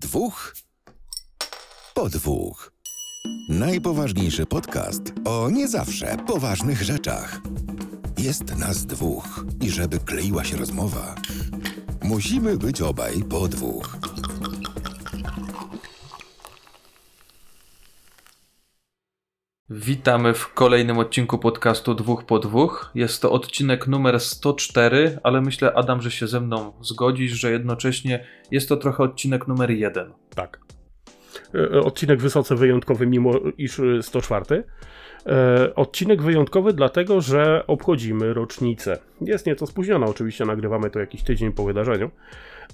Dwóch 0.00 0.54
po 1.94 2.08
dwóch. 2.08 2.72
Najpoważniejszy 3.48 4.46
podcast 4.46 5.02
o 5.24 5.50
nie 5.50 5.68
zawsze 5.68 6.16
poważnych 6.26 6.82
rzeczach. 6.82 7.40
Jest 8.18 8.56
nas 8.56 8.86
dwóch 8.86 9.44
i 9.60 9.70
żeby 9.70 9.98
kleiła 9.98 10.44
się 10.44 10.56
rozmowa, 10.56 11.14
musimy 12.02 12.56
być 12.56 12.82
obaj 12.82 13.24
po 13.24 13.48
dwóch. 13.48 13.96
Witamy 19.72 20.34
w 20.34 20.54
kolejnym 20.54 20.98
odcinku 20.98 21.38
podcastu 21.38 21.94
Dwóch 21.94 22.24
po 22.24 22.38
Dwóch. 22.38 22.90
Jest 22.94 23.22
to 23.22 23.32
odcinek 23.32 23.86
numer 23.86 24.20
104, 24.20 25.18
ale 25.22 25.40
myślę, 25.40 25.72
Adam, 25.74 26.02
że 26.02 26.10
się 26.10 26.26
ze 26.26 26.40
mną 26.40 26.72
zgodzisz, 26.80 27.32
że 27.32 27.50
jednocześnie 27.50 28.26
jest 28.50 28.68
to 28.68 28.76
trochę 28.76 29.02
odcinek 29.02 29.48
numer 29.48 29.70
1. 29.70 30.12
Tak. 30.34 30.60
E, 31.54 31.80
Odcinek 31.80 32.20
wysoce 32.20 32.56
wyjątkowy, 32.56 33.06
mimo 33.06 33.32
iż 33.58 33.80
e, 33.80 34.02
104. 34.02 34.64
E, 35.26 35.74
Odcinek 35.74 36.22
wyjątkowy, 36.22 36.72
dlatego 36.72 37.20
że 37.20 37.66
obchodzimy 37.66 38.34
rocznicę. 38.34 38.98
Jest 39.20 39.46
nieco 39.46 39.66
spóźniona, 39.66 40.06
oczywiście 40.06 40.44
nagrywamy 40.44 40.90
to 40.90 41.00
jakiś 41.00 41.22
tydzień 41.22 41.52
po 41.52 41.64
wydarzeniu, 41.64 42.10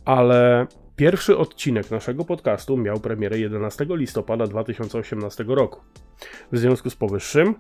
ale 0.05 0.67
pierwszy 0.97 1.37
odcinek 1.37 1.91
naszego 1.91 2.25
podcastu 2.25 2.77
miał 2.77 3.01
premierę 3.01 3.39
11 3.39 3.87
listopada 3.89 4.47
2018 4.47 5.45
roku. 5.49 5.81
W 6.53 6.59
związku 6.59 6.91
z 6.91 6.97
powyższym, 6.97 7.55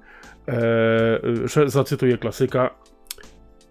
e, 0.48 1.68
zacytuję 1.68 2.18
klasyka, 2.18 2.70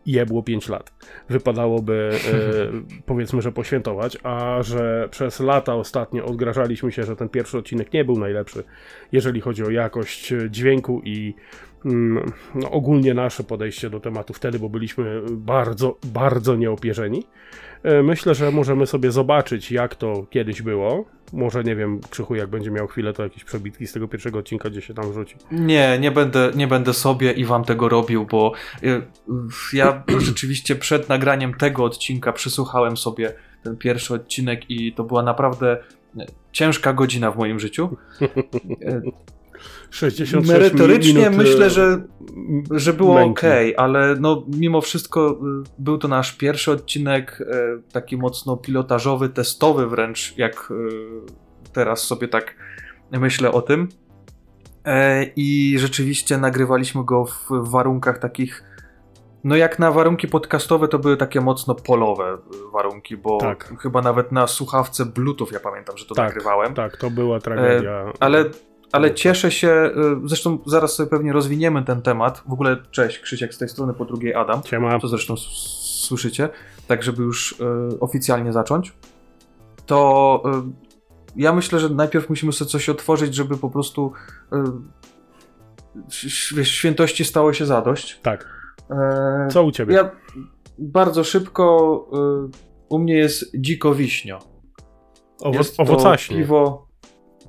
jebło 0.05 0.43
5 0.43 0.69
lat. 0.69 0.93
Wypadałoby 1.29 2.11
e, 2.13 3.01
powiedzmy, 3.11 3.41
że 3.41 3.51
poświętować, 3.51 4.17
a 4.23 4.63
że 4.63 5.07
przez 5.11 5.39
lata 5.39 5.75
ostatnio 5.75 6.25
odgrażaliśmy 6.25 6.91
się, 6.91 7.03
że 7.03 7.15
ten 7.15 7.29
pierwszy 7.29 7.57
odcinek 7.57 7.93
nie 7.93 8.05
był 8.05 8.19
najlepszy, 8.19 8.63
jeżeli 9.11 9.41
chodzi 9.41 9.63
o 9.63 9.69
jakość 9.69 10.33
dźwięku 10.49 11.01
i 11.03 11.35
no, 12.55 12.71
ogólnie 12.71 13.13
nasze 13.13 13.43
podejście 13.43 13.89
do 13.89 13.99
tematu 13.99 14.33
wtedy, 14.33 14.59
bo 14.59 14.69
byliśmy 14.69 15.21
bardzo, 15.31 15.97
bardzo 16.03 16.55
nieopierzeni. 16.55 17.23
E, 17.83 18.03
Myślę, 18.03 18.35
że 18.35 18.51
możemy 18.51 18.87
sobie 18.87 19.11
zobaczyć, 19.11 19.71
jak 19.71 19.95
to 19.95 20.25
kiedyś 20.29 20.61
było. 20.61 21.05
Może 21.33 21.63
nie 21.63 21.75
wiem, 21.75 21.99
Krzychu, 22.09 22.35
jak 22.35 22.49
będzie 22.49 22.71
miał 22.71 22.87
chwilę, 22.87 23.13
to 23.13 23.23
jakieś 23.23 23.43
przebitki 23.43 23.87
z 23.87 23.93
tego 23.93 24.07
pierwszego 24.07 24.39
odcinka, 24.39 24.69
gdzie 24.69 24.81
się 24.81 24.93
tam 24.93 25.13
rzuci. 25.13 25.35
Nie, 25.51 25.97
nie 25.99 26.11
będę, 26.11 26.51
nie 26.55 26.67
będę 26.67 26.93
sobie 26.93 27.31
i 27.31 27.45
wam 27.45 27.63
tego 27.63 27.89
robił, 27.89 28.25
bo 28.25 28.53
y, 28.83 29.01
ja 29.73 30.03
rzeczywiście 30.27 30.75
przed 30.75 31.09
nagraniem 31.09 31.53
tego 31.53 31.83
odcinka 31.83 32.33
przysłuchałem 32.33 32.97
sobie 32.97 33.33
ten 33.63 33.77
pierwszy 33.77 34.13
odcinek 34.13 34.69
i 34.69 34.93
to 34.93 35.03
była 35.03 35.23
naprawdę 35.23 35.77
y, 36.19 36.25
ciężka 36.51 36.93
godzina 36.93 37.31
w 37.31 37.37
moim 37.37 37.59
życiu. 37.59 37.97
Y, 39.55 39.93
66 39.93 40.47
Merytorycznie 40.47 41.13
minut, 41.13 41.33
e, 41.33 41.37
myślę, 41.37 41.69
że, 41.69 42.01
że 42.71 42.93
było 42.93 43.21
ok, 43.21 43.41
ale 43.77 44.15
no, 44.19 44.45
mimo 44.47 44.81
wszystko 44.81 45.31
y, 45.31 45.69
był 45.79 45.97
to 45.97 46.07
nasz 46.07 46.33
pierwszy 46.33 46.71
odcinek, 46.71 47.41
y, 47.41 47.91
taki 47.91 48.17
mocno 48.17 48.57
pilotażowy, 48.57 49.29
testowy 49.29 49.87
wręcz, 49.87 50.37
jak 50.37 50.71
y, 50.71 51.71
teraz 51.73 52.03
sobie 52.03 52.27
tak 52.27 52.55
myślę 53.11 53.51
o 53.51 53.61
tym. 53.61 53.87
E, 54.85 55.23
I 55.35 55.79
rzeczywiście 55.79 56.37
nagrywaliśmy 56.37 57.05
go 57.05 57.25
w 57.25 57.69
warunkach 57.71 58.19
takich, 58.19 58.63
no 59.43 59.55
jak 59.55 59.79
na 59.79 59.91
warunki 59.91 60.27
podcastowe 60.27 60.87
to 60.87 60.99
były 60.99 61.17
takie 61.17 61.41
mocno 61.41 61.75
polowe 61.75 62.37
warunki, 62.73 63.17
bo 63.17 63.37
Tak. 63.37 63.73
chyba 63.81 64.01
nawet 64.01 64.31
na 64.31 64.47
słuchawce 64.47 65.05
Bluetooth 65.05 65.47
ja 65.51 65.59
pamiętam, 65.59 65.97
że 65.97 66.05
to 66.05 66.15
Tak, 66.15 66.27
nagrywałem. 66.27 66.73
Tak, 66.73 66.97
to 66.97 67.09
była 67.09 67.39
tragedia. 67.39 68.13
Ale, 68.19 68.45
ale 68.95 69.07
Tak. 69.09 69.17
cieszę 69.17 69.51
się, 69.51 69.91
y, 70.25 70.27
zresztą 70.27 70.57
zaraz 70.65 70.95
sobie 70.95 71.09
pewnie 71.09 71.33
rozwiniemy 71.33 71.83
ten 71.83 72.01
temat. 72.01 72.43
W 72.47 72.53
ogóle 72.53 72.77
cześć, 72.91 73.19
Krzysiek 73.19 73.53
z 73.53 73.57
tej 73.57 73.69
strony, 73.69 73.93
po 73.93 74.05
drugiej 74.05 74.35
Adam, 74.35 74.61
Siema. 74.65 74.99
co 74.99 75.07
zresztą 75.07 75.35
słyszycie, 75.37 76.49
tak 76.87 77.03
żeby 77.03 77.23
już 77.23 77.51
y, 77.51 77.55
oficjalnie 77.99 78.53
zacząć. 78.53 78.93
To 79.85 80.41
y, 80.45 80.49
ja 81.35 81.53
myślę, 81.53 81.79
że 81.79 81.89
najpierw 81.89 82.29
musimy 82.29 82.53
sobie 82.53 82.71
coś 82.71 82.89
otworzyć, 82.89 83.35
żeby 83.35 83.57
po 83.57 83.69
prostu 83.69 84.11
y, 84.53 84.57
świętości 86.65 87.25
stało 87.25 87.53
się 87.53 87.65
zadość. 87.65 88.19
Tak. 88.23 88.49
E, 88.91 89.47
Co 89.51 89.63
u 89.63 89.71
ciebie? 89.71 89.95
Ja 89.95 90.11
bardzo 90.77 91.23
szybko, 91.23 92.07
y, 92.47 92.51
u 92.89 92.99
mnie 92.99 93.13
jest 93.17 93.45
dziko 93.61 93.95
wiśnio. 93.95 94.39
Owo- 95.43 95.57
Jest 95.57 95.77
to 95.77 95.83
owocaśnie. 95.83 96.37
Piwo, 96.37 96.84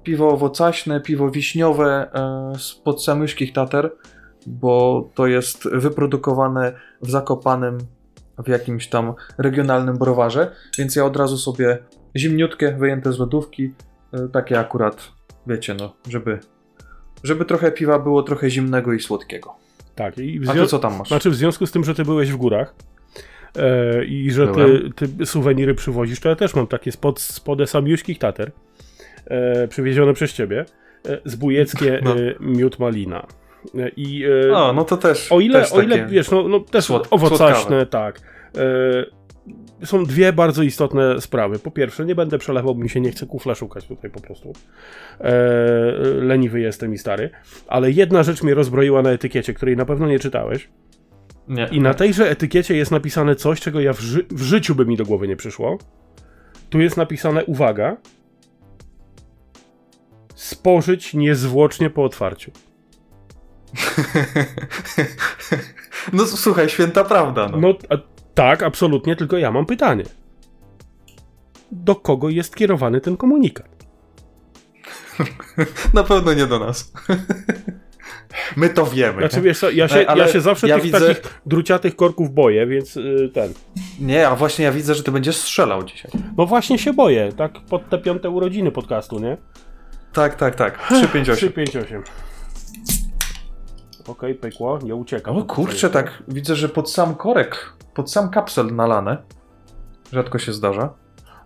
piwo 0.07 0.31
owocaśne, 0.31 1.01
piwo 1.01 1.31
wiśniowe 1.31 2.11
e, 2.15 2.59
z 2.59 2.75
podsamyśkich 2.75 3.53
Tater, 3.53 3.93
bo 4.47 5.09
to 5.15 5.27
jest 5.27 5.69
wyprodukowane 5.73 6.73
w 7.03 7.11
Zakopanem 7.11 7.79
w 8.45 8.49
jakimś 8.49 8.89
tam 8.89 9.15
regionalnym 9.39 9.99
browarze, 9.99 10.53
więc 10.79 10.97
ja 10.97 11.05
od 11.05 11.17
razu 11.17 11.39
sobie 11.39 11.79
zimniutkie, 12.17 12.77
wyjęte 12.79 13.13
z 13.13 13.19
lodówki, 13.19 13.73
e, 14.13 14.29
takie 14.29 14.59
akurat, 14.61 15.09
wiecie 15.47 15.75
no, 15.75 15.93
żeby, 16.09 16.39
żeby 17.23 17.45
trochę 17.45 17.73
piwa 17.73 17.99
było 17.99 18.23
trochę 18.23 18.51
zimnego 18.51 18.93
i 18.93 19.01
słodkiego. 19.01 19.55
Tak. 19.95 20.19
I 20.19 20.41
w 20.41 20.51
A 20.51 20.53
ty 20.53 20.67
co 20.67 20.79
tam 20.79 20.99
masz? 20.99 21.09
Znaczy 21.09 21.31
w 21.31 21.35
związku 21.35 21.67
z 21.67 21.73
tym, 21.73 21.85
że 21.85 21.95
ty 21.95 22.05
byłeś 22.05 22.33
w 22.33 22.37
górach 22.37 22.75
e, 23.57 24.05
i 24.05 24.31
że 24.31 24.49
ty, 24.49 24.91
ty 24.97 25.27
suweniry 25.27 25.75
przywozisz, 25.75 26.21
to 26.21 26.29
ja 26.29 26.37
też 26.37 26.55
mam 26.55 26.67
takie 26.67 26.93
spod, 26.93 27.21
spod 27.21 27.71
samiuśkich 27.71 28.19
tater 28.19 28.53
e, 29.27 29.69
przywiezione 29.69 30.15
przez 30.15 30.33
ciebie. 30.33 30.65
E, 31.09 31.19
zbójeckie 31.25 32.01
No. 32.05 32.17
e, 32.17 32.35
miód 32.41 32.79
malina. 32.79 33.27
E, 33.79 33.89
I 33.97 34.25
e, 34.49 34.53
O, 34.57 34.73
no 34.73 34.85
to 34.85 34.97
też. 34.97 35.33
o 35.33 35.41
ile, 35.41 35.61
też 35.61 35.73
o 35.73 35.83
ile 35.83 36.07
wiesz, 36.07 36.31
no, 36.31 36.49
no 36.49 36.61
też 36.61 36.85
słod- 36.91 37.07
owocaśne, 37.11 37.55
słodkawe. 37.57 37.87
tak. 37.87 38.21
Są 39.85 40.05
dwie 40.05 40.33
bardzo 40.33 40.63
istotne 40.63 41.21
sprawy. 41.21 41.59
Po 41.59 41.71
pierwsze, 41.71 42.05
nie 42.05 42.15
będę 42.15 42.39
przelewał, 42.39 42.75
bo 42.75 42.83
mi 42.83 42.89
się 42.91 43.01
nie 43.01 43.11
chce 43.11 43.27
kufla 43.27 43.55
szukać 43.55 43.87
tutaj 43.87 44.11
po 44.11 44.21
prostu. 44.21 44.53
Leniwy 46.21 46.61
jestem 46.61 46.95
i 46.95 46.99
stary. 46.99 47.31
Ale 47.69 47.91
jedna 47.91 48.23
rzecz 48.23 48.43
mnie 48.43 48.55
rozbroiła 48.55 49.03
na 49.03 49.11
etykiecie, 49.11 49.55
której 49.55 49.77
na 49.77 49.85
pewno 49.85 50.07
nie 50.09 50.19
czytałeś. 50.19 50.69
Nie. 51.49 51.69
I 51.73 51.81
na 51.81 51.95
tejże 51.95 52.31
etykiecie 52.31 52.77
jest 52.77 52.91
napisane 52.91 53.35
coś, 53.37 53.61
czego 53.61 53.81
ja 53.81 53.93
w, 53.93 54.01
ży- 54.01 54.27
w 54.31 54.43
życiu 54.43 54.75
by 54.75 54.87
mi 54.87 54.97
do 54.97 55.05
głowy 55.05 55.29
nie 55.29 55.37
przyszło. 55.37 55.79
Tu 56.71 56.81
jest 56.81 56.97
napisane, 56.97 57.45
uwaga, 57.45 57.97
spożyć 60.37 61.15
niezwłocznie 61.15 61.91
po 61.91 62.05
otwarciu. 62.05 62.51
no 66.13 66.27
słuchaj, 66.27 66.69
święta 66.69 67.05
prawda. 67.05 67.49
No. 67.49 67.59
No 67.59 67.75
a, 67.89 67.95
tak, 68.35 68.63
absolutnie, 68.63 69.17
tylko 69.17 69.39
ja 69.39 69.51
mam 69.51 69.67
pytanie. 69.67 70.05
Do 71.73 71.95
kogo 71.95 72.29
jest 72.29 72.57
kierowany 72.57 73.01
ten 73.01 73.17
komunikat? 73.17 73.87
Na 75.95 76.05
pewno 76.05 76.35
nie 76.35 76.47
do 76.47 76.59
nas. 76.59 76.93
My 78.57 78.69
to 78.69 78.87
wiemy. 78.87 79.19
Znaczy 79.19 79.41
wiesz 79.41 79.59
co, 79.59 79.71
ja 79.71 79.89
się, 79.89 80.07
Ale 80.07 80.25
ja 80.25 80.33
się 80.33 80.41
zawsze 80.41 80.69
ja 80.69 80.75
tych 80.75 80.85
widzę- 80.85 81.15
takich 81.15 81.41
druciatych 81.47 81.97
korków 81.97 82.35
boję, 82.35 82.67
więc 82.67 82.97
y, 82.97 83.31
ten. 83.35 83.53
Nie, 84.01 84.29
a 84.29 84.37
właśnie 84.37 84.65
ja 84.65 84.73
widzę, 84.73 84.95
że 84.95 85.03
ty 85.03 85.13
będziesz 85.13 85.37
strzelał 85.37 85.85
dzisiaj. 85.85 86.11
No 86.37 86.47
właśnie 86.47 86.79
się 86.79 86.93
boję, 86.93 87.33
tak 87.37 87.61
pod 87.61 87.89
te 87.89 87.99
piąte 87.99 88.31
urodziny 88.31 88.73
podcastu, 88.73 89.19
nie? 89.19 89.37
Tak, 90.17 90.35
tak, 90.35 90.55
tak. 90.55 90.79
358. 90.79 91.37
358. 91.37 92.03
Okej, 94.09 94.35
pykło, 94.35 94.79
nie 94.83 94.95
ucieka. 94.95 95.31
O 95.31 95.43
kurczę, 95.43 95.91
tak 95.91 96.23
widzę, 96.29 96.57
że 96.57 96.69
pod 96.69 96.91
sam 96.91 97.15
korek, 97.15 97.73
pod 97.95 98.11
sam 98.11 98.31
kapsel 98.31 98.75
nalane. 98.75 99.23
Rzadko 100.13 100.39
się 100.39 100.53
zdarza. 100.53 100.95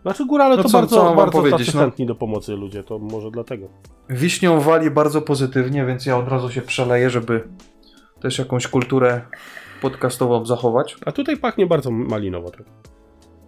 Znaczy 0.02 0.26
górale 0.26 0.56
No 0.56 0.62
to 0.62 0.68
co- 0.68 0.78
bardzo, 0.78 0.96
co 0.96 1.14
bardzo 1.14 1.38
powiedzieć, 1.38 1.66
tacy 1.66 1.76
no? 1.76 1.82
chętni 1.82 2.06
do 2.06 2.14
pomocy 2.14 2.52
ludzie, 2.52 2.82
to 2.84 2.98
może 2.98 3.30
dlatego. 3.30 3.68
Wiśnią 4.08 4.60
wali 4.60 4.90
bardzo 4.90 5.22
pozytywnie, 5.22 5.84
więc 5.84 6.06
ja 6.06 6.18
od 6.18 6.28
razu 6.28 6.50
się 6.50 6.62
przeleję, 6.62 7.10
żeby 7.10 7.48
też 8.20 8.38
jakąś 8.38 8.68
kulturę 8.68 9.20
podcastową 9.82 10.46
zachować. 10.46 10.96
A 11.06 11.12
tutaj 11.12 11.36
pachnie 11.36 11.66
bardzo 11.66 11.90
malinowo. 11.90 12.50
Tak. 12.50 12.66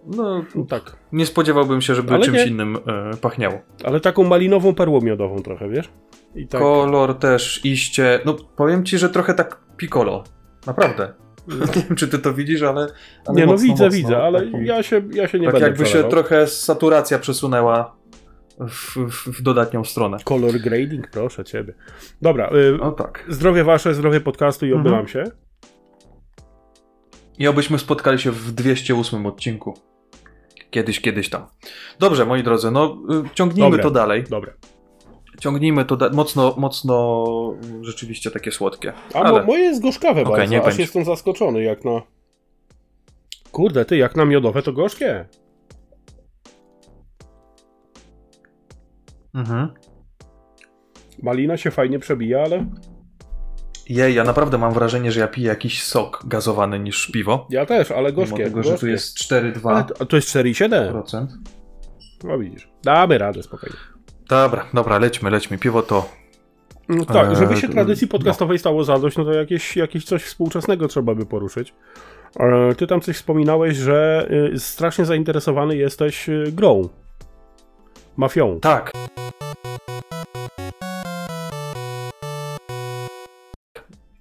No, 0.07 0.43
No 0.55 0.65
tak. 0.65 0.95
nie 1.11 1.25
spodziewałbym 1.25 1.81
się, 1.81 1.95
żeby 1.95 2.13
Ale 2.13 2.25
czymś 2.25 2.37
nie. 2.37 2.45
innym 2.45 2.77
e, 3.11 3.17
pachniało. 3.17 3.59
Ale 3.83 3.99
taką 3.99 4.23
malinową 4.23 4.75
perłą 4.75 5.01
miodową 5.01 5.39
trochę, 5.41 5.69
wiesz? 5.69 5.89
I 6.35 6.47
tak. 6.47 6.61
Kolor 6.61 7.15
też, 7.19 7.65
iście. 7.65 8.19
No, 8.25 8.33
powiem 8.55 8.85
ci, 8.85 8.97
że 8.97 9.09
trochę 9.09 9.33
tak 9.33 9.59
piccolo. 9.77 10.23
Naprawdę. 10.67 11.13
Nie 11.47 11.81
wiem, 11.83 11.95
czy 11.95 12.07
ty 12.07 12.19
to 12.19 12.33
widzisz, 12.33 12.61
ale. 12.61 12.87
ale 13.27 13.35
nie 13.37 13.45
no 13.45 13.51
mocno, 13.51 13.63
widzę, 13.67 13.83
mocno. 13.85 13.97
widzę, 13.97 14.17
ale 14.23 14.45
ja 14.63 14.83
się, 14.83 15.01
ja 15.13 15.27
się 15.27 15.39
nie 15.39 15.45
tak 15.45 15.53
będę 15.53 15.67
jakby 15.67 15.85
się 15.85 16.03
trochę 16.03 16.47
saturacja 16.47 17.19
przesunęła 17.19 17.95
w, 18.59 18.95
w, 18.97 19.27
w 19.39 19.41
dodatnią 19.41 19.83
stronę. 19.83 20.17
Color 20.23 20.51
grading, 20.59 21.09
proszę 21.11 21.43
ciebie. 21.43 21.73
Dobra, 22.21 22.49
y, 22.49 22.77
No 22.79 22.91
tak. 22.91 23.25
zdrowie 23.29 23.63
wasze, 23.63 23.93
zdrowie 23.93 24.21
podcastu 24.21 24.65
i 24.65 24.69
Mhm. 24.69 24.87
obyłam 24.87 25.07
się. 25.07 25.23
I 27.39 27.47
obyśmy 27.47 27.79
spotkali 27.79 28.19
się 28.19 28.31
w 28.31 28.51
208 28.51 29.25
odcinku. 29.25 29.73
Kiedyś, 30.73 31.01
kiedyś 31.01 31.29
tam. 31.29 31.45
Dobrze, 31.99 32.25
moi 32.25 32.43
drodzy, 32.43 32.71
no 32.71 32.97
y, 33.25 33.29
ciągnijmy 33.35 33.69
Dobra. 33.69 33.83
to 33.83 33.91
dalej. 33.91 34.23
Dobra. 34.29 34.53
Ciągnijmy 35.39 35.85
to 35.85 35.97
mocno, 36.13 36.55
mocno 36.57 37.25
y, 37.81 37.83
rzeczywiście 37.85 38.31
takie 38.31 38.51
słodkie. 38.51 38.93
A 39.13 39.19
Ale 39.19 39.39
mo- 39.41 39.45
moje 39.47 39.63
jest 39.63 39.81
gorzkawe 39.81 40.21
Okej, 40.21 40.33
bardzo, 40.33 40.51
niech 40.51 40.59
aż 40.61 40.65
będzie. 40.67 40.81
jestem 40.83 41.05
zaskoczony 41.05 41.63
jak 41.63 41.85
na... 41.85 42.01
Kurde, 43.51 43.85
ty, 43.85 43.97
jak 43.97 44.15
na 44.15 44.25
miodowe 44.25 44.61
to 44.61 44.73
gorzkie. 44.73 45.25
mhm. 49.33 49.73
Malina 51.23 51.57
się 51.57 51.71
fajnie 51.71 51.99
przebija, 51.99 52.41
ale 52.43 52.65
Jej, 53.89 54.15
ja 54.15 54.23
naprawdę 54.23 54.57
mam 54.57 54.73
wrażenie, 54.73 55.11
że 55.11 55.19
ja 55.19 55.27
piję 55.27 55.47
jakiś 55.47 55.83
sok 55.83 56.21
gazowany 56.25 56.79
niż 56.79 57.07
piwo. 57.11 57.47
ja 57.49 57.65
też, 57.65 57.91
ale 57.91 58.09
Mimo 58.11 58.15
gorzkie. 58.15 58.43
tego, 58.43 58.63
że 58.63 58.69
tu 58.69 58.73
gorzkie. 58.73 58.87
jest 58.89 59.17
4,2%. 59.17 59.69
Ale 59.75 59.83
to, 59.83 59.93
a 60.01 60.05
to 60.05 60.15
jest 60.15 60.29
4,7. 60.29 61.27
No 62.23 62.37
widzisz. 62.39 62.69
Damy 62.83 63.17
radę 63.17 63.43
spokojnie. 63.43 63.75
Dobra, 64.29 64.65
dobra, 64.73 64.97
lećmy, 64.99 65.29
lećmy. 65.29 65.57
Piwo 65.57 65.81
to 65.81 66.09
No 66.89 67.05
tak, 67.05 67.29
Eee, 67.29 67.35
żeby 67.35 67.57
się 67.57 67.69
tradycji 67.69 68.07
no. 68.07 68.11
podcastowej 68.11 68.59
stało 68.59 68.83
zadość, 68.83 69.17
no 69.17 69.25
to 69.25 69.33
jakieś, 69.33 69.77
jakieś 69.77 70.05
coś 70.05 70.23
współczesnego 70.23 70.87
trzeba 70.87 71.15
by 71.15 71.25
poruszyć. 71.25 71.73
E, 72.39 72.75
Ty 72.75 72.87
tam 72.87 73.01
coś 73.01 73.15
wspominałeś, 73.15 73.77
że 73.77 74.27
y, 74.53 74.59
strasznie 74.59 75.05
zainteresowany 75.05 75.75
jesteś 75.75 76.29
y, 76.29 76.43
grą. 76.51 76.89
Mafią. 78.17 78.59
Tak. 78.59 78.91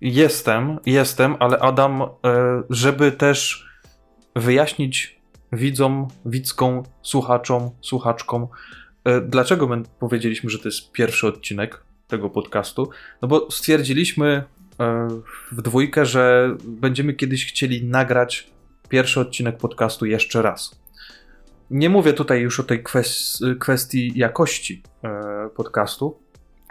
Jestem, 0.02 0.78
jestem, 0.86 1.36
ale 1.40 1.58
Adam, 1.58 2.02
e, 2.02 2.08
żeby 2.70 3.12
też 3.12 3.68
wyjaśnić 4.36 5.20
widzom, 5.52 6.08
widzką, 6.26 6.82
słuchaczom, 7.02 7.70
słuchaczkom, 7.80 8.46
e, 9.04 9.20
dlaczego 9.20 9.66
my 9.66 9.82
powiedzieliśmy, 10.00 10.50
że 10.50 10.58
to 10.58 10.68
jest 10.68 10.92
pierwszy 10.92 11.26
odcinek 11.26 11.82
tego 12.08 12.30
podcastu, 12.30 12.90
no 13.22 13.28
bo 13.28 13.50
stwierdziliśmy 13.50 14.44
e, 14.80 15.08
w 15.52 15.62
dwójkę, 15.62 16.06
że 16.06 16.56
będziemy 16.64 17.14
kiedyś 17.14 17.46
chcieli 17.46 17.84
nagrać 17.84 18.50
pierwszy 18.88 19.20
odcinek 19.20 19.56
podcastu 19.56 20.06
jeszcze 20.06 20.42
raz. 20.42 20.82
Nie 21.70 21.90
mówię 21.90 22.12
tutaj 22.12 22.40
już 22.40 22.60
o 22.60 22.62
tej 22.62 22.82
kwes- 22.84 23.58
kwestii 23.58 24.12
jakości 24.16 24.82
podcastu, 25.56 26.21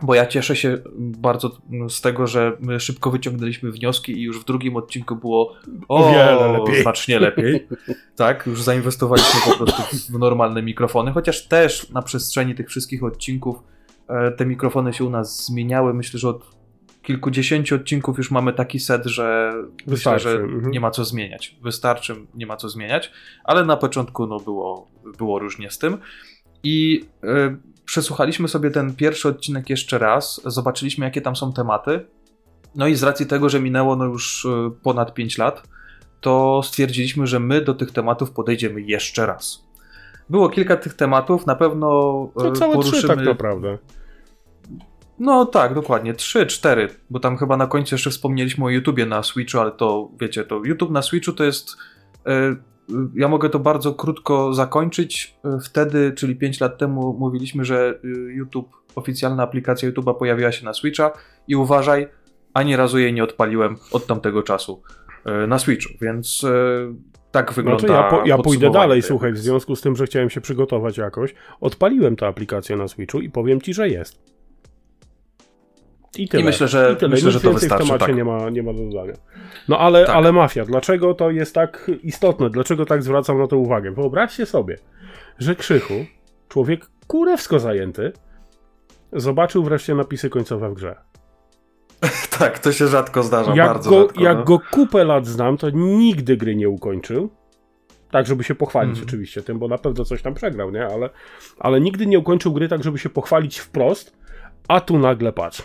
bo 0.02 0.16
ja 0.16 0.26
cieszę 0.26 0.56
się 0.56 0.78
bardzo 1.00 1.58
z 1.90 2.02
tego, 2.02 2.28
że 2.28 2.58
my 2.60 2.80
szybko 2.80 3.12
wyciągnęliśmy 3.12 3.72
wnioski 3.72 4.12
i 4.12 4.22
już 4.22 4.40
w 4.40 4.46
drugim 4.46 4.76
odcinku 4.76 5.16
było 5.16 5.56
o, 5.88 6.12
wiele 6.12 6.58
lepiej. 6.60 6.82
znacznie 6.82 7.20
lepiej. 7.20 7.68
Tak, 8.16 8.46
już 8.48 8.62
zainwestowaliśmy 8.62 9.40
po 9.58 9.66
prostu 9.66 9.98
w 10.14 10.20
normalne 10.20 10.62
mikrofony, 10.62 11.12
chociaż 11.12 11.48
też 11.48 11.90
na 11.90 12.02
przestrzeni 12.02 12.56
tych 12.56 12.70
wszystkich 12.70 13.04
odcinków 13.04 13.64
e, 14.08 14.32
te 14.32 14.46
mikrofony 14.46 14.94
się 14.94 15.04
u 15.04 15.10
nas 15.10 15.46
zmieniały. 15.46 15.94
Myślę, 15.94 16.20
że 16.20 16.30
od 16.30 16.62
kilkudziesięciu 17.02 17.76
odcinków 17.76 18.18
już 18.18 18.32
mamy 18.32 18.54
taki 18.54 18.80
set, 18.80 19.06
że 19.06 19.54
myślę, 19.88 20.20
że 20.20 20.32
mhm. 20.32 20.72
nie 20.72 20.80
ma 20.80 20.92
co 20.92 21.06
zmieniać. 21.06 21.56
Wystarczy, 21.64 22.16
nie 22.36 22.46
ma 22.46 22.58
co 22.58 22.70
zmieniać, 22.70 23.12
ale 23.44 23.66
na 23.66 23.78
początku 23.78 24.28
no, 24.28 24.40
było, 24.40 24.88
było 25.18 25.40
różnie 25.40 25.70
z 25.70 25.78
tym. 25.78 25.98
I 26.64 27.06
e, 27.24 27.58
przesłuchaliśmy 27.92 28.48
sobie 28.48 28.72
ten 28.72 28.96
pierwszy 28.96 29.28
odcinek 29.28 29.70
jeszcze 29.70 29.98
raz, 29.98 30.42
zobaczyliśmy 30.46 31.06
jakie 31.06 31.22
tam 31.22 31.36
są 31.36 31.54
tematy. 31.54 32.06
No 32.76 32.88
i 32.88 32.96
z 32.96 33.04
racji 33.04 33.26
tego, 33.26 33.50
że 33.50 33.60
minęło 33.60 33.96
no 33.96 34.06
już 34.06 34.46
e, 34.46 34.72
ponad 34.84 35.14
5 35.14 35.38
lat, 35.38 35.64
to 36.22 36.62
stwierdziliśmy, 36.64 37.28
że 37.28 37.40
my 37.40 37.62
do 37.62 37.74
tych 37.74 37.92
tematów 37.92 38.32
podejdziemy 38.32 38.82
jeszcze 38.82 39.26
raz. 39.26 39.64
Było 40.30 40.50
kilka 40.50 40.78
tych 40.78 40.94
tematów, 40.94 41.46
na 41.46 41.56
pewno 41.56 41.88
To 42.36 42.48
e, 42.48 42.52
całe 42.52 42.74
poruszymy... 42.74 42.98
trzy 42.98 43.08
tak 43.08 43.26
naprawdę. 43.26 43.78
No 45.20 45.46
tak, 45.46 45.74
dokładnie. 45.74 46.14
Trzy, 46.14 46.46
cztery, 46.46 46.90
bo 47.10 47.20
tam 47.20 47.38
chyba 47.38 47.58
na 47.58 47.68
końcu 47.68 47.96
jeszcze 47.96 48.10
wspomnieliśmy 48.10 48.66
o 48.66 48.70
YouTubie 48.70 49.06
na 49.06 49.24
Switchu, 49.24 49.60
ale 49.60 49.72
to 49.72 50.10
wiecie, 50.20 50.44
to 50.44 50.62
YouTube 50.66 50.92
na 50.92 51.02
Switchu 51.02 51.34
to 51.34 51.44
jest. 51.44 51.78
Ja 53.16 53.28
mogę 53.28 53.50
to 53.50 53.60
bardzo 53.60 53.94
krótko 53.94 54.54
zakończyć. 54.54 55.38
Wtedy, 55.64 56.14
czyli 56.16 56.36
5 56.36 56.60
lat 56.60 56.78
temu, 56.78 57.18
mówiliśmy, 57.20 57.66
że 57.66 58.00
e, 58.04 58.08
YouTube, 58.08 58.70
oficjalna 58.96 59.44
aplikacja 59.44 59.92
YouTube'a 59.92 60.18
pojawiła 60.18 60.52
się 60.52 60.66
na 60.66 60.74
Switcha 60.74 61.12
i 61.48 61.56
uważaj, 61.56 62.08
ani 62.54 62.76
razu 62.76 63.00
jej 63.00 63.14
nie 63.14 63.24
odpaliłem 63.24 63.76
od 63.92 64.08
tamtego 64.08 64.44
czasu 64.44 64.82
e, 65.26 65.48
na 65.48 65.60
Switchu, 65.60 65.94
więc 66.02 66.44
e, 66.44 66.52
tak 67.32 67.54
wygląda. 67.54 67.80
Znaczy 67.80 67.94
ja, 67.94 68.10
po, 68.10 68.28
ja 68.28 68.38
pójdę 68.38 68.72
dalej, 68.72 69.02
słuchaj, 69.02 69.34
w 69.34 69.38
związku 69.38 69.76
z 69.76 69.82
tym, 69.82 69.96
że 69.96 70.06
chciałem 70.06 70.30
się 70.30 70.42
przygotować 70.42 70.98
jakoś, 70.98 71.34
odpaliłem 71.62 72.16
tę 72.16 72.28
aplikację 72.28 72.76
na 72.76 72.88
Switchu 72.88 73.20
i 73.20 73.30
powiem 73.30 73.62
ci, 73.62 73.74
że 73.74 73.90
jest. 73.90 74.41
I 76.18 76.28
tyle. 76.28 76.44
I 76.44 76.46
myślę, 76.46 76.68
że- 76.68 76.92
I 76.94 76.96
tyle. 77.00 77.10
myślę, 77.10 77.26
Nic 77.26 77.34
że 77.34 77.40
to 77.42 77.54
wystarczy, 77.54 77.84
w 77.86 77.88
temacie 77.88 78.06
tak. 78.06 78.16
nie, 78.16 78.24
ma, 78.26 78.50
nie 78.50 78.64
ma 78.64 78.74
do 78.74 78.86
dodania. 78.86 79.14
No 79.68 79.78
ale, 79.80 80.06
Tak. 80.06 80.16
ale 80.16 80.32
mafia, 80.32 80.66
dlaczego 80.66 81.14
to 81.14 81.32
jest 81.32 81.56
tak 81.56 81.92
istotne? 82.04 82.50
Dlaczego 82.50 82.86
tak 82.86 83.04
zwracam 83.04 83.40
na 83.40 83.48
to 83.48 83.58
uwagę? 83.58 83.92
Wyobraźcie 83.92 84.46
sobie, 84.46 84.78
że 85.40 85.56
Krzychu, 85.56 85.94
człowiek 86.50 86.86
kurewsko 87.08 87.60
zajęty, 87.60 88.12
zobaczył 89.14 89.64
wreszcie 89.64 89.96
napisy 89.96 90.30
końcowe 90.30 90.70
w 90.70 90.74
grze. 90.74 90.96
Tak, 92.40 92.60
to 92.60 92.72
się 92.72 92.88
rzadko 92.88 93.24
zdarza, 93.24 93.56
jak 93.56 93.68
bardzo 93.68 93.90
go, 93.90 94.02
rzadko. 94.02 94.22
jak 94.24 94.38
no. 94.38 94.44
go 94.44 94.60
kupę 94.72 95.04
lat 95.04 95.28
znam, 95.28 95.58
to 95.58 95.70
nigdy 95.70 96.38
gry 96.38 96.56
nie 96.56 96.70
ukończył. 96.70 97.30
Tak, 98.12 98.26
żeby 98.28 98.44
się 98.44 98.56
pochwalić 98.56 98.90
Mhm. 98.90 99.08
oczywiście 99.08 99.42
tym, 99.42 99.60
bo 99.60 99.68
na 99.68 99.78
pewno 99.78 100.06
coś 100.06 100.22
tam 100.22 100.34
przegrał, 100.34 100.72
nie? 100.72 100.86
Ale, 100.86 101.10
ale 101.60 101.82
nigdy 101.82 102.06
nie 102.06 102.20
ukończył 102.20 102.54
gry 102.54 102.68
tak, 102.68 102.84
żeby 102.84 103.00
się 103.00 103.10
pochwalić 103.10 103.60
wprost, 103.60 104.18
a 104.68 104.82
tu 104.82 104.98
nagle 105.00 105.34
patrz. 105.34 105.64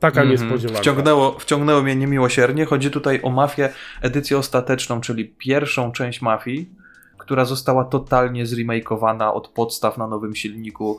Taka 0.00 0.20
Mhm. 0.22 0.30
niespodziewanka. 0.30 0.80
Wciągnęło, 0.82 1.38
wciągnęło 1.38 1.82
mnie 1.82 1.96
niemiłosiernie. 1.96 2.64
Chodzi 2.64 2.90
tutaj 2.90 3.20
o 3.22 3.30
Mafię 3.30 3.72
edycję 4.02 4.38
ostateczną, 4.38 5.00
czyli 5.00 5.24
pierwszą 5.28 5.92
część 5.92 6.22
Mafii, 6.22 6.70
która 7.18 7.44
została 7.44 7.84
totalnie 7.84 8.46
zremakeowana 8.46 9.34
od 9.34 9.48
podstaw 9.48 9.98
na 9.98 10.06
nowym 10.06 10.34
silniku. 10.34 10.98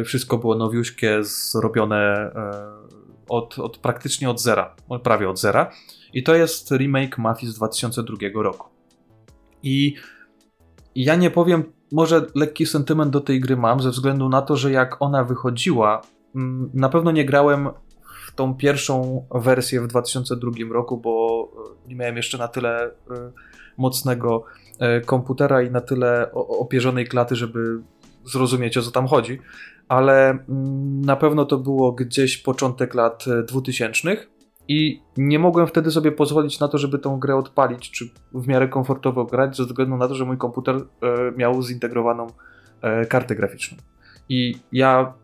Y, 0.00 0.04
Wszystko 0.04 0.38
było 0.38 0.54
nowiuśkie, 0.54 1.24
zrobione 1.24 2.30
y, 2.30 3.24
od, 3.28 3.58
od 3.58 3.78
praktycznie 3.78 4.30
od 4.30 4.40
zera, 4.40 4.76
no, 4.90 4.98
prawie 4.98 5.30
od 5.30 5.38
zera. 5.40 5.70
I 6.12 6.22
to 6.22 6.34
jest 6.34 6.70
remake 6.70 7.18
Mafii 7.18 7.52
z 7.52 7.54
2002 7.56 8.16
roku. 8.42 8.68
I 9.62 9.94
ja 10.94 11.16
nie 11.16 11.30
powiem, 11.30 11.64
może 11.92 12.26
lekki 12.34 12.66
sentyment 12.66 13.10
do 13.12 13.20
tej 13.20 13.40
gry 13.40 13.56
mam, 13.56 13.80
ze 13.82 13.90
względu 13.90 14.28
na 14.28 14.42
to, 14.42 14.56
że 14.56 14.72
jak 14.72 14.96
ona 15.02 15.24
wychodziła, 15.24 16.02
mm, 16.34 16.70
na 16.74 16.88
pewno 16.88 17.10
nie 17.10 17.24
grałem 17.24 17.68
tą 18.36 18.54
pierwszą 18.54 19.26
wersję 19.34 19.80
w 19.80 19.86
2002 19.86 20.50
roku, 20.72 20.96
bo 20.96 21.48
e, 21.84 21.88
nie 21.88 21.96
miałem 21.96 22.16
jeszcze 22.16 22.38
na 22.38 22.48
tyle 22.48 22.86
e, 22.86 22.90
mocnego 23.76 24.44
e, 24.78 25.00
komputera 25.00 25.62
i 25.62 25.70
na 25.70 25.80
tyle 25.80 26.32
opierzonej 26.32 27.06
klaty, 27.06 27.36
żeby 27.36 27.80
zrozumieć 28.24 28.78
o 28.78 28.82
co 28.82 28.90
tam 28.90 29.06
chodzi. 29.06 29.40
Ale 29.88 30.30
mm, 30.30 31.00
na 31.00 31.16
pewno 31.16 31.44
to 31.44 31.58
było 31.58 31.92
gdzieś 31.92 32.38
początek 32.38 32.94
lat 32.94 33.24
e, 33.28 33.42
2000 33.42 34.16
i 34.68 35.02
nie 35.16 35.38
mogłem 35.38 35.66
wtedy 35.66 35.90
sobie 35.90 36.12
pozwolić 36.12 36.60
na 36.60 36.68
to, 36.68 36.78
żeby 36.78 36.98
tą 36.98 37.18
grę 37.18 37.36
odpalić, 37.36 37.90
czy 37.90 38.10
w 38.34 38.46
miarę 38.46 38.68
komfortowo 38.68 39.24
grać, 39.24 39.56
ze 39.56 39.64
względu 39.64 39.96
na 39.96 40.08
to, 40.08 40.14
że 40.14 40.24
mój 40.24 40.38
komputer 40.38 40.76
miał 41.36 41.62
zintegrowaną 41.62 42.26
kartę 43.08 43.34
graficzną. 43.34 43.78
I 44.28 44.54
ja 44.72 45.14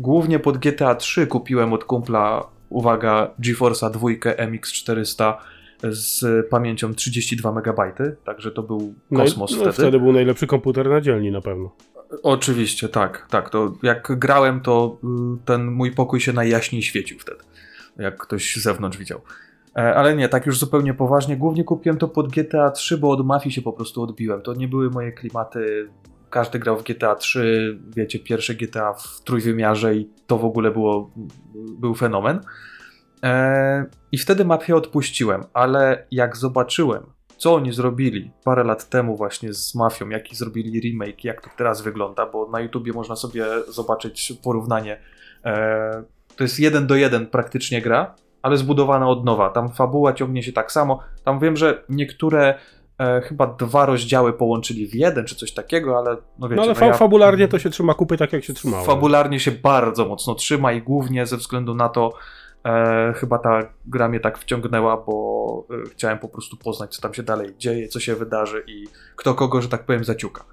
głównie 0.00 0.38
pod 0.38 0.58
GTA 0.58 0.94
3 0.94 1.26
kupiłem 1.26 1.72
od 1.72 1.84
kumpla, 1.84 2.46
uwaga, 2.68 3.30
GeForce'a 3.42 3.90
2 3.90 4.08
MX400 4.46 5.34
z 5.82 6.24
pamięcią 6.50 6.94
32 6.94 7.50
MB, 7.52 8.16
także 8.24 8.50
to 8.50 8.62
był 8.62 8.94
No 9.10 9.20
i- 9.22 9.26
kosmos 9.26 9.50
no, 9.50 9.56
wtedy. 9.56 9.72
wtedy 9.72 10.00
był 10.00 10.12
najlepszy 10.12 10.46
komputer 10.46 10.88
na 10.90 11.00
dzielni 11.00 11.30
na 11.30 11.40
pewno. 11.40 11.70
Oczywiście, 12.22 12.88
tak, 12.88 13.26
tak. 13.30 13.50
To 13.50 13.72
jak 13.82 14.18
grałem, 14.18 14.60
to 14.60 14.98
y, 15.04 15.06
ten 15.44 15.66
mój 15.66 15.90
pokój 15.92 16.20
się 16.20 16.32
najjaśniej 16.32 16.82
świecił 16.82 17.18
wtedy, 17.18 17.38
jak 17.98 18.16
ktoś 18.18 18.56
z 18.56 18.62
zewnątrz 18.62 18.98
widział. 18.98 19.20
E, 19.76 19.94
Ale 19.94 20.16
nie, 20.16 20.28
tak 20.28 20.46
już 20.46 20.58
zupełnie 20.58 20.94
poważnie. 20.94 21.36
Głównie 21.36 21.64
kupiłem 21.64 21.98
to 21.98 22.08
pod 22.08 22.28
GTA 22.32 22.70
3, 22.70 22.98
bo 22.98 23.10
od 23.10 23.26
mafii 23.26 23.52
się 23.54 23.62
po 23.62 23.72
prostu 23.72 24.02
odbiłem. 24.02 24.42
To 24.42 24.54
nie 24.54 24.68
były 24.68 24.90
moje 24.90 25.12
klimaty. 25.12 25.88
Każdy 26.30 26.58
grał 26.58 26.76
w 26.78 26.82
GTA 26.82 27.14
3, 27.14 27.78
wiecie, 27.96 28.18
pierwsze 28.18 28.54
GTA 28.54 28.94
w 28.94 29.20
trójwymiarze 29.24 29.94
i 29.94 30.10
to 30.26 30.38
w 30.38 30.44
ogóle 30.44 30.70
było, 30.70 31.10
był 31.54 31.94
fenomen. 31.94 32.40
E, 33.22 33.86
I 34.12 34.18
wtedy 34.18 34.44
mafię 34.44 34.76
odpuściłem, 34.76 35.44
ale 35.52 36.06
jak 36.10 36.36
zobaczyłem, 36.36 37.06
co 37.36 37.54
oni 37.54 37.72
zrobili 37.72 38.30
parę 38.44 38.64
lat 38.64 38.88
temu 38.88 39.16
właśnie 39.16 39.54
z 39.54 39.74
mafią, 39.74 40.08
jaki 40.08 40.36
zrobili 40.36 40.80
remake, 40.80 41.24
jak 41.24 41.40
to 41.40 41.50
teraz 41.56 41.82
wygląda, 41.82 42.26
bo 42.26 42.50
na 42.50 42.60
YouTubie 42.60 42.92
można 42.92 43.16
sobie 43.16 43.46
zobaczyć 43.68 44.32
porównanie. 44.44 45.00
E, 45.44 46.04
to 46.36 46.44
jest 46.44 46.60
jeden 46.60 46.86
do 46.86 46.96
jeden 46.96 47.26
praktycznie 47.26 47.82
gra, 47.82 48.14
ale 48.42 48.56
zbudowana 48.56 49.08
od 49.08 49.24
nowa. 49.24 49.50
Tam 49.50 49.72
fabuła 49.72 50.12
ciągnie 50.12 50.42
się 50.42 50.52
tak 50.52 50.72
samo. 50.72 51.00
Tam 51.24 51.38
wiem, 51.38 51.56
że 51.56 51.84
niektóre 51.88 52.58
e, 53.00 53.20
chyba 53.20 53.46
dwa 53.46 53.86
rozdziały 53.86 54.32
połączyli 54.32 54.86
w 54.86 54.94
jeden, 54.94 55.24
czy 55.26 55.36
coś 55.36 55.52
takiego, 55.52 55.98
ale 55.98 56.16
no 56.38 56.48
wiecie, 56.48 56.56
No 56.56 56.62
ale 56.62 56.72
no 56.72 56.78
fa- 56.78 56.86
ja- 56.86 56.94
fabularnie 56.94 57.48
to 57.48 57.58
się 57.58 57.70
trzyma 57.70 57.94
kupy 57.94 58.16
tak, 58.16 58.32
jak 58.32 58.44
się 58.44 58.54
trzymało. 58.54 58.84
fabularnie 58.84 59.40
się 59.40 59.50
bardzo 59.50 60.06
mocno 60.08 60.34
trzyma 60.34 60.72
i 60.72 60.82
głównie 60.82 61.26
ze 61.26 61.36
względu 61.36 61.74
na 61.74 61.88
to 61.88 62.12
e, 62.66 63.12
chyba 63.16 63.38
ta 63.38 63.60
gra 63.86 64.08
mnie 64.08 64.20
tak 64.20 64.38
wciągnęła, 64.38 64.96
bo 64.96 65.66
e, 65.86 65.90
chciałem 65.90 66.18
po 66.18 66.28
prostu 66.28 66.56
poznać, 66.56 66.96
co 66.96 67.02
tam 67.02 67.14
się 67.14 67.22
dalej 67.22 67.48
dzieje, 67.58 67.88
co 67.88 68.00
się 68.00 68.14
wydarzy 68.14 68.64
i 68.66 68.84
kto 69.16 69.34
kogo, 69.34 69.62
że 69.62 69.68
tak 69.68 69.84
powiem, 69.86 70.04
zaciuka. 70.04 70.44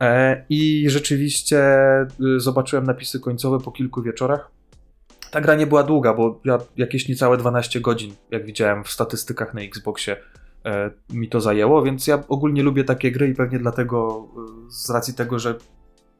E, 0.00 0.44
I 0.48 0.84
rzeczywiście 0.90 1.58
e, 1.58 2.06
zobaczyłem 2.36 2.84
napisy 2.86 3.20
końcowe 3.20 3.58
po 3.60 3.72
kilku 3.72 4.02
wieczorach. 4.02 4.50
Ta 5.30 5.40
gra 5.40 5.54
nie 5.54 5.66
była 5.66 5.82
długa, 5.82 6.14
bo 6.14 6.40
ja 6.44 6.58
jakieś 6.76 7.08
niecałe 7.08 7.36
12 7.36 7.80
godzin, 7.80 8.14
jak 8.30 8.46
widziałem 8.46 8.84
w 8.84 8.90
statystykach 8.90 9.54
na 9.54 9.60
Xboxie, 9.60 10.16
mi 11.10 11.28
to 11.28 11.40
zajęło, 11.40 11.82
więc 11.82 12.06
ja 12.06 12.22
ogólnie 12.28 12.62
lubię 12.62 12.84
takie 12.84 13.12
gry 13.12 13.28
i 13.28 13.34
pewnie 13.34 13.58
dlatego, 13.58 14.28
e, 14.68 14.70
z 14.70 14.90
racji 14.90 15.14
tego, 15.14 15.38
że 15.38 15.54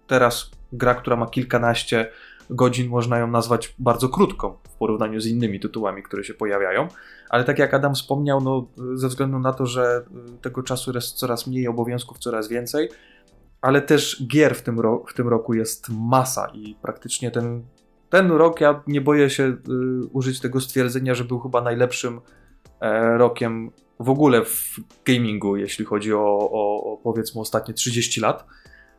teraz 0.06 0.50
gra, 0.72 0.94
która 0.94 1.16
ma 1.16 1.26
kilkanaście 1.26 2.10
godzin, 2.50 2.88
można 2.88 3.18
ją 3.18 3.26
nazwać 3.26 3.74
bardzo 3.78 4.08
krótką 4.08 4.56
w 4.68 4.76
porównaniu 4.76 5.20
z 5.20 5.26
innymi 5.26 5.60
tytułami, 5.60 6.02
które 6.02 6.24
się 6.24 6.34
pojawiają. 6.34 6.88
Ale 7.28 7.44
tak 7.44 7.58
jak 7.58 7.74
Adam 7.74 7.94
wspomniał, 7.94 8.40
no, 8.40 8.66
ze 8.94 9.08
względu 9.08 9.38
na 9.38 9.52
to, 9.52 9.66
że 9.66 10.04
y, 10.36 10.38
tego 10.38 10.62
czasu 10.62 10.92
jest 10.94 11.12
coraz 11.12 11.46
mniej, 11.46 11.68
obowiązków 11.68 12.18
coraz 12.18 12.48
więcej, 12.48 12.88
ale 13.60 13.82
też 13.82 14.26
gier 14.26 14.54
w 14.54 14.62
tym, 14.62 14.80
ro- 14.80 15.04
w 15.08 15.14
tym 15.14 15.28
roku 15.28 15.54
jest 15.54 15.88
masa 15.88 16.50
i 16.54 16.76
praktycznie 16.82 17.30
ten, 17.30 17.62
ten 18.10 18.30
rok, 18.30 18.60
ja 18.60 18.82
nie 18.86 19.00
boję 19.00 19.30
się 19.30 19.44
y, 19.44 19.56
użyć 20.12 20.40
tego 20.40 20.60
stwierdzenia, 20.60 21.14
że 21.14 21.24
był 21.24 21.40
chyba 21.40 21.60
najlepszym 21.60 22.20
e, 22.80 23.18
rokiem 23.18 23.70
w 24.00 24.10
ogóle 24.10 24.44
w 24.44 24.80
gamingu, 25.04 25.56
jeśli 25.56 25.84
chodzi 25.84 26.12
o, 26.14 26.38
o, 26.52 26.92
o 26.92 26.96
powiedzmy 26.96 27.40
ostatnie 27.40 27.74
30 27.74 28.20
lat. 28.20 28.46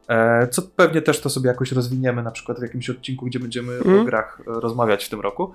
E, 0.09 0.47
Co 0.47 0.61
pewnie 0.61 1.01
też 1.01 1.21
to 1.21 1.29
sobie 1.29 1.47
jakoś 1.47 1.71
rozwiniemy, 1.71 2.23
na 2.23 2.31
przykład 2.31 2.59
w 2.59 2.61
jakimś 2.61 2.89
odcinku, 2.89 3.25
gdzie 3.25 3.39
będziemy 3.39 3.71
o 3.73 3.75
Mhm. 3.85 4.05
grach 4.05 4.41
e, 4.47 4.59
rozmawiać 4.59 5.05
w 5.05 5.09
tym 5.09 5.21
roku. 5.21 5.53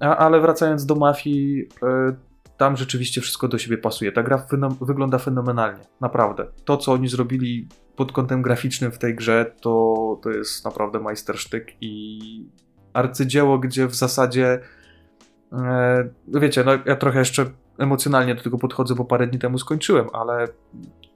A, 0.00 0.16
ale 0.16 0.40
wracając 0.40 0.86
do 0.86 0.94
mafii, 0.94 1.68
e, 1.82 2.16
tam 2.56 2.76
rzeczywiście 2.76 3.20
wszystko 3.20 3.48
do 3.48 3.58
siebie 3.58 3.78
pasuje. 3.78 4.12
Ta 4.12 4.22
gra 4.22 4.46
fenom- 4.50 4.86
wygląda 4.86 5.18
fenomenalnie, 5.18 5.80
naprawdę. 6.00 6.46
To, 6.64 6.76
co 6.76 6.92
oni 6.92 7.08
zrobili 7.08 7.68
pod 7.96 8.12
kątem 8.12 8.42
graficznym 8.42 8.92
w 8.92 8.98
tej 8.98 9.14
grze, 9.14 9.54
to, 9.60 9.94
to 10.22 10.30
jest 10.30 10.64
naprawdę 10.64 11.00
majstersztyk 11.00 11.72
i 11.80 12.18
arcydzieło, 12.92 13.58
gdzie 13.58 13.86
w 13.86 13.94
zasadzie 13.94 14.60
e, 15.52 16.08
no 16.28 16.40
wiecie, 16.40 16.64
no 16.64 16.72
ja 16.86 16.96
trochę 16.96 17.18
jeszcze 17.18 17.46
emocjonalnie 17.78 18.34
do 18.34 18.42
tego 18.42 18.58
podchodzę, 18.58 18.94
bo 18.94 19.04
parę 19.04 19.26
dni 19.26 19.38
temu 19.38 19.58
skończyłem, 19.58 20.06
ale 20.12 20.48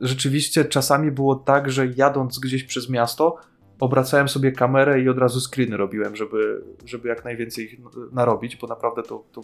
rzeczywiście 0.01 0.65
czasami 0.65 1.11
było 1.11 1.37
tak, 1.37 1.71
że 1.71 1.87
jadąc 1.87 2.39
gdzieś 2.39 2.65
przez 2.65 2.91
miasto, 2.91 3.37
obracałem 3.81 4.29
sobie 4.29 4.53
kamerę 4.53 5.01
i 5.01 5.09
od 5.09 5.19
razu 5.19 5.41
screeny 5.41 5.77
robiłem, 5.77 6.17
żeby, 6.17 6.65
żeby 6.85 7.09
jak 7.09 7.25
najwięcej 7.25 7.65
ich 7.65 7.81
narobić, 8.13 8.57
bo 8.57 8.67
naprawdę 8.67 9.03
to, 9.03 9.25
to 9.33 9.41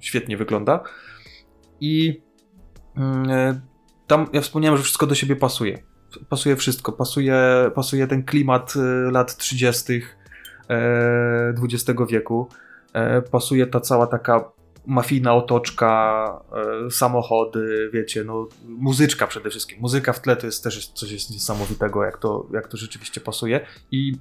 świetnie 0.00 0.36
wygląda. 0.36 0.80
I 1.80 2.22
mm, 2.96 3.30
e, 3.30 3.60
tam 4.06 4.26
ja 4.32 4.40
wspomniałem, 4.40 4.76
że 4.76 4.82
wszystko 4.82 5.06
do 5.06 5.14
siebie 5.14 5.36
pasuje. 5.36 5.78
Pasuje 6.28 6.56
wszystko. 6.56 6.92
Pasuje, 6.92 7.36
pasuje 7.74 8.06
ten 8.06 8.24
klimat 8.24 8.74
e, 8.76 9.10
lat 9.10 9.36
30. 9.36 10.02
e, 10.70 11.54
XX 11.62 12.00
wieku. 12.08 12.48
E, 12.92 13.22
Pasuje 13.22 13.66
ta 13.66 13.80
cała 13.80 14.06
taka 14.06 14.52
mafijna 14.86 15.34
otoczka, 15.34 16.40
e, 16.86 16.90
samochody, 16.90 17.90
wiecie, 17.92 18.24
no 18.24 18.48
muzyczka 18.64 19.26
przede 19.26 19.50
wszystkim. 19.50 19.80
Muzyka 19.80 20.12
w 20.12 20.20
tle 20.20 20.36
to 20.36 20.46
jest 20.46 20.64
też 20.64 20.86
coś 20.88 21.10
jest 21.10 21.30
niesamowitego, 21.30 22.04
jak 22.04 22.18
to, 22.18 22.46
jak 22.52 22.68
to 22.68 22.76
rzeczywiście 22.76 23.20
pasuje. 23.20 23.66
I 23.90 24.12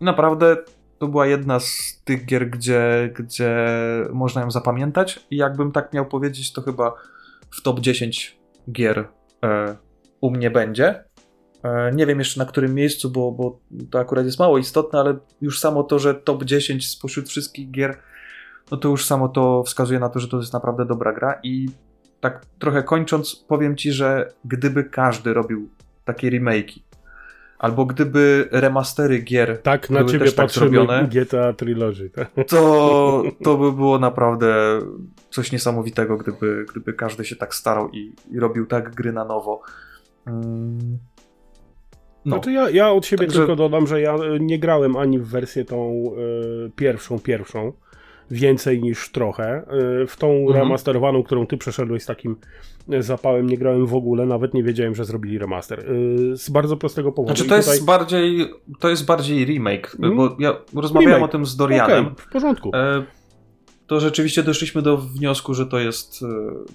naprawdę 0.00 0.56
to 0.98 1.08
była 1.08 1.26
jedna 1.26 1.60
z 1.60 2.02
tych 2.04 2.26
gier, 2.26 2.50
gdzie, 2.50 3.10
gdzie 3.18 3.66
można 4.12 4.42
ją 4.42 4.50
zapamiętać. 4.50 5.26
I 5.30 5.36
jakbym 5.36 5.72
tak 5.72 5.92
miał 5.92 6.06
powiedzieć, 6.06 6.52
to 6.52 6.62
chyba 6.62 6.94
w 7.50 7.62
top 7.62 7.80
10 7.80 8.38
gier 8.72 9.08
e, 9.44 9.76
u 10.20 10.30
mnie 10.30 10.50
będzie. 10.50 11.04
E, 11.62 11.90
nie 11.94 12.06
wiem 12.06 12.18
jeszcze 12.18 12.40
na 12.40 12.46
którym 12.46 12.74
miejscu, 12.74 13.10
bo, 13.10 13.32
bo 13.32 13.60
to 13.90 13.98
akurat 13.98 14.24
jest 14.24 14.38
mało 14.38 14.58
istotne, 14.58 14.98
ale 14.98 15.18
już 15.40 15.60
samo 15.60 15.82
to, 15.82 15.98
że 15.98 16.14
top 16.14 16.44
10 16.44 16.90
spośród 16.90 17.28
wszystkich 17.28 17.70
gier, 17.70 17.98
no 18.70 18.76
to 18.76 18.88
już 18.88 19.04
samo 19.04 19.28
to 19.28 19.62
wskazuje 19.62 20.00
na 20.00 20.08
to, 20.08 20.20
że 20.20 20.28
to 20.28 20.36
jest 20.36 20.52
naprawdę 20.52 20.84
dobra 20.84 21.12
gra. 21.12 21.40
I 21.42 21.68
tak 22.20 22.46
trochę 22.58 22.82
kończąc, 22.82 23.36
powiem 23.48 23.76
ci, 23.76 23.92
że 23.92 24.32
gdyby 24.44 24.84
każdy 24.84 25.34
robił 25.34 25.68
takie 26.04 26.30
remake'i, 26.30 26.80
albo 27.58 27.86
gdyby 27.86 28.48
remastery 28.52 29.18
gier 29.18 29.62
Tak 29.62 29.90
na 29.90 30.04
ciebie 30.04 30.24
też 30.24 30.34
tak 30.34 30.50
zrobione. 30.50 31.08
GTA 31.12 31.52
Trilogy. 31.52 32.10
Tak? 32.10 32.30
to, 32.48 33.22
to 33.44 33.56
by 33.56 33.72
było 33.72 33.98
naprawdę 33.98 34.80
coś 35.30 35.52
niesamowitego, 35.52 36.16
gdyby, 36.16 36.66
gdyby 36.70 36.92
każdy 36.92 37.24
się 37.24 37.36
tak 37.36 37.54
starał 37.54 37.90
i, 37.90 38.14
i 38.30 38.40
robił 38.40 38.66
tak 38.66 38.94
gry 38.94 39.12
na 39.12 39.24
nowo. 39.24 39.62
Mm. 40.26 40.98
No, 42.24 42.36
Znaczy 42.36 42.52
ja, 42.52 42.70
ja 42.70 42.90
od 42.90 43.06
siebie 43.06 43.26
Także- 43.26 43.38
tylko 43.38 43.56
dodam, 43.56 43.86
że 43.86 44.00
ja 44.00 44.14
e, 44.14 44.40
nie 44.40 44.58
grałem 44.58 44.96
ani 44.96 45.18
w 45.18 45.28
wersję 45.28 45.64
tą 45.64 46.10
e, 46.66 46.70
pierwszą, 46.76 47.18
pierwszą, 47.18 47.72
więcej 48.30 48.82
niż 48.82 49.12
trochę. 49.12 49.44
E, 50.02 50.06
w 50.06 50.16
tą 50.16 50.30
Mhm. 50.32 50.56
remasterowaną, 50.56 51.22
którą 51.22 51.46
ty 51.46 51.56
przeszedłeś 51.56 52.02
z 52.02 52.06
takim 52.06 52.36
e, 52.92 53.02
zapałem, 53.02 53.46
nie 53.48 53.58
grałem 53.58 53.86
w 53.86 53.94
ogóle, 53.94 54.26
nawet 54.26 54.54
nie 54.54 54.62
wiedziałem, 54.62 54.94
że 54.94 55.04
zrobili 55.04 55.38
remaster. 55.38 55.80
E, 55.80 56.36
z 56.36 56.50
bardzo 56.50 56.76
prostego 56.76 57.12
powodu. 57.12 57.34
znaczy 57.36 57.48
to 57.48 57.56
jest, 57.56 57.68
tutaj- 57.72 57.86
bardziej, 57.86 58.46
to 58.80 58.88
jest 58.88 59.06
bardziej 59.06 59.44
remake, 59.44 59.96
Mm. 59.98 60.16
bo 60.16 60.36
ja 60.38 60.56
rozmawiałem 60.74 61.14
Remake. 61.16 61.28
o 61.30 61.32
tym 61.32 61.46
z 61.46 61.56
Dorianem. 61.56 62.04
Okej, 62.06 62.16
w 62.26 62.30
porządku. 62.32 62.70
E, 62.74 63.02
to 63.90 64.00
rzeczywiście 64.00 64.42
doszliśmy 64.42 64.82
do 64.82 64.96
wniosku, 64.96 65.54
że 65.54 65.66
to 65.66 65.78
jest, 65.78 66.22
e, 66.22 66.26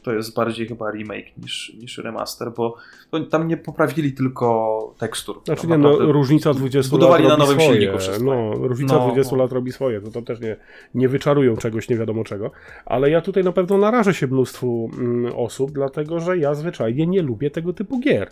to 0.03 0.13
jest 0.13 0.35
bardziej 0.35 0.67
chyba 0.67 0.91
remake 0.91 1.37
niż, 1.37 1.73
niż 1.81 1.97
remaster, 1.97 2.51
bo 2.57 2.75
to, 3.11 3.19
tam 3.19 3.47
nie 3.47 3.57
poprawili 3.57 4.13
tylko 4.13 4.93
tekstur. 4.97 5.41
Znaczy 5.45 5.67
nie, 5.67 5.77
no, 5.77 5.97
różnica 5.99 6.53
20 6.53 6.91
budowali 6.91 7.23
lat 7.23 7.39
na 7.39 7.45
robi 7.45 7.49
nowym 7.49 7.61
swoje. 7.61 7.79
silniku 7.79 7.99
wszystko. 7.99 8.25
No, 8.25 8.67
różnica 8.67 8.95
No, 8.95 9.05
20 9.05 9.35
no. 9.35 9.43
lat 9.43 9.51
robi 9.51 9.71
swoje, 9.71 10.01
to, 10.01 10.11
to 10.11 10.21
też 10.21 10.39
nie, 10.39 10.55
nie 10.95 11.09
wyczarują 11.09 11.57
czegoś 11.57 11.89
nie 11.89 11.95
wiadomo 11.95 12.23
czego. 12.23 12.51
Ale 12.85 13.09
ja 13.09 13.21
tutaj 13.21 13.43
na 13.43 13.51
pewno 13.51 13.77
narażę 13.77 14.13
się 14.13 14.27
mnóstwu 14.27 14.89
mm, 14.97 15.33
osób, 15.35 15.71
dlatego 15.71 16.19
że 16.19 16.37
ja 16.37 16.53
zwyczajnie 16.55 17.07
nie 17.07 17.21
lubię 17.21 17.51
tego 17.51 17.73
typu 17.73 17.99
gier. 17.99 18.31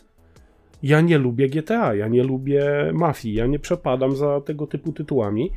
Ja 0.84 1.02
nie 1.02 1.18
lubię 1.18 1.50
GTA, 1.50 1.96
ja 1.96 2.08
nie 2.08 2.24
lubię 2.24 2.92
mafii, 2.94 3.36
ja 3.36 3.48
nie 3.48 3.60
przepadam 3.60 4.16
za 4.16 4.42
tego 4.42 4.68
typu 4.68 4.94
tytułami. 4.94 5.52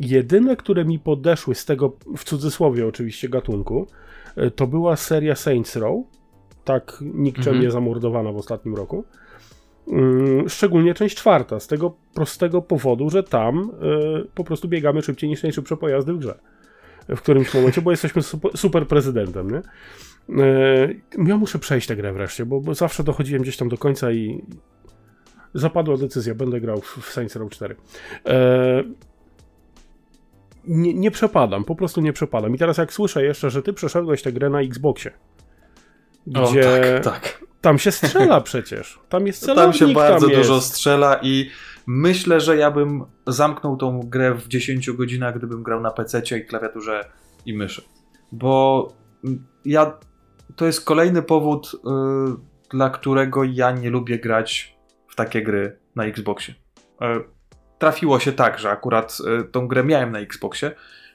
Jedyne, 0.00 0.56
które 0.56 0.84
mi 0.84 0.98
podeszły 0.98 1.54
z 1.54 1.64
tego, 1.64 1.96
w 2.16 2.24
cudzysłowie 2.24 2.86
oczywiście, 2.86 3.28
gatunku, 3.28 3.86
y, 4.38 4.50
to 4.50 4.66
była 4.66 4.96
seria 4.96 5.34
Saints 5.34 5.76
Row, 5.76 6.04
tak 6.64 6.98
nikczemnie 7.00 7.58
Mhm. 7.58 7.72
zamordowana 7.72 8.32
w 8.32 8.36
ostatnim 8.36 8.74
roku. 8.74 9.04
Mm, 9.92 10.48
Szczególnie 10.48 10.94
część 10.94 11.16
czwarta, 11.16 11.60
z 11.60 11.66
tego 11.66 11.96
prostego 12.14 12.62
powodu, 12.62 13.10
że 13.10 13.22
tam 13.22 13.70
y, 14.24 14.28
po 14.34 14.44
prostu 14.44 14.68
biegamy 14.68 15.02
szybciej 15.02 15.30
niż 15.30 15.42
najszybsze 15.42 15.76
pojazdy 15.76 16.12
w 16.12 16.18
grze. 16.18 16.38
W 17.08 17.20
którymś 17.20 17.54
momencie, 17.54 17.82
bo 17.82 17.90
jesteśmy 17.90 18.22
super, 18.56 18.86
prezydentem, 18.86 19.50
nie? 19.50 19.62
Y, 20.44 21.00
ja 21.26 21.36
muszę 21.36 21.58
przejść 21.58 21.86
tę 21.88 21.96
grę 21.96 22.12
wreszcie, 22.12 22.46
bo, 22.46 22.60
bo 22.60 22.74
zawsze 22.74 23.04
dochodziłem 23.04 23.42
gdzieś 23.42 23.56
tam 23.56 23.68
do 23.68 23.78
końca 23.78 24.12
i 24.12 24.44
zapadła 25.54 25.96
decyzja, 25.96 26.34
będę 26.34 26.60
grał 26.60 26.80
w, 26.80 26.98
w 26.98 27.12
Saints 27.12 27.36
Row 27.36 27.50
4. 27.50 27.76
E, 28.26 28.84
nie, 30.68 30.94
nie 30.94 31.10
przepadam, 31.10 31.64
po 31.64 31.74
prostu 31.74 32.00
nie 32.00 32.12
przepadam. 32.12 32.54
I 32.54 32.58
teraz 32.58 32.78
jak 32.78 32.92
słyszę 32.92 33.24
jeszcze, 33.24 33.50
że 33.50 33.62
ty 33.62 33.72
przeszedłeś 33.72 34.22
tę 34.22 34.32
grę 34.32 34.50
na 34.50 34.60
Xboxie, 34.60 35.12
O, 36.34 36.50
gdzie 36.50 37.00
tak, 37.04 37.14
tak. 37.14 37.44
tam 37.60 37.78
się 37.78 37.92
strzela 37.92 38.40
przecież, 38.50 39.00
tam 39.08 39.26
jest 39.26 39.40
celownik, 39.40 39.78
Tam 39.78 39.88
się 39.88 39.94
bardzo 39.94 40.26
tam 40.26 40.36
dużo 40.36 40.60
strzela 40.60 41.20
i 41.22 41.50
myślę, 41.86 42.40
że 42.40 42.56
ja 42.56 42.70
bym 42.70 43.04
zamknął 43.26 43.76
tą 43.76 44.00
grę 44.00 44.34
w 44.34 44.48
10 44.48 44.90
godzinach, 44.90 45.38
gdybym 45.38 45.62
grał 45.62 45.80
na 45.80 45.90
PC 45.90 46.22
i 46.38 46.46
klawiaturze 46.46 47.10
i 47.46 47.56
myszy. 47.56 47.82
Bo 48.32 48.88
mm, 49.24 49.46
ja 49.64 49.98
to 50.56 50.66
jest 50.66 50.84
kolejny 50.84 51.22
powód, 51.22 51.72
y, 51.74 51.78
dla 52.70 52.90
którego 52.90 53.44
ja 53.44 53.70
nie 53.70 53.90
lubię 53.90 54.18
grać 54.18 54.78
w 55.08 55.14
takie 55.14 55.42
gry 55.42 55.78
na 55.96 56.04
Xboxie. 56.04 56.54
Y, 57.02 57.37
trafiło 57.78 58.20
się 58.20 58.32
tak, 58.32 58.58
że 58.58 58.70
akurat 58.70 59.18
y, 59.40 59.44
tą 59.44 59.68
grę 59.68 59.84
miałem 59.84 60.12
na 60.12 60.18
Xboxie, 60.18 60.70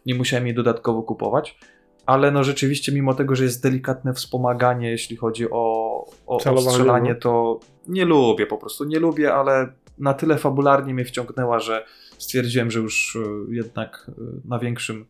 nie 0.05 0.15
musiałem 0.15 0.47
jej 0.47 0.55
dodatkowo 0.55 1.03
kupować. 1.03 1.57
Ale 2.05 2.31
no 2.31 2.43
rzeczywiście, 2.43 2.91
mimo 2.91 3.13
tego, 3.13 3.35
że 3.35 3.43
jest 3.43 3.63
delikatne 3.63 4.13
wspomaganie, 4.13 4.91
jeśli 4.91 5.15
chodzi 5.15 5.49
o, 5.51 6.05
o, 6.25 6.39
strzelanie, 6.61 7.15
to 7.15 7.59
nie 7.87 8.05
lubię, 8.05 8.45
po 8.45 8.57
prostu 8.57 8.83
nie 8.83 8.99
lubię, 8.99 9.33
ale 9.33 9.73
na 9.97 10.13
tyle 10.13 10.37
fabularnie 10.37 10.93
mnie 10.93 11.05
wciągnęła, 11.05 11.59
że 11.59 11.85
stwierdziłem, 12.17 12.71
że 12.71 12.79
już 12.79 13.15
y, 13.15 13.19
jednak 13.49 14.09
y, 14.09 14.13
na 14.45 14.59
większym 14.59 15.05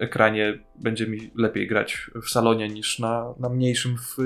ekranie 0.00 0.58
będzie 0.76 1.06
mi 1.06 1.30
lepiej 1.34 1.66
grać 1.66 2.10
w 2.22 2.30
salonie 2.30 2.68
niż 2.68 2.98
na, 2.98 3.34
na 3.40 3.48
mniejszym 3.48 3.96
w, 3.98 4.16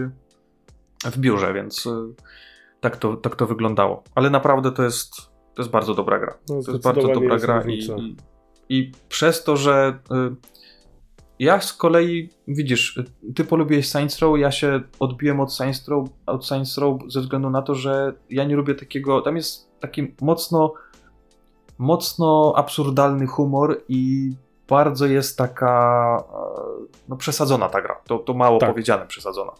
w 1.12 1.18
biurze, 1.18 1.54
więc 1.54 1.88
tak 2.80 2.96
to, 2.96 3.16
tak 3.16 3.36
to 3.36 3.46
wyglądało. 3.46 4.02
Ale 4.14 4.30
naprawdę 4.30 4.72
to 4.72 4.82
jest, 4.82 5.31
to 5.54 5.62
jest 5.62 5.70
bardzo 5.70 5.94
dobra 5.94 6.18
gra. 6.18 6.38
No, 6.48 6.62
To 6.62 6.72
jest 6.72 6.84
bardzo 6.84 7.08
dobra 7.08 7.32
jest 7.34 7.44
gra 7.44 7.62
i, 7.66 7.78
i, 7.78 8.16
i 8.68 8.92
przez 9.08 9.44
to, 9.44 9.56
że 9.56 9.98
y, 10.12 10.36
ja 11.38 11.60
z 11.60 11.72
kolei, 11.72 12.30
widzisz, 12.48 13.00
ty 13.34 13.44
polubiłeś 13.44 13.88
Saints 13.88 14.18
Row, 14.18 14.38
ja 14.38 14.50
się 14.50 14.80
odbiłem 15.00 15.40
od 15.40 15.54
Saints 15.54 15.88
Row, 15.88 16.08
od 16.26 16.46
Saints 16.46 16.78
Row 16.78 17.00
ze 17.08 17.20
względu 17.20 17.50
na 17.50 17.62
to, 17.62 17.74
że 17.74 18.12
ja 18.30 18.44
nie 18.44 18.56
lubię 18.56 18.74
takiego, 18.74 19.20
tam 19.20 19.36
jest 19.36 19.80
taki 19.80 20.14
mocno 20.20 20.74
mocno 21.78 22.52
absurdalny 22.56 23.26
humor 23.26 23.82
i 23.88 24.32
bardzo 24.68 25.06
jest 25.06 25.38
taka 25.38 26.24
e, 26.32 26.86
no, 27.08 27.16
przesadzona 27.16 27.68
ta 27.68 27.82
gra. 27.82 28.00
To, 28.06 28.18
to 28.18 28.34
mało 28.34 28.58
Tak. 28.58 28.70
powiedziane 28.70 29.06
przesadzona. 29.06 29.52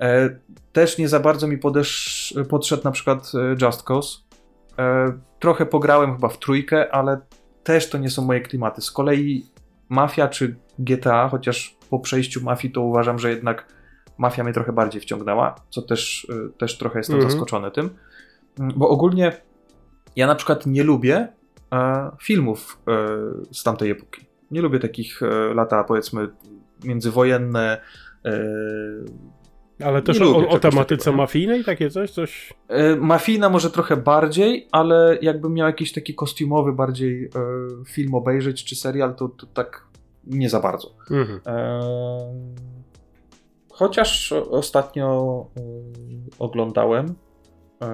E, 0.00 0.38
też 0.72 0.98
nie 0.98 1.08
za 1.08 1.20
bardzo 1.20 1.46
mi 1.46 1.58
podesz, 1.58 2.34
podszedł 2.48 2.84
na 2.84 2.90
przykład 2.90 3.32
e, 3.34 3.66
Just 3.66 3.82
Cause. 3.82 4.18
E, 4.78 5.12
trochę 5.40 5.66
pograłem 5.66 6.14
chyba 6.14 6.28
w 6.28 6.38
trójkę, 6.38 6.94
ale 6.94 7.20
też 7.64 7.90
to 7.90 7.98
nie 7.98 8.10
są 8.10 8.24
moje 8.24 8.40
klimaty. 8.40 8.80
Z 8.82 8.90
kolei 8.90 9.46
Mafia 9.88 10.28
czy 10.28 10.56
GTA, 10.78 11.28
chociaż 11.28 11.76
po 11.90 11.98
przejściu 11.98 12.44
Mafii 12.44 12.72
to 12.74 12.80
uważam, 12.80 13.18
że 13.18 13.30
jednak 13.30 13.66
Mafia 14.18 14.44
mnie 14.44 14.52
trochę 14.52 14.72
bardziej 14.72 15.00
wciągnęła, 15.00 15.54
co 15.70 15.82
też, 15.82 16.26
e, 16.30 16.58
też 16.58 16.78
trochę 16.78 16.98
jestem 16.98 17.16
Mhm. 17.16 17.30
zaskoczony 17.30 17.70
tym. 17.70 17.90
Mm, 18.60 18.72
Bo 18.76 18.88
ogólnie 18.88 19.32
ja 20.16 20.26
na 20.26 20.34
przykład 20.34 20.66
nie 20.66 20.84
lubię 20.84 21.28
e, 21.72 22.10
filmów 22.22 22.78
e, 22.88 22.92
z 23.54 23.62
tamtej 23.62 23.90
epoki. 23.90 24.26
Nie 24.50 24.62
lubię 24.62 24.78
takich 24.78 25.22
e, 25.22 25.54
lata, 25.54 25.84
powiedzmy, 25.84 26.28
międzywojenne. 26.84 27.80
Ale 29.84 30.02
też 30.02 30.20
o, 30.20 30.48
o 30.48 30.58
tematyce 30.58 31.04
takiego, 31.04 31.16
mafijnej, 31.16 31.64
takie 31.64 31.90
coś? 31.90 32.10
coś... 32.10 32.52
e, 32.68 32.96
mafijna 32.96 33.48
może 33.50 33.70
trochę 33.70 33.96
bardziej, 33.96 34.68
ale 34.72 35.18
jakbym 35.22 35.54
miał 35.54 35.66
jakiś 35.66 35.92
taki 35.92 36.14
kostiumowy 36.14 36.72
bardziej 36.72 37.24
e, 37.24 37.30
film 37.88 38.14
obejrzeć 38.14 38.64
czy 38.64 38.76
serial, 38.76 39.14
to, 39.14 39.28
to 39.28 39.46
tak 39.46 39.84
nie 40.26 40.50
za 40.50 40.60
bardzo. 40.60 40.94
Mhm. 41.10 41.40
E, 41.46 41.80
chociaż 43.70 44.32
ostatnio 44.32 45.46
e, 45.56 45.60
oglądałem. 46.38 47.14
E, 47.82 47.86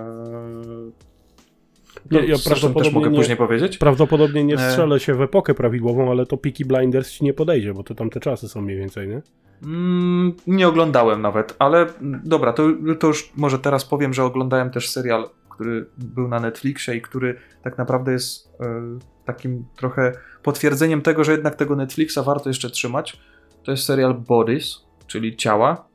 Ja- 2.11 2.21
no, 2.21 2.27
ja 2.27 2.37
zresztą 2.37 2.51
też 2.51 2.61
prawdopodobnie 2.61 2.91
mogę 3.01 3.11
nie- 3.11 3.19
później 3.19 3.37
powiedzieć. 3.37 3.79
Prawdopodobnie 3.79 4.45
nie 4.45 4.55
E. 4.55 4.71
strzelę 4.71 5.01
się 5.01 5.15
w 5.15 5.21
epokę 5.23 5.55
prawidłową, 5.55 6.11
ale 6.11 6.27
to 6.27 6.37
Peaky 6.37 6.65
Blinders 6.65 7.11
ci 7.11 7.25
nie 7.25 7.35
podejdzie, 7.35 7.75
bo 7.75 7.83
to 7.83 7.95
tam 7.95 8.11
te 8.11 8.21
czasy 8.21 8.49
są 8.49 8.61
mniej 8.61 8.77
więcej, 8.79 9.09
nie? 9.09 9.23
Mm, 9.63 10.33
nie 10.47 10.69
oglądałem 10.69 11.23
nawet, 11.23 11.57
ale 11.59 11.87
dobra, 12.25 12.53
to, 12.53 12.63
to 13.01 13.07
już 13.07 13.33
może 13.37 13.59
teraz 13.59 13.85
powiem, 13.85 14.15
że 14.15 14.25
oglądałem 14.25 14.71
też 14.71 14.91
serial, 14.91 15.29
który 15.49 15.87
był 15.99 16.29
na 16.29 16.41
Netflixie 16.41 16.95
i 16.95 17.03
który 17.03 17.37
tak 17.63 17.79
naprawdę 17.79 18.13
jest 18.13 18.49
e, 18.61 18.99
takim 19.25 19.65
trochę 19.77 20.13
potwierdzeniem 20.43 21.03
tego, 21.03 21.25
że 21.25 21.33
jednak 21.33 21.55
tego 21.55 21.77
Netflixa 21.77 22.19
warto 22.25 22.51
jeszcze 22.51 22.71
trzymać. 22.71 23.21
To 23.63 23.71
jest 23.71 23.85
serial 23.85 24.15
Bodies, 24.15 24.87
czyli 25.07 25.37
ciała. 25.37 25.89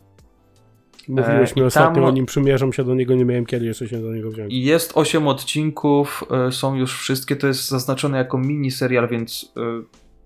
Mówiłeś 1.07 1.51
E, 1.51 1.55
mi 1.55 1.61
i 1.61 1.65
ostatnio 1.65 2.05
o 2.05 2.11
nim, 2.11 2.25
przymierzam 2.25 2.73
się 2.73 2.83
do 2.83 2.95
niego, 2.95 3.15
nie 3.15 3.25
miałem 3.25 3.45
kiedy 3.45 3.65
jeszcze 3.65 3.87
się 3.87 4.01
do 4.01 4.13
niego 4.13 4.31
wziąć. 4.31 4.53
Jest 4.53 4.91
8 4.95 5.27
odcinków, 5.27 6.23
e, 6.47 6.51
są 6.51 6.75
już 6.75 6.99
wszystkie, 6.99 7.35
to 7.35 7.47
jest 7.47 7.69
zaznaczone 7.69 8.17
jako 8.17 8.37
mini 8.37 8.71
serial, 8.71 9.07
więc 9.07 9.53
e, 9.57 9.61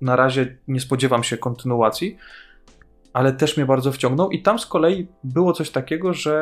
na 0.01 0.15
razie 0.15 0.57
nie 0.67 0.79
spodziewam 0.79 1.23
się 1.23 1.37
kontynuacji, 1.37 2.17
ale 3.15 3.33
też 3.33 3.57
mnie 3.57 3.65
bardzo 3.65 3.91
wciągnął. 3.91 4.29
I 4.31 4.41
tam 4.41 4.59
z 4.59 4.65
kolei 4.65 5.07
było 5.23 5.53
coś 5.53 5.69
takiego, 5.69 6.13
że 6.13 6.41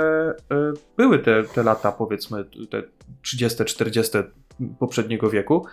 e, 0.52 0.74
były 0.98 1.20
te, 1.20 1.44
te 1.44 1.64
lata 1.64 1.92
powiedzmy 1.92 2.46
te 2.70 2.84
30, 3.22 3.66
40 3.66 4.18
poprzedniego 4.80 5.30
wieku, 5.30 5.66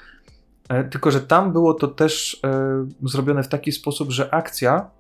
e, 0.69 0.85
tylko 0.85 1.11
że 1.11 1.21
tam 1.21 1.53
było 1.53 1.75
to 1.75 1.89
też 1.89 2.41
e, 2.45 2.87
zrobione 3.03 3.43
w 3.43 3.49
taki 3.49 3.73
sposób, 3.73 4.11
że 4.11 4.35
akcja 4.35 4.91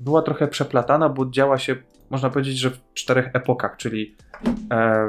była 0.00 0.22
trochę 0.22 0.48
przeplatana, 0.48 1.08
bo 1.08 1.26
działa 1.30 1.58
się, 1.58 1.76
można 2.10 2.30
powiedzieć, 2.30 2.58
że 2.58 2.70
w 2.70 2.80
czterech 2.94 3.30
epokach, 3.32 3.76
czyli 3.76 4.16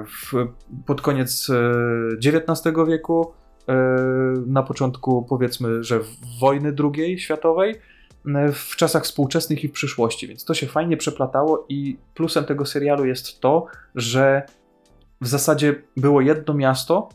w, 0.06 0.48
pod 0.86 1.02
koniec 1.02 1.52
XIX 2.26 2.76
wieku, 2.88 3.34
na 4.48 4.64
początku 4.64 5.26
powiedzmy, 5.30 5.84
że 5.84 6.00
wojny 6.40 6.76
II 6.96 7.20
światowej, 7.20 7.76
w 8.54 8.76
czasach 8.76 9.04
współczesnych 9.04 9.64
i 9.64 9.68
w 9.68 9.72
przyszłości, 9.72 10.28
więc 10.28 10.46
to 10.46 10.54
się 10.54 10.68
fajnie 10.68 10.98
przeplatało 10.98 11.66
i 11.70 11.98
plusem 12.14 12.46
tego 12.46 12.66
serialu 12.66 13.06
jest 13.06 13.40
to, 13.40 13.66
że 13.96 14.44
w 15.22 15.28
zasadzie 15.28 15.76
było 15.98 16.22
jedno 16.22 16.54
miasto 16.54 17.10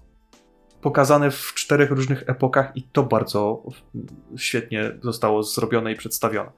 pokazane 0.81 1.31
w 1.31 1.53
czterech 1.55 1.91
różnych 1.91 2.29
epokach 2.29 2.77
i 2.77 2.83
to 2.83 3.03
bardzo 3.03 3.63
świetnie 4.37 4.93
zostało 5.03 5.43
zrobione 5.43 5.93
i 5.93 5.97
przedstawione. 5.97 6.51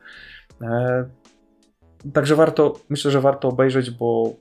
E, 0.63 1.05
Także 2.13 2.37
warto, 2.37 2.81
myślę, 2.89 3.11
że 3.11 3.21
warto 3.21 3.49
obejrzeć, 3.49 3.91
bo 3.91 4.33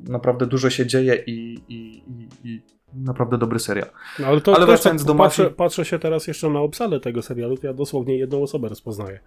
naprawdę 0.00 0.46
dużo 0.46 0.70
się 0.70 0.86
dzieje 0.86 1.22
i, 1.26 1.60
i, 1.68 2.02
i, 2.08 2.28
i 2.44 2.62
naprawdę 2.94 3.38
dobry 3.38 3.58
serial. 3.58 3.88
No, 4.18 4.26
ale 4.26 4.40
to 4.40 4.54
ale 4.54 4.66
wracając 4.66 5.02
tak 5.02 5.06
do 5.06 5.14
patrzę, 5.14 5.44
Mafii- 5.44 5.54
patrzę 5.54 5.84
się 5.84 5.98
teraz 5.98 6.26
jeszcze 6.26 6.50
na 6.50 6.60
obsadę 6.60 7.00
tego 7.00 7.22
serialu, 7.22 7.56
to 7.56 7.66
ja 7.66 7.74
dosłownie 7.74 8.18
jedną 8.18 8.42
osobę 8.42 8.68
rozpoznaję. 8.68 9.20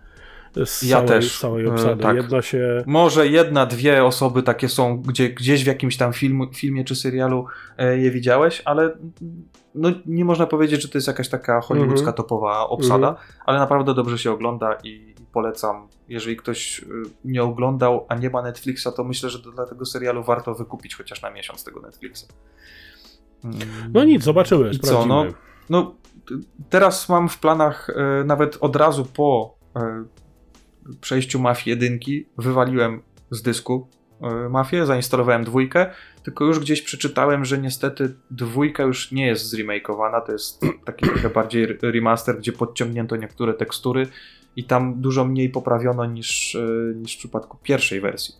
Z 0.66 0.84
Ja 0.84 0.96
całej, 0.96 1.08
też, 1.10 1.40
całej 1.40 1.66
e, 1.66 1.72
obsady. 1.74 2.04
tak. 2.04 2.16
Jedna 2.16 2.42
się... 2.42 2.84
Może 2.86 3.28
jedna, 3.28 3.66
dwie 3.66 4.06
osoby 4.06 4.44
takie 4.44 4.70
są, 4.70 5.02
gdzie, 5.02 5.30
gdzieś 5.30 5.64
w 5.64 5.68
jakimś 5.68 5.98
tam 5.98 6.14
film, 6.14 6.48
filmie 6.54 6.84
czy 6.86 6.96
serialu 6.96 7.46
e, 7.78 7.98
je 7.98 8.12
widziałeś, 8.12 8.62
ale 8.66 8.84
mm, 8.84 9.02
no, 9.76 9.90
nie 10.06 10.26
można 10.26 10.46
powiedzieć, 10.46 10.82
że 10.82 10.88
to 10.90 10.98
jest 10.98 11.08
jakaś 11.08 11.30
taka 11.30 11.62
hollywoodzka 11.62 12.00
Mhm. 12.02 12.16
topowa 12.18 12.68
obsada, 12.70 13.10
Mhm. 13.10 13.28
ale 13.46 13.60
naprawdę 13.60 13.94
dobrze 13.94 14.18
się 14.18 14.32
ogląda 14.32 14.78
i 14.84 15.16
polecam. 15.34 15.88
Jeżeli 16.10 16.36
ktoś 16.38 16.80
y, 16.80 16.86
nie 17.26 17.44
oglądał, 17.44 18.06
a 18.10 18.16
nie 18.16 18.30
ma 18.30 18.42
Netflixa, 18.42 18.88
to 18.96 19.04
myślę, 19.04 19.30
że 19.30 19.40
dla 19.40 19.66
tego 19.66 19.86
serialu 19.86 20.24
warto 20.24 20.56
wykupić 20.56 20.96
chociaż 20.96 21.22
na 21.22 21.32
miesiąc 21.32 21.64
tego 21.64 21.80
Netflixa. 21.82 22.26
Mm. 23.44 23.58
No 23.94 24.04
nic, 24.04 24.24
zobaczymy, 24.24 24.70
I 24.70 24.80
co, 24.80 24.88
sprawdzimy. 24.88 25.16
no, 25.16 25.26
no, 25.70 25.96
t- 26.28 26.36
teraz 26.70 27.10
mam 27.10 27.30
w 27.30 27.40
planach 27.40 27.90
e, 27.90 28.24
nawet 28.24 28.58
od 28.62 28.76
razu 28.76 29.06
po 29.06 29.56
e, 29.76 30.04
przejściu 31.02 31.40
Mafii 31.40 31.70
jedynki 31.70 32.26
wywaliłem 32.38 33.02
z 33.32 33.42
dysku 33.42 33.88
e, 34.22 34.50
Mafię, 34.50 34.86
zainstalowałem 34.86 35.44
dwójkę, 35.44 35.92
tylko 36.24 36.46
już 36.46 36.60
gdzieś 36.60 36.82
przeczytałem, 36.82 37.46
że 37.46 37.58
niestety 37.58 38.16
dwójka 38.32 38.84
już 38.84 39.12
nie 39.12 39.28
jest 39.28 39.46
zremakeowana, 39.46 40.22
to 40.22 40.32
jest 40.32 40.62
taki 40.86 41.06
trochę 41.06 41.30
bardziej 41.30 41.64
re- 41.64 41.78
remaster, 41.82 42.38
gdzie 42.38 42.52
podciągnięto 42.52 43.16
niektóre 43.16 43.54
tekstury 43.54 44.08
i 44.56 44.64
tam 44.64 45.02
dużo 45.02 45.26
mniej 45.26 45.50
poprawiono 45.50 46.06
niż, 46.06 46.56
e, 46.56 46.68
niż 46.96 47.16
w 47.16 47.18
przypadku 47.18 47.58
pierwszej 47.64 48.02
wersji, 48.02 48.36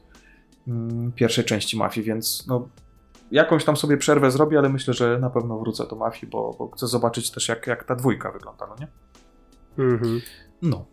mm, 0.68 1.12
pierwszej 1.12 1.46
części 1.46 1.78
Mafii, 1.78 2.08
więc 2.08 2.48
no, 2.48 2.70
jakąś 3.32 3.66
tam 3.66 3.78
sobie 3.78 3.98
przerwę 3.98 4.32
zrobię, 4.32 4.58
ale 4.58 4.70
myślę, 4.70 4.94
że 4.94 5.20
na 5.20 5.30
pewno 5.30 5.60
wrócę 5.60 5.88
do 5.88 5.96
Mafii, 5.96 6.32
bo, 6.32 6.56
bo 6.60 6.70
chcę 6.70 6.88
zobaczyć 6.88 7.32
też 7.32 7.48
jak, 7.48 7.68
jak 7.68 7.84
ta 7.84 7.96
dwójka 7.96 8.32
wygląda, 8.32 8.68
no 8.68 8.76
nie? 8.80 8.88
Mhm. 9.86 10.22
No. 10.62 10.86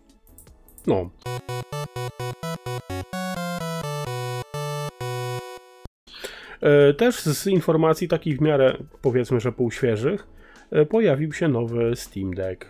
No. 0.89 1.11
E, 6.61 6.95
Też 6.95 7.21
z 7.21 7.47
informacji 7.47 8.09
takich 8.09 8.39
w 8.39 8.41
miarę, 8.41 8.77
powiedzmy, 9.03 9.41
że 9.41 9.53
półświeżych, 9.53 10.27
e, 10.71 10.87
pojawił 10.87 11.33
się 11.33 11.49
nowy 11.49 11.97
Steam 11.97 12.35
Deck. 12.35 12.65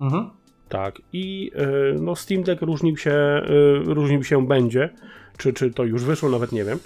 Mhm. 0.00 0.30
Tak, 0.68 1.02
i 1.12 1.50
e, 1.54 1.66
no 2.00 2.16
Steam 2.16 2.42
Deck 2.42 2.62
różnił 2.62 2.96
się, 2.96 3.42
różnił 3.84 4.24
się 4.24 4.46
będzie, 4.46 4.90
czy, 5.38 5.52
czy 5.52 5.70
to 5.70 5.84
już 5.84 6.04
wyszło, 6.04 6.28
nawet 6.28 6.52
nie 6.52 6.64
wiem. 6.64 6.78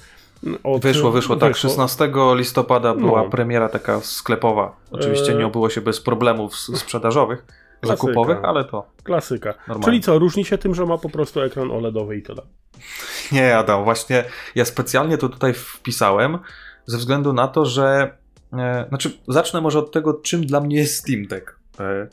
Od, 0.64 0.82
Wyszło, 0.82 1.10
wyszło, 1.10 1.36
tak. 1.36 1.56
16 1.56 2.12
listopada 2.34 2.94
była 2.94 3.22
No. 3.22 3.30
premiera 3.30 3.68
taka 3.68 4.00
sklepowa. 4.00 4.76
Oczywiście 4.90 5.32
E, 5.32 5.34
nie 5.34 5.46
obyło 5.46 5.70
się 5.70 5.80
bez 5.80 6.00
problemów 6.00 6.56
sprzedażowych, 6.56 7.44
Klasyka. 7.80 8.06
zakupowych, 8.06 8.38
ale 8.44 8.64
to 8.64 8.86
Klasyka. 9.02 9.54
normalnie. 9.68 9.84
Czyli 9.84 10.00
co, 10.00 10.18
różni 10.18 10.44
się 10.44 10.58
tym, 10.58 10.74
że 10.74 10.86
ma 10.86 10.98
po 10.98 11.08
prostu 11.08 11.40
ekran 11.40 11.70
OLEDowy 11.70 12.16
i 12.16 12.22
tyle. 12.22 12.42
Nie, 13.32 13.58
Adam, 13.58 13.84
właśnie 13.84 14.24
ja 14.54 14.64
specjalnie 14.64 15.18
to 15.18 15.28
tutaj 15.28 15.54
wpisałem 15.54 16.38
ze 16.86 16.98
względu 16.98 17.32
na 17.32 17.48
to, 17.48 17.64
że. 17.64 18.16
E, 18.52 18.86
znaczy, 18.88 19.18
zacznę 19.28 19.60
może 19.60 19.78
od 19.78 19.92
tego, 19.92 20.14
czym 20.14 20.46
dla 20.46 20.60
mnie 20.60 20.76
jest 20.76 20.98
Steam 20.98 21.26
Deck. 21.26 21.58
E, 21.80 22.08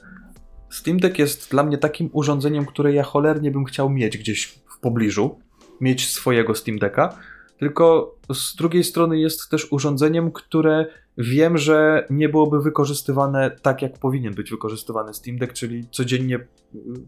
Steam 0.69 0.99
Deck 0.99 1.19
jest 1.19 1.51
dla 1.51 1.63
mnie 1.63 1.77
takim 1.77 2.09
urządzeniem, 2.13 2.65
które 2.65 2.93
ja 2.93 3.03
cholernie 3.03 3.51
bym 3.51 3.65
chciał 3.65 3.89
mieć 3.89 4.17
gdzieś 4.17 4.45
w 4.45 4.79
pobliżu, 4.79 5.39
mieć 5.81 6.09
swojego 6.09 6.55
Steam 6.55 6.79
Decka, 6.79 7.17
tylko 7.57 8.15
z 8.33 8.55
drugiej 8.55 8.83
strony 8.83 9.19
jest 9.19 9.49
też 9.49 9.71
urządzeniem, 9.71 10.31
które 10.31 10.85
wiem, 11.17 11.57
że 11.57 12.07
nie 12.09 12.29
byłoby 12.29 12.61
wykorzystywane 12.61 13.51
tak, 13.61 13.81
jak 13.81 13.99
powinien 13.99 14.33
być 14.33 14.51
wykorzystywany 14.51 15.13
Steam 15.13 15.37
Deck, 15.37 15.53
czyli 15.53 15.89
codziennie, 15.91 16.47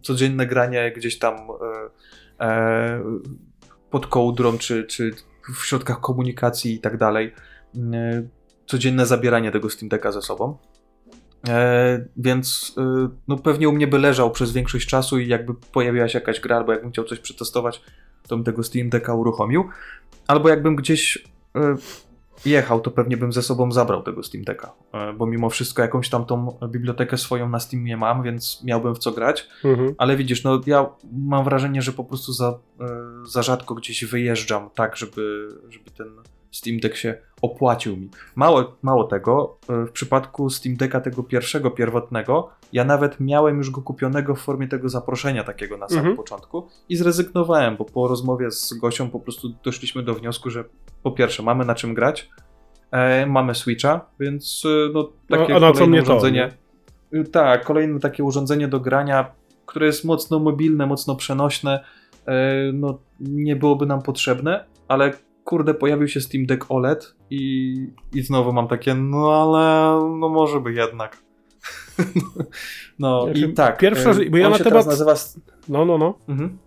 codzienne 0.02 0.48
granie 0.48 0.94
gdzieś 0.96 1.20
tam 1.20 1.36
e, 2.40 2.46
e, 2.46 3.04
pod 3.90 4.08
kołdrą, 4.08 4.58
czy, 4.58 4.84
czy 4.84 5.12
w 5.56 5.66
środkach 5.66 6.00
komunikacji 6.00 6.74
i 6.74 6.80
tak 6.80 6.98
dalej. 6.98 7.34
E, 7.94 8.28
codzienne 8.66 9.06
zabieranie 9.06 9.52
tego 9.52 9.70
Steam 9.70 9.90
Decka 9.90 10.12
ze 10.12 10.22
sobą. 10.22 10.58
E, 11.48 12.06
więc 12.18 12.76
e, 12.78 13.10
no 13.28 13.38
pewnie 13.38 13.70
u 13.70 13.72
mnie 13.72 13.88
by 13.88 14.00
leżał 14.00 14.32
przez 14.32 14.52
większość 14.52 14.88
czasu 14.88 15.20
i 15.20 15.28
jakby 15.28 15.54
pojawiła 15.54 16.08
się 16.08 16.20
jakaś 16.20 16.40
gra, 16.40 16.58
albo 16.58 16.72
jakbym 16.72 16.92
chciał 16.92 17.06
coś 17.06 17.20
przetestować, 17.20 17.82
to 18.28 18.36
bym 18.36 18.44
tego 18.44 18.64
Steam 18.64 18.90
Decka 18.90 19.14
uruchomił. 19.14 19.70
Albo 20.28 20.50
jakbym 20.50 20.76
gdzieś 20.76 21.28
e, 21.56 21.76
jechał, 22.46 22.80
to 22.82 22.92
pewnie 22.92 23.18
bym 23.18 23.34
ze 23.34 23.42
sobą 23.42 23.72
zabrał 23.72 24.04
tego 24.04 24.24
Steam 24.24 24.44
Decka, 24.44 24.72
e, 24.94 25.14
bo 25.14 25.26
mimo 25.26 25.50
wszystko 25.50 25.82
jakąś 25.82 26.10
tam 26.10 26.26
tą 26.26 26.58
bibliotekę 26.68 27.18
swoją 27.18 27.50
na 27.50 27.60
Steamie 27.60 27.98
mam, 27.98 28.24
więc 28.24 28.64
miałbym 28.64 28.96
w 28.96 29.00
co 29.00 29.12
grać. 29.12 29.48
Mhm. 29.64 29.96
Ale 29.98 30.18
widzisz, 30.18 30.44
no 30.44 30.62
ja 30.66 30.90
mam 31.12 31.46
wrażenie, 31.46 31.82
że 31.82 31.92
po 31.92 32.04
prostu 32.04 32.34
za, 32.34 32.60
e, 32.80 32.88
za 33.28 33.44
rzadko 33.44 33.76
gdzieś 33.76 34.06
wyjeżdżam 34.06 34.70
tak, 34.76 34.96
żeby, 34.98 35.48
żeby 35.70 35.92
ten 35.92 36.08
Steam 36.56 36.78
Deck 36.80 36.96
się 36.96 37.18
opłacił 37.42 37.98
mi. 37.98 38.10
Mało, 38.36 38.76
mało 38.82 39.04
tego, 39.04 39.58
e, 39.70 39.86
w 39.86 39.92
przypadku 39.92 40.50
Steam 40.50 40.76
Decka 40.76 41.02
tego 41.02 41.24
pierwszego, 41.24 41.72
pierwotnego, 41.72 42.50
ja 42.74 42.84
nawet 42.84 43.20
miałem 43.20 43.58
już 43.58 43.70
go 43.72 43.82
kupionego 43.82 44.36
w 44.36 44.40
formie 44.40 44.68
tego 44.68 44.90
zaproszenia 44.90 45.44
takiego 45.44 45.78
na 45.78 45.88
samym 45.88 46.00
Mhm. 46.00 46.18
początku 46.18 46.68
i 46.90 46.96
zrezygnowałem, 46.96 47.78
bo 47.78 47.86
po 47.86 48.08
rozmowie 48.08 48.52
z 48.52 48.74
Gosią 48.74 49.10
po 49.10 49.20
prostu 49.20 49.50
doszliśmy 49.64 50.04
do 50.04 50.14
wniosku, 50.14 50.50
że 50.50 50.64
po 51.04 51.12
pierwsze 51.12 51.44
mamy 51.44 51.66
na 51.66 51.76
czym 51.76 51.94
grać, 51.94 52.30
e, 52.92 53.26
mamy 53.26 53.56
Switcha, 53.56 54.06
więc 54.20 54.64
e, 54.66 54.94
no 54.94 55.10
takie 55.30 55.54
co 55.54 55.60
kolejne 55.60 55.88
mnie 55.88 56.04
to, 56.04 56.04
urządzenie... 56.04 56.52
Y, 57.14 57.24
Tak, 57.24 57.64
kolejne 57.66 58.00
takie 58.00 58.24
urządzenie 58.24 58.68
do 58.68 58.80
grania, 58.80 59.32
które 59.66 59.86
jest 59.86 60.06
mocno 60.06 60.40
mobilne, 60.40 60.86
mocno 60.86 61.16
przenośne, 61.16 61.84
e, 62.26 62.72
no 62.74 63.00
nie 63.20 63.56
byłoby 63.56 63.86
nam 63.86 64.02
potrzebne, 64.02 64.66
ale 64.88 65.12
kurde, 65.46 65.74
pojawił 65.74 66.08
się 66.08 66.22
Steam 66.22 66.46
Deck 66.46 66.66
OLED 66.70 67.16
i, 67.30 67.76
i 68.14 68.22
znowu 68.22 68.54
mam 68.54 68.68
takie, 68.68 68.96
no 68.96 69.34
ale 69.34 70.00
no 70.20 70.30
może 70.30 70.60
by 70.60 70.74
jednak. 70.74 71.18
no 73.00 73.26
Znaczy, 73.26 73.40
i 73.40 73.54
tak. 73.54 73.78
pierwsza 73.78 74.12
bo 74.30 74.38
ja 74.38 74.46
on 74.46 74.52
na 74.52 74.58
się 74.58 74.64
temat- 74.64 74.70
teraz 74.70 74.86
nazywa 74.86 75.16
No, 75.70 75.86
no, 75.86 75.98
no. 75.98 76.18
Mhm. 76.28 76.58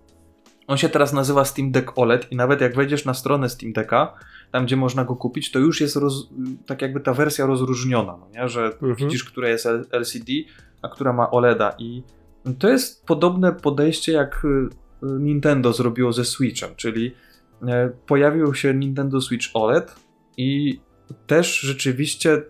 On 0.67 0.77
się 0.77 0.89
teraz 0.89 1.13
nazywa 1.13 1.45
Steam 1.45 1.71
Deck 1.71 1.93
OLED 1.99 2.33
i 2.33 2.37
nawet 2.37 2.61
jak 2.61 2.75
wejdziesz 2.77 3.05
na 3.05 3.15
stronę 3.15 3.49
Steam 3.49 3.73
Decka, 3.73 4.15
tam 4.53 4.65
gdzie 4.65 4.77
można 4.77 5.05
go 5.05 5.17
kupić, 5.17 5.51
to 5.51 5.59
już 5.59 5.81
jest 5.81 5.97
roz, 5.97 6.29
tak 6.67 6.83
jakby 6.83 7.01
ta 7.01 7.15
wersja 7.15 7.47
rozróżniona, 7.47 8.17
no 8.17 8.29
nie? 8.35 8.49
że 8.49 8.65
Mhm. 8.65 8.95
widzisz, 8.95 9.25
która 9.25 9.49
jest 9.49 9.69
LCD, 9.91 10.33
a 10.83 10.89
która 10.89 11.13
ma 11.13 11.31
OLEDa 11.31 11.75
i 11.79 12.03
to 12.59 12.69
jest 12.69 13.07
podobne 13.07 13.53
podejście 13.53 14.13
jak 14.13 14.45
y, 14.45 14.69
Nintendo 15.03 15.73
zrobiło 15.73 16.13
ze 16.13 16.25
Switchem, 16.25 16.71
czyli 16.77 17.15
pojawił 18.07 18.55
się 18.55 18.75
Nintendo 18.75 19.21
Switch 19.21 19.47
OLED 19.55 19.95
i 20.37 20.81
też 21.27 21.61
rzeczywiście 21.61 22.33
e, 22.33 22.43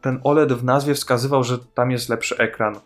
ten 0.00 0.20
OLED 0.24 0.52
w 0.52 0.64
nazwie 0.64 0.94
wskazywał, 0.94 1.44
że 1.44 1.58
tam 1.58 1.90
jest 1.90 2.08
lepszy 2.08 2.36
ekran 2.38 2.76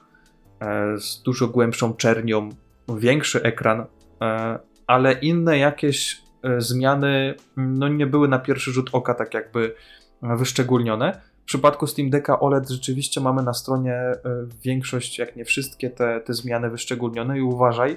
e, 0.61 0.99
z 0.99 1.23
dużo 1.23 1.49
głębszą 1.49 1.95
czernią, 1.95 2.49
większy 2.89 3.43
ekran, 3.43 3.87
e, 4.23 4.59
ale 4.87 5.13
inne 5.13 5.59
jakieś 5.59 6.23
e, 6.43 6.61
zmiany 6.61 7.35
mm, 7.59 7.79
no 7.79 7.89
nie 7.89 8.07
były 8.07 8.29
na 8.29 8.39
pierwszy 8.39 8.73
rzut 8.73 8.91
oka 8.93 9.15
tak 9.15 9.35
jakby 9.35 9.75
e, 10.23 10.37
wyszczególnione. 10.37 11.21
W 11.43 11.45
przypadku 11.45 11.87
Steam 11.87 12.11
Decka 12.11 12.41
OLED 12.41 12.69
rzeczywiście 12.69 13.21
mamy 13.21 13.43
na 13.43 13.55
stronie 13.55 13.93
e, 13.95 14.19
większość, 14.65 15.19
jak 15.19 15.37
nie 15.37 15.45
wszystkie 15.45 15.91
te, 15.91 16.21
te 16.21 16.35
zmiany 16.35 16.71
wyszczególnione 16.71 17.39
i 17.39 17.43
uważaj, 17.43 17.97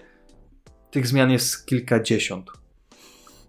tych 0.91 1.07
zmian 1.07 1.31
jest 1.31 1.65
kilkadziesiąt. 1.65 2.62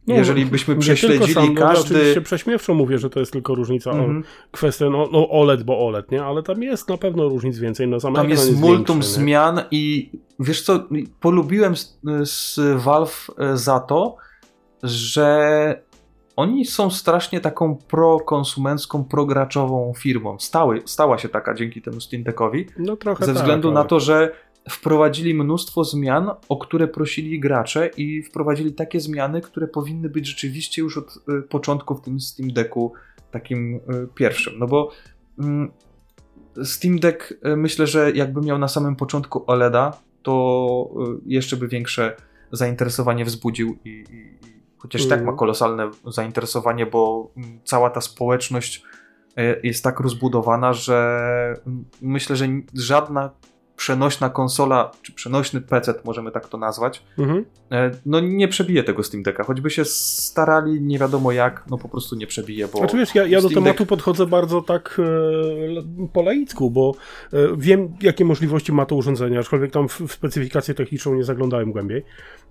No, 0.07 0.15
Jeżeli 0.15 0.47
byśmy 0.47 0.77
prześledzili 0.77 1.33
sam, 1.35 1.55
no, 1.55 1.61
ja 1.61 1.67
każdy... 1.67 1.95
oczywiście 1.97 2.21
prześmiewczo 2.21 2.75
mówię, 2.75 2.99
że 2.99 3.11
to 3.11 3.21
jest 3.21 3.33
tylko 3.33 3.55
różnica 3.55 3.91
Mhm. 3.91 4.21
o 4.21 4.57
kwestię, 4.57 4.91
no, 4.91 5.09
no 5.13 5.31
OLED, 5.31 5.63
bo 5.63 5.87
OLED, 5.87 6.11
nie? 6.11 6.25
Ale 6.25 6.43
tam 6.43 6.63
jest 6.63 6.89
na 6.89 6.97
pewno 6.97 7.29
różnic 7.29 7.59
więcej. 7.59 7.89
No, 7.89 8.01
sam 8.01 8.15
Tam 8.15 8.27
ekran 8.27 8.39
jest 8.39 8.61
multum 8.61 8.97
większy, 8.97 9.11
zmian 9.11 9.61
i 9.71 10.11
wiesz 10.41 10.63
co, 10.63 10.89
polubiłem 11.21 11.77
z, 11.77 11.99
z 12.23 12.59
Valve 12.83 13.31
e, 13.39 13.57
za 13.57 13.81
to, 13.81 14.17
że 14.83 15.83
oni 16.37 16.65
są 16.65 16.91
strasznie 16.91 17.41
taką 17.41 17.77
prokonsumencką, 17.89 19.05
prograczową 19.05 19.93
firmą. 19.99 20.39
Stały, 20.39 20.83
stała 20.85 21.19
się 21.19 21.29
taka 21.29 21.55
dzięki 21.55 21.83
temu 21.83 22.01
Steam 22.01 22.23
Deckowi, 22.23 22.67
No 22.79 22.97
trochę 22.97 23.25
ze 23.25 23.33
tak, 23.33 23.43
względu 23.43 23.73
na 23.73 23.81
ale- 23.81 23.89
to, 23.89 24.01
że 24.01 24.33
wprowadzili 24.71 25.35
mnóstwo 25.35 25.85
zmian, 25.85 26.31
o 26.49 26.57
które 26.57 26.89
prosili 26.89 27.41
gracze 27.41 27.91
i 27.97 28.23
wprowadzili 28.23 28.73
takie 28.73 29.01
zmiany, 29.01 29.41
które 29.41 29.69
powinny 29.69 30.09
być 30.09 30.27
rzeczywiście 30.27 30.83
już 30.83 30.99
od 30.99 31.19
y, 31.29 31.43
początku 31.43 31.95
w 31.95 32.01
tym 32.01 32.21
Steam 32.21 32.53
Decku 32.53 32.93
takim 33.31 33.75
y, 33.75 33.81
pierwszym. 34.15 34.59
No 34.59 34.67
bo 34.67 34.91
mm, 35.39 35.73
Steam 36.65 36.99
Deck 36.99 37.33
y, 37.33 37.57
myślę, 37.57 37.87
że 37.87 38.13
jakby 38.13 38.41
miał 38.41 38.59
na 38.59 38.69
samym 38.69 38.97
początku 38.97 39.45
OLEDa, 39.47 40.01
to 40.23 40.95
jeszcze 41.27 41.57
by 41.57 41.69
większe 41.69 42.17
zainteresowanie 42.53 43.25
wzbudził 43.25 43.79
i, 43.85 43.89
i, 43.89 44.35
chociaż 44.79 45.05
i 45.05 45.09
tak 45.09 45.19
ma 45.19 45.23
Mhm. 45.23 45.37
kolosalne 45.37 45.91
zainteresowanie, 46.07 46.87
bo 46.87 47.31
mm, 47.37 47.61
cała 47.65 47.91
ta 47.91 48.01
społeczność 48.01 48.83
jest 49.63 49.85
tak 49.85 50.01
rozbudowana, 50.01 50.73
że 50.73 51.55
mm, 51.67 51.85
myślę, 52.03 52.37
że 52.37 52.47
żadna 52.75 53.31
przenośna 53.77 54.31
konsola, 54.31 54.91
czy 55.03 55.13
przenośny 55.13 55.61
PC, 55.61 55.95
możemy 56.05 56.31
tak 56.31 56.49
to 56.49 56.59
nazwać, 56.59 57.03
Mhm. 57.19 57.45
e, 57.73 57.91
no 58.07 58.21
nie 58.21 58.49
przebije 58.49 58.85
tego 58.85 59.03
Steam 59.03 59.23
Decka. 59.23 59.45
Choćby 59.45 59.71
się 59.71 59.85
starali 59.85 60.81
nie 60.81 60.99
wiadomo 60.99 61.33
jak, 61.33 61.65
no 61.71 61.79
po 61.79 61.89
prostu 61.89 62.17
nie 62.17 62.27
przebije, 62.27 62.69
bo 62.69 62.79
Znaczy 62.79 62.97
wiesz, 62.97 63.15
ja, 63.15 63.27
ja 63.27 63.41
do 63.41 63.49
Steam 63.49 63.65
tematu 63.65 63.85
Deck- 63.85 63.89
podchodzę 63.89 64.27
bardzo 64.27 64.63
tak 64.63 65.01
e, 65.01 66.07
po 66.13 66.23
laicku, 66.23 66.71
bo 66.71 66.95
e, 67.33 67.37
wiem, 67.57 67.97
jakie 68.03 68.25
możliwości 68.25 68.73
ma 68.73 68.87
to 68.87 68.97
urządzenie, 68.97 69.39
aczkolwiek 69.39 69.71
tam 69.73 69.89
w, 69.89 70.01
w 70.01 70.13
specyfikację 70.13 70.75
techniczną 70.75 71.15
nie 71.15 71.25
zaglądałem 71.25 71.73
głębiej. 71.73 72.05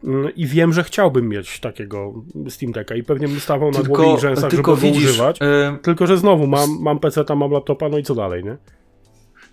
Mm, 0.04 0.36
I 0.36 0.46
wiem, 0.48 0.74
że 0.74 0.84
chciałbym 0.84 1.30
mieć 1.30 1.60
takiego 1.60 2.14
Steam 2.50 2.72
Decka 2.72 2.96
i 2.96 3.04
pewnie 3.04 3.28
bym 3.28 3.40
stawał 3.40 3.72
na 3.72 3.84
głowie 3.84 4.14
i 4.14 4.20
rzęsach, 4.20 4.50
tylko 4.52 4.76
żeby 4.76 4.88
go 4.88 4.94
widzisz, 4.94 5.10
używać. 5.10 5.42
e, 5.42 5.78
Tylko, 5.82 6.08
że 6.08 6.18
znowu 6.18 6.48
mam, 6.48 6.70
mam 6.82 7.00
PC, 7.00 7.26
tam 7.26 7.38
mam 7.38 7.52
laptopa, 7.52 7.90
no 7.90 7.98
i 7.98 8.04
co 8.04 8.16
dalej, 8.16 8.44
nie? 8.44 8.58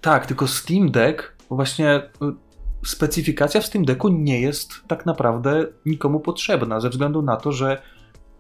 tak, 0.00 0.26
tylko 0.26 0.46
Steam 0.46 0.90
Deck, 0.90 1.32
właśnie 1.56 1.96
y, 1.96 2.50
specyfikacja 2.86 3.60
w 3.60 3.66
Steam 3.66 3.84
Decku 3.84 4.08
nie 4.08 4.40
jest 4.40 4.70
tak 4.88 5.06
naprawdę 5.06 5.66
nikomu 5.86 6.20
potrzebna, 6.20 6.80
ze 6.80 6.90
względu 6.90 7.22
na 7.22 7.36
to, 7.36 7.52
że 7.52 7.82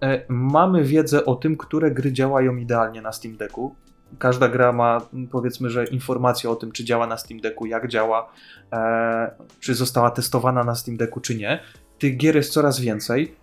e, 0.02 0.24
mamy 0.28 0.84
wiedzę 0.84 1.24
o 1.24 1.34
tym, 1.34 1.56
które 1.56 1.90
gry 1.90 2.12
działają 2.12 2.56
idealnie 2.56 3.02
na 3.02 3.12
Steam 3.12 3.36
Decku. 3.36 3.74
Każda 4.18 4.48
gra 4.48 4.72
ma, 4.72 5.00
powiedzmy, 5.30 5.70
że 5.70 5.84
informacje 5.84 6.50
o 6.50 6.56
tym, 6.56 6.72
czy 6.72 6.84
działa 6.84 7.06
na 7.06 7.16
Steam 7.16 7.40
Decku, 7.40 7.66
jak 7.66 7.88
działa, 7.88 8.32
e, 8.72 9.30
czy 9.60 9.74
została 9.74 10.10
testowana 10.10 10.64
na 10.64 10.74
Steam 10.74 10.96
Decku, 10.96 11.20
czy 11.20 11.34
nie. 11.34 11.60
Tych 11.98 12.16
gier 12.16 12.36
jest 12.36 12.52
coraz 12.52 12.80
więcej, 12.80 13.34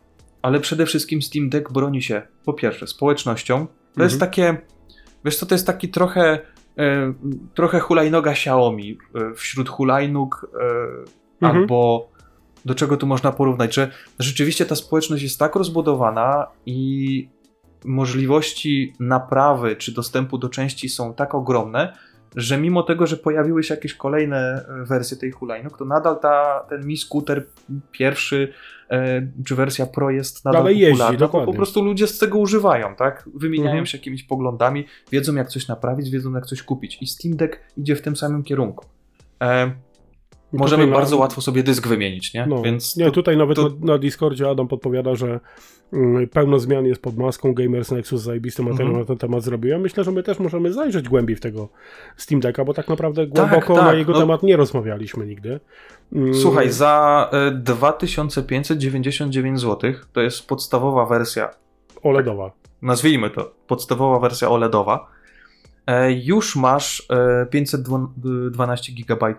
ale 0.41 0.59
przede 0.59 0.85
wszystkim 0.85 1.21
Steam 1.21 1.49
Deck 1.49 1.71
broni 1.71 2.01
się, 2.01 2.21
po 2.45 2.53
pierwsze, 2.53 2.87
społecznością. 2.87 3.67
To 3.95 4.03
jest 4.03 4.19
takie, 4.19 4.57
wiesz 5.25 5.37
co, 5.37 5.45
to 5.45 5.55
jest 5.55 5.67
taki 5.67 5.89
trochę, 5.89 6.39
trochę 7.53 7.79
hulajnoga 7.79 8.31
Xiaomi 8.31 8.97
e, 9.15 9.33
wśród 9.33 9.69
hulajnóg, 9.69 10.47
e, 10.61 10.67
Mhm. 11.41 11.61
albo 11.61 12.09
do 12.65 12.75
czego 12.75 12.97
tu 12.97 13.07
można 13.07 13.31
porównać, 13.31 13.75
że 13.75 13.91
rzeczywiście 14.19 14.65
ta 14.65 14.75
społeczność 14.75 15.23
jest 15.23 15.39
tak 15.39 15.55
rozbudowana 15.55 16.47
i 16.65 17.29
możliwości 17.85 18.93
naprawy 18.99 19.75
czy 19.75 19.91
dostępu 19.93 20.37
do 20.37 20.49
części 20.49 20.89
są 20.89 21.13
tak 21.13 21.35
ogromne, 21.35 21.93
że 22.35 22.57
mimo 22.57 22.83
tego, 22.83 23.07
że 23.07 23.17
pojawiły 23.17 23.63
się 23.63 23.73
jakieś 23.75 23.93
kolejne 23.93 24.65
e, 24.81 24.85
wersje 24.85 25.17
tej 25.17 25.31
hulajnóg, 25.31 25.77
to 25.77 25.85
nadal 25.85 26.19
ta, 26.19 26.65
ten 26.69 26.85
Mi 26.87 26.97
Scooter 26.97 27.45
pierwszy 27.91 28.53
e, 28.89 29.27
czy 29.45 29.55
wersja 29.55 29.85
Pro 29.85 30.09
jest 30.09 30.45
nadal 30.45 30.61
Dalej 30.61 30.79
jeździ, 30.79 30.91
popularna, 30.91 31.19
bo 31.19 31.25
dokładnie. 31.25 31.53
po 31.53 31.57
prostu 31.57 31.83
ludzie 31.83 32.07
z 32.07 32.19
tego 32.19 32.37
używają, 32.37 32.95
tak? 32.95 33.29
Wymieniają 33.35 33.69
Mhm. 33.71 33.85
się 33.85 33.97
jakimiś 33.97 34.23
poglądami, 34.23 34.85
wiedzą 35.11 35.35
jak 35.35 35.47
coś 35.49 35.67
naprawić, 35.67 36.09
wiedzą 36.09 36.33
jak 36.33 36.45
coś 36.45 36.63
kupić 36.63 36.97
i 37.01 37.07
Steam 37.07 37.37
Deck 37.37 37.59
idzie 37.77 37.95
w 37.95 38.01
tym 38.01 38.15
samym 38.15 38.43
kierunku. 38.43 38.85
E, 39.43 39.71
I 40.53 40.57
możemy 40.57 40.87
na- 40.87 40.95
bardzo 40.95 41.17
łatwo 41.17 41.41
sobie 41.41 41.63
dysk 41.63 41.87
wymienić, 41.87 42.33
nie? 42.33 42.45
No, 42.45 42.61
Więc 42.61 42.97
nie, 42.97 43.05
to- 43.05 43.11
tutaj 43.11 43.37
nawet 43.37 43.55
to- 43.55 43.69
na, 43.69 43.75
na 43.93 43.97
Discordzie 43.97 44.49
Adam 44.49 44.67
podpowiada, 44.67 45.15
że 45.15 45.39
mm, 45.93 46.27
pełno 46.27 46.59
zmian 46.59 46.85
jest 46.85 47.01
pod 47.01 47.17
maską. 47.17 47.53
Gamers 47.53 47.91
Nexus 47.91 48.21
zajebisty 48.21 48.63
materiał 48.63 48.87
Mhm. 48.87 48.99
na 48.99 49.05
ten 49.07 49.17
temat 49.17 49.43
zrobiłem. 49.43 49.81
Myślę, 49.81 50.03
że 50.03 50.11
my 50.11 50.23
też 50.23 50.39
możemy 50.39 50.73
zajrzeć 50.73 51.09
głębiej 51.09 51.35
w 51.35 51.39
tego 51.39 51.69
Steam 52.17 52.41
Decka, 52.41 52.65
bo 52.65 52.73
tak 52.73 52.87
naprawdę 52.87 53.27
głęboko 53.27 53.73
na 53.73 53.79
tak, 53.81 53.97
jego 53.97 54.13
no. 54.13 54.19
temat 54.19 54.43
nie 54.43 54.57
rozmawialiśmy 54.57 55.25
nigdy. 55.25 55.59
Mm, 56.13 56.33
Słuchaj, 56.35 56.71
za 56.71 57.29
e, 57.33 57.51
2599 57.51 59.59
zł 59.59 59.93
to 60.13 60.21
jest 60.21 60.47
podstawowa 60.47 61.05
wersja 61.05 61.49
OLEDowa. 62.03 62.51
nazwijmy 62.81 63.29
to, 63.29 63.51
podstawowa 63.67 64.19
wersja 64.19 64.49
OLEDowa, 64.49 64.95
e, 64.95 65.16
już 66.25 66.55
masz 66.55 67.07
e, 67.09 67.45
512 67.45 68.93
GB 68.93 69.25
e, 69.27 69.35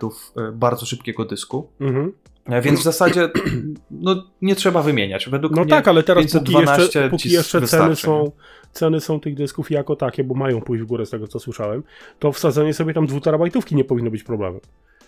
bardzo 0.52 0.86
szybkiego 0.86 1.24
dysku, 1.24 1.68
Mhm. 1.80 2.12
e, 2.46 2.60
więc 2.62 2.80
w 2.80 2.82
zasadzie 2.82 3.28
no, 3.90 4.24
nie 4.42 4.54
trzeba 4.56 4.82
wymieniać. 4.82 5.28
Według 5.28 5.52
No 5.56 5.62
mnie 5.62 5.70
tak, 5.70 5.88
ale 5.88 6.02
teraz 6.02 6.24
póki 6.24 6.32
512 6.34 6.82
jeszcze, 6.82 7.08
póki 7.10 7.30
jeszcze 7.30 7.62
ceny, 7.62 7.96
są, 7.96 8.32
ceny 8.72 9.00
są 9.00 9.20
tych 9.20 9.34
dysków 9.34 9.70
jako 9.70 9.96
takie, 9.96 10.24
bo 10.24 10.34
mają 10.34 10.60
pójść 10.60 10.84
w 10.84 10.86
górę 10.86 11.06
z 11.06 11.10
tego 11.10 11.28
co 11.28 11.38
słyszałem, 11.38 11.82
to 12.18 12.32
wsadzenie 12.32 12.74
sobie 12.74 12.94
tam 12.94 13.06
2 13.06 13.20
terabajtówki 13.20 13.76
nie 13.76 13.84
powinno 13.84 14.10
być 14.10 14.22
problemem. 14.22 14.60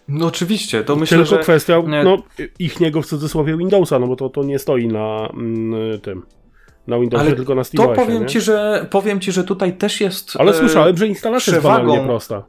No 0.08 0.26
oczywiście, 0.26 0.84
to 0.84 0.96
myślę, 0.96 1.18
Tylko 1.18 1.30
że 1.36 1.38
kwestia 1.42 1.82
nie- 1.86 2.04
no, 2.04 2.22
ichniego 2.58 3.02
w 3.02 3.06
cudzysłowie 3.06 3.56
Windowsa, 3.56 3.98
no 3.98 4.06
bo 4.06 4.16
to, 4.16 4.28
to 4.28 4.42
nie 4.42 4.58
stoi 4.58 4.88
na 4.88 5.28
mm, 5.32 6.00
tym, 6.00 6.22
na 6.90 6.98
Windowsie, 6.98 7.26
Ale 7.26 7.36
tylko 7.36 7.54
na 7.54 7.60
to 7.60 7.64
SteamOSie, 7.64 8.02
powiem 8.02 8.22
nie? 8.22 8.28
ci, 8.28 8.40
że 8.40 8.86
powiem 8.90 9.20
ci, 9.20 9.32
że 9.32 9.44
tutaj 9.44 9.76
też 9.76 10.00
jest. 10.00 10.36
Ale 10.38 10.50
e, 10.50 10.54
słyszałem, 10.54 10.96
że 10.96 11.06
instalacja 11.06 11.52
jest 11.54 11.66
przewagą- 11.66 11.86
banalnie 11.86 12.04
prosta. 12.06 12.42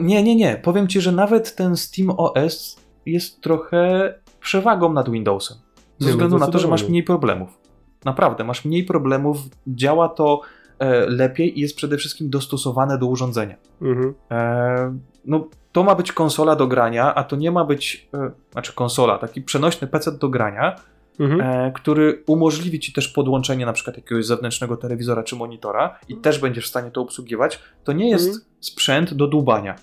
Nie, 0.00 0.22
nie, 0.22 0.36
nie. 0.36 0.60
Powiem 0.62 0.88
ci, 0.88 1.00
że 1.00 1.12
nawet 1.12 1.54
ten 1.54 1.76
Steam 1.76 2.10
OS 2.16 2.76
jest 3.06 3.40
trochę 3.40 4.14
przewagą 4.40 4.92
nad 4.92 5.10
Windowsem. 5.10 5.56
Ze 5.98 6.06
Nie, 6.06 6.06
no 6.06 6.10
względu 6.12 6.38
na 6.38 6.46
to, 6.46 6.58
że 6.58 6.68
masz 6.68 6.88
mniej 6.88 7.02
problemów. 7.02 7.58
Naprawdę, 8.04 8.44
masz 8.44 8.64
mniej 8.64 8.84
problemów, 8.84 9.38
działa 9.66 10.08
to 10.08 10.40
e, 10.78 11.06
lepiej 11.06 11.58
i 11.58 11.60
jest 11.62 11.76
przede 11.76 11.96
wszystkim 11.96 12.30
dostosowane 12.30 12.98
do 12.98 13.06
urządzenia. 13.06 13.56
Mhm. 13.82 14.14
E, 14.30 14.98
no, 15.24 15.48
to 15.72 15.82
ma 15.82 15.94
być 15.94 16.12
konsola 16.12 16.56
do 16.56 16.66
grania, 16.66 17.14
a 17.14 17.24
to 17.24 17.36
nie 17.36 17.50
ma 17.50 17.64
być, 17.64 18.08
e, 18.14 18.30
znaczy 18.52 18.72
konsola, 18.72 19.18
taki 19.18 19.42
przenośny 19.42 19.88
PC 19.88 20.12
do 20.12 20.28
grania, 20.28 20.76
Mhm. 21.20 21.40
e, 21.40 21.72
który 21.74 22.22
umożliwi 22.26 22.80
ci 22.80 22.92
też 22.92 23.08
podłączenie 23.08 23.66
na 23.66 23.72
przykład 23.72 23.96
jakiegoś 23.96 24.26
zewnętrznego 24.26 24.76
telewizora 24.76 25.22
czy 25.22 25.36
monitora 25.36 25.98
i 26.08 26.16
też 26.16 26.38
będziesz 26.38 26.64
w 26.64 26.68
stanie 26.68 26.90
to 26.90 27.00
obsługiwać. 27.00 27.58
To 27.84 27.92
nie 27.92 28.10
jest 28.10 28.26
Mhm. 28.26 28.44
sprzęt 28.60 29.14
do 29.14 29.26
dłubania. 29.26 29.74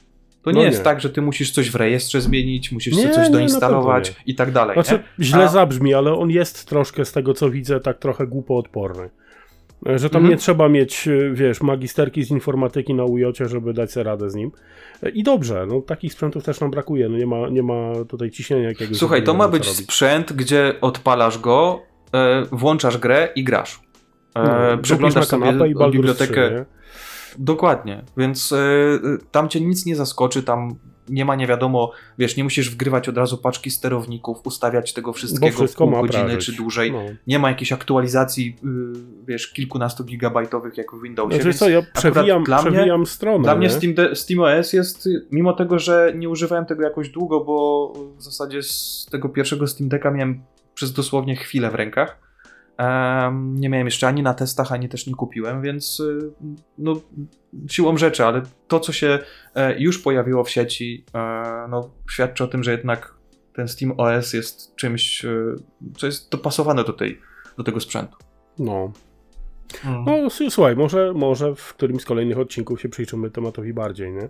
To 0.44 0.52
nie 0.52 0.58
No 0.60 0.64
jest 0.66 0.78
nie. 0.78 0.84
tak, 0.84 1.02
że 1.02 1.10
ty 1.10 1.22
musisz 1.22 1.52
coś 1.52 1.70
w 1.72 1.76
rejestrze 1.76 2.22
zmienić, 2.22 2.72
musisz 2.72 2.94
Nie, 2.94 3.00
sobie 3.02 3.10
nie, 3.10 3.16
coś 3.16 3.26
na 3.30 3.38
doinstalować 3.38 4.16
i 4.26 4.36
tak 4.36 4.52
dalej. 4.52 4.74
Znaczy, 4.84 5.04
źle 5.20 5.44
A- 5.44 5.48
zabrzmi, 5.48 5.94
ale 5.94 6.14
on 6.14 6.30
jest 6.30 6.66
troszkę 6.66 7.06
z 7.06 7.12
tego 7.12 7.34
co 7.34 7.50
widzę, 7.50 7.80
tak 7.80 8.00
trochę 8.00 8.28
głupoodporny. 8.28 9.04
E, 9.04 9.10
Że 9.86 10.10
tam 10.10 10.20
Mhm. 10.22 10.30
nie 10.30 10.38
trzeba 10.38 10.70
mieć, 10.70 11.08
e, 11.08 11.32
wiesz, 11.34 11.62
magisterki 11.62 12.24
z 12.24 12.32
informatyki 12.32 12.94
na 12.94 13.04
ujocie, 13.06 13.46
żeby 13.48 13.74
dać 13.74 13.92
sobie 13.92 14.04
radę 14.04 14.30
z 14.30 14.36
nim. 14.36 14.52
E, 15.04 15.10
I 15.10 15.24
dobrze, 15.24 15.66
no 15.70 15.82
takich 15.82 16.14
sprzętów 16.14 16.44
też 16.44 16.60
nam 16.60 16.72
brakuje, 16.72 17.10
no 17.10 17.18
nie 17.18 17.26
ma, 17.26 17.50
nie 17.50 17.64
ma 17.64 17.92
tutaj 18.10 18.32
ciśnienia 18.32 18.68
jakiegoś. 18.68 18.98
Słuchaj, 18.98 19.24
to 19.24 19.34
ma 19.34 19.48
być 19.48 19.66
robić. 19.68 19.80
sprzęt, 19.84 20.34
gdzie 20.34 20.74
odpalasz 20.82 21.38
go, 21.40 21.82
e, 22.14 22.46
włączasz 22.52 22.98
grę 22.98 23.30
i 23.36 23.44
grasz. 23.44 23.80
E, 24.36 24.44
No, 24.76 24.78
przeglądasz 24.82 25.28
sobie 25.28 25.52
i 25.70 25.92
bibliotekę. 25.92 26.34
3, 26.48 26.56
nie? 26.56 26.66
Dokładnie, 27.38 28.04
więc 28.18 28.52
y, 28.52 29.00
tam 29.32 29.50
cię 29.50 29.62
nic 29.62 29.86
nie 29.86 29.96
zaskoczy, 29.96 30.44
tam 30.44 30.76
nie 31.10 31.26
ma 31.26 31.36
nie 31.36 31.48
wiadomo, 31.48 31.92
wiesz, 32.18 32.38
nie 32.38 32.44
musisz 32.44 32.70
wgrywać 32.72 33.10
od 33.10 33.18
razu 33.18 33.38
paczki 33.38 33.72
sterowników, 33.72 34.38
ustawiać 34.44 34.94
tego 34.94 35.14
wszystkiego 35.14 35.68
w 35.68 35.74
pół 35.76 35.92
godziny 35.92 36.24
prażyć. 36.24 36.46
czy 36.46 36.52
dłużej. 36.54 36.92
No. 36.92 37.04
Nie 37.28 37.40
ma 37.40 37.50
jakichś 37.50 37.72
aktualizacji, 37.72 38.56
y, 38.64 38.68
wiesz, 39.28 39.48
kilkunastu 39.54 40.04
gigabajtowych 40.04 40.78
jak 40.78 40.92
w 40.96 41.02
Windowsie. 41.02 41.42
Znaczy 41.42 41.58
co, 41.58 41.70
ja 41.70 41.82
przewijam, 41.94 42.44
dla 42.44 42.62
mnie- 42.62 42.72
przewijam 42.72 43.06
stronę. 43.06 43.44
Dla 43.44 43.56
mnie 43.56 43.68
nie? 43.68 43.74
Steam, 43.74 43.94
de- 43.94 44.16
SteamOS 44.16 44.74
jest, 44.74 45.08
y, 45.08 45.26
mimo 45.32 45.54
tego, 45.54 45.80
że 45.80 46.14
nie 46.16 46.30
używałem 46.30 46.66
tego 46.66 46.84
jakoś 46.84 47.10
długo, 47.10 47.40
bo 47.44 47.94
w 48.18 48.24
zasadzie 48.24 48.64
z 48.64 49.08
tego 49.12 49.30
pierwszego 49.30 49.68
Steam 49.68 49.90
Decka 49.90 50.12
miałem 50.12 50.42
przez 50.74 50.94
dosłownie 50.94 51.36
chwilę 51.36 51.70
w 51.72 51.76
rękach. 51.76 52.31
Nie 53.42 53.70
miałem 53.70 53.88
jeszcze 53.88 54.08
ani 54.08 54.24
na 54.24 54.34
testach, 54.34 54.72
ani 54.72 54.90
też 54.90 55.08
nie 55.08 55.14
kupiłem, 55.14 55.62
więc 55.62 56.00
y, 56.00 56.32
no, 56.78 57.02
siłą 57.70 57.98
rzeczy, 57.98 58.26
ale 58.26 58.42
to, 58.68 58.80
co 58.80 58.94
się 58.94 59.20
e, 59.56 59.80
już 59.80 60.00
pojawiło 60.00 60.44
w 60.44 60.50
sieci, 60.50 61.06
e, 61.14 61.68
no, 61.70 61.90
świadczy 62.12 62.44
o 62.44 62.48
tym, 62.48 62.64
że 62.64 62.72
jednak 62.72 63.14
ten 63.54 63.68
Steam 63.68 63.94
OS 63.98 64.34
jest 64.34 64.76
czymś, 64.76 65.26
e, 65.26 65.56
co 65.98 66.06
jest 66.06 66.32
dopasowane 66.32 66.84
do, 66.84 66.94
tej, 66.94 67.20
do 67.58 67.64
tego 67.64 67.80
sprzętu. 67.80 68.18
No. 68.60 68.92
Mm. 69.86 70.06
No 70.06 70.30
słuchaj, 70.30 70.76
może, 70.76 71.14
może 71.14 71.56
w 71.56 71.74
którymś 71.74 72.02
z 72.02 72.06
kolejnych 72.06 72.40
odcinków 72.40 72.82
się 72.82 72.90
przyjrzymy 72.90 73.32
tematowi 73.32 73.74
bardziej, 73.74 74.12
nie? 74.12 74.30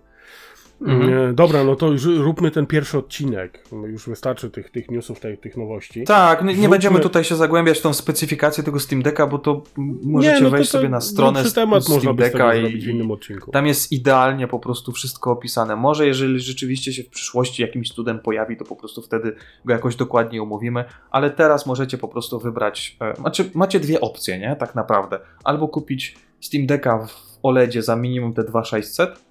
Mhm. 0.81 1.35
Dobra, 1.35 1.63
no 1.63 1.75
to 1.75 1.87
już 1.87 2.05
róbmy 2.05 2.51
ten 2.51 2.65
pierwszy 2.65 2.97
odcinek. 2.97 3.63
Już 3.87 4.07
wystarczy 4.07 4.49
tych, 4.49 4.69
tych 4.69 4.91
newsów, 4.91 5.19
tych, 5.19 5.39
tych 5.39 5.57
nowości. 5.57 6.03
Tak, 6.03 6.43
nie, 6.43 6.53
nie 6.53 6.69
będziemy 6.69 6.99
tutaj 6.99 7.23
się 7.23 7.35
zagłębiać 7.35 7.79
w 7.79 7.81
tą 7.81 7.93
specyfikację 7.93 8.63
tego 8.63 8.79
Steam 8.79 9.01
Decka, 9.01 9.27
bo 9.27 9.39
to 9.39 9.63
możecie 10.03 10.35
nie, 10.35 10.41
no 10.41 10.49
wejść 10.49 10.71
to, 10.71 10.77
sobie 10.77 10.89
na 10.89 11.01
stronę 11.01 11.43
temat 11.55 11.83
Steam 11.83 12.15
Decka 12.15 12.53
zrobić 12.53 12.85
w 12.85 12.87
i, 12.87 12.91
innym 12.91 13.11
odcinku. 13.11 13.51
tam 13.51 13.67
jest 13.67 13.91
idealnie 13.91 14.47
po 14.47 14.59
prostu 14.59 14.91
wszystko 14.91 15.31
opisane. 15.31 15.75
Może 15.75 16.07
jeżeli 16.07 16.39
rzeczywiście 16.39 16.93
się 16.93 17.03
w 17.03 17.09
przyszłości 17.09 17.61
jakimś 17.61 17.91
cudem 17.91 18.19
pojawi, 18.19 18.57
to 18.57 18.65
po 18.65 18.75
prostu 18.75 19.01
wtedy 19.01 19.35
go 19.65 19.73
jakoś 19.73 19.95
dokładnie 19.95 20.41
omówimy, 20.41 20.85
ale 21.11 21.29
teraz 21.29 21.65
możecie 21.65 21.97
po 21.97 22.07
prostu 22.07 22.39
wybrać, 22.39 22.97
e, 23.01 23.15
znaczy 23.15 23.51
macie 23.53 23.79
dwie 23.79 24.01
opcje, 24.01 24.39
nie, 24.39 24.55
tak 24.55 24.75
naprawdę. 24.75 25.19
Albo 25.43 25.67
kupić 25.67 26.15
Steam 26.39 26.65
Decka 26.65 27.07
w 27.07 27.39
OLEDzie 27.43 27.81
za 27.81 27.95
minimum 27.95 28.33
te 28.33 28.43
2600, 28.43 29.30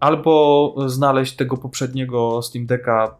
albo 0.00 0.74
znaleźć 0.86 1.36
tego 1.36 1.56
poprzedniego 1.56 2.42
Steam 2.42 2.66
Decka 2.66 3.16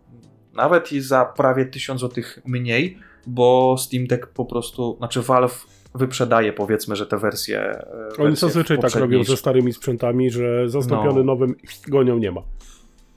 nawet 0.54 0.92
i 0.92 1.00
za 1.00 1.24
prawie 1.24 1.66
1000 1.66 2.00
zł 2.00 2.24
mniej, 2.46 2.98
bo 3.26 3.76
Steam 3.78 4.06
Deck 4.06 4.26
po 4.26 4.44
prostu, 4.44 4.94
znaczy 4.98 5.22
Valve 5.22 5.66
wyprzedaje 5.94 6.52
powiedzmy, 6.52 6.96
że 6.96 7.06
te 7.06 7.18
wersje. 7.18 7.60
e, 7.60 7.84
Oni 8.18 8.28
wersje 8.28 8.48
zazwyczaj 8.48 8.78
tak 8.78 8.94
robią 8.94 9.24
ze 9.24 9.36
starymi 9.36 9.72
sprzętami, 9.72 10.30
że 10.30 10.68
zastąpiony 10.68 11.18
No. 11.18 11.24
nowym 11.24 11.54
gonią 11.88 12.18
nie 12.18 12.32
ma. 12.32 12.40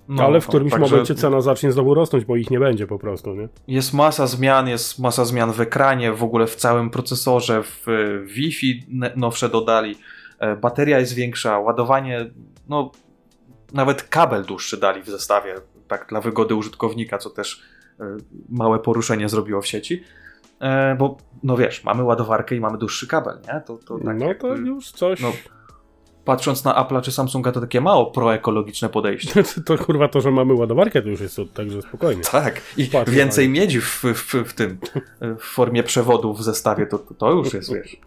No, 0.08 0.24
Ale 0.24 0.42
w 0.42 0.46
no, 0.46 0.50
którymś 0.50 0.72
momencie 0.78 1.16
cena 1.16 1.42
zacznie 1.42 1.72
znowu 1.72 1.94
rosnąć, 1.94 2.26
bo 2.26 2.36
ich 2.36 2.50
nie 2.52 2.60
będzie 2.60 2.88
po 2.88 3.00
prostu, 3.00 3.36
nie? 3.36 3.48
Jest 3.68 3.94
masa 3.94 4.28
zmian, 4.28 4.68
jest 4.68 5.00
masa 5.00 5.26
zmian 5.26 5.52
w 5.54 5.62
ekranie, 5.62 6.14
w 6.14 6.24
ogóle 6.24 6.48
w 6.48 6.56
całym 6.56 6.90
procesorze, 6.90 7.64
w 7.64 7.88
e, 7.88 8.20
Wi-Fi 8.26 8.86
nowsze 9.16 9.50
dodali, 9.50 9.96
e, 10.40 10.56
bateria 10.56 11.00
jest 11.00 11.14
większa, 11.14 11.60
ładowanie, 11.60 12.30
no 12.70 12.92
nawet 13.74 14.04
kabel 14.04 14.44
dłuższy 14.44 14.78
dali 14.78 15.02
w 15.02 15.08
zestawie, 15.10 15.56
tak 15.88 16.06
dla 16.10 16.22
wygody 16.22 16.56
użytkownika, 16.56 17.18
co 17.18 17.30
też 17.30 17.64
e, 18.00 18.18
małe 18.50 18.80
poruszenie 18.80 19.30
zrobiło 19.30 19.62
w 19.62 19.68
sieci. 19.68 20.04
E, 20.60 20.96
Bo, 20.96 21.18
no 21.44 21.58
wiesz, 21.58 21.84
mamy 21.84 22.04
ładowarkę 22.04 22.56
i 22.56 22.60
mamy 22.60 22.78
dłuższy 22.78 23.08
kabel, 23.08 23.40
nie? 23.54 23.62
To, 23.62 23.78
to 23.78 23.98
tak 23.98 24.20
no 24.20 24.26
jakby, 24.26 24.48
to 24.48 24.56
już 24.56 24.92
coś... 24.92 25.22
no, 25.22 25.34
patrząc 26.26 26.64
na 26.64 26.74
Apple'a 26.84 27.02
czy 27.02 27.12
Samsunga, 27.12 27.52
to 27.52 27.62
takie 27.62 27.82
mało 27.82 28.06
proekologiczne 28.06 28.90
podejście. 28.90 29.44
To 29.66 29.78
kurwa 29.78 30.08
to, 30.08 30.22
że 30.22 30.32
mamy 30.32 30.54
ładowarkę, 30.54 31.02
to 31.02 31.10
już 31.10 31.22
jest 31.22 31.38
także 31.54 31.82
spokojnie. 31.82 32.22
Tak, 32.22 32.62
i 32.78 32.86
Patrz, 32.86 33.12
więcej 33.12 33.50
miedzi 33.50 33.82
w, 33.82 34.04
w, 34.04 34.34
w 34.50 34.54
tym, 34.54 34.78
w 35.22 35.44
formie 35.44 35.84
przewodu 35.84 36.34
w 36.34 36.44
zestawie, 36.44 36.86
to, 36.86 37.00
to, 37.00 37.14
to 37.14 37.32
już 37.32 37.54
jest, 37.54 37.74
wiesz, 37.76 37.98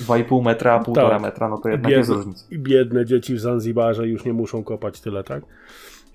2,5 0.00 0.42
metra, 0.44 0.72
a 0.74 0.82
1,5 0.82 0.94
Tak. 0.94 1.22
metra, 1.22 1.48
no 1.48 1.58
to 1.58 1.68
jednak 1.68 1.92
jest 1.92 2.10
Biedne, 2.10 2.24
różnica. 2.24 2.46
biedne 2.52 3.04
dzieci 3.04 3.34
w 3.34 3.40
Zanzibarze 3.40 4.08
już 4.08 4.24
nie 4.24 4.32
muszą 4.32 4.64
kopać 4.64 5.00
tyle, 5.00 5.24
tak? 5.24 5.44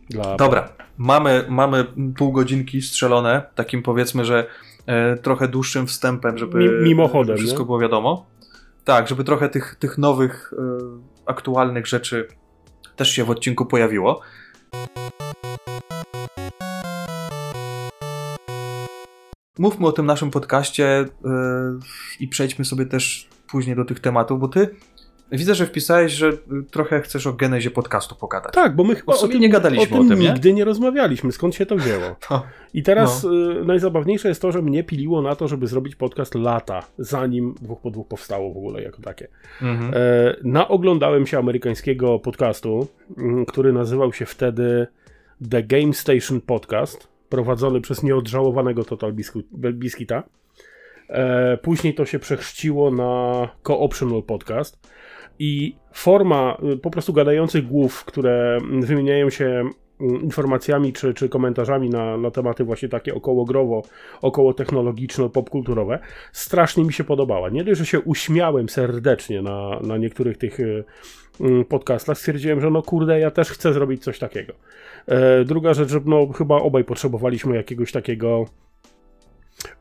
Dla... 0.09 0.35
Dobra, 0.35 0.69
mamy, 0.97 1.45
mamy 1.49 1.85
pół 2.17 2.31
godzinki 2.31 2.81
strzelone, 2.81 3.43
takim 3.55 3.83
powiedzmy, 3.83 4.25
że 4.25 4.47
e, 4.85 5.17
trochę 5.17 5.47
dłuższym 5.47 5.87
wstępem, 5.87 6.37
żeby, 6.37 6.57
Mi- 6.59 6.89
mimochodem, 6.89 7.37
wszystko 7.37 7.59
nie? 7.59 7.65
było 7.65 7.79
wiadomo. 7.79 8.25
Tak, 8.85 9.07
żeby 9.07 9.23
trochę 9.23 9.49
tych, 9.49 9.75
tych 9.79 9.97
nowych, 9.97 10.53
e, 10.57 10.61
aktualnych 11.25 11.87
rzeczy 11.87 12.27
też 12.95 13.09
się 13.11 13.23
w 13.23 13.29
odcinku 13.29 13.65
pojawiło. 13.65 14.21
Mówmy 19.59 19.87
o 19.87 19.91
tym 19.91 20.05
naszym 20.05 20.31
podcaście 20.31 21.05
yy, 21.23 21.31
i 22.19 22.27
przejdźmy 22.27 22.65
sobie 22.65 22.85
też 22.85 23.29
później 23.51 23.75
do 23.75 23.85
tych 23.85 23.99
tematów, 23.99 24.39
bo 24.39 24.47
ty 24.47 24.69
widzę, 25.31 25.55
że 25.55 25.65
wpisałeś, 25.65 26.13
że 26.13 26.33
trochę 26.71 27.01
chcesz 27.01 27.27
o 27.27 27.33
genezie 27.33 27.71
podcastu 27.71 28.15
pogadać. 28.15 28.53
Tak, 28.53 28.75
bo 28.75 28.83
my 28.83 28.95
chyba 28.95 29.05
Bo 29.05 29.17
w 29.17 29.21
sumie 29.21 29.39
nie 29.39 29.49
gadaliśmy 29.49 29.97
o 29.99 30.03
tym, 30.03 30.19
nie? 30.19 30.29
nigdy 30.29 30.53
nie 30.53 30.65
rozmawialiśmy. 30.65 31.31
Skąd 31.31 31.55
się 31.55 31.65
to 31.65 31.75
wzięło? 31.75 32.15
To, 32.29 32.43
I 32.73 32.83
teraz 32.83 33.23
y, 33.23 33.27
najzabawniejsze 33.65 34.29
jest 34.29 34.41
to, 34.41 34.51
że 34.51 34.61
mnie 34.61 34.83
piliło 34.83 35.21
na 35.21 35.35
to, 35.35 35.47
żeby 35.47 35.67
zrobić 35.67 35.95
podcast 35.95 36.35
lata, 36.35 36.83
zanim 36.97 37.55
dwóch 37.61 37.81
po 37.81 37.91
dwóch 37.91 38.07
powstało 38.07 38.53
w 38.53 38.57
ogóle 38.57 38.81
jako 38.83 39.01
takie. 39.01 39.27
mhm. 39.61 39.91
E, 39.93 40.35
naoglądałem 40.43 41.27
się 41.27 41.37
amerykańskiego 41.37 42.19
podcastu, 42.19 42.87
mm, 43.17 43.45
który 43.45 43.73
nazywał 43.73 44.13
się 44.13 44.25
wtedy 44.25 44.87
The 45.49 45.63
Game 45.63 45.93
Station 45.93 46.41
Podcast, 46.41 47.07
prowadzony 47.29 47.81
przez 47.81 48.03
nieodżałowanego 48.03 48.83
Total 48.83 49.13
Biscu- 49.13 49.43
Biscuita. 49.73 50.23
E, 51.09 51.57
później 51.57 51.93
to 51.93 52.05
się 52.05 52.19
przechrzciło 52.19 52.91
na 52.91 53.47
Co-Optional 53.63 54.23
Podcast 54.23 54.89
i 55.39 55.75
forma 55.93 56.57
y, 56.73 56.77
po 56.77 56.91
prostu 56.91 57.13
gadających 57.13 57.67
głów, 57.67 58.05
które 58.05 58.57
mm, 58.57 58.81
wymieniają 58.81 59.29
się 59.29 59.45
mm, 60.01 60.21
informacjami 60.21 60.93
czy, 60.93 61.13
czy 61.13 61.29
komentarzami 61.29 61.89
na, 61.89 62.17
na 62.17 62.31
tematy 62.31 62.63
właśnie 62.63 62.89
takie 62.89 63.15
około 63.15 63.45
growo, 63.45 63.83
około 64.21 64.53
technologiczno, 64.53 65.29
popkulturowe, 65.29 65.99
strasznie 66.31 66.83
mi 66.83 66.93
się 66.93 67.03
podobała. 67.03 67.49
Nie 67.49 67.63
dość, 67.63 67.79
że 67.79 67.85
się 67.85 67.99
uśmiałem 67.99 68.69
serdecznie 68.69 69.41
na, 69.41 69.79
na 69.79 69.97
niektórych 69.97 70.37
tych 70.37 70.59
y, 70.59 70.83
y, 71.41 71.65
podcastach, 71.65 72.17
stwierdziłem, 72.17 72.61
że 72.61 72.69
no 72.69 72.81
kurde, 72.81 73.19
ja 73.19 73.31
też 73.31 73.49
chcę 73.49 73.73
zrobić 73.73 74.03
coś 74.03 74.19
takiego. 74.19 74.53
E, 75.07 75.45
druga 75.45 75.73
rzecz, 75.73 75.89
że 75.89 75.99
no 76.05 76.27
chyba 76.27 76.55
obaj 76.55 76.83
potrzebowaliśmy 76.83 77.55
jakiegoś 77.55 77.91
takiego 77.91 78.45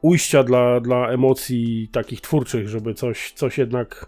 ujścia 0.01 0.43
dla, 0.43 0.81
dla 0.81 1.09
emocji 1.09 1.89
takich 1.93 2.21
twórczych, 2.21 2.69
żeby 2.69 2.95
coś, 2.95 3.33
coś 3.33 3.59
jednak 3.59 4.07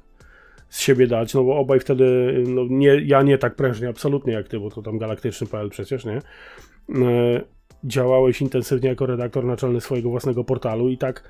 z 0.68 0.81
siebie 0.81 1.07
dać, 1.07 1.35
no 1.35 1.44
bo 1.44 1.57
obaj 1.57 1.81
wtedy, 1.81 2.35
no 2.46 2.62
nie, 2.68 3.00
ja 3.05 3.22
nie 3.22 3.38
tak 3.38 3.55
prężnie 3.55 3.88
absolutnie 3.88 4.33
jak 4.33 4.48
ty, 4.48 4.61
bo 4.61 4.70
to 4.70 4.83
tam 4.83 4.98
galaktyczny.pl 4.98 5.70
przecież, 5.70 6.05
nie? 6.05 6.18
E, 7.07 7.40
działałeś 7.85 8.40
intensywnie 8.40 8.88
jako 8.88 9.07
redaktor 9.07 9.44
naczelny 9.44 9.81
swojego 9.81 10.11
własnego 10.11 10.44
portalu 10.44 10.88
i 10.88 10.98
tak 10.98 11.24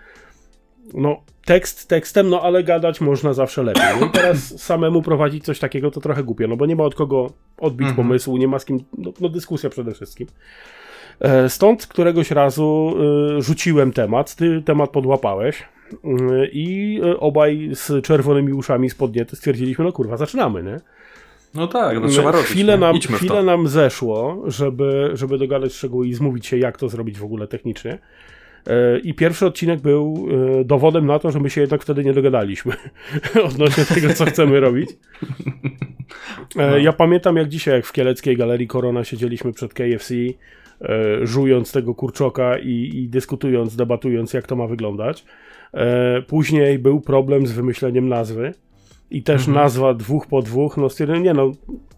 no 0.95 1.21
tekst 1.45 1.89
tekstem, 1.89 2.29
no 2.29 2.43
ale 2.43 2.65
gadać 2.65 3.01
można 3.01 3.33
zawsze 3.33 3.63
lepiej. 3.63 3.83
No 4.01 4.07
i 4.07 4.11
teraz 4.21 4.63
samemu 4.63 5.03
prowadzić 5.03 5.45
coś 5.45 5.59
takiego 5.59 5.91
to 5.91 6.01
trochę 6.01 6.25
głupio, 6.25 6.49
no 6.49 6.57
bo 6.57 6.67
nie 6.67 6.77
ma 6.77 6.85
od 6.85 6.95
kogo 6.95 7.31
odbić 7.59 7.89
Mhm. 7.89 7.97
pomysłu, 8.07 8.37
nie 8.37 8.49
ma 8.49 8.59
z 8.59 8.65
kim, 8.65 8.79
no, 8.99 9.13
no 9.21 9.29
dyskusja 9.29 9.71
przede 9.71 9.95
wszystkim. 9.95 10.27
E, 11.21 11.49
Stąd 11.49 11.87
któregoś 11.87 12.31
razu 12.31 12.95
y, 13.39 13.43
rzuciłem 13.43 13.93
temat, 13.93 14.35
ty 14.35 14.63
temat 14.63 14.91
podłapałeś 14.91 15.63
y, 15.93 15.97
i 16.53 17.01
obaj 17.19 17.69
z 17.73 18.05
czerwonymi 18.07 18.53
uszami 18.53 18.91
spodnięte 18.91 19.37
stwierdziliśmy, 19.37 19.85
no 19.85 19.93
kurwa, 19.93 20.17
zaczynamy, 20.17 20.63
nie? 20.63 20.81
No 21.55 21.67
tak, 21.67 22.01
no 22.01 22.09
trzeba 22.09 22.31
robić. 22.33 22.47
chwilę, 22.47 22.79
nam, 22.79 22.97
Idźmy 22.97 23.17
chwilę 23.17 23.43
nam 23.43 23.69
zeszło, 23.69 24.43
żeby, 24.47 25.11
żeby 25.15 25.39
dogadać 25.39 25.73
szczegóły 25.75 26.09
i 26.09 26.15
zmówić 26.15 26.47
się, 26.47 26.59
jak 26.59 26.79
to 26.79 26.89
zrobić 26.89 27.19
w 27.19 27.25
ogóle 27.25 27.47
technicznie. 27.49 27.99
E, 28.67 28.99
I 28.99 29.15
pierwszy 29.15 29.47
odcinek 29.47 29.81
był 29.81 30.29
e, 30.61 30.65
dowodem 30.65 31.07
na 31.07 31.19
to, 31.19 31.31
że 31.31 31.41
my 31.41 31.51
się 31.51 31.61
jednak 31.61 31.83
wtedy 31.83 32.05
nie 32.05 32.13
dogadaliśmy 32.13 32.73
odnośnie 33.49 33.85
tego, 33.85 34.15
co 34.15 34.25
chcemy 34.25 34.61
robić. 34.61 34.91
E, 36.57 36.71
No. 36.71 36.79
Ja 36.79 36.93
pamiętam 36.93 37.37
jak 37.37 37.49
dzisiaj, 37.49 37.75
jak 37.75 37.87
w 37.87 37.93
Kieleckiej 37.93 38.37
Galerii 38.37 38.67
Korona 38.67 39.05
siedzieliśmy 39.05 39.53
przed 39.53 39.75
KFC, 39.75 40.15
żując 41.23 41.73
tego 41.73 41.95
kurczoka 41.95 42.59
i, 42.59 42.91
i 42.95 43.09
dyskutując, 43.09 43.77
debatując, 43.77 44.33
jak 44.33 44.47
to 44.47 44.57
ma 44.57 44.67
wyglądać. 44.67 45.25
Później 46.27 46.79
był 46.79 47.01
problem 47.01 47.47
z 47.47 47.53
wymyśleniem 47.53 48.09
nazwy. 48.09 48.55
I 49.11 49.23
też 49.23 49.41
Mhm. 49.49 49.55
nazwa 49.65 49.95
dwóch 49.95 50.27
po 50.27 50.43
dwóch, 50.43 50.77
no 50.77 50.89
stwierdziłem, 50.89 51.23
nie 51.23 51.35
no, 51.35 51.53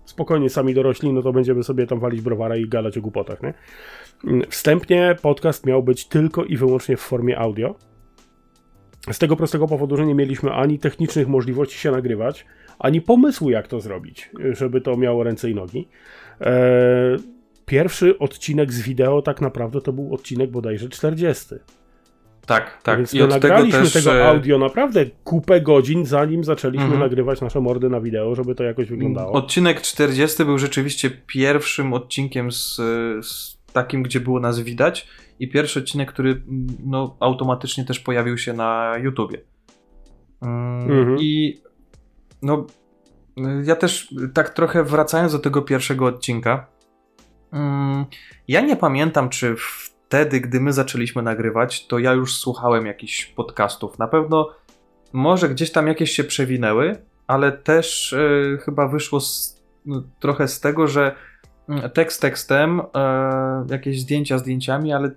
spokojnie, 0.05 0.51
sami 0.51 0.75
dorośli, 0.75 1.13
no 1.13 1.23
to 1.23 1.33
będziemy 1.33 1.63
sobie 1.63 1.87
tam 1.87 2.01
walić 2.01 2.21
browara 2.21 2.57
i 2.57 2.69
gadać 2.69 2.99
o 2.99 3.01
głupotach, 3.01 3.43
nie? 3.43 3.55
Wstępnie 4.49 5.17
podcast 5.23 5.67
miał 5.67 5.83
być 5.83 6.05
tylko 6.05 6.45
i 6.45 6.57
wyłącznie 6.57 6.97
w 6.97 7.01
formie 7.01 7.39
audio. 7.39 7.75
Z 9.13 9.19
tego 9.19 9.37
prostego 9.37 9.67
powodu, 9.67 9.97
że 9.97 10.07
nie 10.07 10.15
mieliśmy 10.15 10.53
ani 10.53 10.79
technicznych 10.79 11.29
możliwości 11.29 11.79
się 11.79 11.91
nagrywać, 11.91 12.47
ani 12.79 13.01
pomysłu, 13.01 13.51
jak 13.51 13.69
to 13.69 13.81
zrobić, 13.81 14.31
żeby 14.53 14.81
to 14.81 14.97
miało 14.97 15.25
ręce 15.25 15.51
i 15.51 15.55
nogi. 15.55 15.89
Eee, 16.41 16.53
pierwszy 17.67 18.19
odcinek 18.19 18.73
z 18.73 18.83
wideo 18.83 19.23
tak 19.23 19.41
naprawdę 19.41 19.81
to 19.81 19.93
był 19.93 20.15
odcinek 20.15 20.51
bodajże 20.51 20.89
40. 20.89 21.55
Tak, 22.47 22.83
tak. 22.83 22.99
Więc 22.99 23.15
I 23.15 23.19
my 23.19 23.25
od 23.25 23.31
tego 23.31 23.49
nagraliśmy 23.49 23.81
też... 23.81 23.93
tego 23.93 24.15
e, 24.15 24.29
audio 24.29 24.59
naprawdę 24.59 25.07
kupę 25.25 25.61
godzin, 25.61 26.07
zanim 26.07 26.45
zaczęliśmy 26.45 26.85
Mhm. 26.85 27.01
nagrywać 27.01 27.41
nasze 27.41 27.61
mordy 27.61 27.89
na 27.89 28.01
wideo, 28.01 28.35
żeby 28.35 28.55
to 28.55 28.65
jakoś 28.65 28.89
wyglądało. 28.89 29.33
Odcinek 29.33 29.81
40 29.81 30.45
był 30.45 30.59
rzeczywiście 30.59 31.11
pierwszym 31.27 31.93
odcinkiem 31.93 32.53
z, 32.53 32.77
z 33.27 33.62
takim, 33.73 34.03
gdzie 34.03 34.21
było 34.21 34.41
nas 34.41 34.61
widać 34.61 35.09
i 35.39 35.49
pierwszy 35.49 35.79
odcinek, 35.79 36.13
który 36.13 36.31
mm, 36.31 36.67
no, 36.85 37.17
automatycznie 37.21 37.85
też 37.85 38.01
pojawił 38.01 38.39
się 38.39 38.53
na 38.53 38.95
YouTubie. 38.99 39.39
Mm, 40.43 40.73
Mhm. 40.91 41.17
I 41.21 41.63
no, 42.43 42.67
y, 43.39 43.43
ja 43.65 43.77
też 43.77 44.15
tak 44.35 44.51
trochę 44.51 44.85
wracając 44.85 45.33
do 45.33 45.39
tego 45.39 45.63
pierwszego 45.63 46.07
odcinka, 46.07 46.67
mm, 47.53 48.05
ja 48.49 48.61
nie 48.61 48.77
pamiętam, 48.77 49.29
czy 49.29 49.57
wtedy, 49.59 50.41
gdy 50.41 50.61
my 50.61 50.73
zaczęliśmy 50.73 51.23
nagrywać, 51.23 51.87
to 51.87 51.99
ja 51.99 52.13
już 52.13 52.35
słuchałem 52.35 52.87
jakichś 52.87 53.27
podcastów. 53.27 53.99
Na 53.99 54.09
pewno 54.09 54.51
może 55.13 55.49
gdzieś 55.49 55.73
tam 55.73 55.87
jakieś 55.87 56.11
się 56.11 56.25
przewinęły, 56.25 56.97
ale 57.27 57.53
też 57.53 58.13
y, 58.13 58.59
chyba 58.65 58.89
wyszło 58.89 59.21
z, 59.21 59.63
no, 59.87 60.03
trochę 60.21 60.49
z 60.49 60.61
tego, 60.61 60.87
że 60.87 61.03
mm, 61.03 61.17
tekst 61.95 62.21
tekstem, 62.21 62.81
e, 62.81 63.67
jakieś 63.71 64.01
zdjęcia 64.01 64.39
zdjęciami, 64.39 64.93
ale 64.93 65.11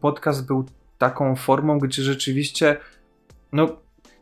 podcast 0.00 0.46
był 0.46 0.64
taką 0.98 1.36
formą, 1.36 1.78
gdzie 1.78 2.02
rzeczywiście, 2.02 2.76
no, 3.52 3.76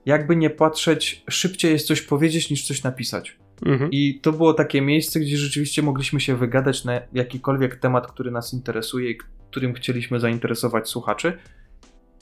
jakby 0.07 0.37
nie 0.37 0.51
patrzeć, 0.51 1.25
szybciej 1.31 1.73
jest 1.73 1.87
coś 1.87 2.03
powiedzieć 2.03 2.51
niż 2.51 2.67
coś 2.67 2.83
napisać. 2.83 3.39
Mhm. 3.67 3.91
I 3.91 4.21
to 4.21 4.33
było 4.33 4.55
takie 4.55 4.83
miejsce, 4.83 5.21
gdzie 5.21 5.37
rzeczywiście 5.37 5.83
mogliśmy 5.83 6.21
się 6.21 6.37
wygadać 6.37 6.85
na 6.85 7.01
jakikolwiek 7.13 7.77
temat, 7.77 8.07
który 8.07 8.31
nas 8.31 8.55
interesuje 8.55 9.11
i 9.11 9.19
którym 9.51 9.75
chcieliśmy 9.75 10.21
zainteresować 10.21 10.89
słuchaczy. 10.89 11.39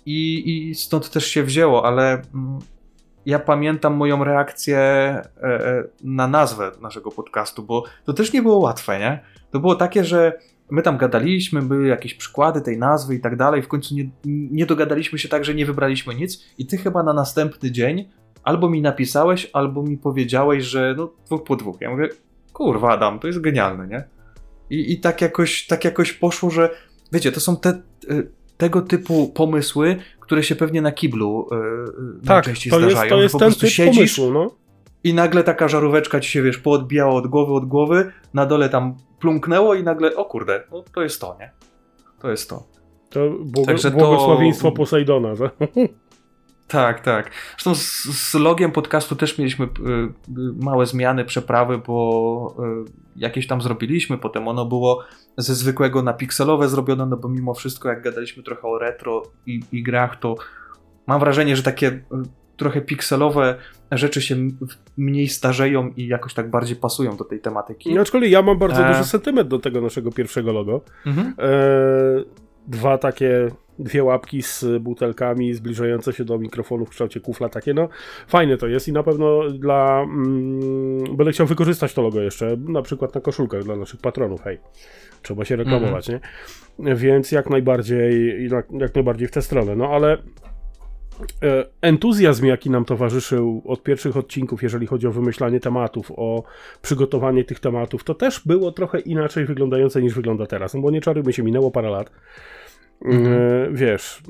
I, 0.07 0.51
i 0.69 0.75
stąd 0.75 1.11
też 1.11 1.27
się 1.27 1.43
wzięło, 1.43 1.87
ale 1.87 2.13
mm, 2.13 2.59
ja 3.27 3.39
pamiętam 3.39 3.95
moją 3.95 4.25
reakcję 4.25 4.79
e, 4.79 5.23
e, 5.43 5.85
na 6.05 6.29
nazwę 6.29 6.73
naszego 6.81 7.11
podcastu, 7.11 7.63
bo 7.63 7.85
to 8.05 8.13
też 8.13 8.33
nie 8.33 8.43
było 8.43 8.59
łatwe, 8.59 8.99
nie? 8.99 9.21
To 9.55 9.61
było 9.61 9.75
takie, 9.75 10.05
że 10.05 10.39
my 10.71 10.83
tam 10.83 10.97
gadaliśmy, 10.97 11.63
były 11.63 11.87
jakieś 11.87 12.15
przykłady 12.15 12.61
tej 12.61 12.79
nazwy 12.79 13.15
i 13.15 13.21
tak 13.21 13.37
dalej, 13.37 13.63
w 13.63 13.69
końcu 13.69 13.95
nie, 13.95 14.11
nie 14.25 14.67
dogadaliśmy 14.67 15.19
się 15.19 15.29
tak, 15.29 15.45
że 15.45 15.55
nie 15.55 15.67
wybraliśmy 15.67 16.15
nic 16.15 16.45
i 16.59 16.67
ty 16.67 16.77
chyba 16.77 17.03
na 17.03 17.13
następny 17.13 17.71
dzień 17.71 18.09
albo 18.43 18.71
mi 18.71 18.83
napisałeś, 18.83 19.51
albo 19.53 19.83
mi 19.83 19.99
powiedziałeś, 19.99 20.65
że 20.65 20.95
no 20.99 21.13
dwóch 21.27 21.45
po 21.45 21.57
dwóch. 21.57 21.77
Ja 21.81 21.91
mówię, 21.91 22.09
kurwa 22.53 22.91
Adam, 22.91 23.19
to 23.19 23.27
jest 23.27 23.41
genialne, 23.41 23.89
nie? 23.89 24.05
I, 24.71 24.93
i 24.93 25.01
tak, 25.01 25.21
jakoś, 25.21 25.67
tak 25.67 25.85
jakoś 25.85 26.13
poszło, 26.13 26.51
że 26.51 26.71
wiecie, 27.13 27.33
to 27.33 27.41
są 27.41 27.57
te, 27.57 27.83
y, 28.11 28.31
tego 28.57 28.83
typu 28.83 29.29
pomysły, 29.29 29.97
które 30.21 30.43
się 30.43 30.57
pewnie 30.57 30.83
na 30.83 30.93
kiblu 30.93 31.49
y, 31.53 31.57
y, 31.57 32.27
Tak, 32.27 32.47
najczęściej 32.47 32.71
to 32.71 32.81
jest, 32.81 32.91
zdarzają. 32.91 33.11
to 33.11 33.17
że 33.17 33.23
jest 33.23 33.33
po 33.33 33.39
ten 33.39 33.49
prostu 33.49 33.61
typ 33.61 33.71
siedzisz 33.71 34.17
pomysłu, 34.17 34.31
no. 34.31 34.57
i 35.05 35.15
nagle 35.15 35.45
taka 35.45 35.69
żaróweczka 35.69 36.21
ci 36.21 36.31
się, 36.31 36.43
wiesz, 36.43 36.59
poodbijała 36.59 37.13
od 37.13 37.27
głowy, 37.27 37.53
od 37.53 37.65
głowy, 37.65 38.13
na 38.35 38.47
dole 38.47 38.69
tam 38.69 38.95
plumknęło 39.29 39.75
i 39.75 39.83
nagle, 39.83 40.17
o 40.17 40.25
kurde, 40.25 40.63
no 40.73 40.83
to 40.95 41.03
jest 41.03 41.21
to, 41.21 41.37
nie? 41.41 41.51
To 42.21 42.31
jest 42.31 42.51
to. 42.51 42.63
To 43.11 43.21
błogo, 43.41 43.67
Także 43.67 43.91
to- 43.91 43.97
błogosławieństwo 43.97 44.73
Posejdona. 44.73 45.35
że- 45.35 45.51
Tak, 46.69 47.01
tak. 47.01 47.31
Zresztą 47.51 47.75
z, 47.75 48.05
z 48.05 48.35
logiem 48.35 48.73
podcastu 48.73 49.17
też 49.17 49.39
mieliśmy 49.39 49.65
y, 49.67 49.69
y, 49.69 49.73
małe 50.63 50.87
zmiany, 50.87 51.25
przeprawy, 51.25 51.79
bo 51.79 52.57
y, 52.87 52.91
jakieś 53.17 53.47
tam 53.47 53.61
zrobiliśmy, 53.61 54.19
potem 54.19 54.49
ono 54.49 54.65
było 54.67 55.03
ze 55.37 55.55
zwykłego 55.55 56.03
na 56.03 56.13
pikselowe 56.13 56.69
zrobione, 56.69 57.07
no 57.07 57.17
bo 57.17 57.29
mimo 57.29 57.55
wszystko 57.55 57.89
jak 57.89 58.03
gadaliśmy 58.03 58.43
trochę 58.43 58.69
o 58.69 58.79
retro 58.79 59.23
i, 59.47 59.61
i 59.73 59.83
grach, 59.83 60.17
to 60.21 60.35
mam 61.07 61.21
wrażenie, 61.21 61.57
że 61.57 61.63
takie 61.63 61.87
y, 61.89 62.03
trochę 62.57 62.81
pikselowe 62.81 63.59
rzeczy 63.93 64.23
się 64.23 64.37
mniej 64.97 65.29
starzeją 65.29 65.89
i 65.97 66.07
jakoś 66.07 66.35
tak 66.35 66.51
bardziej 66.51 66.77
pasują 66.77 67.17
do 67.17 67.25
tej 67.25 67.41
tematyki. 67.41 67.95
No, 67.95 68.01
Aczkolwiek 68.01 68.31
ja 68.31 68.43
mam 68.43 68.59
bardzo 68.59 68.87
E. 68.87 68.93
duży 68.93 69.05
sentyment 69.05 69.49
do 69.49 69.59
tego 69.59 69.81
naszego 69.81 70.13
pierwszego 70.13 70.53
logo. 70.53 70.81
Mhm. 71.07 71.35
E, 71.39 71.45
dwa 72.67 72.99
takie, 72.99 73.49
dwie 73.79 74.05
łapki 74.05 74.43
z 74.43 74.65
butelkami 74.81 75.55
zbliżające 75.55 76.13
się 76.13 76.25
do 76.25 76.39
mikrofonu 76.39 76.87
w 76.87 76.91
kształcie 76.91 77.21
kufla, 77.21 77.49
takie 77.49 77.75
no 77.75 77.89
fajne 78.29 78.57
to 78.57 78.67
jest 78.67 78.89
i 78.89 78.93
na 78.93 79.03
pewno 79.03 79.51
dla, 79.51 80.03
mm, 80.03 81.17
będę 81.17 81.33
chciał 81.33 81.47
wykorzystać 81.47 81.95
to 81.95 82.03
logo 82.03 82.21
jeszcze, 82.21 82.57
na 82.57 82.83
przykład 82.83 83.15
na 83.15 83.21
koszulkach 83.21 83.65
dla 83.65 83.77
naszych 83.77 84.01
patronów, 84.01 84.43
hej, 84.43 84.59
trzeba 85.23 85.45
się 85.45 85.57
reklamować, 85.57 86.09
nie? 86.09 86.21
Więc 86.79 87.33
jak 87.33 87.51
najbardziej, 87.51 88.45
jak, 88.51 88.67
jak 88.73 88.95
najbardziej 88.95 89.29
w 89.29 89.31
tę 89.31 89.43
stronę, 89.43 89.77
no 89.77 89.89
ale 89.89 90.19
entuzjazm, 91.81 92.47
jaki 92.47 92.71
nam 92.71 92.85
towarzyszył 92.85 93.63
od 93.67 93.83
pierwszych 93.83 94.17
odcinków, 94.17 94.63
jeżeli 94.63 94.87
chodzi 94.87 95.07
o 95.07 95.13
wymyślanie 95.13 95.61
tematów, 95.61 96.13
o 96.17 96.43
przygotowanie 96.83 97.45
tych 97.45 97.61
tematów, 97.61 98.05
to 98.05 98.15
też 98.15 98.41
było 98.47 98.73
trochę 98.73 99.01
inaczej 99.01 99.45
wyglądające 99.45 100.03
niż 100.03 100.15
wygląda 100.15 100.47
teraz. 100.47 100.75
No 100.75 100.81
bo 100.81 100.91
nie 100.91 101.01
czarujmy 101.01 101.33
się, 101.33 101.43
minęło 101.43 101.71
parę 101.71 101.91
lat. 101.91 102.11
Mhm. 103.05 103.27
E, 103.27 103.69
Wiesz, 103.73 104.23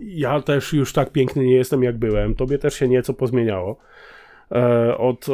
ja 0.00 0.40
też 0.40 0.72
już 0.72 0.92
tak 0.92 1.12
piękny 1.12 1.44
nie 1.44 1.54
jestem, 1.54 1.82
jak 1.82 1.98
byłem. 1.98 2.34
Tobie 2.34 2.58
też 2.58 2.74
się 2.74 2.88
nieco 2.88 3.14
pozmieniało. 3.14 3.78
E, 4.52 4.98
Od 4.98 5.28
e, 5.28 5.32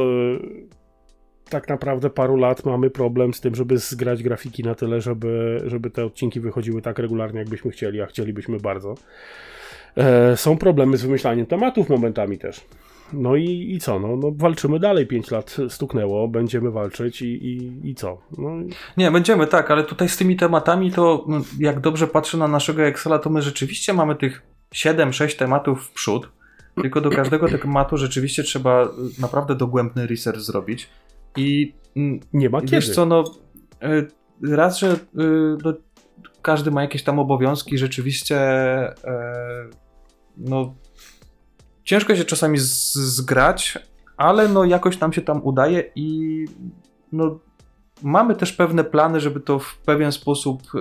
tak 1.51 1.69
naprawdę 1.69 2.11
paru 2.11 2.37
lat 2.37 2.65
mamy 2.65 2.91
problem 2.91 3.35
z 3.35 3.41
tym, 3.41 3.55
żeby 3.55 3.79
zgrać 3.79 4.23
grafiki 4.23 4.63
na 4.63 4.75
tyle, 4.75 5.01
żeby, 5.01 5.63
żeby 5.67 5.91
te 5.91 6.05
odcinki 6.05 6.41
wychodziły 6.41 6.83
tak 6.83 6.99
regularnie, 6.99 7.39
jakbyśmy 7.39 7.71
chcieli, 7.71 8.01
a 8.01 8.07
chcielibyśmy 8.07 8.59
bardzo. 8.59 8.95
E, 9.97 10.37
Są 10.37 10.59
problemy 10.59 10.97
z 10.97 11.03
wymyślaniem 11.03 11.47
tematów 11.47 11.89
momentami 11.89 12.39
też. 12.39 12.65
No 13.13 13.37
i, 13.37 13.73
i 13.75 13.79
co? 13.81 13.99
No, 13.99 14.17
no 14.17 14.33
walczymy 14.37 14.79
dalej, 14.79 15.07
5 15.07 15.31
lat 15.31 15.57
stuknęło, 15.69 16.29
będziemy 16.29 16.71
walczyć 16.71 17.23
i, 17.23 17.27
i, 17.27 17.81
i 17.91 17.95
co? 17.95 18.19
No, 18.39 18.51
Nie, 18.97 19.11
będziemy 19.11 19.47
tak, 19.47 19.71
ale 19.71 19.85
tutaj 19.85 20.09
z 20.09 20.17
tymi 20.17 20.37
tematami 20.37 20.93
to 20.93 21.25
no, 21.29 21.41
jak 21.59 21.81
dobrze 21.81 22.07
patrzę 22.07 22.39
na 22.39 22.49
naszego 22.49 22.83
Excela, 22.83 23.19
to 23.19 23.31
my 23.31 23.43
rzeczywiście 23.43 23.93
mamy 23.93 24.17
tych 24.17 24.43
7-6 24.75 25.39
tematów 25.39 25.87
w 25.87 25.93
przód. 25.93 26.29
Tylko 26.83 27.01
do 27.01 27.11
każdego 27.11 27.49
tematu 27.49 27.97
rzeczywiście 27.97 28.43
trzeba 28.43 28.85
y, 28.85 28.89
naprawdę 29.21 29.55
dogłębny 29.55 30.07
research 30.07 30.41
zrobić. 30.41 30.89
I 31.37 31.75
mm, 31.97 32.21
nie 32.33 32.51
ma 32.51 32.61
kiedy. 32.61 32.73
wiesz 32.73 32.91
co, 32.91 33.07
no 33.07 33.25
y, 33.83 34.57
raz, 34.57 34.79
że 34.79 34.93
y, 34.93 34.97
no, 35.65 35.73
każdy 36.43 36.71
ma 36.71 36.83
jakieś 36.83 37.03
tam 37.03 37.19
obowiązki, 37.19 37.79
rzeczywiście 37.79 38.37
e, 38.37 38.95
no 40.37 40.75
ciężko 41.85 42.17
się 42.17 42.25
czasami 42.25 42.59
zgrać, 42.59 43.79
ale 44.17 44.49
no 44.49 44.65
jakoś 44.65 45.01
nam 45.01 45.13
się 45.13 45.23
tam 45.23 45.41
udaje 45.45 45.85
i 45.95 46.45
no 47.13 47.39
mamy 48.03 48.35
też 48.35 48.53
pewne 48.53 48.85
plany, 48.85 49.21
żeby 49.21 49.41
to 49.41 49.59
w 49.59 49.79
pewien 49.79 50.13
sposób 50.13 50.63
y, 50.75 50.79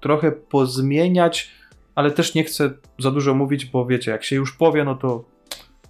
trochę 0.00 0.32
pozmieniać, 0.32 1.50
ale 1.94 2.10
też 2.10 2.34
nie 2.34 2.44
chcę 2.44 2.70
za 2.98 3.10
dużo 3.10 3.34
mówić, 3.34 3.66
bo 3.66 3.86
wiecie, 3.86 4.10
jak 4.10 4.24
się 4.24 4.36
już 4.36 4.52
powie, 4.52 4.84
no 4.84 4.94
to 4.94 5.24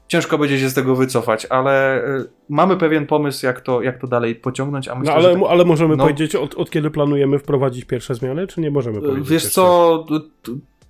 ciężko 0.09 0.39
będzie 0.39 0.59
się 0.59 0.69
z 0.69 0.75
tego 0.75 0.97
wycofać, 0.97 1.47
ale 1.47 2.05
y, 2.05 2.29
mamy 2.49 2.77
pewien 2.77 3.07
pomysł, 3.07 3.47
jak 3.47 3.61
to, 3.61 3.83
jak 3.83 4.01
to 4.01 4.07
dalej 4.07 4.35
pociągnąć, 4.35 4.89
a 4.89 4.95
myślę, 4.95 5.15
no 5.15 5.21
ale, 5.21 5.35
tak, 5.35 5.43
ale 5.51 5.65
możemy 5.65 5.97
no- 5.97 6.05
powiedzieć, 6.05 6.37
od, 6.37 6.55
od 6.55 6.71
kiedy 6.71 6.91
planujemy 6.91 7.39
wprowadzić 7.39 7.85
pierwsze 7.85 8.15
zmiany, 8.15 8.47
czy 8.47 8.61
nie 8.61 8.71
możemy 8.71 9.01
powiedzieć? 9.01 9.29
Wiesz 9.29 9.45
jeszcze? 9.45 9.55
co, 9.55 10.07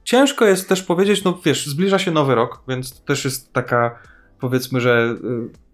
ciężko 0.08 0.44
jest 0.44 0.68
też 0.68 0.82
powiedzieć, 0.82 1.24
no 1.24 1.38
wiesz, 1.44 1.66
zbliża 1.66 1.98
się 1.98 2.10
nowy 2.10 2.34
rok, 2.34 2.62
więc 2.68 3.00
to 3.00 3.06
też 3.06 3.24
jest 3.24 3.52
taka, 3.52 3.98
powiedzmy, 4.40 4.80
że 4.80 5.16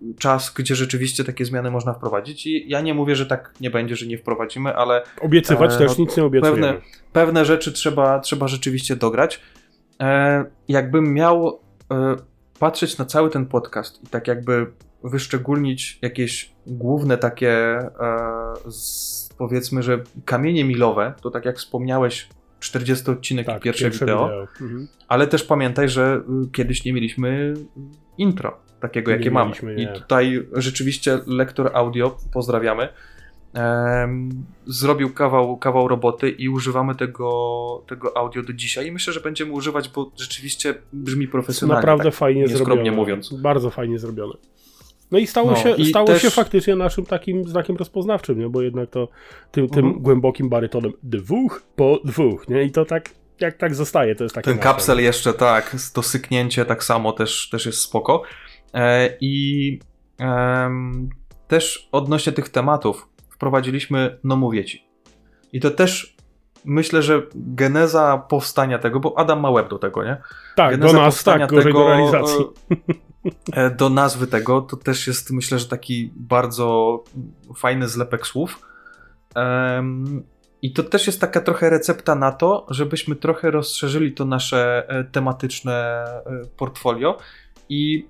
y, 0.03 0.15
czas, 0.19 0.53
gdzie 0.57 0.75
rzeczywiście 0.75 1.25
takie 1.25 1.45
zmiany 1.45 1.71
można 1.71 1.93
wprowadzić 1.93 2.47
i 2.47 2.69
ja 2.69 2.81
nie 2.81 2.95
mówię, 2.95 3.17
że 3.17 3.27
tak 3.27 3.55
nie 3.61 3.71
będzie, 3.71 3.97
że 3.97 4.07
nie 4.07 4.19
wprowadzimy, 4.19 4.77
ale 4.77 5.03
Obiecywać 5.21 5.75
E, 5.75 5.79
też 5.79 5.99
no, 5.99 6.05
nic 6.05 6.17
nie 6.17 6.25
obiecujemy. 6.25 6.61
pewne, 6.61 6.81
pewne 7.13 7.45
rzeczy 7.45 7.73
trzeba, 7.73 8.21
trzeba 8.21 8.49
rzeczywiście 8.49 8.97
dograć. 8.97 9.41
E, 10.01 10.45
jakbym 10.69 11.15
miał 11.15 11.61
e, 11.93 12.17
patrzeć 12.59 12.99
na 12.99 13.05
cały 13.05 13.31
ten 13.31 13.47
podcast 13.47 14.05
i 14.05 14.07
tak 14.07 14.29
jakby 14.29 14.67
wyszczególnić 15.05 15.99
jakieś 16.03 16.53
główne 16.67 17.19
takie, 17.19 17.51
e, 17.51 17.91
z, 18.69 19.29
powiedzmy, 19.39 19.83
że 19.83 20.03
kamienie 20.25 20.65
milowe, 20.65 21.15
to 21.23 21.31
tak 21.31 21.45
jak 21.45 21.59
wspomniałeś, 21.59 22.29
40 22.65 23.11
odcinek 23.11 23.49
i 23.57 23.61
pierwsze, 23.61 23.91
wideo, 23.91 24.47
Mhm. 24.61 24.89
ale 25.09 25.27
też 25.27 25.45
pamiętaj, 25.45 25.89
że 25.89 26.23
y, 26.47 26.51
kiedyś 26.51 26.85
nie 26.85 26.93
mieliśmy 26.93 27.55
intro 28.19 28.57
takiego, 28.81 29.11
Nie 29.11 29.17
jakie 29.17 29.31
mamy. 29.31 29.53
nie. 29.77 29.83
I 29.83 29.87
tutaj 29.95 30.47
rzeczywiście 30.53 31.19
lektor 31.27 31.71
audio, 31.75 32.17
pozdrawiamy, 32.33 32.89
em, 33.55 34.31
zrobił 34.67 35.13
kawał, 35.13 35.57
kawał 35.57 35.89
roboty 35.89 36.31
i 36.31 36.49
używamy 36.49 36.95
tego, 36.95 37.85
tego 37.87 38.17
audio 38.17 38.43
do 38.43 38.53
dzisiaj 38.53 38.87
i 38.87 38.93
myślę, 38.93 39.13
że 39.13 39.21
będziemy 39.21 39.53
używać, 39.53 39.89
bo 39.89 40.11
rzeczywiście 40.17 40.75
brzmi 40.93 41.29
profesjonalnie. 41.29 41.81
Naprawdę 41.81 42.05
tak, 42.05 42.15
fajnie 42.15 42.49
zrobione. 42.49 42.91
mówiąc. 42.91 43.35
Bardzo 43.35 43.71
fajnie 43.71 43.99
zrobione. 43.99 44.35
No 45.11 45.19
i 45.19 45.27
stało, 45.27 45.51
No, 45.51 45.57
się, 45.57 45.71
i 45.77 45.87
stało 45.87 46.07
też- 46.07 46.23
się 46.23 46.31
faktycznie 46.31 46.77
naszym 46.77 47.07
takim 47.07 47.49
znakiem 47.49 47.77
rozpoznawczym, 47.77 48.39
nie? 48.39 48.49
bo 48.49 48.63
jednak 48.63 48.91
to 48.91 49.09
tym, 49.53 49.69
tym 49.69 49.85
Mhm. 49.85 50.03
głębokim 50.03 50.49
barytonem 50.49 50.93
dwóch 51.03 51.63
po 51.77 52.01
dwóch, 52.05 52.49
nie? 52.49 52.63
I 52.63 52.71
to 52.71 52.85
tak, 52.85 53.11
jak 53.41 53.57
tak 53.57 53.75
zostaje, 53.75 54.15
to 54.15 54.25
jest 54.25 54.35
takie 54.35 54.45
Ten 54.45 54.57
nasze. 54.57 54.69
kapsel 54.69 55.03
jeszcze 55.03 55.33
tak, 55.33 55.77
to 55.95 56.03
syknięcie 56.03 56.65
tak 56.65 56.85
samo 56.85 57.13
też, 57.13 57.49
też 57.51 57.67
jest 57.67 57.79
spoko. 57.81 58.23
E, 58.75 59.17
I 59.21 59.79
em, 60.19 61.11
też 61.49 61.89
odnośnie 61.93 62.33
tych 62.33 62.49
tematów 62.49 63.09
wprowadziliśmy 63.31 64.19
no 64.25 64.37
mówię 64.37 64.65
ci. 64.65 64.85
I 65.53 65.61
to 65.61 65.71
też 65.71 66.14
myślę, 66.65 67.03
że 67.03 67.23
geneza 67.35 68.19
powstania 68.19 68.79
tego, 68.79 69.01
bo 69.01 69.19
Adam 69.19 69.41
ma 69.41 69.51
łeb 69.51 69.69
do 69.69 69.79
tego, 69.79 70.05
nie? 70.05 70.17
Tak, 70.57 70.77
do 70.77 70.79
Geneza 70.79 70.99
nas, 70.99 71.15
powstania 71.15 71.47
tak, 71.47 71.57
gorzej 71.57 71.73
do 71.73 71.89
realizacji. 71.89 72.45
e, 73.57 73.57
e, 73.57 73.71
do 73.71 73.89
nazwy 73.89 74.27
tego, 74.27 74.61
to 74.61 74.77
też 74.77 75.07
jest 75.07 75.31
myślę, 75.31 75.59
że 75.59 75.69
taki 75.69 76.13
bardzo 76.17 76.99
fajny 77.57 77.89
zlepek 77.89 78.27
słów. 78.27 78.61
I 80.63 80.73
to 80.73 80.83
też 80.83 81.07
jest 81.07 81.21
taka 81.21 81.41
trochę 81.41 81.71
recepta 81.71 82.15
na 82.15 82.33
to, 82.33 82.67
żebyśmy 82.71 83.17
trochę 83.17 83.51
rozszerzyli 83.51 84.13
to 84.13 84.25
nasze 84.25 84.89
e, 84.89 85.05
tematyczne 85.05 86.05
portfolio 86.57 87.19
i 87.69 88.09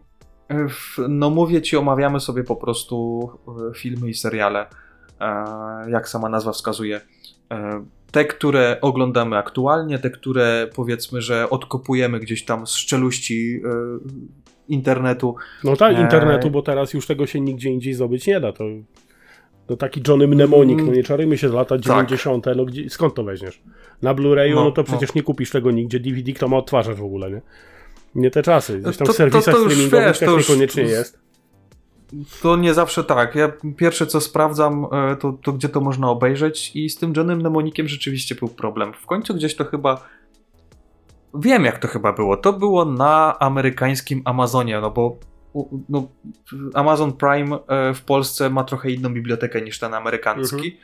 w, 0.68 0.98
no 1.08 1.30
mówię 1.30 1.62
ci, 1.62 1.76
omawiamy 1.76 2.20
sobie 2.20 2.44
po 2.44 2.56
prostu 2.56 3.28
filmy 3.76 4.08
i 4.08 4.14
seriale, 4.14 4.66
jak 5.88 6.08
sama 6.08 6.28
nazwa 6.28 6.52
wskazuje. 6.52 7.00
E, 7.52 7.84
Te, 8.10 8.24
które 8.24 8.78
oglądamy 8.80 9.36
aktualnie, 9.36 9.98
te, 9.98 10.10
które 10.10 10.68
powiedzmy, 10.74 11.22
że 11.22 11.50
odkopujemy 11.50 12.20
gdzieś 12.20 12.44
tam 12.44 12.66
z 12.66 12.70
szczeluści 12.74 13.60
e, 13.64 13.68
internetu. 14.68 15.34
No 15.64 15.76
tak, 15.76 15.94
Eee. 15.96 16.02
internetu, 16.02 16.50
bo 16.50 16.62
teraz 16.62 16.94
już 16.94 17.06
tego 17.06 17.26
się 17.26 17.40
nigdzie 17.40 17.70
indziej 17.70 17.94
zdobyć 17.94 18.26
nie 18.26 18.40
da. 18.40 18.52
To, 18.52 18.64
to 19.66 19.76
taki 19.76 20.02
Johnny 20.08 20.26
Mnemonik, 20.26 20.82
no 20.82 20.92
nie 20.92 21.02
czarujmy 21.02 21.38
się 21.38 21.48
z 21.48 21.52
lata 21.52 21.78
90. 21.78 22.46
No 22.56 22.64
gdzie, 22.64 22.90
skąd 22.90 23.14
to 23.14 23.24
weźmiesz? 23.24 23.62
Na 24.02 24.14
Blu-rayu, 24.14 24.54
no, 24.54 24.64
No, 24.64 24.70
to 24.70 24.84
przecież 24.84 25.14
nie 25.14 25.22
kupisz 25.22 25.50
tego 25.50 25.70
nigdzie. 25.70 26.00
DVD 26.00 26.32
kto 26.32 26.48
ma 26.48 26.56
odtwarzać 26.56 26.96
w 26.96 27.04
ogóle, 27.04 27.30
nie? 27.30 27.40
Nie 28.14 28.30
te 28.30 28.42
czasy. 28.42 28.78
Gdzieś 28.78 28.96
tam 28.96 29.06
To- 29.06 29.12
w 29.12 29.16
to- 29.16 29.18
serwisach 29.18 29.54
to 29.54 29.60
już 29.60 29.72
streamingowych 29.72 30.06
też 30.06 30.18
to 30.18 30.36
już- 30.36 30.48
niekoniecznie 30.48 30.82
jest. 30.82 31.23
To 32.42 32.56
nie 32.56 32.74
zawsze 32.74 33.04
tak. 33.04 33.34
Ja 33.34 33.52
pierwsze 33.76 34.06
co 34.06 34.20
sprawdzam, 34.20 34.86
e, 34.92 35.16
to, 35.16 35.32
to 35.32 35.52
gdzie 35.52 35.68
to 35.68 35.80
można 35.80 36.10
obejrzeć 36.10 36.76
i 36.76 36.90
z 36.90 36.96
tym 36.96 37.12
Johnem 37.16 37.38
Mnemonikiem 37.38 37.88
rzeczywiście 37.88 38.34
był 38.34 38.48
problem. 38.48 38.92
W 38.92 39.06
końcu 39.06 39.34
gdzieś 39.34 39.56
to 39.56 39.64
chyba... 39.64 40.08
Wiem 41.34 41.64
jak 41.64 41.78
to 41.78 41.88
chyba 41.88 42.12
było. 42.12 42.36
To 42.36 42.52
było 42.52 42.84
na 42.84 43.38
amerykańskim 43.38 44.22
Amazonie, 44.24 44.80
no 44.80 44.90
bo 44.90 45.18
no, 45.88 46.08
Amazon 46.74 47.12
Prime 47.12 47.58
e, 47.68 47.94
w 47.94 48.02
Polsce 48.02 48.50
ma 48.50 48.64
trochę 48.64 48.90
inną 48.90 49.14
bibliotekę 49.14 49.62
niż 49.62 49.78
ten 49.78 49.94
amerykański. 49.94 50.78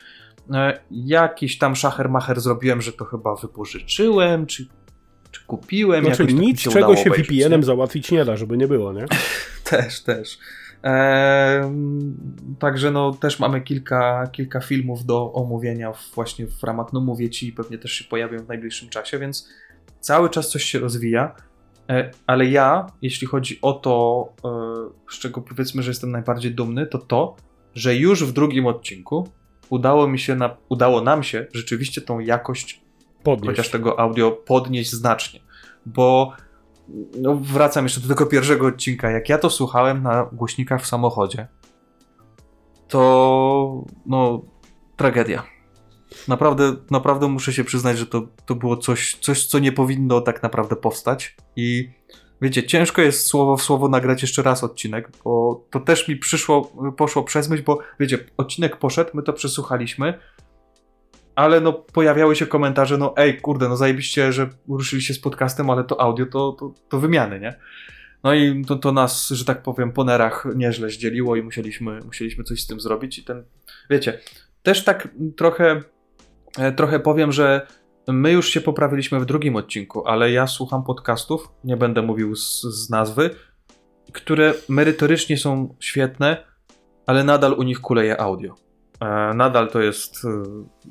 E, 0.53 0.81
Jakiś 0.91 1.59
tam 1.59 1.77
szachermacher 1.77 2.41
zrobiłem, 2.41 2.83
że 2.83 2.93
to 2.93 3.05
chyba 3.05 3.35
wypożyczyłem, 3.35 4.47
czy, 4.47 4.67
czy 5.31 5.47
kupiłem. 5.47 6.05
Znaczy 6.05 6.27
tak 6.27 6.35
nic, 6.35 6.61
się 6.61 6.71
czego 6.71 6.97
się 6.97 7.11
VPN-em 7.11 7.61
nie? 7.61 7.67
załatwić 7.67 8.11
nie 8.11 8.25
da, 8.25 8.37
żeby 8.37 8.57
nie 8.57 8.69
było, 8.69 8.93
nie? 8.93 9.07
Też, 9.71 10.03
też. 10.03 10.39
Także 12.59 12.91
no 12.91 13.13
też 13.13 13.39
mamy 13.39 13.61
kilka, 13.61 14.27
kilka 14.33 14.61
filmów 14.61 15.05
do 15.05 15.33
omówienia 15.33 15.93
właśnie 16.15 16.47
w 16.47 16.63
ramach 16.63 16.93
No 16.93 17.01
Mówię 17.01 17.31
Ci 17.31 17.49
i 17.49 17.53
pewnie 17.53 17.79
też 17.79 17.93
się 17.93 18.05
pojawią 18.05 18.39
w 18.39 18.49
najbliższym 18.49 18.89
czasie, 18.89 19.19
więc 19.19 19.49
cały 20.01 20.31
czas 20.31 20.49
coś 20.49 20.65
się 20.65 20.79
rozwija, 20.79 21.35
e, 21.91 22.11
ale 22.27 22.47
ja, 22.47 22.87
jeśli 23.03 23.27
chodzi 23.27 23.59
o 23.63 23.73
to, 23.73 24.29
e, 24.45 25.13
z 25.15 25.19
czego 25.19 25.41
powiedzmy, 25.41 25.83
że 25.83 25.91
jestem 25.91 26.11
najbardziej 26.11 26.55
dumny, 26.55 26.87
to 26.87 26.99
to, 26.99 27.37
że 27.75 27.97
już 27.97 28.25
w 28.25 28.33
drugim 28.33 28.67
odcinku 28.67 29.29
udało 29.71 30.09
mi 30.09 30.19
się, 30.19 30.35
na, 30.35 30.57
udało 30.69 31.01
nam 31.01 31.23
się 31.23 31.47
rzeczywiście 31.53 32.01
tą 32.01 32.19
jakość 32.19 32.81
Podnieść. 33.23 33.51
chociaż 33.51 33.71
tego 33.71 34.01
audio 34.01 34.31
podnieść 34.31 34.91
znacznie. 34.91 35.41
Bo 35.87 36.33
no, 37.21 37.35
wracam 37.35 37.85
jeszcze 37.85 38.01
do 38.01 38.09
tego 38.09 38.27
pierwszego 38.27 38.67
odcinka. 38.67 39.11
Jak 39.11 39.29
ja 39.29 39.39
to 39.39 39.51
słuchałem 39.51 40.03
na 40.03 40.29
głośnikach 40.33 40.83
w 40.83 40.87
samochodzie, 40.87 41.49
to 42.89 43.85
no 44.07 44.43
tragedia. 44.97 45.43
Naprawdę, 46.29 46.77
naprawdę 46.91 47.29
muszę 47.29 47.53
się 47.53 47.65
przyznać, 47.65 47.99
że 47.99 48.07
to, 48.07 48.23
to 48.47 48.55
było 48.55 48.77
coś, 48.77 49.17
coś, 49.21 49.47
co 49.47 49.59
nie 49.59 49.73
powinno 49.73 50.21
tak 50.21 50.43
naprawdę 50.43 50.77
powstać. 50.77 51.37
I 51.57 51.91
wiecie, 52.43 52.67
ciężko 52.67 53.03
jest 53.03 53.27
słowo 53.27 53.57
w 53.57 53.63
słowo 53.63 53.89
nagrać 53.89 54.23
jeszcze 54.23 54.43
raz 54.43 54.65
odcinek, 54.65 55.11
bo 55.25 55.65
to 55.71 55.81
też 55.81 56.09
mi 56.09 56.17
przyszło, 56.17 56.73
poszło 56.97 57.23
przez 57.23 57.49
myśl, 57.49 57.63
bo 57.63 57.79
wiecie, 58.01 58.19
odcinek 58.37 58.77
poszedł, 58.77 59.11
my 59.15 59.23
to 59.23 59.33
przesłuchaliśmy, 59.33 60.19
ale 61.35 61.61
no 61.61 61.73
pojawiały 61.73 62.37
się 62.37 62.47
komentarze, 62.47 62.99
no 62.99 63.17
ej, 63.17 63.41
kurde, 63.41 63.69
no 63.69 63.77
zajebiście, 63.77 64.33
że 64.33 64.49
ruszyliście 64.69 65.15
z 65.15 65.19
podcastem, 65.19 65.71
ale 65.71 65.85
to 65.85 66.01
audio 66.01 66.27
to, 66.27 66.53
to, 66.53 66.73
to 66.89 67.01
wymiany, 67.01 67.41
nie? 67.41 67.55
No 68.25 68.35
i 68.35 68.65
to, 68.65 68.77
to 68.77 68.93
nas, 68.93 69.29
że 69.29 69.45
tak 69.45 69.63
powiem, 69.63 69.93
po 69.93 70.05
nerach 70.05 70.47
nieźle 70.55 70.91
zdzieliło 70.91 71.37
i 71.37 71.43
musieliśmy, 71.43 72.01
musieliśmy 72.05 72.45
coś 72.45 72.63
z 72.63 72.67
tym 72.67 72.81
zrobić 72.81 73.19
i 73.19 73.25
ten, 73.25 73.45
wiecie, 73.91 74.19
też 74.63 74.85
tak 74.85 75.09
trochę, 75.37 75.83
e, 76.59 76.73
trochę 76.73 77.01
powiem, 77.01 77.33
że 77.33 77.67
my 78.09 78.33
już 78.33 78.49
się 78.49 78.61
poprawiliśmy 78.61 79.21
w 79.21 79.25
drugim 79.25 79.57
odcinku, 79.57 80.07
ale 80.07 80.33
ja 80.33 80.47
słucham 80.47 80.85
podcastów, 80.85 81.49
nie 81.65 81.77
będę 81.77 82.03
mówił 82.03 82.37
z, 82.37 82.63
z 82.63 82.91
nazwy, 82.91 83.31
które 84.13 84.55
merytorycznie 84.69 85.39
są 85.39 85.75
świetne, 85.81 86.45
ale 87.07 87.25
nadal 87.25 87.53
u 87.53 87.63
nich 87.63 87.81
kuleje 87.81 88.21
audio. 88.21 88.55
E, 89.01 89.35
nadal 89.35 89.69
to 89.71 89.81
jest. 89.81 90.25
e, 90.25 90.29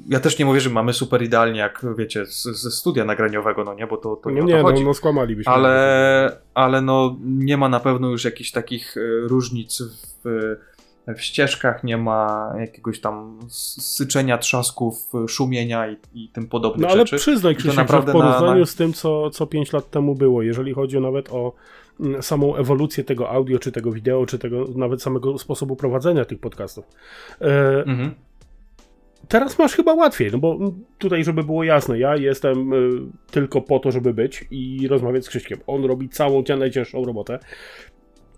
Ja 0.09 0.19
też 0.19 0.39
nie 0.39 0.45
mówię, 0.45 0.59
że 0.61 0.69
mamy 0.69 0.93
super 0.93 1.21
idealnie, 1.23 1.59
jak 1.59 1.85
wiecie, 1.97 2.25
ze 2.53 2.71
studia 2.71 3.05
nagraniowego, 3.05 3.63
no 3.63 3.73
nie, 3.73 3.87
bo 3.87 3.97
to, 3.97 4.15
to 4.15 4.29
nie, 4.31 4.35
No 4.39 4.43
o 4.45 4.47
nie, 4.47 4.53
to 4.53 4.61
no, 4.61 4.69
chodzi. 4.69 4.85
no 4.85 4.93
skłamalibyśmy. 4.93 5.53
ale, 5.53 6.37
ale 6.53 6.81
no 6.81 7.15
nie 7.23 7.57
ma 7.57 7.69
na 7.69 7.79
pewno 7.79 8.09
już 8.09 8.25
jakichś 8.25 8.51
takich 8.51 8.97
e, 8.97 8.99
różnic 9.27 9.81
w, 10.25 10.55
w 11.17 11.21
ścieżkach, 11.21 11.83
nie 11.83 11.97
ma 11.97 12.53
jakiegoś 12.59 13.01
tam 13.01 13.39
syczenia, 13.49 14.37
trzasków, 14.37 14.95
szumienia 15.27 15.87
i, 15.91 15.97
i 16.13 16.29
tym 16.29 16.47
podobnych 16.47 16.81
No 16.81 16.87
ale 16.93 16.99
rzeczy. 16.99 17.15
przyznaj 17.17 17.53
I 17.53 17.55
to 17.55 17.59
Krzysiek, 17.59 17.75
że 17.75 17.83
w 17.83 17.87
naprawdę 17.87 18.13
na- 18.13 18.19
porównaniu 18.19 18.59
na- 18.59 18.65
z 18.65 18.75
tym, 18.75 18.93
co, 18.93 19.29
co 19.29 19.47
5 19.47 19.73
lat 19.73 19.89
temu 19.89 20.15
było, 20.15 20.41
jeżeli 20.41 20.73
chodzi 20.73 20.99
nawet 20.99 21.29
o 21.31 21.53
samą 22.21 22.55
ewolucję 22.55 23.03
tego 23.03 23.29
audio, 23.29 23.59
czy 23.59 23.71
tego 23.71 23.91
wideo, 23.91 24.25
czy 24.25 24.39
tego 24.39 24.65
nawet 24.75 25.01
samego 25.01 25.37
sposobu 25.37 25.75
prowadzenia 25.75 26.25
tych 26.25 26.39
podcastów. 26.39 26.85
E, 27.41 27.83
Mhm. 27.85 28.11
teraz 29.27 29.59
masz 29.59 29.75
chyba 29.75 29.93
łatwiej, 29.93 30.31
no 30.31 30.37
bo 30.37 30.57
tutaj, 30.97 31.23
żeby 31.23 31.43
było 31.43 31.63
jasne, 31.63 31.99
ja 31.99 32.15
jestem 32.15 32.73
y, 32.73 32.89
tylko 33.31 33.61
po 33.61 33.79
to, 33.79 33.91
żeby 33.91 34.13
być 34.13 34.45
i 34.51 34.87
rozmawiać 34.87 35.25
z 35.25 35.29
Krzyśkiem. 35.29 35.59
On 35.67 35.85
robi 35.85 36.09
całą 36.09 36.43
najcięższą 36.59 37.05
robotę. 37.05 37.39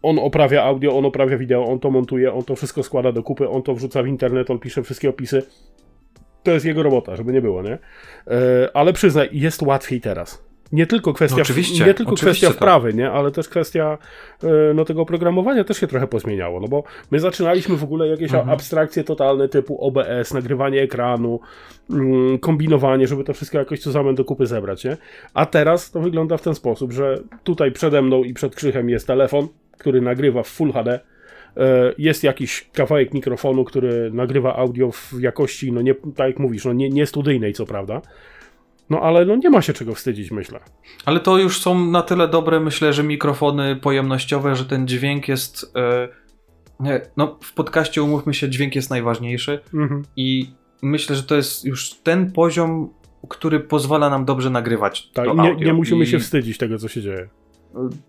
On 0.04 0.20
oprawia 0.20 0.64
audio, 0.64 0.98
on 0.98 1.06
oprawia 1.06 1.38
wideo, 1.38 1.66
on 1.66 1.80
to 1.80 1.92
montuje, 1.92 2.34
on 2.34 2.44
to 2.44 2.56
wszystko 2.56 2.84
składa 2.84 3.12
do 3.12 3.24
kupy, 3.24 3.50
on 3.50 3.64
to 3.64 3.76
wrzuca 3.76 4.04
w 4.04 4.08
internet, 4.08 4.50
on 4.50 4.60
pisze 4.60 4.84
wszystkie 4.84 5.10
opisy. 5.10 5.44
To 6.44 6.52
jest 6.52 6.66
jego 6.66 6.84
robota, 6.84 7.16
żeby 7.16 7.34
nie 7.34 7.42
było, 7.42 7.62
nie? 7.64 7.78
E, 8.28 8.70
ale 8.74 8.94
przyznaj, 8.94 9.30
jest 9.32 9.62
łatwiej 9.62 10.02
teraz. 10.02 10.51
Nie 10.72 10.88
tylko 10.88 11.14
kwestia, 11.14 11.38
No 11.38 11.42
oczywiście, 11.42 11.86
nie 11.86 11.94
tylko 11.94 12.16
kwestia 12.16 12.48
tak. 12.48 12.56
wprawy, 12.56 12.94
nie? 12.94 13.12
ale 13.12 13.32
też 13.32 13.50
kwestia 13.50 13.98
e, 14.44 14.74
no, 14.74 14.86
tego 14.86 15.02
oprogramowania 15.02 15.64
też 15.64 15.78
się 15.80 15.88
trochę 15.88 16.08
pozmieniało, 16.08 16.60
no 16.60 16.68
bo 16.68 16.84
my 17.12 17.20
zaczynaliśmy 17.20 17.78
w 17.78 17.84
ogóle 17.84 18.08
jakieś 18.08 18.32
Mhm. 18.32 18.50
abstrakcje 18.50 19.04
totalne 19.04 19.48
typu 19.50 19.86
OBS, 19.86 20.34
nagrywanie 20.34 20.82
ekranu, 20.82 21.40
mm, 21.90 22.40
kombinowanie, 22.40 23.08
żeby 23.08 23.24
to 23.24 23.34
wszystko 23.34 23.58
jakoś 23.58 23.80
co 23.80 23.92
zamę 23.92 24.14
do 24.14 24.26
kupy 24.26 24.46
zebrać, 24.46 24.84
nie? 24.84 24.98
A 25.34 25.46
teraz 25.46 25.92
to 25.92 26.00
wygląda 26.00 26.38
w 26.38 26.42
ten 26.42 26.56
sposób, 26.56 26.92
że 26.92 27.18
tutaj 27.44 27.72
przede 27.72 28.02
mną 28.02 28.24
i 28.24 28.34
przed 28.34 28.56
Krzychem 28.56 28.90
jest 28.90 29.08
telefon, 29.08 29.48
który 29.78 30.02
nagrywa 30.02 30.44
w 30.44 30.48
Full 30.48 30.72
HD, 30.74 31.00
e, 31.58 31.94
jest 31.98 32.24
jakiś 32.24 32.70
kawałek 32.74 33.14
mikrofonu, 33.14 33.64
który 33.64 34.12
nagrywa 34.14 34.56
audio 34.56 34.92
w 34.92 35.14
jakości, 35.20 35.72
no 35.72 35.82
nie, 35.82 35.96
tak 35.96 36.28
jak 36.28 36.40
mówisz, 36.40 36.66
no 36.66 36.74
nie, 36.74 36.90
nie 36.90 37.06
studyjnej, 37.06 37.54
co 37.54 37.66
prawda. 37.66 38.02
No 38.92 39.00
ale 39.02 39.26
no 39.26 39.36
nie 39.36 39.50
ma 39.50 39.62
się 39.62 39.74
czego 39.74 39.96
wstydzić, 39.96 40.32
myślę. 40.32 40.60
Ale 41.06 41.20
to 41.20 41.38
już 41.38 41.62
są 41.62 41.86
na 41.86 42.02
tyle 42.02 42.28
dobre, 42.28 42.60
myślę, 42.60 42.94
że 42.94 43.04
mikrofony 43.04 43.76
pojemnościowe, 43.76 44.56
że 44.56 44.66
ten 44.66 44.88
dźwięk 44.88 45.28
jest. 45.28 45.74
Nie, 46.80 47.02
no, 47.18 47.38
w 47.44 47.54
podcaście 47.54 48.04
umówmy 48.04 48.34
się, 48.34 48.50
dźwięk 48.50 48.76
jest 48.76 48.90
najważniejszy 48.90 49.60
Mhm. 49.74 50.02
i 50.16 50.54
myślę, 50.82 51.16
że 51.16 51.24
to 51.24 51.36
jest 51.36 51.66
już 51.66 51.94
ten 51.94 52.32
poziom, 52.32 52.94
który 53.30 53.60
pozwala 53.60 54.10
nam 54.10 54.26
dobrze 54.26 54.50
nagrywać. 54.50 55.10
Tak, 55.14 55.26
to 55.26 55.34
nie, 55.34 55.50
audio. 55.52 55.66
nie 55.66 55.74
musimy 55.74 56.04
I- 56.04 56.08
się 56.08 56.20
wstydzić 56.20 56.58
tego, 56.58 56.78
co 56.78 56.88
się 56.88 57.02
dzieje. 57.02 57.30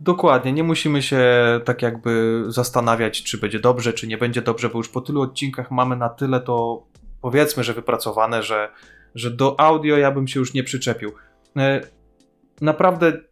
Dokładnie, 0.00 0.52
nie 0.52 0.64
musimy 0.64 1.02
się 1.02 1.20
tak 1.64 1.82
jakby 1.82 2.42
zastanawiać, 2.48 3.22
czy 3.22 3.38
będzie 3.38 3.60
dobrze, 3.60 3.92
czy 3.92 4.06
nie 4.06 4.18
będzie 4.18 4.42
dobrze, 4.42 4.68
bo 4.68 4.78
już 4.78 4.88
po 4.88 5.00
tylu 5.00 5.20
odcinkach 5.20 5.70
mamy 5.70 5.96
na 5.96 6.08
tyle 6.08 6.40
to 6.40 6.82
powiedzmy, 7.20 7.64
że 7.64 7.72
wypracowane, 7.74 8.42
że, 8.42 8.68
że 9.14 9.30
do 9.30 9.60
audio 9.60 9.96
ja 9.96 10.10
bym 10.10 10.28
się 10.28 10.40
już 10.40 10.54
nie 10.54 10.64
przyczepił. 10.64 11.12
E, 11.56 11.80
Naprawdę 12.62 13.08
y, 13.08 13.22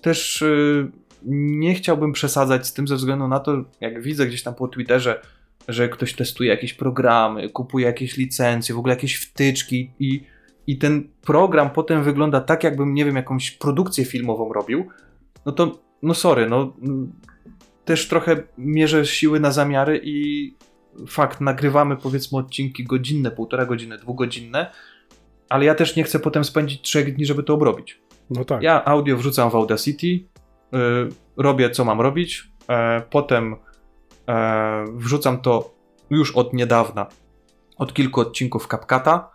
też 0.00 0.42
y, 0.42 0.90
nie 1.26 1.74
chciałbym 1.74 2.12
przesadzać 2.12 2.66
z 2.66 2.72
tym 2.72 2.88
ze 2.88 2.96
względu 2.96 3.28
na 3.28 3.40
to, 3.40 3.64
jak 3.80 4.02
widzę 4.02 4.26
gdzieś 4.26 4.42
tam 4.42 4.54
po 4.54 4.68
Twitterze, 4.68 5.20
że 5.68 5.88
ktoś 5.88 6.14
testuje 6.14 6.50
jakieś 6.50 6.74
programy, 6.74 7.48
kupuje 7.48 7.86
jakieś 7.86 8.16
licencje, 8.16 8.74
w 8.74 8.78
ogóle 8.78 8.94
jakieś 8.94 9.16
wtyczki 9.16 9.92
i, 9.98 10.24
i 10.66 10.78
ten 10.78 11.08
program 11.22 11.70
potem 11.70 12.04
wygląda 12.04 12.40
tak, 12.40 12.64
jakbym, 12.64 12.94
nie 12.94 13.04
wiem, 13.04 13.16
jakąś 13.16 13.50
produkcję 13.50 14.04
filmową 14.04 14.52
robił, 14.52 14.88
no 15.46 15.52
to, 15.52 15.82
no 16.02 16.14
sorry, 16.14 16.48
no 16.48 16.72
mm, 16.82 17.12
też 17.84 18.08
trochę 18.08 18.42
mierzę 18.58 19.06
siły 19.06 19.40
na 19.40 19.50
zamiary 19.50 20.00
i 20.04 20.54
fakt, 21.08 21.40
nagrywamy 21.40 21.96
powiedzmy 21.96 22.38
odcinki 22.38 22.84
godzinne, 22.84 23.30
półtora 23.30 23.66
godziny, 23.66 23.98
dwugodzinne, 23.98 24.70
ale 25.50 25.64
ja 25.64 25.74
też 25.74 25.96
nie 25.96 26.04
chcę 26.04 26.18
potem 26.18 26.44
spędzić 26.44 26.82
trzech 26.82 27.14
dni, 27.16 27.26
żeby 27.26 27.42
to 27.42 27.54
obrobić. 27.54 28.00
No 28.30 28.44
tak. 28.44 28.62
Ja 28.62 28.84
audio 28.84 29.16
wrzucam 29.16 29.50
w 29.50 29.54
Audacity, 29.54 30.06
y, 30.06 30.20
robię 31.36 31.70
co 31.70 31.84
mam 31.84 32.00
robić, 32.00 32.50
e, 32.68 33.02
potem 33.10 33.56
e, 34.28 34.84
wrzucam 34.94 35.40
to 35.40 35.74
już 36.10 36.36
od 36.36 36.52
niedawna, 36.52 37.06
od 37.76 37.94
kilku 37.94 38.20
odcinków 38.20 38.66
CapCata. 38.66 39.30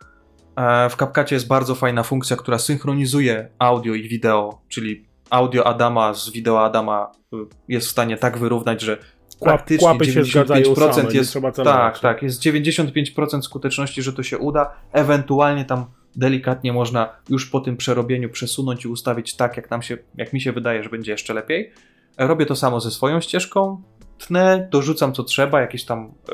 W 0.90 0.96
CapCacie 0.96 1.36
jest 1.36 1.48
bardzo 1.48 1.76
fajna 1.76 2.04
funkcja, 2.04 2.38
która 2.38 2.58
synchronizuje 2.58 3.50
audio 3.60 3.94
i 3.94 4.10
wideo, 4.10 4.62
czyli 4.68 5.06
audio 5.30 5.68
Adama 5.68 6.14
z 6.14 6.30
wideo 6.30 6.66
Adama 6.66 7.12
y, 7.34 7.38
jest 7.68 7.88
w 7.88 7.92
stanie 7.92 8.18
tak 8.18 8.38
wyrównać, 8.38 8.82
że 8.82 8.98
praktycznie 9.40 9.88
kłapy 9.88 10.06
się 10.06 10.24
zgadzają 10.24 10.74
95% 10.74 10.94
same, 10.94 11.10
nie 11.10 11.18
jest, 11.18 11.38
tak, 11.64 12.00
tak, 12.00 12.24
jest 12.24 12.42
95% 12.42 13.42
skuteczności, 13.42 14.02
że 14.02 14.14
to 14.14 14.24
się 14.24 14.38
uda. 14.38 14.76
Ewentualnie 14.92 15.66
tam 15.66 15.86
delikatnie 16.16 16.74
można 16.74 17.10
już 17.30 17.46
po 17.46 17.60
tym 17.60 17.78
przerobieniu 17.78 18.30
przesunąć 18.30 18.86
i 18.86 18.88
ustawić 18.88 19.36
tak, 19.36 19.58
jak 19.58 19.72
nam 19.72 19.82
się, 19.82 19.98
jak 20.16 20.34
mi 20.34 20.42
się 20.42 20.52
wydaje, 20.52 20.84
że 20.84 20.90
będzie 20.90 21.12
jeszcze 21.12 21.34
lepiej. 21.34 21.72
Robię 22.18 22.46
to 22.46 22.56
samo 22.56 22.80
ze 22.80 22.92
swoją 22.92 23.22
ścieżką, 23.22 23.82
tnę, 24.18 24.68
dorzucam 24.72 25.14
co 25.14 25.24
trzeba, 25.24 25.62
jakieś 25.62 25.86
tam 25.86 26.14
e, 26.30 26.34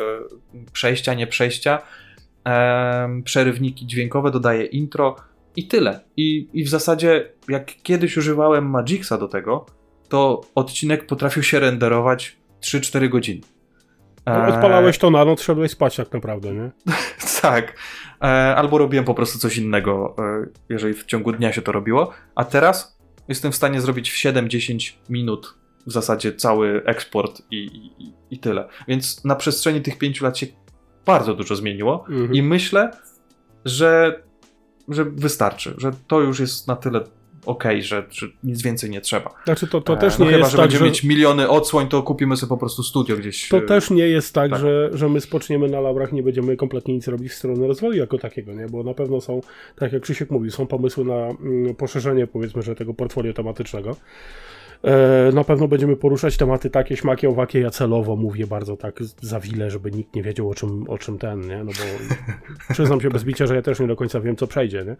przejścia, 0.71 1.13
nie 1.13 1.27
przejścia, 1.27 1.81
e, 2.47 3.21
przerywniki 3.23 3.85
dźwiękowe, 3.85 4.31
dodaję 4.31 4.65
intro 4.65 5.15
i 5.55 5.67
tyle. 5.67 5.99
I, 6.17 6.49
I 6.53 6.63
w 6.63 6.69
zasadzie, 6.69 7.31
jak 7.49 7.81
kiedyś 7.83 8.17
używałem 8.17 8.69
Magicsa 8.69 9.17
do 9.17 9.27
tego, 9.27 9.65
to 10.09 10.41
odcinek 10.55 11.05
potrafił 11.05 11.43
się 11.43 11.59
renderować 11.59 12.37
3-4 12.61 13.09
godziny. 13.09 13.41
No, 14.25 14.33
E, 14.33 14.47
Odpalałeś 14.47 14.97
to 14.97 15.09
na 15.09 15.25
noc, 15.25 15.41
szedłeś 15.41 15.71
spać 15.71 15.95
tak 15.95 16.11
naprawdę, 16.13 16.53
nie? 16.53 16.71
tak. 17.41 17.77
E, 18.21 18.55
albo 18.55 18.77
robiłem 18.77 19.05
po 19.05 19.13
prostu 19.13 19.39
coś 19.39 19.57
innego, 19.57 20.15
e, 20.19 20.45
jeżeli 20.69 20.93
w 20.93 21.05
ciągu 21.05 21.31
dnia 21.31 21.53
się 21.53 21.61
to 21.61 21.71
robiło. 21.71 22.11
A 22.35 22.45
teraz 22.45 22.97
jestem 23.27 23.51
w 23.51 23.55
stanie 23.55 23.81
zrobić 23.81 24.11
w 24.11 24.15
7-10 24.15 24.93
minut 25.09 25.53
w 25.87 25.91
zasadzie 25.91 26.33
cały 26.33 26.83
eksport 26.85 27.41
i, 27.51 27.57
i, 27.99 28.13
i 28.31 28.39
tyle. 28.39 28.67
Więc 28.87 29.23
na 29.25 29.35
przestrzeni 29.35 29.81
tych 29.81 29.97
5 29.97 30.21
lat 30.21 30.37
się 30.37 30.47
bardzo 31.05 31.33
dużo 31.33 31.55
zmieniło 31.55 32.05
Mhm. 32.09 32.33
i 32.33 32.43
myślę, 32.43 32.91
że, 33.65 34.23
że 34.87 35.05
wystarczy, 35.05 35.73
że 35.77 35.91
to 36.07 36.19
już 36.19 36.39
jest 36.39 36.67
na 36.67 36.75
tyle 36.75 37.01
okej, 37.45 37.83
że, 37.83 38.03
że 38.09 38.27
nic 38.43 38.61
więcej 38.61 38.89
nie 38.89 39.01
trzeba. 39.01 39.29
Znaczy 39.45 39.67
to, 39.67 39.81
to 39.81 39.93
E, 39.93 39.97
też 39.97 40.19
no 40.19 40.25
chyba, 40.25 40.49
że 40.49 40.57
tak, 40.57 40.61
będziemy 40.61 40.85
że... 40.85 40.85
mieć 40.85 41.03
miliony 41.03 41.49
odsłoń, 41.49 41.87
to 41.87 42.03
kupimy 42.03 42.37
sobie 42.37 42.49
po 42.49 42.57
prostu 42.57 42.83
studio 42.83 43.17
gdzieś. 43.17 43.49
To 43.49 43.57
e, 43.57 43.61
też 43.61 43.89
nie 43.89 44.07
jest 44.07 44.33
tak, 44.33 44.51
tak. 44.51 44.59
Że, 44.59 44.89
że 44.93 45.09
my 45.09 45.21
spoczniemy 45.21 45.69
na 45.69 45.81
laurach, 45.81 46.11
nie 46.11 46.23
będziemy 46.23 46.57
kompletnie 46.57 46.93
nic 46.93 47.07
robić 47.07 47.31
w 47.31 47.35
stronę 47.35 47.67
rozwoju 47.67 47.99
jako 47.99 48.17
takiego, 48.17 48.53
nie? 48.53 48.67
Bo 48.67 48.83
na 48.83 48.93
pewno 48.93 49.21
są, 49.21 49.41
tak 49.75 49.93
jak 49.93 50.01
Krzysiek 50.01 50.31
mówił, 50.31 50.51
są 50.51 50.67
pomysły 50.67 51.05
na 51.05 51.13
mm, 51.13 51.75
poszerzenie, 51.75 52.27
powiedzmy, 52.27 52.61
że 52.61 52.75
tego 52.75 52.93
portfolio 52.93 53.33
tematycznego. 53.33 53.95
E, 54.83 55.31
na 55.33 55.43
pewno 55.43 55.67
będziemy 55.67 55.95
poruszać 55.95 56.37
tematy 56.37 56.69
takie, 56.69 56.97
śmakie, 56.97 57.29
owakie, 57.29 57.59
ja 57.59 57.69
celowo 57.69 58.15
mówię 58.15 58.47
bardzo 58.47 58.77
tak 58.77 58.99
za 59.21 59.39
wile, 59.39 59.71
żeby 59.71 59.91
nikt 59.91 60.15
nie 60.15 60.23
wiedział 60.23 60.49
o 60.49 60.55
czym, 60.55 60.89
o 60.89 60.97
czym 60.97 61.17
ten, 61.17 61.47
nie? 61.47 61.63
No 61.63 61.71
bo 61.71 62.13
przyznam 62.73 63.01
się 63.01 63.09
bez 63.09 63.23
bicia, 63.23 63.47
że 63.47 63.55
ja 63.55 63.61
też 63.61 63.79
nie 63.79 63.87
do 63.87 63.95
końca 63.95 64.19
wiem, 64.19 64.35
co 64.35 64.47
przejdzie, 64.47 64.83
nie? 64.85 64.95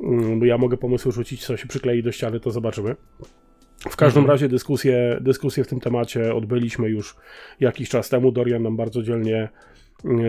Mm, 0.00 0.38
Bo 0.40 0.44
ja 0.44 0.58
mogę 0.58 0.76
pomysły 0.76 1.12
rzucić, 1.12 1.46
co 1.46 1.56
się 1.56 1.66
przyklei 1.68 2.02
do 2.02 2.12
ściany, 2.12 2.40
to 2.40 2.50
zobaczymy. 2.50 2.96
W 3.90 3.96
każdym 3.96 4.20
Mhm. 4.20 4.30
razie 4.34 4.48
dyskusję, 4.48 5.18
dyskusję 5.20 5.64
w 5.64 5.66
tym 5.66 5.80
temacie 5.80 6.34
odbyliśmy 6.34 6.88
już 6.90 7.16
jakiś 7.60 7.88
czas 7.88 8.08
temu. 8.08 8.32
Dorian 8.32 8.62
nam 8.62 8.76
bardzo 8.76 9.02
dzielnie 9.02 9.48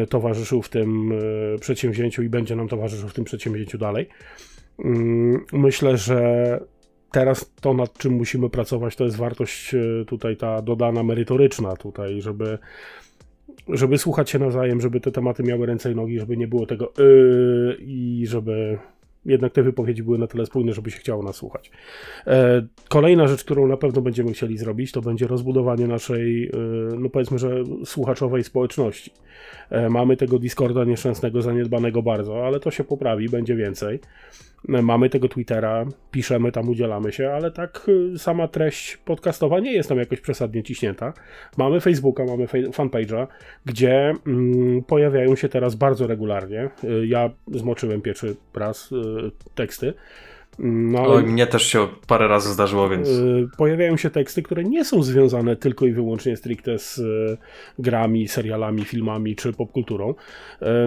y, 0.03 0.07
towarzyszył 0.07 0.61
w 0.61 0.69
tym 0.69 1.11
y, 1.11 1.55
przedsięwzięciu 1.59 2.23
i 2.23 2.29
będzie 2.29 2.55
nam 2.55 2.67
towarzyszył 2.67 3.09
w 3.09 3.13
tym 3.13 3.23
przedsięwzięciu 3.25 3.77
dalej. 3.77 4.09
Mm, 4.85 5.45
Myślę, 5.53 5.97
że 5.97 6.59
teraz 7.11 7.53
to, 7.61 7.73
nad 7.73 7.97
czym 7.97 8.13
musimy 8.13 8.49
pracować, 8.49 8.95
to 8.95 9.03
jest 9.03 9.17
wartość 9.17 9.73
y, 9.73 10.05
tutaj 10.07 10.37
ta 10.37 10.61
dodana 10.61 11.03
merytoryczna 11.03 11.75
tutaj, 11.75 12.21
żeby 12.21 12.57
żeby 13.69 13.97
słuchać 13.97 14.29
się 14.29 14.39
nawzajem, 14.39 14.81
żeby 14.81 14.99
te 14.99 15.11
tematy 15.11 15.43
miały 15.43 15.65
ręce 15.65 15.91
i 15.91 15.95
nogi, 15.95 16.19
żeby 16.19 16.37
nie 16.37 16.47
było 16.47 16.65
tego 16.65 16.93
yy, 16.97 17.77
i 17.79 18.23
żeby 18.27 18.77
jednak 19.25 19.53
te 19.53 19.63
wypowiedzi 19.63 20.03
były 20.03 20.17
na 20.17 20.27
tyle 20.27 20.45
spójne, 20.45 20.73
żeby 20.73 20.91
się 20.91 20.99
chciało 20.99 21.23
nas 21.23 21.35
słuchać. 21.35 21.71
E, 22.27 22.67
kolejna 22.89 23.27
rzecz, 23.27 23.43
którą 23.43 23.67
na 23.67 23.77
pewno 23.77 24.01
będziemy 24.01 24.33
chcieli 24.33 24.57
zrobić, 24.57 24.91
to 24.91 25.01
będzie 25.01 25.27
rozbudowanie 25.27 25.87
naszej, 25.87 26.45
e, 26.45 26.49
no 26.99 27.09
powiedzmy, 27.09 27.39
że 27.39 27.63
słuchaczowej 27.85 28.43
społeczności. 28.43 29.11
E, 29.69 29.89
mamy 29.89 30.17
tego 30.17 30.39
Discorda 30.39 30.83
nieszczęsnego, 30.83 31.41
zaniedbanego 31.41 32.01
bardzo, 32.01 32.45
ale 32.47 32.59
to 32.59 32.71
się 32.71 32.83
poprawi, 32.83 33.29
będzie 33.29 33.55
więcej. 33.55 33.99
Mamy 34.67 35.09
tego 35.09 35.29
Twittera, 35.29 35.85
piszemy 36.11 36.51
tam, 36.51 36.69
udzielamy 36.69 37.11
się, 37.11 37.29
ale 37.29 37.51
tak 37.51 37.89
e, 38.13 38.19
sama 38.19 38.47
treść 38.47 38.97
podcastowa 38.97 39.59
nie 39.59 39.73
jest 39.73 39.89
tam 39.89 39.97
jakoś 39.97 40.21
przesadnie 40.21 40.63
ciśnięta. 40.63 41.13
Mamy 41.57 41.81
Facebooka, 41.81 42.25
mamy 42.25 42.45
fanpage'a, 42.47 43.27
gdzie 43.65 44.13
mm, 44.27 44.83
pojawiają 44.83 45.35
się 45.35 45.49
teraz 45.49 45.75
bardzo 45.75 46.07
regularnie. 46.07 46.69
E, 46.83 47.05
ja 47.05 47.29
zmoczyłem 47.51 48.01
pierwszy 48.01 48.35
raz 48.53 48.89
teksty. 49.55 49.93
No, 50.59 50.99
ale, 50.99 51.21
mnie 51.21 51.47
też 51.47 51.63
się 51.63 51.87
parę 52.07 52.27
razy 52.27 52.53
zdarzyło, 52.53 52.89
więc. 52.89 53.09
Pojawiają 53.57 53.97
się 53.97 54.09
teksty, 54.09 54.43
które 54.43 54.63
nie 54.63 54.85
są 54.85 55.03
związane 55.03 55.55
tylko 55.55 55.85
i 55.85 55.91
wyłącznie 55.91 56.37
stricte 56.37 56.79
z 56.79 57.01
grami, 57.79 58.27
serialami, 58.27 58.85
filmami 58.85 59.35
czy 59.35 59.53
popkulturą. 59.53 60.13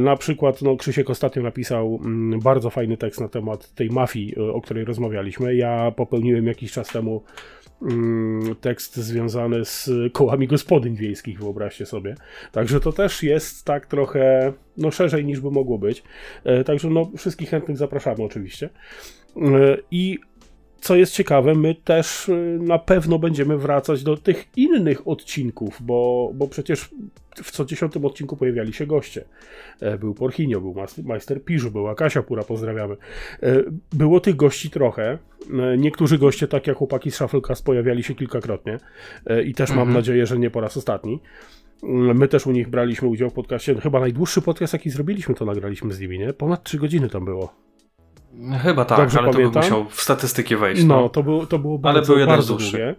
Na 0.00 0.16
przykład, 0.16 0.62
no, 0.62 0.76
Krzysiek 0.76 1.10
ostatnio 1.10 1.42
napisał 1.42 2.00
mm, 2.04 2.40
bardzo 2.40 2.70
fajny 2.70 2.96
tekst 2.96 3.20
na 3.20 3.28
temat 3.28 3.74
tej 3.74 3.90
mafii, 3.90 4.36
o 4.36 4.60
której 4.60 4.84
rozmawialiśmy. 4.84 5.54
Ja 5.54 5.90
popełniłem 5.90 6.46
jakiś 6.46 6.72
czas 6.72 6.88
temu 6.88 7.22
Mm, 7.82 8.54
tekst 8.54 8.96
związany 8.96 9.64
z 9.64 9.90
kołami 10.12 10.48
gospodyń 10.48 10.96
wiejskich, 10.96 11.38
wyobraźcie 11.38 11.86
sobie. 11.86 12.14
Także 12.52 12.80
to 12.80 12.92
też 12.92 13.22
jest 13.22 13.64
tak 13.64 13.86
trochę 13.86 14.52
no, 14.76 14.90
szerzej 14.90 15.24
niż 15.24 15.40
by 15.40 15.50
mogło 15.50 15.78
być. 15.78 16.02
Także 16.66 16.90
no, 16.90 17.10
wszystkich 17.16 17.50
chętnych 17.50 17.76
zapraszamy 17.76 18.24
oczywiście. 18.24 18.70
E, 19.36 19.76
I 19.90 20.18
co 20.80 20.96
jest 20.96 21.12
ciekawe, 21.12 21.54
my 21.54 21.74
też 21.74 22.28
y, 22.28 22.58
na 22.60 22.78
pewno 22.78 23.18
będziemy 23.18 23.58
wracać 23.58 24.02
do 24.02 24.16
tych 24.16 24.48
innych 24.56 25.08
odcinków, 25.08 25.78
bo, 25.80 26.30
bo 26.34 26.48
przecież 26.48 26.90
w 27.42 27.50
co 27.50 27.64
dziesiątym 27.64 28.04
odcinku 28.04 28.36
pojawiali 28.36 28.72
się 28.72 28.86
goście. 28.86 29.24
E, 29.80 29.98
był 29.98 30.14
Porchinio, 30.14 30.60
był 30.60 30.74
Majster 31.04 31.44
Piżu, 31.44 31.70
była 31.70 31.94
Kasia 31.94 32.22
Pura, 32.22 32.42
pozdrawiamy. 32.42 32.96
E, 33.42 33.62
było 33.92 34.20
tych 34.20 34.36
gości 34.36 34.70
trochę. 34.70 35.18
E, 35.58 35.78
niektórzy 35.78 36.18
goście, 36.18 36.48
tak 36.48 36.66
jak 36.66 36.76
chłopaki 36.76 37.10
z 37.10 37.14
Shufflecast, 37.14 37.64
pojawiali 37.64 38.02
się 38.02 38.14
kilkakrotnie 38.14 38.78
i 39.44 39.54
też 39.54 39.70
mam 39.70 39.78
mhm. 39.78 39.94
nadzieję, 39.94 40.26
że 40.26 40.38
nie 40.38 40.50
po 40.50 40.60
raz 40.60 40.76
ostatni. 40.76 41.20
My 42.14 42.28
też 42.28 42.46
u 42.46 42.52
nich 42.52 42.68
braliśmy 42.68 43.08
udział 43.08 43.30
w 43.30 43.32
podcaście. 43.32 43.80
Chyba 43.80 44.00
najdłuższy 44.00 44.42
podcast, 44.42 44.72
jaki 44.72 44.90
zrobiliśmy, 44.90 45.34
to 45.34 45.44
nagraliśmy 45.44 45.94
z 45.94 46.00
nimi, 46.00 46.18
nie? 46.18 46.32
Ponad 46.32 46.64
3 46.64 46.78
godziny 46.78 47.08
tam 47.08 47.24
było. 47.24 47.54
Chyba 48.62 48.84
tak, 48.84 48.98
Dobrze 48.98 49.18
ale 49.18 49.32
pamiętam? 49.32 49.52
to 49.52 49.60
by 49.60 49.64
musiał 49.66 49.90
w 49.90 50.00
statystyki 50.00 50.56
wejść. 50.56 50.84
No, 50.84 51.00
no 51.00 51.08
to, 51.08 51.22
było, 51.22 51.46
to 51.46 51.58
było 51.58 51.78
bardzo, 51.78 52.12
ale 52.12 52.24
był 52.24 52.34
bardzo 52.34 52.56
długie. 52.56 52.94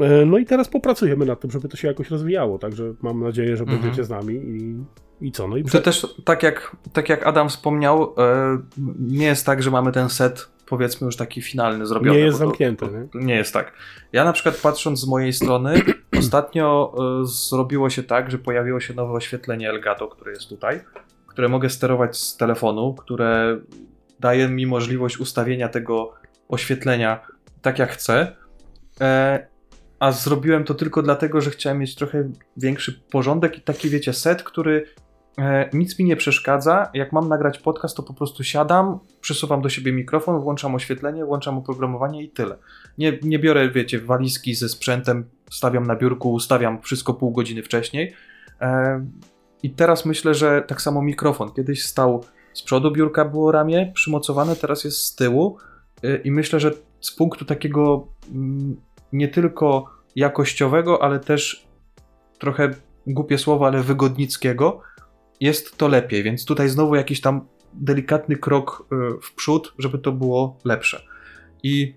E, 0.00 0.26
no 0.26 0.38
i 0.38 0.44
teraz 0.44 0.68
popracujemy 0.68 1.26
nad 1.26 1.40
tym, 1.40 1.50
żeby 1.50 1.68
to 1.68 1.76
się 1.76 1.88
jakoś 1.88 2.10
rozwijało, 2.10 2.58
także 2.58 2.94
mam 3.02 3.22
nadzieję, 3.22 3.56
że 3.56 3.62
mhm. 3.62 3.80
będziecie 3.82 4.04
z 4.04 4.10
nami 4.10 4.34
i, 4.34 4.76
i 5.20 5.32
co? 5.32 5.48
No 5.48 5.56
i 5.56 5.64
to 5.64 5.80
też, 5.80 6.06
tak 6.24 6.42
jak, 6.42 6.76
tak 6.92 7.08
jak 7.08 7.26
Adam 7.26 7.48
wspomniał, 7.48 8.14
e, 8.18 8.58
nie 8.98 9.26
jest 9.26 9.46
tak, 9.46 9.62
że 9.62 9.70
mamy 9.70 9.92
ten 9.92 10.08
set 10.08 10.48
powiedzmy 10.66 11.04
już 11.04 11.16
taki 11.16 11.42
finalny 11.42 11.86
zrobiony. 11.86 12.18
Nie 12.18 12.24
jest 12.24 12.38
zamknięty. 12.38 12.86
nie? 13.14 13.24
nie 13.24 13.34
jest 13.34 13.52
tak. 13.52 13.72
Ja 14.12 14.24
na 14.24 14.32
przykład 14.32 14.56
patrząc 14.56 15.00
z 15.00 15.06
mojej 15.06 15.32
strony, 15.32 15.82
ostatnio 16.18 16.94
e, 17.22 17.26
zrobiło 17.26 17.90
się 17.90 18.02
tak, 18.02 18.30
że 18.30 18.38
pojawiło 18.38 18.80
się 18.80 18.94
nowe 18.94 19.12
oświetlenie 19.12 19.70
Elgato, 19.70 20.08
które 20.08 20.32
jest 20.32 20.48
tutaj, 20.48 20.80
które 21.26 21.48
mogę 21.48 21.70
sterować 21.70 22.16
z 22.16 22.36
telefonu, 22.36 22.94
które 22.94 23.58
daje 24.20 24.48
mi 24.48 24.66
możliwość 24.66 25.18
ustawienia 25.18 25.68
tego 25.68 26.14
oświetlenia 26.48 27.26
tak 27.62 27.78
jak 27.78 27.90
chcę. 27.90 28.36
E, 29.00 29.46
a 30.00 30.12
zrobiłem 30.12 30.64
to 30.64 30.74
tylko 30.74 31.02
dlatego, 31.02 31.40
że 31.40 31.50
chciałem 31.50 31.78
mieć 31.78 31.94
trochę 31.94 32.28
większy 32.56 33.00
porządek 33.10 33.58
i 33.58 33.60
taki, 33.60 33.88
wiecie, 33.88 34.12
set, 34.12 34.42
który 34.42 34.84
e, 35.38 35.70
nic 35.72 35.98
mi 35.98 36.04
nie 36.04 36.16
przeszkadza. 36.16 36.90
Jak 36.94 37.12
mam 37.12 37.28
nagrać 37.28 37.58
podcast, 37.58 37.96
to 37.96 38.02
po 38.02 38.14
prostu 38.14 38.44
siadam, 38.44 38.98
przesuwam 39.20 39.62
do 39.62 39.68
siebie 39.68 39.92
mikrofon, 39.92 40.40
włączam 40.40 40.74
oświetlenie, 40.74 41.24
włączam 41.24 41.58
oprogramowanie 41.58 42.22
i 42.22 42.30
tyle. 42.30 42.58
Nie, 42.98 43.18
nie 43.22 43.38
biorę, 43.38 43.70
wiecie, 43.70 43.98
walizki 44.00 44.54
ze 44.54 44.68
sprzętem, 44.68 45.24
stawiam 45.50 45.86
na 45.86 45.96
biurku, 45.96 46.32
ustawiam 46.32 46.82
wszystko 46.82 47.14
pół 47.14 47.30
godziny 47.30 47.62
wcześniej. 47.62 48.14
E, 48.60 49.04
I 49.62 49.70
teraz 49.70 50.06
myślę, 50.06 50.34
że 50.34 50.62
tak 50.62 50.82
samo 50.82 51.02
mikrofon. 51.02 51.52
Kiedyś 51.52 51.84
stał 51.84 52.24
z 52.56 52.62
przodu 52.62 52.90
biurka 52.90 53.24
było 53.24 53.52
ramię 53.52 53.92
przymocowane, 53.94 54.56
teraz 54.56 54.84
jest 54.84 54.98
z 54.98 55.14
tyłu. 55.14 55.58
Y, 56.04 56.20
i 56.24 56.30
myślę, 56.30 56.60
że 56.60 56.70
z 57.00 57.16
punktu 57.16 57.44
takiego 57.44 58.06
mm, 58.34 58.76
nie 59.12 59.28
tylko 59.28 59.90
jakościowego, 60.16 61.02
ale 61.02 61.20
też 61.20 61.66
trochę 62.38 62.70
głupie 63.06 63.38
słowo, 63.38 63.66
ale 63.66 63.82
wygodnickiego 63.82 64.80
jest 65.40 65.76
to 65.76 65.88
lepiej, 65.88 66.22
więc 66.22 66.44
tutaj 66.44 66.68
znowu 66.68 66.94
jakiś 66.94 67.20
tam 67.20 67.46
delikatny 67.74 68.36
krok 68.36 68.86
y, 68.92 69.20
w 69.22 69.34
przód, 69.34 69.74
żeby 69.78 69.98
to 69.98 70.12
było 70.12 70.58
lepsze. 70.64 71.02
I 71.62 71.94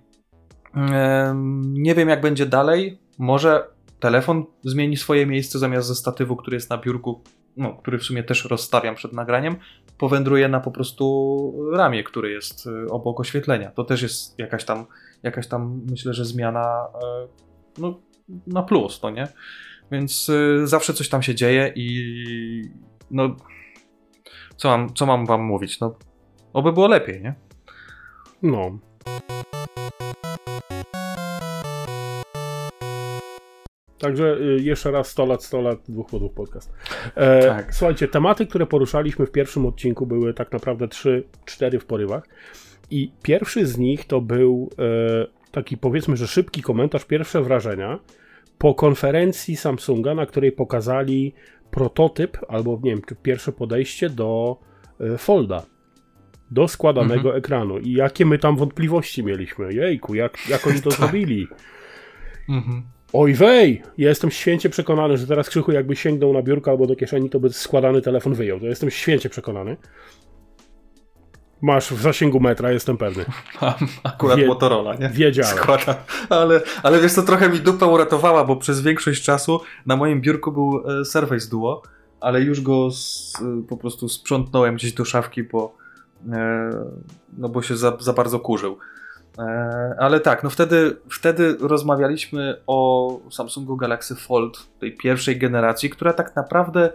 nie 1.62 1.96
wiem 1.96 2.10
jak 2.10 2.22
będzie 2.22 2.46
dalej, 2.46 3.00
może 3.18 3.68
telefon 4.00 4.46
zmieni 4.64 4.98
swoje 4.98 5.26
miejsce 5.26 5.60
zamiast 5.60 5.88
ze 5.88 5.96
statywu, 5.96 6.36
który 6.36 6.56
jest 6.56 6.70
na 6.70 6.78
biurku, 6.78 7.22
no, 7.60 7.74
który 7.74 7.98
w 7.98 8.04
sumie 8.04 8.24
też 8.24 8.46
rozstawiam 8.46 8.96
przed 8.96 9.14
nagraniem, 9.14 9.56
powędruje 9.98 10.48
na 10.48 10.60
po 10.60 10.72
prostu 10.72 11.70
ramię, 11.74 12.04
który 12.04 12.32
jest 12.32 12.68
y, 12.68 12.92
obok 12.92 13.20
oświetlenia. 13.20 13.72
To 13.72 13.84
też 13.84 14.02
jest 14.02 14.40
jakaś 14.40 14.66
tam, 14.66 14.86
jakaś 15.24 15.48
tam 15.48 15.82
myślę, 15.90 16.14
że 16.14 16.26
zmiana 16.26 16.88
e, 17.04 17.28
no, 17.78 18.00
na 18.48 18.64
plus, 18.64 19.00
to 19.00 19.10
nie? 19.10 19.28
Więc 19.92 20.30
y, 20.30 20.68
zawsze 20.68 20.94
coś 20.94 21.10
tam 21.10 21.22
się 21.22 21.36
dzieje 21.36 21.74
i 21.76 22.72
no 23.12 23.36
co 24.56 24.70
mam, 24.70 24.94
co 24.94 25.06
mam 25.06 25.26
wam 25.26 25.44
mówić? 25.44 25.80
No, 25.80 25.96
oby 26.54 26.74
było 26.74 26.88
lepiej, 26.88 27.22
nie? 27.22 27.36
No, 28.42 28.80
Także 34.00 34.38
y, 34.42 34.62
jeszcze 34.62 34.92
raz 34.92 35.08
100 35.08 35.26
lat, 35.26 35.44
100 35.44 35.62
lat, 35.62 35.80
dwóch 35.90 36.10
podłów 36.10 36.34
podcast. 36.34 36.74
E, 37.16 37.48
tak. 37.48 37.76
Słuchajcie, 37.76 38.08
tematy, 38.08 38.48
które 38.48 38.66
poruszaliśmy 38.66 39.26
w 39.26 39.32
pierwszym 39.32 39.66
odcinku 39.66 40.08
były 40.08 40.34
tak 40.34 40.52
naprawdę 40.52 40.86
3-4 40.86 41.80
w 41.80 41.86
porywach. 41.86 42.24
I 42.92 43.12
pierwszy 43.24 43.66
z 43.66 43.78
nich 43.78 44.06
to 44.06 44.22
był 44.22 44.70
e, 44.80 45.28
taki 45.52 45.78
powiedzmy, 45.78 46.18
że 46.18 46.28
szybki 46.28 46.62
komentarz, 46.62 47.06
pierwsze 47.06 47.42
wrażenia 47.42 48.00
po 48.58 48.74
konferencji 48.74 49.56
Samsunga, 49.56 50.16
na 50.16 50.26
której 50.26 50.52
pokazali 50.52 51.34
prototyp, 51.72 52.38
albo 52.48 52.80
nie 52.84 52.92
wiem, 52.92 53.02
czy 53.08 53.16
pierwsze 53.16 53.52
podejście 53.52 54.10
do 54.10 54.58
e, 55.00 55.18
Folda 55.18 55.64
do 56.52 56.68
składanego 56.68 57.16
mhm. 57.16 57.36
ekranu 57.36 57.80
i 57.80 57.94
jakie 57.94 58.26
my 58.26 58.38
tam 58.38 58.56
wątpliwości 58.56 59.24
mieliśmy. 59.24 59.74
Jejku, 59.74 60.16
jak, 60.16 60.50
jak 60.50 60.68
oni 60.68 60.82
to 60.82 60.90
tak. 60.90 61.00
zrobili. 61.00 61.48
Mhm. 62.50 62.84
Oj 63.14 63.34
wej! 63.34 63.82
Ja 63.98 64.10
jestem 64.10 64.32
święcie 64.32 64.70
przekonany, 64.70 65.18
że 65.18 65.28
teraz 65.28 65.50
Krzychu 65.50 65.72
jakby 65.72 65.96
sięgnął 65.96 66.34
na 66.34 66.42
biurko 66.42 66.72
albo 66.72 66.88
do 66.88 66.96
kieszeni, 66.96 67.30
to 67.30 67.40
by 67.40 67.50
składany 67.50 68.02
telefon 68.02 68.34
wyjął. 68.34 68.60
To 68.60 68.66
jestem 68.66 68.92
święcie 68.92 69.30
przekonany. 69.30 69.78
Masz 71.62 71.94
w 71.94 72.02
zasięgu 72.02 72.40
metra, 72.40 72.72
jestem 72.72 72.98
pewny. 72.98 73.26
Mam 73.62 73.74
akurat 74.04 74.40
Wie, 74.40 74.48
Motorola, 74.48 74.96
nie? 74.96 75.10
Wiedziałem. 75.10 75.58
Składam. 75.58 75.96
Ale, 76.30 76.62
ale 76.84 77.02
wiesz 77.02 77.14
co, 77.14 77.24
trochę 77.24 77.50
mi 77.50 77.60
dupę 77.60 77.86
uratowała, 77.86 78.46
bo 78.46 78.56
przez 78.56 78.82
większość 78.82 79.24
czasu 79.24 79.62
na 79.86 79.96
moim 79.96 80.22
biurku 80.22 80.52
był 80.52 80.84
Surface 81.06 81.50
Duo, 81.50 81.82
ale 82.20 82.42
już 82.42 82.62
go 82.62 82.92
z, 82.92 83.34
e, 83.42 83.64
po 83.68 83.78
prostu 83.78 84.10
sprzątnąłem 84.10 84.76
gdzieś 84.76 84.94
do 84.94 85.06
szafki, 85.06 85.44
bo, 85.44 85.76
e, 86.32 86.70
no 87.38 87.50
bo 87.50 87.62
się 87.62 87.78
za, 87.78 87.98
za 88.00 88.14
bardzo 88.14 88.40
kurzył. 88.40 88.78
E, 89.40 89.96
ale 90.00 90.20
tak, 90.20 90.44
no 90.44 90.50
wtedy, 90.50 90.98
wtedy 91.12 91.58
rozmawialiśmy 91.60 92.62
o 92.68 93.20
Samsungu 93.32 93.78
Galaxy 93.78 94.16
Fold 94.16 94.68
tej 94.80 94.98
pierwszej 94.98 95.38
generacji, 95.38 95.90
która 95.90 96.14
tak 96.14 96.36
naprawdę 96.36 96.94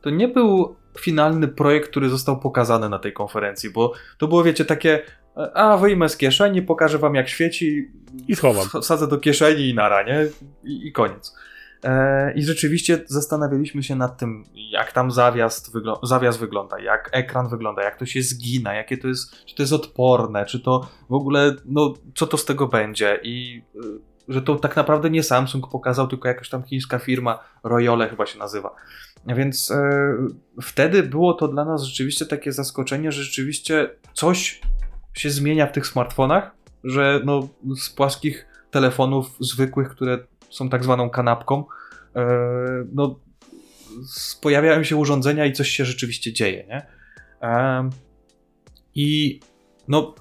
to 0.00 0.10
nie 0.10 0.28
był 0.28 0.76
finalny 0.98 1.48
projekt, 1.48 1.90
który 1.90 2.08
został 2.08 2.40
pokazany 2.40 2.88
na 2.88 2.98
tej 2.98 3.12
konferencji, 3.12 3.70
bo 3.70 3.92
to 4.18 4.28
było, 4.28 4.44
wiecie, 4.44 4.64
takie 4.64 5.02
a 5.54 5.76
wyjmę 5.76 6.08
z 6.08 6.16
kieszeni, 6.16 6.62
pokażę 6.62 6.98
wam 6.98 7.14
jak 7.14 7.28
świeci 7.28 7.90
i 8.28 8.36
schowam. 8.36 8.82
Wsadzę 8.82 9.08
do 9.08 9.18
kieszeni 9.18 9.68
i 9.68 9.74
nara, 9.74 10.02
nie? 10.02 10.26
I, 10.64 10.86
i 10.86 10.92
koniec. 10.92 11.36
E, 11.84 12.32
I 12.34 12.42
rzeczywiście 12.42 13.04
zastanawialiśmy 13.06 13.82
się 13.82 13.96
nad 13.96 14.18
tym, 14.18 14.44
jak 14.54 14.92
tam 14.92 15.10
zawias, 15.10 15.72
zawias 16.02 16.36
wygląda, 16.36 16.78
jak 16.78 17.10
ekran 17.12 17.48
wygląda, 17.48 17.82
jak 17.82 17.96
to 17.96 18.06
się 18.06 18.22
zgina, 18.22 18.74
jakie 18.74 18.98
to 18.98 19.08
jest, 19.08 19.44
czy 19.44 19.54
to 19.54 19.62
jest 19.62 19.72
odporne, 19.72 20.46
czy 20.46 20.60
to 20.60 20.88
w 21.10 21.14
ogóle, 21.14 21.56
no, 21.64 21.94
co 22.14 22.26
to 22.26 22.36
z 22.36 22.44
tego 22.44 22.68
będzie. 22.68 23.20
I 23.22 23.62
y, 23.76 24.12
że 24.28 24.42
to 24.42 24.56
tak 24.56 24.76
naprawdę 24.76 25.10
nie 25.10 25.22
Samsung 25.22 25.70
pokazał, 25.70 26.08
tylko 26.08 26.28
jakaś 26.28 26.48
tam 26.48 26.62
chińska 26.62 26.98
firma, 26.98 27.38
Royole 27.64 28.08
chyba 28.08 28.26
się 28.26 28.38
nazywa. 28.38 28.74
Więc 29.26 29.70
e, 29.70 30.16
wtedy 30.62 31.02
było 31.02 31.34
to 31.34 31.48
dla 31.48 31.64
nas 31.64 31.82
rzeczywiście 31.82 32.26
takie 32.26 32.52
zaskoczenie, 32.52 33.12
że 33.12 33.22
rzeczywiście 33.22 33.90
coś 34.12 34.60
się 35.14 35.30
zmienia 35.30 35.66
w 35.66 35.72
tych 35.72 35.86
smartfonach, 35.86 36.50
że 36.84 37.20
no, 37.24 37.48
z 37.76 37.90
płaskich 37.90 38.46
telefonów 38.70 39.36
zwykłych, 39.40 39.88
które 39.88 40.18
są 40.52 40.68
tak 40.68 40.84
zwaną 40.84 41.10
kanapką, 41.10 41.64
e, 42.16 42.26
no, 42.92 43.20
pojawiają 44.42 44.84
się 44.84 44.96
urządzenia 44.96 45.46
i 45.46 45.52
coś 45.52 45.68
się 45.68 45.84
rzeczywiście 45.84 46.32
dzieje, 46.32 46.66
nie? 46.68 46.86
I 48.94 49.40
no, 49.88 50.14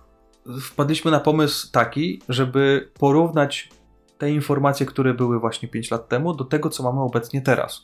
wpadliśmy 0.62 1.12
na 1.12 1.20
pomysł 1.20 1.72
taki, 1.72 2.22
żeby 2.30 2.90
porównać 3.00 3.70
te 4.18 4.32
informacje, 4.32 4.86
które 4.86 5.14
były 5.14 5.40
właśnie 5.40 5.70
5 5.70 5.92
lat 5.92 6.10
temu, 6.10 6.34
do 6.34 6.44
tego, 6.44 6.70
co 6.70 6.84
mamy 6.84 7.02
obecnie 7.02 7.42
teraz. 7.42 7.82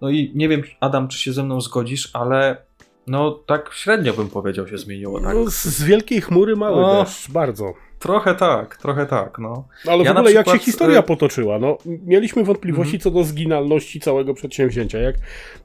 No 0.00 0.10
i 0.10 0.32
nie 0.34 0.48
wiem, 0.48 0.62
Adam, 0.80 1.08
czy 1.08 1.18
się 1.18 1.32
ze 1.32 1.42
mną 1.42 1.60
zgodzisz, 1.60 2.10
ale 2.12 2.66
no 3.06 3.30
tak 3.30 3.72
średnio 3.72 4.12
bym 4.12 4.28
powiedział 4.28 4.68
się 4.68 4.78
zmieniło. 4.78 5.20
Tak? 5.20 5.34
No, 5.34 5.50
z, 5.50 5.82
wielkiej 5.82 6.20
chmury 6.20 6.56
mały 6.56 6.84
O. 6.84 7.04
deszcz, 7.04 7.30
bardzo. 7.30 7.74
Trochę 8.00 8.34
tak, 8.34 8.76
trochę 8.76 9.06
tak, 9.06 9.38
no. 9.38 9.68
Ale 9.86 10.04
Ja 10.04 10.14
w 10.14 10.16
ogóle 10.16 10.32
jak 10.32 10.46
się 10.46 10.50
przykład, 10.50 10.64
historia 10.64 10.98
y- 11.00 11.02
potoczyła, 11.02 11.58
no 11.58 11.78
mieliśmy 11.86 12.44
wątpliwości 12.44 12.96
Mhm. 12.96 13.00
co 13.00 13.10
do 13.10 13.24
zginalności 13.24 14.00
całego 14.00 14.34
przedsięwzięcia. 14.34 14.98
Jak 14.98 15.14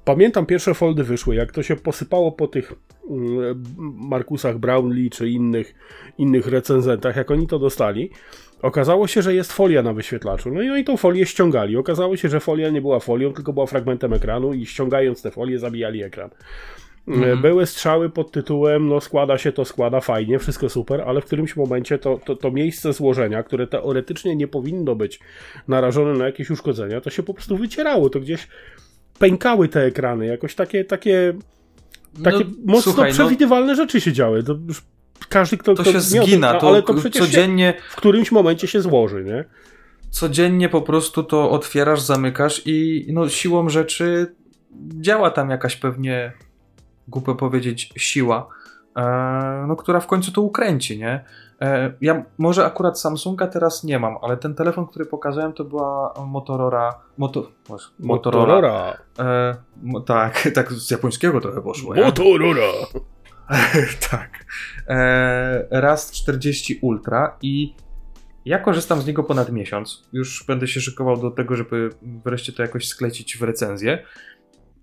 pamiętam 0.05 0.45
pierwsze 0.45 0.73
foldy 0.73 1.03
wyszły, 1.03 1.35
jak 1.35 1.51
to 1.51 1.63
się 1.63 1.75
posypało 1.75 2.31
po 2.31 2.47
tych 2.47 2.73
mm, 3.09 3.63
Markusach 4.09 4.57
Brownlee 4.57 5.09
czy 5.09 5.29
innych, 5.29 5.75
innych 6.17 6.47
recenzentach, 6.47 7.15
jak 7.15 7.31
oni 7.31 7.47
to 7.47 7.59
dostali, 7.59 8.09
okazało 8.61 9.07
się, 9.07 9.21
że 9.21 9.33
jest 9.35 9.53
folia 9.53 9.83
na 9.83 9.93
wyświetlaczu. 9.93 10.51
No 10.51 10.61
i 10.61 10.69
oni 10.69 10.83
tą 10.83 10.97
folię 10.97 11.25
ściągali. 11.25 11.77
Okazało 11.77 12.17
się, 12.17 12.29
że 12.29 12.39
folia 12.39 12.69
nie 12.69 12.81
była 12.81 12.99
folią, 12.99 13.33
tylko 13.33 13.53
była 13.53 13.65
fragmentem 13.65 14.13
ekranu 14.13 14.53
i 14.53 14.65
ściągając 14.65 15.21
tę 15.21 15.31
folię 15.31 15.59
zabijali 15.59 16.03
ekran. 16.03 16.29
Mhm. 17.07 17.41
Były 17.41 17.65
strzały 17.65 18.09
pod 18.09 18.31
tytułem, 18.31 18.87
no 18.87 19.01
składa 19.01 19.37
się 19.37 19.51
to, 19.51 19.65
składa 19.65 19.99
fajnie, 19.99 20.39
wszystko 20.39 20.69
super, 20.69 21.01
ale 21.01 21.21
w 21.21 21.25
którymś 21.25 21.55
momencie 21.55 21.97
to, 21.97 22.19
to, 22.25 22.35
to 22.35 22.51
miejsce 22.51 22.93
złożenia, 22.93 23.43
które 23.43 23.67
teoretycznie 23.67 24.35
nie 24.35 24.47
powinno 24.47 24.95
być 24.95 25.19
narażone 25.67 26.13
na 26.13 26.25
jakieś 26.25 26.49
uszkodzenia, 26.49 27.01
to 27.01 27.09
się 27.09 27.23
po 27.23 27.33
prostu 27.33 27.57
wycierało, 27.57 28.09
to 28.09 28.19
gdzieś 28.19 28.47
pękały 29.19 29.67
te 29.67 29.83
ekrany, 29.83 30.25
jakoś 30.25 30.55
takie, 30.55 30.85
takie, 30.85 31.33
takie 32.23 32.45
no, 32.45 32.51
mocno 32.65 32.91
słuchaj, 32.91 33.09
no, 33.09 33.13
przewidywalne 33.13 33.75
rzeczy 33.75 34.01
się 34.01 34.13
działy. 34.13 34.43
To 34.43 34.57
już 34.67 34.83
każdy, 35.29 35.57
kto, 35.57 35.75
to 35.75 35.83
kto 35.83 35.91
się 35.91 35.99
zgina, 35.99 36.53
no, 36.53 36.59
to, 36.59 36.67
ale 36.67 36.83
to 36.83 36.93
przecież 36.93 37.21
codziennie, 37.21 37.73
w 37.89 37.95
którymś 37.95 38.31
momencie 38.31 38.67
się 38.67 38.81
złoży, 38.81 39.23
nie? 39.23 39.45
codziennie 40.15 40.69
po 40.69 40.81
prostu 40.81 41.23
to 41.23 41.49
otwierasz, 41.49 42.01
zamykasz 42.01 42.61
i 42.65 43.05
no, 43.09 43.29
siłą 43.29 43.69
rzeczy 43.69 44.35
działa 45.01 45.31
tam 45.31 45.49
jakaś 45.49 45.75
pewnie, 45.75 46.31
głupio 47.07 47.35
powiedzieć, 47.35 47.93
siła, 47.97 48.47
e, 48.95 49.65
no, 49.67 49.75
która 49.75 49.99
w 49.99 50.07
końcu 50.07 50.31
to 50.31 50.41
ukręci, 50.41 50.99
nie? 50.99 51.25
E, 51.61 51.93
ja 52.01 52.23
może 52.37 52.65
akurat 52.65 52.99
Samsunga 52.99 53.47
teraz 53.47 53.83
nie 53.83 53.99
mam, 53.99 54.17
ale 54.21 54.37
ten 54.37 54.55
telefon, 54.55 54.87
który 54.87 55.05
pokazałem, 55.05 55.53
to 55.53 55.63
była 55.63 56.13
Motorola. 56.25 57.01
Moto, 57.17 57.51
Motorola. 57.99 58.45
Motorola. 58.55 58.97
E, 59.19 59.55
mo, 59.83 60.01
tak, 60.01 60.47
tak 60.55 60.73
z 60.73 60.91
japońskiego 60.91 61.41
trochę 61.41 61.61
poszło. 61.61 61.95
Motorola. 61.95 62.71
tak. 64.11 64.45
E, 64.87 65.81
raz 65.81 66.11
40 66.11 66.79
Ultra 66.81 67.37
i 67.41 67.75
ja 68.45 68.59
korzystam 68.59 69.01
z 69.01 69.05
niego 69.07 69.23
ponad 69.23 69.51
miesiąc. 69.51 70.09
Już 70.13 70.43
będę 70.47 70.67
się 70.67 70.81
szykował 70.81 71.17
do 71.17 71.31
tego, 71.31 71.55
żeby 71.55 71.89
wreszcie 72.01 72.53
to 72.53 72.61
jakoś 72.61 72.87
sklecić 72.87 73.37
w 73.37 73.43
recenzję. 73.43 74.05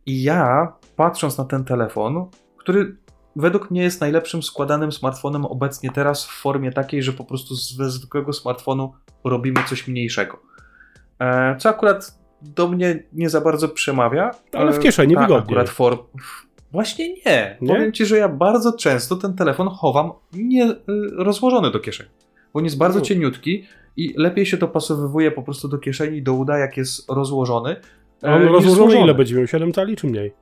I 0.07 0.23
ja, 0.23 0.73
patrząc 1.03 1.39
na 1.39 1.45
ten 1.45 1.65
telefon, 1.65 2.27
który 2.57 2.97
według 3.37 3.71
mnie 3.71 3.83
jest 3.83 4.01
najlepszym 4.01 4.43
składanym 4.43 4.93
smartfonem 4.93 5.45
obecnie 5.45 5.91
teraz 5.91 6.27
w 6.27 6.31
formie 6.31 6.73
takiej, 6.73 7.03
że 7.03 7.13
po 7.13 7.25
prostu 7.25 7.55
ze 7.55 7.91
zwykłego 7.91 8.33
smartfonu 8.33 8.93
robimy 9.25 9.61
coś 9.69 9.89
mniejszego. 9.89 10.39
E, 11.19 11.57
co 11.57 11.69
akurat 11.69 12.19
do 12.43 12.69
mnie 12.69 13.03
nie 13.13 13.31
za 13.31 13.41
bardzo 13.41 13.69
przemawia. 13.69 14.31
Ale 14.53 14.73
w 14.73 14.77
e, 14.77 14.79
kieszeni 14.79 15.15
ta 15.15 15.21
wygodnie. 15.21 15.43
Akurat 15.45 15.69
form... 15.69 15.99
Właśnie 16.73 17.09
nie. 17.09 17.59
Nie? 17.61 17.75
Powiem 17.75 17.93
ci, 17.93 18.07
że 18.07 18.19
ja 18.19 18.29
bardzo 18.29 18.73
często 18.73 19.17
ten 19.17 19.35
telefon 19.35 19.69
chowam 19.69 20.13
nie 20.33 20.71
y, 20.71 20.77
rozłożony 21.17 21.71
do 21.71 21.81
kieszeni. 21.81 22.11
Bo 22.53 22.59
on 22.59 22.65
jest 22.65 22.79
bardzo 22.79 22.99
U. 22.99 23.03
cieniutki 23.03 23.65
i 23.97 24.15
lepiej 24.17 24.47
się 24.47 24.57
dopasowywuje 24.57 25.31
po 25.31 25.43
prostu 25.43 25.69
do 25.69 25.79
kieszeni, 25.79 26.23
do 26.23 26.35
uda, 26.35 26.59
jak 26.59 26.77
jest 26.77 27.11
rozłożony. 27.11 27.77
A 28.23 28.35
on 28.35 28.43
e, 28.43 28.45
rozłożony 28.45 28.77
złożony. 28.77 29.05
ile 29.05 29.15
będzie 29.15 29.37
miał? 29.37 29.47
7 29.47 29.73
cali 29.73 29.97
czy 29.97 30.07
mniej? 30.07 30.42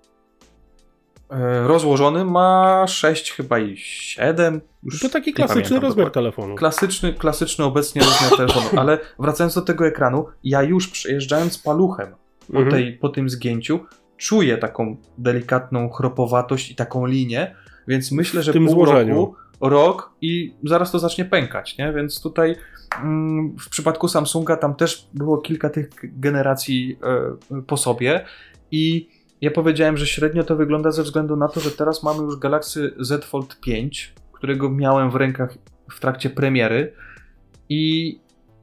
E, 1.31 1.67
rozłożony 1.69 2.25
ma 2.25 2.85
6 2.89 3.33
chyba 3.33 3.59
i 3.59 3.77
7. 3.77 4.61
Już 4.83 5.01
To 5.01 5.09
taki 5.09 5.33
klasyczny 5.33 5.81
rozmiar 5.81 6.11
telefonu. 6.11 6.55
Klasyczny, 6.55 7.13
klasyczny 7.13 7.65
obecnie 7.65 8.03
rozmiar 8.03 8.31
telefonu, 8.37 8.67
ale 8.81 8.99
wracając 9.19 9.55
do 9.55 9.63
tego 9.63 9.87
ekranu, 9.87 10.27
ja 10.45 10.63
już 10.63 10.89
przejeżdżając 10.89 11.59
paluchem 11.59 12.15
po, 12.53 12.59
Mhm. 12.59 12.71
tej, 12.71 12.93
po 12.99 13.09
tym 13.09 13.31
zgięciu, 13.31 13.81
czuję 14.17 14.59
taką 14.59 14.97
delikatną 15.19 15.91
chropowatość 15.91 16.71
i 16.71 16.75
taką 16.75 17.07
linię, 17.07 17.55
więc 17.89 18.13
myślę, 18.13 18.43
że 18.43 18.53
tym 18.53 18.65
pół 18.65 18.75
złożeniu. 18.75 19.15
roku, 19.15 19.35
rok 19.61 20.13
i 20.21 20.55
zaraz 20.65 20.91
to 20.93 20.99
zacznie 20.99 21.25
pękać, 21.25 21.79
nie? 21.79 21.93
Więc 21.93 22.23
tutaj 22.23 22.57
mm, 23.03 23.57
w 23.59 23.69
przypadku 23.69 24.09
Samsunga 24.09 24.57
tam 24.57 24.75
też 24.75 25.09
było 25.15 25.39
kilka 25.39 25.71
tych 25.71 25.89
generacji 26.03 26.99
e, 27.51 27.63
po 27.63 27.77
sobie 27.77 28.25
i 28.71 29.09
ja 29.41 29.51
powiedziałem, 29.51 29.97
że 29.97 30.07
średnio 30.07 30.45
to 30.45 30.57
wygląda 30.57 30.91
ze 30.91 31.03
względu 31.03 31.37
na 31.37 31.49
to, 31.49 31.61
że 31.61 31.71
teraz 31.71 32.03
mamy 32.03 32.23
już 32.23 32.39
Galaxy 32.39 32.95
Z 32.99 33.25
Fold 33.25 33.61
5, 33.61 34.15
którego 34.33 34.71
miałem 34.71 35.11
w 35.11 35.15
rękach 35.15 35.55
w 35.91 36.01
trakcie 36.01 36.31
premiery 36.31 36.93
i 37.69 38.19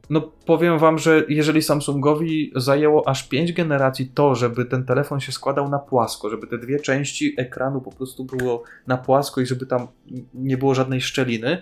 no 0.09 0.21
powiem 0.21 0.80
wam, 0.80 0.97
że 0.97 1.23
jeżeli 1.30 1.61
Samsungowi 1.61 2.51
zajęło 2.55 3.07
aż 3.07 3.28
5 3.28 3.53
generacji 3.53 4.11
to, 4.13 4.36
żeby 4.36 4.65
ten 4.65 4.86
telefon 4.86 5.19
się 5.19 5.32
składał 5.32 5.69
na 5.69 5.80
płasko, 5.80 6.30
żeby 6.30 6.47
te 6.47 6.57
dwie 6.57 6.80
części 6.80 7.34
ekranu 7.38 7.82
po 7.82 7.91
prostu 7.91 8.25
było 8.25 8.63
na 8.88 8.97
płasko 8.97 9.41
i 9.41 9.45
żeby 9.45 9.65
tam 9.65 9.88
nie 10.34 10.57
było 10.57 10.75
żadnej 10.75 11.01
szczeliny, 11.01 11.61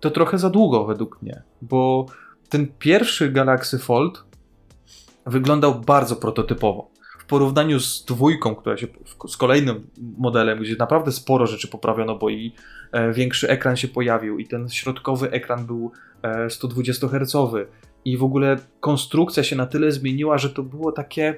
to 0.00 0.10
trochę 0.10 0.38
za 0.38 0.50
długo 0.50 0.84
według 0.84 1.22
mnie, 1.22 1.42
bo 1.62 2.06
ten 2.48 2.66
pierwszy 2.78 3.32
Galaxy 3.32 3.78
Fold 3.78 4.24
wyglądał 5.26 5.80
bardzo 5.80 6.16
prototypowo. 6.16 6.95
W 7.26 7.28
porównaniu 7.28 7.80
z 7.80 8.04
dwójką, 8.04 8.54
która 8.54 8.76
się, 8.76 8.86
z 9.28 9.36
kolejnym 9.36 9.86
modelem, 10.18 10.58
gdzie 10.58 10.76
naprawdę 10.78 11.12
sporo 11.12 11.46
rzeczy 11.46 11.68
poprawiono, 11.68 12.18
bo 12.18 12.28
i 12.30 12.52
e, 12.92 13.12
większy 13.12 13.48
ekran 13.48 13.76
się 13.76 13.88
pojawił 13.88 14.38
i 14.38 14.46
ten 14.46 14.68
środkowy 14.68 15.30
ekran 15.30 15.66
był 15.66 15.92
e, 16.22 16.50
120 16.50 17.08
Hz 17.08 17.34
i 18.04 18.16
w 18.16 18.22
ogóle 18.24 18.56
konstrukcja 18.80 19.42
się 19.42 19.56
na 19.56 19.66
tyle 19.66 19.92
zmieniła, 19.92 20.38
że 20.38 20.50
to 20.50 20.62
było 20.62 20.92
takie 20.92 21.34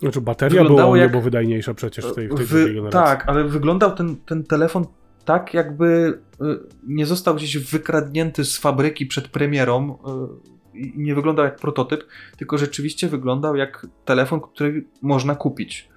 Znaczy 0.00 0.20
bateria 0.20 0.64
była 0.64 0.98
jak- 0.98 1.08
niebowydajniejsza 1.10 1.74
przecież 1.74 2.06
w 2.06 2.14
tej, 2.14 2.28
w 2.28 2.34
tej 2.34 2.46
Wy- 2.46 2.64
generacji. 2.74 2.90
tak, 2.92 3.28
ale 3.28 3.44
wyglądał 3.44 3.94
ten, 3.94 4.16
ten 4.16 4.44
telefon 4.44 4.84
tak, 5.24 5.54
jakby 5.54 6.18
y, 6.42 6.44
nie 6.86 7.06
został 7.06 7.34
gdzieś 7.34 7.58
wykradnięty 7.58 8.44
z 8.44 8.58
fabryki 8.58 9.06
przed 9.06 9.28
premierą 9.28 9.98
i 10.78 10.92
nie 10.96 11.14
wyglądał 11.14 11.44
jak 11.44 11.56
prototyp, 11.56 12.04
tylko 12.36 12.58
rzeczywiście 12.58 13.08
wyglądał 13.08 13.56
jak 13.56 13.86
telefon, 14.04 14.40
który 14.40 14.84
można 15.02 15.34
kupić. 15.34 15.88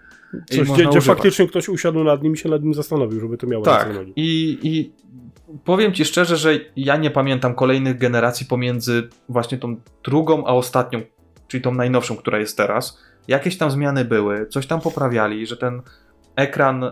Coś, 0.49 0.57
można 0.57 0.75
gdzie, 0.75 0.85
gdzie 0.85 1.01
faktycznie 1.01 1.47
ktoś 1.47 1.69
usiadł 1.69 2.03
nad 2.03 2.23
nim 2.23 2.33
i 2.33 2.37
się 2.37 2.49
nad 2.49 2.63
nim 2.63 2.73
zastanowił, 2.73 3.19
żeby 3.19 3.37
to 3.37 3.47
miało 3.47 3.65
Tak. 3.65 3.93
nogi. 3.93 4.13
I, 4.15 4.59
I 4.63 4.91
powiem 5.63 5.93
ci 5.93 6.05
szczerze, 6.05 6.37
że 6.37 6.59
ja 6.75 6.97
nie 6.97 7.11
pamiętam 7.11 7.55
kolejnych 7.55 7.97
generacji 7.97 8.45
pomiędzy 8.45 9.09
właśnie 9.29 9.57
tą 9.57 9.75
drugą 10.03 10.45
a 10.45 10.53
ostatnią, 10.53 11.01
czyli 11.47 11.63
tą 11.63 11.73
najnowszą, 11.73 12.17
która 12.17 12.39
jest 12.39 12.57
teraz. 12.57 12.99
Jakieś 13.27 13.57
tam 13.57 13.71
zmiany 13.71 14.05
były, 14.05 14.47
coś 14.47 14.67
tam 14.67 14.81
poprawiali, 14.81 15.47
że 15.47 15.57
ten 15.57 15.81
ekran 16.35 16.83
e, 16.83 16.91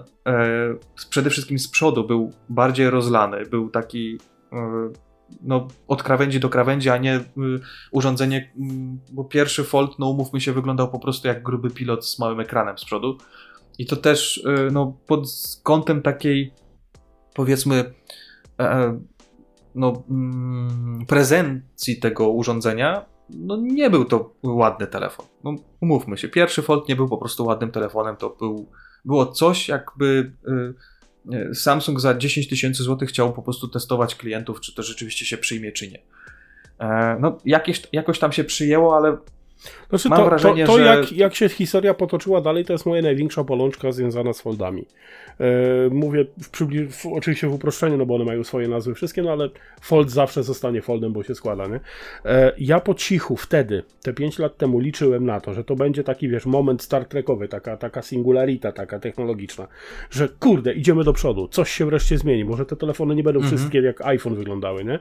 przede 1.10 1.30
wszystkim 1.30 1.60
z 1.60 1.68
przodu 1.68 2.08
był 2.08 2.32
bardziej 2.50 2.90
rozlany, 2.90 3.46
był 3.46 3.70
taki 3.70 4.18
e, 4.54 4.90
no, 5.42 5.68
od 5.88 6.04
krawędzi 6.04 6.40
do 6.40 6.50
krawędzi, 6.50 6.90
a 6.90 6.98
nie 6.98 7.16
y, 7.18 7.24
urządzenie, 7.92 8.52
mm, 8.58 9.00
bo 9.12 9.24
pierwszy 9.24 9.64
Fold, 9.64 10.00
no 10.00 10.10
umówmy 10.10 10.42
się, 10.42 10.54
wyglądał 10.54 10.92
po 10.92 11.00
prostu 11.00 11.28
jak 11.28 11.44
gruby 11.44 11.70
pilot 11.70 12.06
z 12.06 12.20
małym 12.20 12.40
ekranem 12.40 12.78
z 12.78 12.86
przodu. 12.86 13.18
I 13.78 13.86
to 13.86 13.96
też 13.96 14.38
y, 14.38 14.70
no, 14.72 14.98
pod 15.08 15.28
kątem 15.64 16.02
takiej 16.02 16.54
powiedzmy 17.38 17.94
e, 18.60 19.00
no, 19.76 20.04
mm, 20.10 21.06
prezencji 21.08 22.00
tego 22.00 22.30
urządzenia, 22.30 23.06
no 23.30 23.58
nie 23.58 23.90
był 23.90 24.06
to 24.06 24.34
ładny 24.44 24.88
telefon. 24.88 25.26
No, 25.44 25.56
umówmy 25.82 26.18
się, 26.18 26.28
pierwszy 26.28 26.62
Fold 26.62 26.90
nie 26.90 26.96
był 26.96 27.08
po 27.10 27.18
prostu 27.18 27.46
ładnym 27.46 27.72
telefonem, 27.72 28.16
to 28.16 28.30
był, 28.30 28.70
było 29.06 29.26
coś 29.26 29.68
jakby 29.68 30.34
y, 30.48 30.52
y, 30.52 30.74
Samsung 31.54 32.00
za 32.00 32.14
10 32.14 32.48
tysięcy 32.48 32.84
złotych 32.84 33.10
chciał 33.10 33.34
po 33.34 33.42
prostu 33.42 33.68
testować 33.68 34.16
klientów, 34.16 34.62
czy 34.62 34.76
to 34.76 34.84
rzeczywiście 34.84 35.26
się 35.26 35.38
przyjmie, 35.38 35.72
czy 35.72 35.92
nie. 35.92 36.00
E, 36.80 37.18
no, 37.20 37.38
jakieś, 37.46 37.82
jakoś 37.92 38.20
tam 38.20 38.32
się 38.32 38.44
przyjęło, 38.44 38.98
ale 38.98 39.18
Znaczy 39.90 40.10
Mam 40.10 40.20
to, 40.20 40.26
wrażenie, 40.26 40.66
to, 40.66 40.72
to 40.72 40.78
że- 40.78 40.86
jak, 40.86 41.12
jak 41.12 41.36
się 41.36 41.50
historia 41.50 41.94
potoczyła 41.94 42.42
dalej, 42.42 42.66
to 42.66 42.74
jest 42.74 42.86
moja 42.86 43.02
największa 43.02 43.44
bolączka 43.44 43.92
związana 43.92 44.34
z 44.34 44.42
foldami. 44.42 44.86
E, 45.40 45.46
mówię 45.92 46.26
w 46.42 46.52
przybli- 46.52 46.92
w, 46.92 47.06
oczywiście 47.06 47.48
w 47.48 47.54
uproszczeniu, 47.54 47.98
no 47.98 48.06
bo 48.06 48.16
one 48.16 48.26
mają 48.26 48.44
swoje 48.44 48.68
nazwy 48.68 48.96
wszystkie, 48.96 49.22
no 49.22 49.32
ale 49.32 49.50
fold 49.82 50.12
zawsze 50.12 50.44
zostanie 50.44 50.82
foldem, 50.82 51.14
bo 51.14 51.24
się 51.24 51.36
składa, 51.36 51.68
nie? 51.68 51.80
E, 52.26 52.52
ja 52.58 52.80
po 52.80 52.94
cichu 52.94 53.36
wtedy, 53.38 53.84
te 54.02 54.14
5 54.14 54.40
lat 54.40 54.58
temu 54.58 54.80
liczyłem 54.80 55.26
na 55.26 55.42
to, 55.42 55.54
że 55.54 55.64
to 55.64 55.76
będzie 55.76 56.04
taki, 56.04 56.30
wiesz, 56.30 56.46
moment 56.46 56.82
Star 56.82 57.06
Trekowy, 57.06 57.48
taka, 57.48 57.78
taka 57.78 58.02
singularita, 58.02 58.72
taka 58.72 59.00
technologiczna, 59.00 59.68
że 60.12 60.30
kurde, 60.40 60.74
idziemy 60.74 61.04
do 61.04 61.14
przodu, 61.14 61.48
coś 61.48 61.72
się 61.72 61.86
wreszcie 61.86 62.18
zmieni, 62.18 62.46
może 62.46 62.66
te 62.66 62.76
telefony 62.76 63.16
nie 63.16 63.24
będą 63.24 63.40
Mhm. 63.40 63.58
wszystkie 63.58 63.82
jak 63.82 64.02
iPhone 64.02 64.36
wyglądały, 64.36 64.86
nie? 64.86 65.00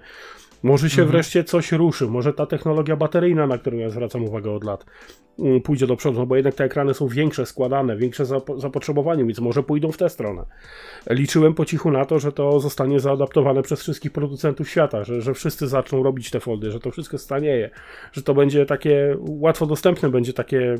Może 0.63 0.91
się 0.91 1.05
wreszcie 1.05 1.45
coś 1.45 1.73
ruszy, 1.73 2.07
może 2.07 2.33
ta 2.33 2.47
technologia 2.47 2.97
bateryjna, 2.97 3.47
na 3.47 3.59
którą 3.59 3.77
ja 3.79 3.91
zwracam 3.91 4.25
uwagę 4.25 4.46
od 4.55 4.65
lat, 4.65 4.85
mm, 5.39 5.61
pójdzie 5.61 5.87
do 5.87 5.97
przodu, 5.97 6.19
no 6.19 6.27
bo 6.27 6.37
jednak 6.37 6.55
te 6.55 6.65
ekrany 6.65 6.95
są 6.95 7.09
większe, 7.09 7.47
składane, 7.47 7.97
większe 7.97 8.25
zapo- 8.25 8.61
zapotrzebowanie, 8.61 9.25
więc 9.25 9.41
może 9.41 9.63
pójdą 9.63 9.93
w 9.93 9.97
tę 9.97 10.09
stronę. 10.09 10.45
Liczyłem 11.11 11.55
po 11.55 11.65
cichu 11.65 11.91
na 11.91 12.05
to, 12.05 12.19
że 12.19 12.33
to 12.33 12.61
zostanie 12.61 13.01
zaadaptowane 13.01 13.63
przez 13.63 13.81
wszystkich 13.81 14.13
producentów 14.13 14.69
świata, 14.69 15.05
że, 15.05 15.21
że 15.21 15.35
wszyscy 15.35 15.69
zaczną 15.69 16.03
robić 16.03 16.31
te 16.31 16.41
foldy, 16.41 16.71
że 16.71 16.81
to 16.81 16.91
wszystko 16.91 17.19
stanieje, 17.19 17.71
że 18.13 18.23
to 18.23 18.35
będzie 18.35 18.67
takie 18.67 19.17
łatwo 19.19 19.67
dostępne, 19.67 20.09
będzie 20.11 20.33
takie, 20.33 20.75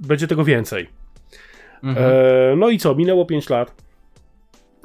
będzie 0.00 0.26
tego 0.26 0.44
więcej. 0.44 0.88
Mhm. 1.82 2.06
E, 2.10 2.56
no 2.56 2.68
i 2.68 2.78
co, 2.78 2.94
minęło 2.94 3.26
5 3.26 3.50
lat. 3.50 3.87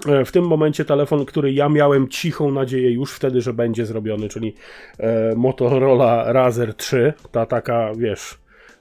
E, 0.07 0.25
W 0.25 0.31
tym 0.31 0.47
momencie 0.47 0.85
telefon, 0.85 1.25
który 1.25 1.53
ja 1.53 1.69
miałem 1.69 2.07
cichą 2.07 2.51
nadzieję 2.51 2.91
już 2.91 3.11
wtedy, 3.13 3.41
że 3.41 3.53
będzie 3.53 3.85
zrobiony, 3.85 4.29
czyli 4.29 4.53
e, 4.99 5.35
Motorola 5.35 6.33
Razer 6.33 6.73
3, 6.73 7.13
ta 7.31 7.45
taka, 7.45 7.91
wiesz, 7.97 8.37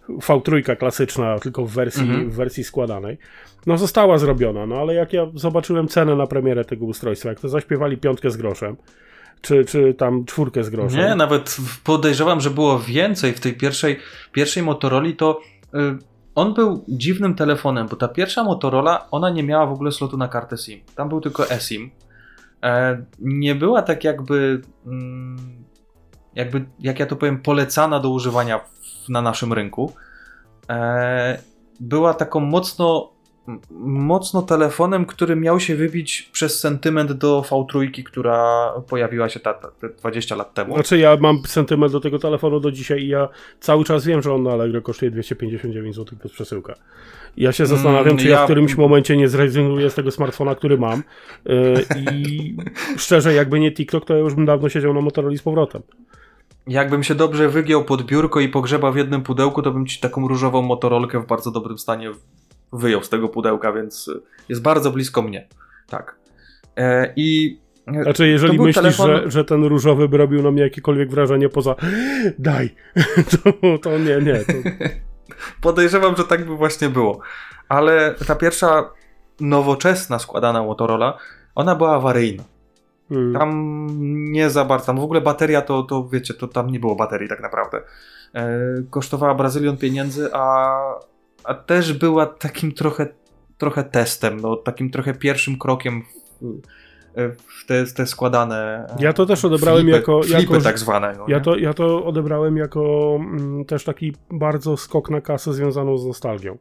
V3 0.08 0.76
klasyczna, 0.76 1.38
tylko 1.38 1.66
w 1.66 1.70
wersji, 1.70 2.02
Mhm. 2.02 2.30
w 2.30 2.34
wersji 2.34 2.64
składanej. 2.64 3.18
No 3.66 3.78
została 3.78 4.18
zrobiona, 4.18 4.66
no 4.66 4.76
ale 4.76 4.94
jak 4.94 5.12
ja 5.12 5.26
zobaczyłem 5.34 5.88
cenę 5.88 6.16
na 6.16 6.26
premierę 6.26 6.64
tego 6.64 6.84
ustrojstwa, 6.86 7.28
jak 7.28 7.40
to 7.40 7.48
zaśpiewali 7.48 7.96
piątkę 7.96 8.30
z 8.30 8.36
groszem, 8.36 8.76
czy, 9.40 9.64
czy 9.64 9.94
tam 9.94 10.24
czwórkę 10.24 10.64
z 10.64 10.70
groszem. 10.70 10.98
Nie, 11.00 11.14
nawet 11.14 11.56
podejrzewam, 11.84 12.40
że 12.40 12.50
było 12.50 12.78
więcej 12.78 13.32
w 13.32 13.40
tej 13.40 13.54
pierwszej, 13.54 13.98
pierwszej 14.32 14.62
Motorola, 14.62 15.08
to 15.16 15.40
y, 15.74 15.78
on 16.34 16.54
był 16.54 16.84
dziwnym 16.88 17.34
telefonem, 17.34 17.88
bo 17.88 17.96
ta 17.96 18.08
pierwsza 18.08 18.44
Motorola, 18.44 19.06
ona 19.10 19.30
nie 19.30 19.42
miała 19.42 19.66
w 19.66 19.72
ogóle 19.72 19.92
slotu 19.92 20.16
na 20.16 20.28
kartę 20.28 20.56
SIM. 20.56 20.80
Tam 20.94 21.08
był 21.08 21.20
tylko 21.20 21.50
eSIM. 21.50 21.90
E, 22.62 23.04
nie 23.18 23.54
była 23.54 23.82
tak 23.82 24.04
jakby, 24.04 24.62
mm, 24.86 25.64
jakby, 26.34 26.64
jak 26.78 27.00
ja 27.00 27.06
to 27.06 27.16
powiem, 27.16 27.42
polecana 27.42 28.00
do 28.00 28.10
używania 28.10 28.60
na 29.08 29.22
naszym 29.22 29.52
rynku. 29.52 29.92
E, 30.68 31.38
była 31.80 32.14
taką 32.14 32.40
mocno 32.40 33.12
mocno 33.80 34.42
telefonem, 34.42 35.04
który 35.06 35.36
miał 35.36 35.60
się 35.60 35.76
wybić 35.76 36.28
przez 36.32 36.60
sentyment 36.60 37.12
do 37.12 37.44
V3, 37.48 38.02
która 38.02 38.68
pojawiła 38.88 39.28
się 39.28 39.40
ta, 39.40 39.54
ta, 39.54 39.68
te 39.70 39.88
20 39.88 40.36
lat 40.36 40.54
temu. 40.54 40.74
Znaczy 40.74 40.98
ja 40.98 41.16
mam 41.20 41.38
sentyment 41.46 41.92
do 41.92 42.00
tego 42.00 42.18
telefonu 42.18 42.60
do 42.60 42.72
dzisiaj 42.72 43.02
i 43.02 43.08
ja 43.08 43.28
cały 43.60 43.84
czas 43.84 44.06
wiem, 44.06 44.22
że 44.22 44.32
on 44.34 44.42
na 44.42 44.50
Allegro 44.52 44.82
kosztuje 44.82 45.10
259 45.10 45.96
zł 45.96 46.18
plus 46.18 46.32
przesyłka. 46.32 46.74
Ja 47.36 47.52
się 47.52 47.66
zastanawiam, 47.66 48.06
Mm, 48.06 48.18
czy 48.18 48.28
ja 48.28 48.36
w 48.36 48.40
ja- 48.40 48.44
którymś 48.44 48.76
momencie 48.76 49.16
nie 49.16 49.28
zrezygnuję 49.28 49.90
z 49.90 49.94
tego 49.94 50.10
smartfona, 50.10 50.54
który 50.54 50.78
mam. 50.78 51.02
Yy, 51.44 51.54
I 52.12 52.56
szczerze, 52.96 53.34
jakby 53.34 53.60
nie 53.60 53.72
TikTok, 53.72 54.04
to 54.04 54.14
ja 54.14 54.20
już 54.20 54.34
bym 54.34 54.46
dawno 54.46 54.68
siedział 54.68 54.94
na 54.94 55.00
Motorola 55.00 55.36
z 55.36 55.42
powrotem. 55.42 55.82
Jakbym 56.66 57.02
się 57.02 57.14
dobrze 57.14 57.48
wygiął 57.48 57.84
pod 57.84 58.02
biurko 58.02 58.40
i 58.40 58.48
pogrzebał 58.48 58.92
w 58.92 58.96
jednym 58.96 59.22
pudełku, 59.22 59.62
to 59.62 59.70
bym 59.70 59.86
ci 59.86 60.00
taką 60.00 60.28
różową 60.28 60.62
motorolkę 60.62 61.20
w 61.20 61.26
bardzo 61.26 61.50
dobrym 61.50 61.78
stanie 61.78 62.10
wyjął 62.72 63.02
z 63.02 63.08
tego 63.08 63.28
pudełka, 63.28 63.72
więc 63.72 64.10
jest 64.48 64.62
bardzo 64.62 64.90
blisko 64.90 65.22
mnie. 65.22 65.48
Tak. 65.88 66.16
E, 66.76 67.12
I 67.16 67.60
e, 67.86 68.02
Znaczy, 68.02 68.28
jeżeli 68.28 68.58
myślisz, 68.58 68.76
telefon- 68.84 69.06
że, 69.06 69.30
że 69.30 69.44
ten 69.44 69.64
różowy 69.64 70.08
by 70.08 70.16
robił 70.16 70.42
na 70.42 70.50
mnie 70.50 70.62
jakiekolwiek 70.62 71.10
wrażenie 71.10 71.48
poza 71.48 71.74
daj, 72.38 72.74
to, 73.30 73.78
to 73.78 73.98
nie, 73.98 74.32
nie. 74.32 74.38
To... 74.38 74.52
podejrzewam, 75.60 76.16
że 76.16 76.24
tak 76.24 76.46
by 76.46 76.56
właśnie 76.56 76.88
było. 76.88 77.20
Ale 77.68 78.14
ta 78.26 78.34
pierwsza 78.34 78.90
nowoczesna 79.40 80.18
składana 80.18 80.62
Motorola, 80.62 81.18
ona 81.54 81.74
była 81.74 81.94
awaryjna. 81.94 82.44
Mm. 83.10 83.32
Tam 83.32 83.86
nie 84.32 84.50
za 84.50 84.64
bardzo, 84.64 84.86
tam 84.86 85.00
w 85.00 85.04
ogóle 85.04 85.20
bateria 85.20 85.62
to, 85.62 85.82
to 85.82 86.08
wiecie, 86.08 86.34
to 86.34 86.48
tam 86.48 86.70
nie 86.70 86.80
było 86.80 86.96
baterii 86.96 87.28
tak 87.28 87.40
naprawdę. 87.40 87.80
E, 88.34 88.58
kosztowała 88.90 89.34
brazylion 89.34 89.76
pieniędzy, 89.76 90.28
a, 90.32 90.78
a 91.44 91.54
też 91.54 91.92
była 91.92 92.26
takim 92.26 92.72
trochę, 92.72 93.06
trochę 93.58 93.84
testem, 93.84 94.40
no, 94.40 94.56
takim 94.56 94.90
trochę 94.90 95.14
pierwszym 95.14 95.58
krokiem 95.58 96.02
w, 96.40 96.60
w 97.62 97.66
te, 97.66 97.84
te 97.86 98.06
składane. 98.06 98.86
e, 98.90 98.96
Ja 99.02 99.12
to 99.12 99.26
też 99.26 99.44
odebrałem 99.44 99.82
flipy, 99.82 99.96
jako- 99.98 100.22
Flipy 100.22 100.40
jako- 100.42 100.60
tak 100.60 100.78
zwane. 100.78 101.14
No, 101.18 101.24
Ja 101.28 101.40
to, 101.40 101.56
ja 101.56 101.74
to 101.74 102.04
odebrałem 102.04 102.56
jako 102.56 103.14
mm, 103.20 103.64
też 103.64 103.84
taki 103.84 104.12
bardzo 104.30 104.76
skok 104.76 105.10
na 105.10 105.20
kasę 105.20 105.52
związaną 105.52 105.98
z 105.98 106.06
nostalgią. 106.06 106.58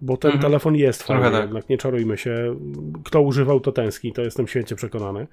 Bo 0.00 0.16
ten 0.16 0.30
Mhm. 0.30 0.42
telefon 0.50 0.76
jest 0.76 1.02
fajny, 1.02 1.30
tak. 1.30 1.42
jednak 1.42 1.68
nie 1.68 1.78
czarujmy 1.78 2.18
się. 2.18 2.56
Kto 3.04 3.20
używał, 3.20 3.60
to 3.60 3.72
tęskni, 3.72 4.12
to 4.12 4.22
jestem 4.22 4.46
święcie 4.48 4.76
przekonany. 4.76 5.26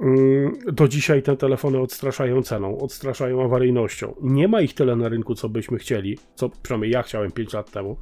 Mm, 0.00 0.52
Do 0.72 0.88
dzisiaj 0.88 1.22
te 1.22 1.36
telefony 1.36 1.78
odstraszają 1.80 2.42
ceną, 2.42 2.78
odstraszają 2.78 3.44
awaryjnością. 3.44 4.14
Nie 4.22 4.48
ma 4.48 4.60
ich 4.60 4.74
tyle 4.74 4.96
na 4.96 5.08
rynku, 5.08 5.34
co 5.34 5.48
byśmy 5.48 5.78
chcieli, 5.78 6.18
co 6.34 6.48
przynajmniej 6.62 6.90
ja 6.90 7.02
chciałem 7.02 7.30
5 7.32 7.52
lat 7.52 7.70
temu. 7.70 7.96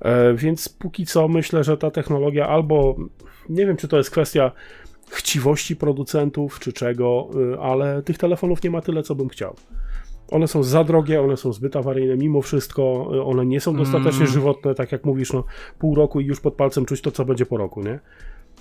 E, 0.00 0.34
Więc 0.34 0.68
póki 0.68 1.06
co 1.06 1.28
myślę, 1.28 1.64
że 1.64 1.76
ta 1.76 1.90
technologia 1.90 2.48
albo 2.48 2.96
nie 3.48 3.66
wiem, 3.66 3.76
czy 3.76 3.88
to 3.88 3.96
jest 3.96 4.10
kwestia 4.10 4.52
chciwości 5.10 5.76
producentów, 5.76 6.58
czy 6.60 6.72
czego, 6.72 7.28
y, 7.54 7.60
ale 7.60 8.02
tych 8.02 8.18
telefonów 8.18 8.62
nie 8.62 8.70
ma 8.70 8.80
tyle, 8.80 9.02
co 9.02 9.14
bym 9.14 9.28
chciał. 9.28 9.54
One 10.30 10.48
są 10.48 10.62
za 10.62 10.84
drogie, 10.84 11.22
one 11.22 11.36
są 11.36 11.52
zbyt 11.52 11.76
awaryjne, 11.76 12.16
mimo 12.16 12.42
wszystko 12.42 13.10
y, 13.14 13.22
one 13.22 13.46
nie 13.46 13.60
są 13.60 13.76
dostatecznie 13.76 14.20
Mm. 14.20 14.32
żywotne, 14.32 14.74
tak 14.74 14.92
jak 14.92 15.04
mówisz, 15.04 15.32
no 15.32 15.44
pół 15.78 15.94
roku 15.94 16.20
i 16.20 16.24
już 16.26 16.40
pod 16.40 16.54
palcem 16.54 16.84
czuć 16.84 17.00
to, 17.00 17.10
co 17.10 17.24
będzie 17.24 17.46
po 17.46 17.56
roku, 17.56 17.80
nie? 17.82 18.00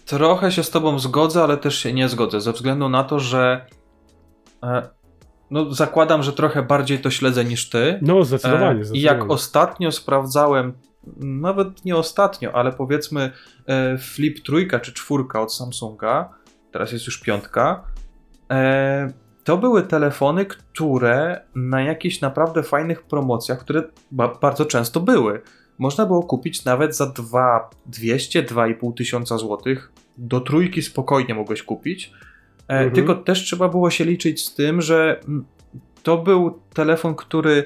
Trochę 0.09 0.51
się 0.51 0.63
z 0.63 0.69
tobą 0.69 0.99
zgodzę, 0.99 1.43
ale 1.43 1.57
też 1.57 1.77
się 1.77 1.93
nie 1.93 2.09
zgodzę, 2.09 2.41
ze 2.41 2.53
względu 2.53 2.89
na 2.89 3.03
to, 3.03 3.19
że 3.19 3.65
e, 4.63 4.89
no, 5.51 5.73
zakładam, 5.73 6.23
że 6.23 6.33
trochę 6.33 6.63
bardziej 6.63 6.99
to 6.99 7.09
śledzę 7.09 7.45
niż 7.45 7.69
ty. 7.69 7.99
No, 8.01 8.23
zdecydowanie. 8.23 8.79
E, 8.79 8.81
I 8.81 8.85
zdecydowanie. 8.85 9.21
jak 9.21 9.31
ostatnio 9.31 9.91
sprawdzałem, 9.91 10.73
nawet 11.17 11.85
nie 11.85 11.95
ostatnio, 11.95 12.51
ale 12.51 12.71
powiedzmy 12.71 13.31
e, 13.67 13.97
Flip 13.97 14.43
trójka 14.43 14.79
czy 14.79 14.93
czwórka 14.93 15.41
od 15.41 15.53
Samsunga, 15.53 16.29
teraz 16.71 16.91
jest 16.91 17.05
już 17.05 17.19
piątka, 17.19 17.83
e, 18.51 19.07
to 19.43 19.57
były 19.57 19.83
telefony, 19.83 20.45
które 20.45 21.41
na 21.55 21.81
jakichś 21.81 22.21
naprawdę 22.21 22.63
fajnych 22.63 23.03
promocjach, 23.03 23.59
które 23.59 23.83
ba 24.11 24.27
bardzo 24.41 24.65
często 24.65 24.99
były, 24.99 25.41
można 25.79 26.05
było 26.05 26.23
kupić 26.23 26.65
nawet 26.65 26.95
za 26.95 27.05
2 27.05 27.69
200, 27.85 28.43
2,5 28.43 28.93
tysiąca 28.93 29.37
złotych. 29.37 29.91
Do 30.17 30.41
trójki 30.41 30.81
spokojnie 30.81 31.35
mogłeś 31.35 31.63
kupić. 31.63 32.11
E, 32.67 32.73
Mhm. 32.73 32.91
Tylko 32.91 33.15
też 33.15 33.43
trzeba 33.43 33.69
było 33.69 33.89
się 33.89 34.05
liczyć 34.05 34.45
z 34.45 34.55
tym, 34.55 34.81
że 34.81 35.19
mm, 35.27 35.45
to 36.03 36.17
był 36.17 36.59
telefon, 36.73 37.15
który 37.15 37.65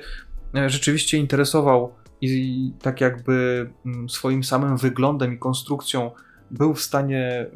e, 0.55 0.69
rzeczywiście 0.69 1.17
interesował 1.17 1.93
i 2.21 2.71
tak 2.81 3.01
jakby 3.01 3.69
mm, 3.85 4.09
swoim 4.09 4.43
samym 4.43 4.77
wyglądem 4.77 5.33
i 5.33 5.37
konstrukcją 5.37 6.11
był 6.51 6.73
w 6.73 6.81
stanie 6.81 7.47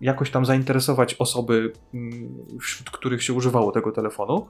jakoś 0.00 0.30
tam 0.30 0.46
zainteresować 0.46 1.14
osoby, 1.14 1.72
mm, 1.94 2.28
wśród 2.60 2.90
których 2.90 3.22
się 3.22 3.32
używało 3.32 3.72
tego 3.72 3.92
telefonu. 3.92 4.46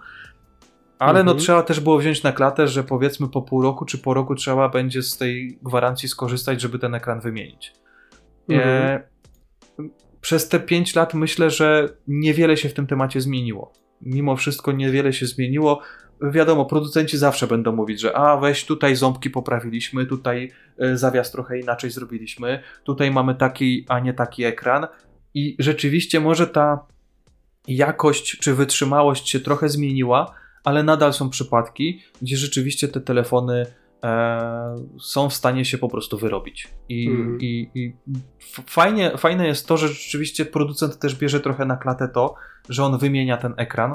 Ale 0.99 1.25
no 1.25 1.31
Mhm. 1.31 1.39
trzeba 1.39 1.63
też 1.63 1.81
było 1.81 1.99
wziąć 1.99 2.23
na 2.23 2.33
klatę, 2.33 2.69
że 2.69 2.85
powiedzmy 2.85 3.29
po 3.29 3.43
pół 3.43 3.63
roku 3.63 3.85
czy 3.85 3.99
po 3.99 4.15
roku 4.15 4.35
trzeba 4.35 4.69
będzie 4.69 5.03
z 5.03 5.19
tej 5.19 5.59
gwarancji 5.63 6.09
skorzystać, 6.09 6.61
żeby 6.61 6.79
ten 6.79 6.95
ekran 6.95 7.21
wymienić. 7.21 7.73
Mhm. 8.49 8.69
E, 8.69 9.03
przez 10.21 10.49
te 10.49 10.61
5 10.61 10.95
lat 10.95 11.15
myślę, 11.15 11.51
że 11.51 11.89
niewiele 12.09 12.57
się 12.57 12.69
w 12.69 12.75
tym 12.75 12.87
temacie 12.87 13.21
zmieniło. 13.21 13.73
Mimo 14.01 14.37
wszystko 14.37 14.73
niewiele 14.73 15.13
się 15.13 15.27
zmieniło. 15.27 15.81
Wiadomo, 16.23 16.65
producenci 16.65 17.19
zawsze 17.19 17.47
będą 17.47 17.73
mówić, 17.73 18.01
że 18.01 18.17
a 18.17 18.37
weź 18.37 18.65
tutaj 18.67 18.97
ząbki 18.97 19.31
poprawiliśmy, 19.31 20.07
tutaj 20.07 20.53
e, 20.79 20.97
zawias 20.97 21.33
trochę 21.33 21.59
inaczej 21.59 21.91
zrobiliśmy, 21.91 22.63
tutaj 22.85 23.11
mamy 23.11 23.35
taki, 23.35 23.85
a 23.89 24.01
nie 24.01 24.15
taki 24.15 24.45
ekran. 24.45 24.87
I 25.35 25.57
rzeczywiście 25.59 26.21
może 26.21 26.47
ta 26.47 26.87
jakość 27.69 28.39
czy 28.39 28.55
wytrzymałość 28.55 29.29
się 29.29 29.41
trochę 29.41 29.69
zmieniła, 29.69 30.35
ale 30.65 30.83
nadal 30.83 31.13
są 31.13 31.31
przypadki, 31.31 32.03
gdzie 32.23 32.37
rzeczywiście 32.37 32.89
te 32.89 33.01
telefony 33.01 33.67
e, 34.05 34.77
są 35.01 35.29
w 35.31 35.35
stanie 35.35 35.65
się 35.65 35.79
po 35.79 35.89
prostu 35.89 36.19
wyrobić. 36.19 36.69
I, 36.89 37.09
Mhm. 37.09 37.39
i, 37.41 37.71
i 37.75 37.95
fajnie, 38.67 39.19
fajne 39.19 39.47
jest 39.47 39.69
to, 39.69 39.77
że 39.77 39.89
rzeczywiście 39.89 40.45
producent 40.45 40.99
też 40.99 41.15
bierze 41.15 41.41
trochę 41.41 41.65
na 41.65 41.77
klatę 41.77 42.09
to, 42.09 42.35
że 42.69 42.85
on 42.85 42.99
wymienia 42.99 43.37
ten 43.37 43.55
ekran, 43.57 43.95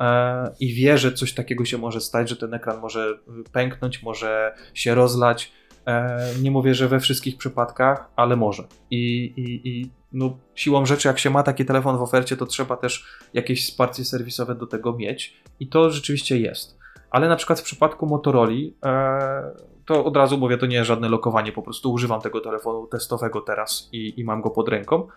e, 0.00 0.50
i 0.60 0.74
wie, 0.74 0.98
że 0.98 1.12
coś 1.12 1.34
takiego 1.34 1.64
się 1.64 1.78
może 1.78 2.00
stać, 2.00 2.28
że 2.28 2.36
ten 2.36 2.54
ekran 2.54 2.80
może 2.80 3.18
pęknąć, 3.52 4.02
może 4.02 4.54
się 4.74 4.94
rozlać. 4.94 5.52
E, 5.90 6.18
nie 6.42 6.50
mówię, 6.50 6.74
że 6.74 6.88
we 6.88 7.00
wszystkich 7.00 7.36
przypadkach, 7.36 8.10
ale 8.16 8.36
może. 8.36 8.64
I, 8.90 9.24
i, 9.36 9.68
i 9.68 9.90
no, 10.12 10.38
siłą 10.54 10.86
rzeczy, 10.86 11.08
jak 11.08 11.18
się 11.18 11.30
ma 11.30 11.42
taki 11.42 11.64
telefon 11.64 11.98
w 11.98 12.02
ofercie, 12.02 12.36
to 12.36 12.46
trzeba 12.46 12.76
też 12.76 13.06
jakieś 13.34 13.64
wsparcie 13.64 14.04
serwisowe 14.04 14.54
do 14.54 14.66
tego 14.66 14.92
mieć. 14.92 15.42
I 15.60 15.68
to 15.68 15.90
rzeczywiście 15.90 16.38
jest. 16.38 16.78
Ale 17.10 17.28
na 17.28 17.36
przykład 17.36 17.60
w 17.60 17.62
przypadku 17.62 18.06
Motorola, 18.06 18.52
e, 18.84 19.70
to 19.86 20.04
od 20.04 20.16
razu 20.16 20.38
mówię, 20.38 20.58
to 20.58 20.66
nie 20.66 20.76
jest 20.76 20.88
żadne 20.88 21.08
lokowanie, 21.08 21.52
po 21.52 21.62
prostu 21.62 21.92
używam 21.92 22.20
tego 22.20 22.40
telefonu 22.40 22.86
testowego 22.86 23.40
teraz 23.40 23.88
i, 23.92 24.20
i 24.20 24.24
mam 24.24 24.40
go 24.40 24.50
pod 24.50 24.68
ręką. 24.68 25.08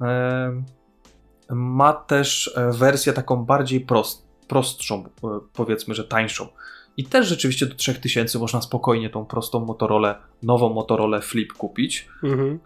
E, 0.00 0.62
ma 1.50 1.92
też 1.92 2.58
wersję 2.70 3.12
taką 3.12 3.44
bardziej 3.44 3.80
prost, 3.80 4.28
prostszą, 4.48 5.04
powiedzmy, 5.52 5.94
że 5.94 6.04
tańszą. 6.04 6.48
I 6.96 7.04
też 7.04 7.26
rzeczywiście 7.26 7.66
do 7.66 7.74
3000 7.74 8.38
można 8.38 8.62
spokojnie 8.62 9.10
tą 9.10 9.24
prostą 9.24 9.60
Motorola, 9.60 10.22
nową 10.42 10.72
Motorola 10.72 11.20
Flip 11.20 11.52
kupić. 11.52 12.08
Mhm. 12.22 12.58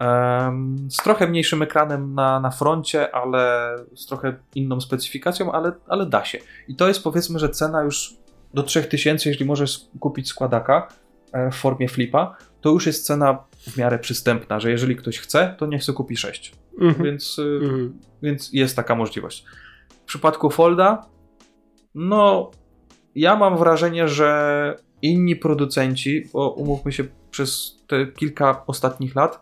Z 0.89 0.97
trochę 0.97 1.27
mniejszym 1.27 1.61
ekranem 1.61 2.13
na, 2.13 2.39
na 2.39 2.51
froncie, 2.51 3.15
ale 3.15 3.75
z 3.95 4.05
trochę 4.05 4.35
inną 4.55 4.81
specyfikacją, 4.81 5.51
ale, 5.51 5.71
ale 5.87 6.05
da 6.05 6.25
się. 6.25 6.37
I 6.67 6.75
to 6.75 6.87
jest 6.87 7.03
powiedzmy, 7.03 7.39
że 7.39 7.49
cena 7.49 7.83
już 7.83 8.13
do 8.53 8.63
3000, 8.63 9.29
jeśli 9.29 9.45
możesz 9.45 9.81
kupić 9.99 10.27
składaka 10.27 10.87
e, 11.33 11.51
w 11.51 11.55
formie 11.55 11.87
flipa, 11.87 12.37
to 12.61 12.69
już 12.69 12.87
jest 12.87 13.05
cena 13.05 13.37
w 13.67 13.77
miarę 13.77 13.99
przystępna, 13.99 14.59
że 14.59 14.71
jeżeli 14.71 14.95
ktoś 14.95 15.19
chce, 15.19 15.55
to 15.57 15.65
niech 15.65 15.83
sobie 15.83 15.95
kupi 15.95 16.17
6. 16.17 16.53
Mhm. 16.81 17.05
Więc, 17.05 17.39
y, 17.39 17.59
Mhm. 17.63 17.99
więc 18.21 18.53
jest 18.53 18.75
taka 18.75 18.95
możliwość. 18.95 19.45
W 19.89 20.03
przypadku 20.03 20.49
Folda, 20.49 21.05
no 21.95 22.51
ja 23.15 23.35
mam 23.35 23.57
wrażenie, 23.57 24.07
że 24.07 24.75
inni 25.01 25.35
producenci, 25.35 26.29
bo 26.33 26.49
umówmy 26.49 26.91
się, 26.91 27.03
przez 27.31 27.79
te 27.87 28.07
kilka 28.07 28.63
ostatnich 28.67 29.15
lat, 29.15 29.39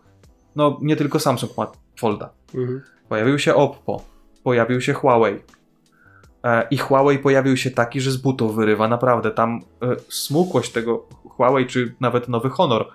no 0.55 0.78
nie 0.82 0.95
tylko 0.95 1.20
Samsung 1.20 1.57
ma 1.57 1.72
Folda. 1.99 2.30
Mhm. 2.55 2.82
Pojawił 3.09 3.39
się 3.39 3.55
Oppo, 3.55 4.01
pojawił 4.43 4.82
się 4.82 4.93
Huawei. 4.93 5.39
E, 6.43 6.68
I 6.72 6.78
Huawei 6.78 7.20
pojawił 7.20 7.57
się 7.57 7.72
taki, 7.72 8.01
że 8.01 8.11
z 8.11 8.18
butów 8.18 8.55
wyrywa, 8.55 8.88
naprawdę. 8.88 9.32
Tam 9.32 9.61
e, 9.82 9.95
smukłość 10.09 10.72
tego 10.72 11.07
Huawei, 11.30 11.65
czy 11.65 11.95
nawet 11.99 12.30
nowy 12.30 12.49
Honor, 12.49 12.88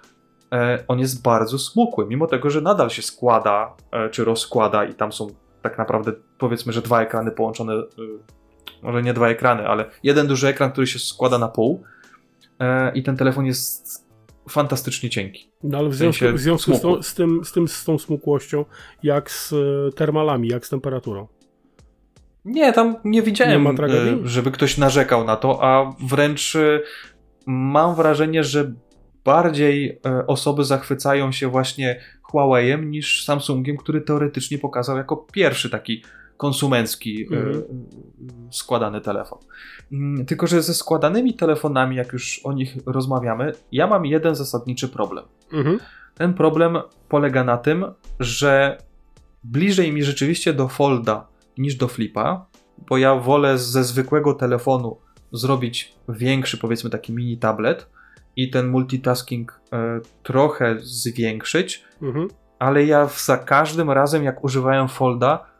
e, 0.53 0.85
on 0.89 0.99
jest 0.99 1.23
bardzo 1.23 1.59
smukły, 1.59 2.07
mimo 2.07 2.27
tego, 2.27 2.51
że 2.51 2.61
nadal 2.61 2.91
się 2.91 3.03
składa, 3.03 3.77
e, 3.91 4.11
czy 4.11 4.25
rozkłada 4.25 4.85
i 4.85 4.95
tam 4.95 5.13
są 5.13 5.27
tak 5.63 5.79
naprawdę, 5.79 6.13
powiedzmy, 6.39 6.73
że 6.73 6.83
dwa 6.83 7.03
ekrany 7.03 7.31
połączone, 7.31 7.73
e, 7.73 7.83
może 8.83 9.03
nie 9.03 9.15
dwa 9.15 9.29
ekrany, 9.29 9.69
ale 9.69 9.91
jeden 10.03 10.27
duży 10.27 10.49
ekran, 10.49 10.73
który 10.73 10.87
się 10.87 10.99
składa 10.99 11.39
na 11.39 11.49
pół 11.49 11.83
e, 12.59 12.93
i 12.95 13.03
ten 13.03 13.17
telefon 13.17 13.47
jest 13.47 14.03
fantastycznie 14.49 15.11
cienki. 15.11 15.51
No 15.63 15.79
ale 15.79 15.89
w 15.89 15.95
związku, 15.95 16.25
w 16.33 16.39
związku 16.39 16.75
z, 16.75 16.81
tą, 16.81 17.03
z, 17.03 17.15
tym, 17.15 17.45
z 17.45 17.53
tym, 17.53 17.69
z 17.69 17.85
tą 17.85 17.99
smukłością, 17.99 18.65
jak 19.03 19.31
z 19.31 19.53
e, 19.53 19.57
termalami, 19.93 20.49
jak 20.49 20.67
z 20.67 20.69
temperaturą. 20.69 21.27
Nie, 22.45 22.73
tam 22.73 22.97
nie 23.05 23.23
widziałem, 23.23 23.65
Nie 23.65 23.85
e, 23.85 24.19
żeby 24.25 24.51
ktoś 24.51 24.79
narzekał 24.79 25.25
na 25.25 25.37
to, 25.37 25.65
a 25.65 25.95
wręcz 26.09 26.57
e, 26.57 26.81
mam 27.47 27.95
wrażenie, 27.95 28.45
że 28.45 28.73
bardziej 29.25 30.01
osoby 30.27 30.65
zachwycają 30.65 31.33
się 31.33 31.49
właśnie 31.49 32.01
Huawei'em 32.33 32.87
niż 32.87 33.25
Samsungiem, 33.25 33.77
który 33.77 34.01
teoretycznie 34.01 34.59
pokazał 34.59 34.97
jako 34.97 35.17
pierwszy 35.17 35.71
taki 35.71 36.03
konsumencki 36.37 37.27
e, 37.33 37.37
Mhm. 37.37 37.63
składany 38.51 39.01
telefon. 39.01 39.39
Mm, 39.93 40.27
Tylko, 40.27 40.47
że 40.47 40.63
ze 40.63 40.75
składanymi 40.75 41.35
telefonami, 41.35 41.97
jak 41.97 42.13
już 42.13 42.41
o 42.45 42.53
nich 42.53 42.77
rozmawiamy, 42.87 43.53
ja 43.73 43.87
mam 43.87 44.07
jeden 44.07 44.35
zasadniczy 44.35 44.89
problem. 44.89 45.25
Mhm. 45.53 45.79
Ten 46.15 46.35
problem 46.35 46.79
polega 47.09 47.45
na 47.45 47.57
tym, 47.57 47.85
że 48.21 48.79
bliżej 49.45 49.93
mi 49.93 50.03
rzeczywiście 50.05 50.53
do 50.53 50.69
Folda 50.69 51.27
niż 51.59 51.75
do 51.75 51.89
Flipa, 51.89 52.47
bo 52.89 52.99
ja 52.99 53.15
wolę 53.15 53.59
ze 53.59 53.85
zwykłego 53.85 54.35
telefonu 54.35 54.97
zrobić 55.33 55.95
większy, 56.09 56.59
powiedzmy 56.59 56.91
taki 56.91 57.13
mini 57.13 57.39
tablet 57.39 57.87
i 58.37 58.51
ten 58.51 58.69
multitasking 58.69 59.61
e, 59.73 60.01
trochę 60.23 60.77
zwiększyć, 60.81 61.85
Mhm. 62.03 62.29
ale 62.59 62.85
ja 62.85 63.09
za 63.17 63.39
każdym 63.39 63.91
razem, 63.91 64.25
jak 64.25 64.45
używałem 64.45 64.89
Folda, 64.89 65.52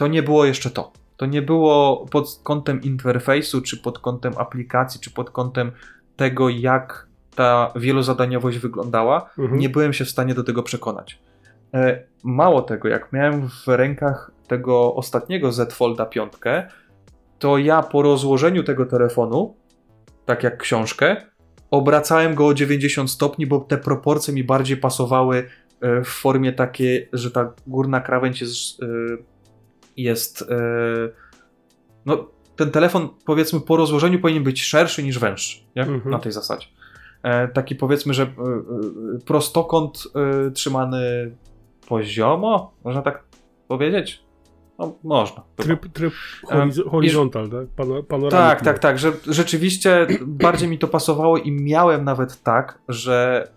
to 0.00 0.06
nie 0.06 0.22
było 0.22 0.44
jeszcze 0.44 0.70
to. 0.70 0.92
To 1.16 1.26
nie 1.26 1.42
było 1.42 2.06
pod 2.10 2.40
kątem 2.42 2.82
interfejsu, 2.82 3.62
czy 3.62 3.76
pod 3.76 3.98
kątem 3.98 4.32
aplikacji, 4.36 5.00
czy 5.00 5.10
pod 5.10 5.30
kątem 5.30 5.72
tego, 6.16 6.48
jak 6.48 7.06
ta 7.34 7.72
wielozadaniowość 7.76 8.58
wyglądała. 8.58 9.30
Mhm. 9.38 9.60
Nie 9.60 9.68
byłem 9.68 9.92
się 9.92 10.04
w 10.04 10.10
stanie 10.10 10.34
do 10.34 10.44
tego 10.44 10.62
przekonać. 10.62 11.18
E, 11.74 12.02
Mało 12.24 12.62
tego, 12.62 12.88
jak 12.88 13.12
miałem 13.12 13.48
w 13.48 13.68
rękach 13.68 14.30
tego 14.46 14.94
ostatniego 14.94 15.52
Z 15.52 15.72
Folda 15.72 16.06
5, 16.06 16.32
to 17.38 17.58
ja 17.58 17.82
po 17.82 18.02
rozłożeniu 18.02 18.62
tego 18.62 18.86
telefonu, 18.86 19.56
tak 20.26 20.42
jak 20.42 20.58
książkę, 20.58 21.16
obracałem 21.70 22.34
go 22.34 22.46
o 22.46 22.54
90 22.54 23.10
stopni, 23.10 23.46
bo 23.46 23.60
te 23.60 23.78
proporcje 23.78 24.34
mi 24.34 24.44
bardziej 24.44 24.76
pasowały 24.76 25.48
e, 25.80 26.04
w 26.04 26.08
formie 26.08 26.52
takiej, 26.52 27.08
że 27.12 27.30
ta 27.30 27.52
górna 27.66 28.00
krawędź 28.00 28.40
jest, 28.40 28.82
e, 28.82 28.86
jest 30.02 30.42
e, 30.42 30.46
no 32.06 32.26
ten 32.56 32.70
telefon 32.70 33.08
powiedzmy 33.24 33.60
po 33.60 33.76
rozłożeniu 33.76 34.18
powinien 34.20 34.44
być 34.44 34.62
szerszy 34.62 35.02
niż 35.02 35.18
węższy, 35.18 35.58
nie? 35.76 35.82
Mhm. 35.82 36.10
na 36.10 36.18
tej 36.18 36.32
zasadzie. 36.32 36.66
E, 37.22 37.48
Taki 37.48 37.74
powiedzmy, 37.74 38.14
że 38.14 38.22
e, 38.22 38.28
prostokąt 39.26 40.04
trzymany 40.54 41.36
poziomo, 41.88 42.74
można 42.84 43.02
tak 43.02 43.24
powiedzieć? 43.68 44.22
No, 44.78 44.94
można. 45.04 45.42
chyba. 45.56 45.62
Tryb, 45.62 45.92
tryb 45.92 46.12
horiz- 46.46 46.90
horizontal, 46.90 47.48
tak? 47.50 47.66
Pano, 47.76 48.02
panoramik. 48.02 48.30
Tak, 48.32 48.64
tak, 48.64 48.78
tak, 48.78 48.98
że 48.98 49.12
rzeczywiście 49.26 50.06
bardziej 50.26 50.68
mi 50.68 50.78
to 50.78 50.88
pasowało 50.88 51.38
i 51.38 51.52
miałem 51.52 52.04
nawet 52.04 52.42
tak, 52.42 52.78
że 52.88 53.48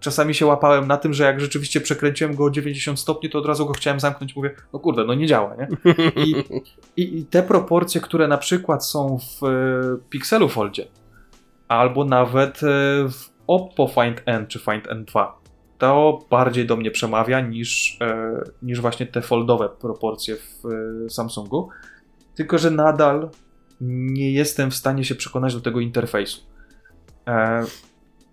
czasami 0.00 0.34
się 0.34 0.46
łapałem 0.46 0.86
na 0.86 0.96
tym, 0.96 1.14
że 1.14 1.24
jak 1.24 1.40
rzeczywiście 1.40 1.80
przekręciłem 1.80 2.34
go 2.34 2.44
o 2.44 2.50
90 2.50 3.00
stopni, 3.00 3.30
to 3.30 3.38
od 3.38 3.46
razu 3.46 3.66
go 3.66 3.72
chciałem 3.72 4.00
zamknąć, 4.00 4.36
mówię, 4.36 4.54
no 4.72 4.78
kurde, 4.78 5.04
no 5.04 5.14
nie 5.14 5.26
działa, 5.26 5.56
nie? 5.56 5.68
I, 6.24 6.34
i, 6.96 7.18
i 7.18 7.24
te 7.24 7.42
proporcje, 7.42 8.00
które 8.00 8.28
na 8.28 8.38
przykład 8.38 8.86
są 8.86 9.18
w 9.18 9.44
y, 9.44 10.10
Pixelu 10.10 10.48
Foldzie, 10.48 10.86
albo 11.68 12.04
nawet 12.04 12.62
y, 12.62 12.66
w 13.10 13.30
Oppo 13.46 13.88
Find 13.88 14.22
N 14.26 14.46
czy 14.46 14.58
Find 14.58 14.86
N2, 14.86 15.26
to 15.80 16.18
bardziej 16.30 16.66
do 16.66 16.76
mnie 16.76 16.90
przemawia 16.90 17.40
niż, 17.40 17.98
e, 18.00 18.40
niż 18.62 18.80
właśnie 18.80 19.06
te 19.06 19.22
foldowe 19.22 19.68
proporcje 19.68 20.36
w 20.36 20.66
e, 21.06 21.10
Samsungu. 21.10 21.68
Tylko, 22.34 22.58
że 22.58 22.70
nadal 22.70 23.30
nie 23.80 24.32
jestem 24.32 24.70
w 24.70 24.74
stanie 24.74 25.04
się 25.04 25.14
przekonać 25.14 25.54
do 25.54 25.60
tego 25.60 25.80
interfejsu. 25.80 26.40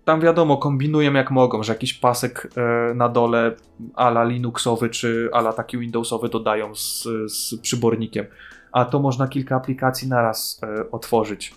Tam 0.08 0.20
wiadomo, 0.20 0.56
kombinują 0.56 1.12
jak 1.12 1.30
mogą, 1.30 1.62
że 1.62 1.72
jakiś 1.72 1.94
pasek 1.94 2.48
e, 2.56 2.94
na 2.94 3.08
dole 3.08 3.56
ala 3.94 4.24
Linuxowy 4.24 4.90
czy 4.90 5.28
ala 5.32 5.52
taki 5.52 5.78
Windowsowy 5.78 6.28
dodają 6.28 6.74
z, 6.74 7.08
z 7.26 7.60
przybornikiem, 7.60 8.26
a 8.72 8.84
to 8.84 8.98
można 8.98 9.28
kilka 9.28 9.56
aplikacji 9.56 10.08
naraz 10.08 10.60
e, 10.62 10.90
otworzyć. 10.90 11.54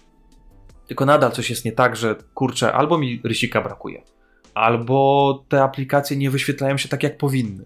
Tylko 0.87 1.05
nadal 1.05 1.31
coś 1.31 1.49
jest 1.49 1.65
nie 1.65 1.71
tak, 1.71 1.95
że 1.95 2.15
kurczę, 2.33 2.73
albo 2.73 2.97
mi 2.97 3.21
rysika 3.23 3.61
brakuje, 3.61 4.01
albo 4.53 5.43
te 5.49 5.63
aplikacje 5.63 6.17
nie 6.17 6.29
wyświetlają 6.29 6.77
się 6.77 6.89
tak 6.89 7.03
jak 7.03 7.17
powinny. 7.17 7.63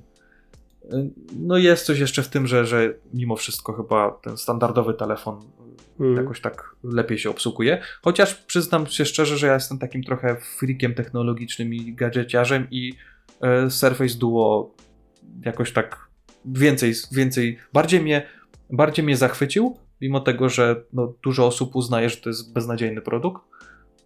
E, 0.92 1.08
No 1.40 1.58
jest 1.58 1.86
coś 1.86 2.00
jeszcze 2.00 2.24
w 2.24 2.30
tym, 2.30 2.48
że, 2.48 2.66
że 2.66 2.94
mimo 3.14 3.36
wszystko 3.36 3.74
chyba 3.74 4.12
ten 4.12 4.38
standardowy 4.38 4.94
telefon 4.94 5.42
Mhm. 6.00 6.18
jakoś 6.18 6.42
tak 6.42 6.76
lepiej 6.84 7.18
się 7.18 7.30
obsługuje. 7.30 7.82
Chociaż 8.02 8.36
przyznam 8.36 8.88
się 8.88 9.06
szczerze, 9.06 9.38
że 9.38 9.48
ja 9.48 9.54
jestem 9.54 9.80
takim 9.80 10.04
trochę 10.04 10.36
freakiem 10.36 10.94
technologicznym 10.94 11.74
i 11.74 11.94
gadżeciarzem 11.94 12.68
i 12.72 12.94
e, 13.42 13.70
Surface 13.70 14.18
Duo 14.18 14.74
jakoś 15.46 15.72
tak 15.72 16.08
więcej, 16.46 16.94
więcej 17.12 17.58
bardziej 17.74 18.02
mnie, 18.02 18.28
bardziej 18.70 19.06
mnie 19.06 19.18
zachwycił, 19.18 19.78
mimo 20.02 20.20
tego, 20.20 20.50
że 20.50 20.84
no, 20.94 21.14
dużo 21.24 21.48
osób 21.48 21.76
uznaje, 21.76 22.10
że 22.10 22.18
to 22.18 22.30
jest 22.30 22.54
beznadziejny 22.54 23.02
produkt, 23.02 23.42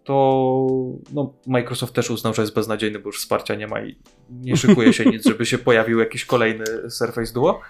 to 0.04 0.66
no, 1.12 1.34
Microsoft 1.46 1.94
też 1.94 2.10
uznał, 2.10 2.34
że 2.34 2.42
jest 2.42 2.54
beznadziejny, 2.54 2.98
bo 2.98 3.08
już 3.08 3.18
wsparcia 3.18 3.54
nie 3.54 3.66
ma 3.66 3.82
i 3.82 3.96
nie 4.30 4.56
szykuje 4.56 4.92
się 4.92 5.04
nic, 5.04 5.24
żeby 5.28 5.46
się 5.46 5.58
pojawił 5.58 5.98
jakiś 5.98 6.24
kolejny 6.24 6.64
Surface 6.90 7.32
Duo. 7.32 7.60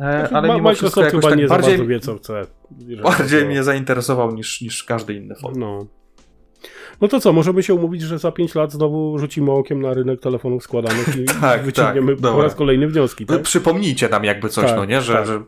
E, 0.00 0.28
ale 0.32 0.48
Ma- 0.48 0.54
mimo 0.54 0.74
wszystko 0.74 1.00
Microsoft 1.00 1.14
jakoś 1.14 1.20
chyba 1.20 1.28
tak 1.30 1.38
nie 1.38 1.48
za 1.48 1.54
bardziej, 1.54 1.76
bardzo 1.78 1.86
wie, 1.88 2.00
co 2.00 2.16
chce. 2.16 2.46
bardziej 3.02 3.44
mnie 3.46 3.62
zainteresował 3.62 4.34
niż, 4.34 4.60
niż 4.60 4.84
każdy 4.84 5.14
inny 5.14 5.34
fold. 5.34 5.56
No. 5.56 5.86
No 7.00 7.08
to 7.08 7.20
co, 7.20 7.32
możemy 7.32 7.62
się 7.62 7.74
umówić, 7.74 8.02
że 8.02 8.18
za 8.18 8.32
5 8.32 8.54
lat 8.54 8.72
znowu 8.72 9.18
rzucimy 9.18 9.50
okiem 9.52 9.82
na 9.82 9.94
rynek 9.94 10.20
telefonów 10.20 10.62
składanych 10.64 11.16
i 11.16 11.24
Tak, 11.40 11.62
wyciągniemy 11.62 12.12
tak, 12.12 12.16
po 12.16 12.22
dobra. 12.22 12.42
raz 12.44 12.54
kolejny 12.54 12.88
wnioski, 12.88 13.26
tak? 13.26 13.42
Przypomnijcie 13.42 14.08
nam 14.08 14.24
jakby 14.24 14.48
coś, 14.48 14.66
Tak, 14.66 14.76
no 14.76 14.84
nie, 14.84 15.00
że, 15.00 15.12
tak. 15.14 15.26
że 15.26 15.42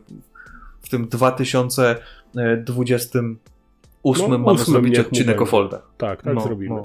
w 0.81 0.89
tym 0.89 1.07
2000 1.07 1.95
e, 2.37 2.57
28 2.57 4.31
No, 4.31 4.37
mamy 4.37 4.57
zrobić 4.57 4.99
odcinek 4.99 5.41
o 5.41 5.45
foldach. 5.45 5.91
Tak, 5.97 6.21
tak 6.23 6.35
No, 6.35 6.41
zrobimy. 6.41 6.75
no. 6.75 6.83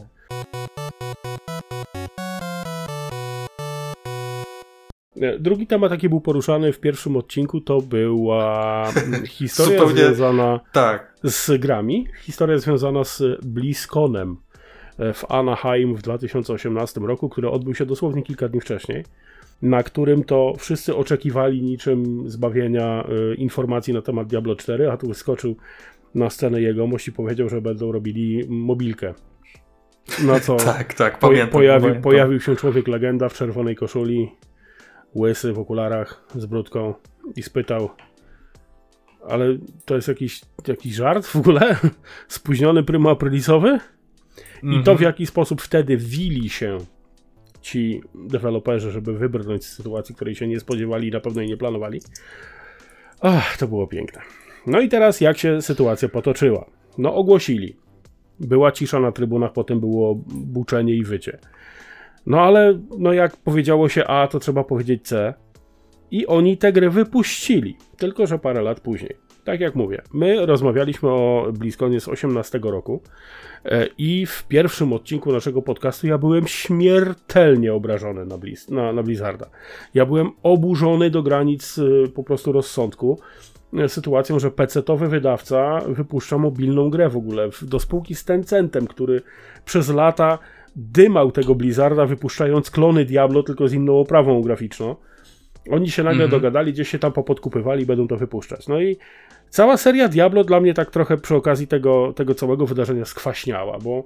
Drugi 5.40 5.66
temat, 5.66 5.90
jaki 5.90 6.08
był 6.08 6.20
poruszany 6.20 6.72
w 6.72 6.80
pierwszym 6.80 7.16
odcinku, 7.16 7.60
to 7.60 7.80
była 7.80 8.84
mm, 9.06 9.26
historia 9.38 9.78
Zupełnie- 9.78 9.96
związana 10.04 10.60
Tak. 10.72 11.14
z 11.24 11.60
grami. 11.60 12.06
Historia 12.22 12.58
związana 12.58 13.04
z 13.04 13.22
BlizzConem 13.46 14.36
e, 14.98 15.12
w 15.12 15.30
Anaheim 15.30 15.94
w 15.94 16.02
2018 16.02 17.00
roku, 17.00 17.28
który 17.28 17.50
odbył 17.50 17.74
się 17.74 17.86
dosłownie 17.86 18.22
kilka 18.22 18.48
dni 18.48 18.60
wcześniej, 18.60 19.04
na 19.62 19.82
którym 19.82 20.24
to 20.24 20.54
wszyscy 20.58 20.96
oczekiwali 20.96 21.62
niczym 21.62 22.30
zbawienia 22.30 23.04
e, 23.04 23.34
informacji 23.34 23.94
na 23.94 24.02
temat 24.02 24.26
Diablo 24.28 24.56
4, 24.56 24.90
a 24.90 24.96
tu 24.96 25.06
wyskoczył 25.08 25.56
na 26.14 26.30
scenę 26.30 26.60
jegomość 26.60 27.08
i 27.08 27.12
powiedział, 27.12 27.48
że 27.48 27.60
będą 27.60 27.92
robili 27.92 28.44
mobilkę. 28.48 29.14
Na 30.24 30.40
co 30.40 30.56
Tak, 30.76 30.94
tak, 30.94 31.18
pamiętam. 31.18 31.48
pojawił, 31.48 31.80
pamiętam. 31.82 32.02
pojawił 32.02 32.40
się 32.40 32.56
człowiek 32.56 32.88
legenda 32.88 33.28
w 33.28 33.34
czerwonej 33.34 33.76
koszuli, 33.76 34.28
łysy 35.14 35.52
w 35.52 35.58
okularach 35.58 36.24
z 36.36 36.46
brudką 36.46 36.94
i 37.36 37.42
spytał 37.42 37.90
ale 39.28 39.58
to 39.84 39.94
jest 39.94 40.08
jakiś, 40.08 40.40
jakiś 40.66 40.94
żart 40.94 41.26
w 41.26 41.36
ogóle? 41.36 41.76
Spóźniony 42.28 42.82
pryma 42.82 43.10
aprilisowy? 43.10 43.78
I 44.62 44.66
Mhm. 44.66 44.82
to 44.84 44.96
w 44.96 45.00
jaki 45.00 45.26
sposób 45.26 45.62
wtedy 45.62 45.96
wili 45.96 46.48
się 46.48 46.78
ci 47.60 48.02
deweloperzy, 48.14 48.90
żeby 48.90 49.18
wybrnąć 49.18 49.64
z 49.64 49.72
sytuacji, 49.72 50.14
której 50.14 50.34
się 50.34 50.48
nie 50.48 50.60
spodziewali 50.60 51.08
i 51.08 51.10
na 51.10 51.20
pewno 51.20 51.40
jej 51.40 51.50
nie 51.50 51.56
planowali. 51.56 52.00
Ach, 53.20 53.56
to 53.56 53.68
było 53.68 53.86
piękne. 53.86 54.20
No 54.66 54.80
i 54.80 54.88
teraz 54.88 55.20
jak 55.20 55.38
się 55.38 55.62
sytuacja 55.62 56.08
potoczyła? 56.08 56.70
No 56.98 57.14
ogłosili. 57.14 57.76
Była 58.40 58.72
cisza 58.72 59.00
na 59.00 59.12
trybunach, 59.12 59.52
potem 59.52 59.80
było 59.80 60.14
buczenie 60.26 60.94
i 60.94 61.04
wycie. 61.04 61.38
No 62.26 62.40
ale 62.40 62.78
no 62.98 63.12
jak 63.12 63.36
powiedziało 63.36 63.88
się 63.88 64.04
A, 64.06 64.28
to 64.28 64.38
trzeba 64.38 64.64
powiedzieć 64.64 65.02
C. 65.02 65.34
I 66.10 66.26
oni 66.26 66.56
tę 66.56 66.72
grę 66.72 66.90
wypuścili, 66.90 67.76
tylko 67.96 68.26
że 68.26 68.38
parę 68.38 68.62
lat 68.62 68.80
później. 68.80 69.16
Tak 69.44 69.60
jak 69.60 69.74
mówię, 69.74 70.02
my 70.12 70.46
rozmawialiśmy 70.46 71.08
o 71.08 71.46
BlizzConie 71.52 72.00
z 72.00 72.08
18 72.08 72.60
roku 72.62 73.02
e, 73.64 73.86
i 73.98 74.26
w 74.26 74.44
pierwszym 74.48 74.92
odcinku 74.92 75.32
naszego 75.32 75.62
podcastu 75.62 76.06
ja 76.06 76.18
byłem 76.18 76.46
śmiertelnie 76.46 77.74
obrażony 77.74 78.26
na, 78.26 78.38
Blizz, 78.38 78.68
na, 78.68 78.92
na 78.92 79.02
Blizzarda. 79.02 79.46
Ja 79.94 80.06
byłem 80.06 80.30
oburzony 80.42 81.10
do 81.10 81.22
granic 81.22 81.78
e, 81.78 82.08
po 82.08 82.22
prostu 82.22 82.52
rozsądku 82.52 83.18
e, 83.78 83.88
sytuacją, 83.88 84.38
że 84.38 84.50
PC-towy 84.50 85.08
wydawca 85.08 85.80
wypuszcza 85.88 86.38
mobilną 86.38 86.90
grę 86.90 87.08
w 87.08 87.16
ogóle 87.16 87.48
do 87.62 87.80
spółki 87.80 88.14
z 88.14 88.24
Tencentem, 88.24 88.86
który 88.86 89.22
przez 89.64 89.88
lata 89.88 90.38
dymał 90.76 91.32
tego 91.32 91.54
Blizzarda, 91.54 92.06
wypuszczając 92.06 92.70
klony 92.70 93.04
Diablo, 93.04 93.42
tylko 93.42 93.68
z 93.68 93.72
inną 93.72 94.00
oprawą 94.00 94.42
graficzną. 94.42 94.96
Oni 95.70 95.90
się 95.90 96.02
nagle 96.02 96.24
Mhm. 96.24 96.40
dogadali, 96.42 96.72
gdzieś 96.72 96.88
się 96.88 96.98
tam 96.98 97.12
popodkupywali 97.12 97.86
będą 97.86 98.08
to 98.08 98.16
wypuszczać. 98.16 98.68
No 98.68 98.80
i 98.80 98.96
cała 99.50 99.76
seria 99.76 100.08
Diablo 100.08 100.44
dla 100.44 100.60
mnie 100.60 100.74
tak 100.74 100.90
trochę 100.90 101.16
przy 101.16 101.36
okazji 101.36 101.66
tego, 101.66 102.12
tego 102.16 102.34
całego 102.34 102.66
wydarzenia 102.66 103.04
skwaśniała, 103.04 103.78
bo, 103.78 104.04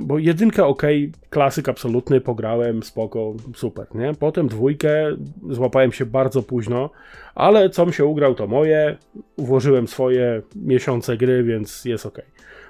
bo 0.00 0.18
jedynka 0.18 0.66
ok, 0.66 0.82
klasyk 1.30 1.68
absolutny, 1.68 2.20
pograłem, 2.20 2.82
spoko, 2.82 3.34
super, 3.54 3.86
nie? 3.94 4.12
Potem 4.18 4.48
dwójkę 4.48 5.16
złapałem 5.50 5.92
się 5.92 6.06
bardzo 6.06 6.42
późno, 6.42 6.90
ale 7.34 7.70
co 7.70 7.86
mi 7.86 7.92
się 7.92 8.04
ugrał 8.04 8.34
to 8.34 8.46
moje, 8.46 8.96
włożyłem 9.38 9.88
swoje 9.88 10.42
miesiące 10.56 11.16
gry, 11.16 11.42
więc 11.42 11.84
jest 11.84 12.06
ok. 12.06 12.18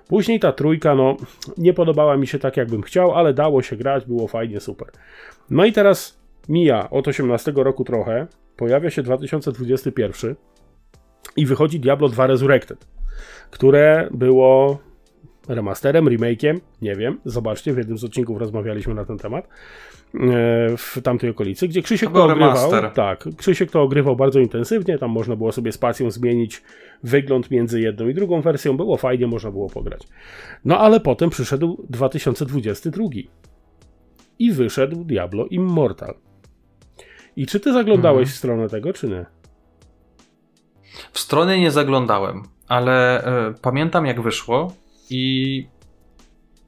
Później 0.09 0.41
ta 0.41 0.53
trójka, 0.53 0.95
no, 0.95 1.17
nie 1.59 1.75
podobała 1.75 2.17
mi 2.17 2.27
się 2.27 2.39
tak, 2.39 2.57
jakbym 2.57 2.83
chciał, 2.83 3.15
ale 3.15 3.35
dało 3.35 3.63
się 3.63 3.77
grać, 3.77 4.07
było 4.07 4.29
fajnie, 4.29 4.61
super. 4.61 4.89
No 5.51 5.65
i 5.65 5.73
teraz 5.73 6.19
mija 6.49 6.91
od 6.91 7.09
18 7.09 7.53
roku 7.57 7.85
trochę, 7.85 8.27
pojawia 8.57 8.91
się 8.91 9.03
2021 9.03 10.35
i 11.37 11.47
wychodzi 11.47 11.81
Diablo 11.81 12.09
2 12.09 12.27
Resurrected, 12.27 12.87
które 13.51 14.09
było 14.11 14.79
remasterem, 15.49 16.05
remake'iem, 16.07 16.59
nie 16.83 16.97
wiem, 16.97 17.21
zobaczcie, 17.25 17.73
w 17.73 17.79
jednym 17.79 17.99
z 17.99 18.05
odcinków 18.05 18.39
rozmawialiśmy 18.39 18.95
na 18.95 19.05
ten 19.05 19.19
temat, 19.19 19.45
e, 19.45 19.49
w 20.77 20.97
tamtej 21.03 21.31
okolicy, 21.31 21.69
gdzie 21.69 21.83
Krzysiek 21.83 22.09
To 22.09 22.15
to 22.15 22.25
ogrywał, 22.25 22.49
remaster. 22.55 22.91
tak, 22.91 23.25
Krzysiek 23.37 23.71
to 23.71 23.83
ogrywał 23.83 24.17
bardzo 24.17 24.41
intensywnie, 24.41 24.99
tam 24.99 25.11
można 25.11 25.37
było 25.37 25.53
sobie 25.53 25.73
spacją 25.73 26.11
zmienić 26.11 26.63
wygląd 27.03 27.51
między 27.51 27.81
jedną 27.81 28.09
i 28.09 28.15
drugą 28.15 28.41
wersją, 28.41 28.77
było 28.77 28.97
fajnie, 28.97 29.27
można 29.27 29.51
było 29.51 29.69
pograć. 29.69 30.03
No 30.65 30.79
ale 30.79 31.01
potem 31.01 31.31
przyszedł 31.31 31.85
2022 31.91 33.05
i 34.39 34.53
wyszedł 34.53 35.05
Diablo 35.05 35.47
Immortal. 35.47 36.15
I 37.37 37.47
czy 37.47 37.61
ty 37.61 37.73
zaglądałeś 37.73 38.19
Mhm. 38.23 38.35
w 38.35 38.39
stronę 38.39 38.69
tego, 38.69 38.93
czy 38.93 39.09
nie? 39.09 39.27
W 41.13 41.19
stronę 41.19 41.59
nie 41.59 41.71
zaglądałem, 41.71 42.43
ale 42.69 43.25
e, 43.25 43.55
pamiętam 43.63 44.07
jak 44.07 44.21
wyszło 44.21 44.73
i 45.11 45.67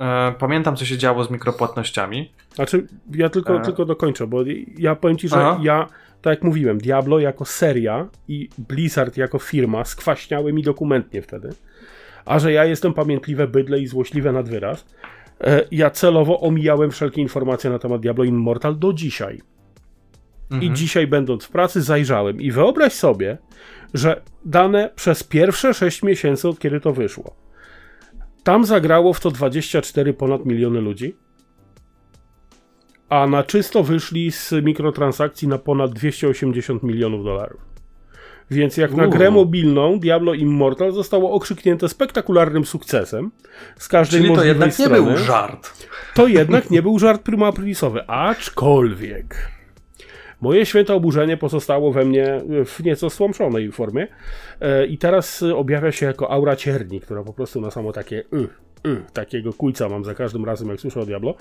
e, 0.00 0.32
pamiętam 0.38 0.76
co 0.76 0.84
się 0.84 0.98
działo 0.98 1.24
z 1.24 1.30
mikropłatnościami. 1.30 2.32
Znaczy, 2.54 2.86
ja 3.14 3.28
tylko, 3.28 3.56
E. 3.56 3.60
tylko 3.60 3.84
dokończę, 3.84 4.26
bo 4.26 4.38
ja 4.78 4.94
powiem 4.96 5.16
ci, 5.16 5.28
że 5.28 5.36
Aha. 5.36 5.60
ja, 5.62 5.86
tak 6.22 6.30
jak 6.30 6.42
mówiłem, 6.44 6.78
Diablo 6.78 7.18
jako 7.18 7.44
seria 7.44 8.08
i 8.28 8.48
Blizzard 8.58 9.16
jako 9.16 9.38
firma 9.38 9.84
skwaśniały 9.84 10.52
mi 10.52 10.62
dokumentnie 10.62 11.22
wtedy. 11.22 11.50
A 12.24 12.38
że 12.38 12.52
ja 12.52 12.64
jestem 12.64 12.94
pamiętliwe 12.94 13.48
bydle 13.48 13.80
i 13.80 13.86
złośliwe 13.86 14.32
nad 14.32 14.48
wyraz, 14.48 14.86
e, 15.40 15.64
ja 15.70 15.90
celowo 15.90 16.40
omijałem 16.40 16.90
wszelkie 16.90 17.20
informacje 17.22 17.70
na 17.70 17.78
temat 17.78 18.00
Diablo 18.00 18.24
Immortal 18.24 18.78
do 18.78 18.92
dzisiaj. 18.92 19.40
I 20.50 20.54
Mhm. 20.54 20.76
dzisiaj, 20.76 21.06
będąc 21.06 21.44
w 21.44 21.50
pracy, 21.50 21.82
zajrzałem. 21.82 22.40
I 22.40 22.50
wyobraź 22.50 22.92
sobie, 22.92 23.38
że 23.94 24.20
dane 24.44 24.90
przez 24.96 25.22
pierwsze 25.24 25.74
6 25.74 26.02
miesięcy, 26.02 26.48
od 26.48 26.58
kiedy 26.58 26.80
to 26.80 26.92
wyszło, 26.92 27.34
tam 28.42 28.64
zagrało 28.64 29.12
w 29.12 29.20
to 29.20 29.30
24 29.30 30.12
ponad 30.12 30.46
miliony 30.46 30.80
ludzi, 30.80 31.16
a 33.08 33.26
na 33.26 33.42
czysto 33.42 33.82
wyszli 33.82 34.32
z 34.32 34.52
mikrotransakcji 34.52 35.48
na 35.48 35.58
ponad 35.58 35.92
280 35.92 36.82
milionów 36.82 37.24
dolarów. 37.24 37.60
Więc 38.50 38.76
jak 38.76 38.92
na 38.94 39.06
grę 39.06 39.30
mobilną 39.30 39.98
Diablo 40.00 40.34
Immortal 40.34 40.92
zostało 40.92 41.32
okrzyknięte 41.32 41.88
spektakularnym 41.88 42.64
sukcesem 42.64 43.30
z 43.76 43.88
każdej 43.88 44.20
Czyli 44.20 44.34
to 44.34 44.44
jednak 44.44 44.68
nie 44.78 44.84
strony 44.84 45.02
był 45.02 45.16
żart. 45.16 45.88
to 46.14 46.26
jednak 46.26 46.70
nie 46.70 46.82
był 46.82 46.98
żart 46.98 47.22
prima 47.22 47.46
aprilisowy, 47.46 48.06
aczkolwiek 48.06 49.50
moje 50.40 50.66
święte 50.66 50.94
oburzenie 50.94 51.36
pozostało 51.36 51.92
we 51.92 52.04
mnie 52.04 52.40
w 52.66 52.84
nieco 52.84 53.10
stłamszonej 53.10 53.72
formie 53.72 54.06
e, 54.60 54.86
i 54.86 54.98
teraz 54.98 55.42
objawia 55.42 55.92
się 55.92 56.06
jako 56.06 56.30
aura 56.30 56.56
cierni, 56.56 57.00
która 57.00 57.22
po 57.22 57.32
prostu 57.32 57.60
na 57.60 57.70
samo 57.70 57.92
takie 57.92 58.18
y, 58.18 58.48
y, 58.88 59.02
takiego 59.12 59.52
kujca 59.52 59.88
mam 59.88 60.04
za 60.04 60.14
każdym 60.14 60.44
razem, 60.44 60.68
jak 60.68 60.80
słyszę 60.80 61.00
o 61.00 61.06
Diablo. 61.06 61.34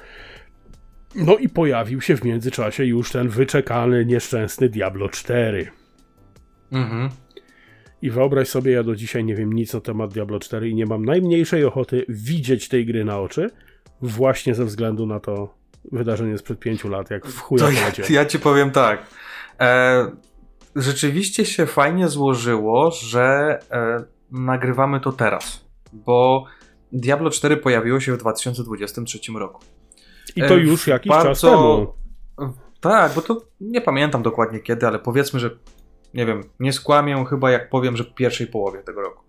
No 1.15 1.37
i 1.37 1.49
pojawił 1.49 2.01
się 2.01 2.17
w 2.17 2.23
międzyczasie 2.23 2.85
już 2.85 3.11
ten 3.11 3.29
wyczekany, 3.29 4.05
nieszczęsny 4.05 4.69
Diablo 4.69 5.09
4. 5.09 5.67
Mhm. 6.71 7.09
I 8.01 8.09
wyobraź 8.09 8.47
sobie, 8.47 8.71
ja 8.71 8.83
do 8.83 8.95
dzisiaj 8.95 9.23
nie 9.23 9.35
wiem 9.35 9.53
nic 9.53 9.73
na 9.73 9.81
temat 9.81 10.13
Diablo 10.13 10.39
4 10.39 10.69
i 10.69 10.75
nie 10.75 10.85
mam 10.85 11.05
najmniejszej 11.05 11.65
ochoty 11.65 12.05
widzieć 12.09 12.67
tej 12.67 12.85
gry 12.85 13.05
na 13.05 13.19
oczy, 13.19 13.49
właśnie 14.01 14.55
ze 14.55 14.65
względu 14.65 15.05
na 15.05 15.19
to 15.19 15.58
wydarzenie 15.91 16.37
sprzed 16.37 16.59
pięciu 16.59 16.89
lat, 16.89 17.09
jak 17.09 17.27
w 17.27 17.39
chuja 17.39 17.71
ja, 17.71 17.91
ja 18.09 18.25
ci 18.25 18.39
powiem 18.39 18.71
tak. 18.71 19.03
E, 19.59 20.11
rzeczywiście 20.75 21.45
się 21.45 21.65
fajnie 21.65 22.07
złożyło, 22.07 22.91
że 22.91 23.59
e, 23.71 24.03
nagrywamy 24.31 24.99
to 24.99 25.11
teraz, 25.11 25.65
bo 25.93 26.45
Diablo 26.91 27.29
4 27.29 27.57
pojawiło 27.57 27.99
się 27.99 28.13
w 28.13 28.17
2023 28.17 29.19
roku. 29.35 29.61
I 30.35 30.41
to 30.41 30.53
e, 30.55 30.57
już 30.59 30.87
jakiś 30.87 31.09
bardzo- 31.09 31.29
czas 31.29 31.41
temu. 31.41 31.93
Tak, 32.79 33.13
bo 33.13 33.21
to 33.21 33.41
nie 33.61 33.81
pamiętam 33.81 34.23
dokładnie 34.23 34.59
kiedy, 34.59 34.87
ale 34.87 34.99
powiedzmy, 34.99 35.39
że 35.39 35.49
nie 36.13 36.25
wiem, 36.25 36.43
nie 36.59 36.73
skłamię 36.73 37.25
chyba 37.29 37.51
jak 37.51 37.69
powiem, 37.69 37.97
że 37.97 38.03
w 38.03 38.13
pierwszej 38.13 38.47
połowie 38.47 38.79
tego 38.83 39.01
roku. 39.01 39.23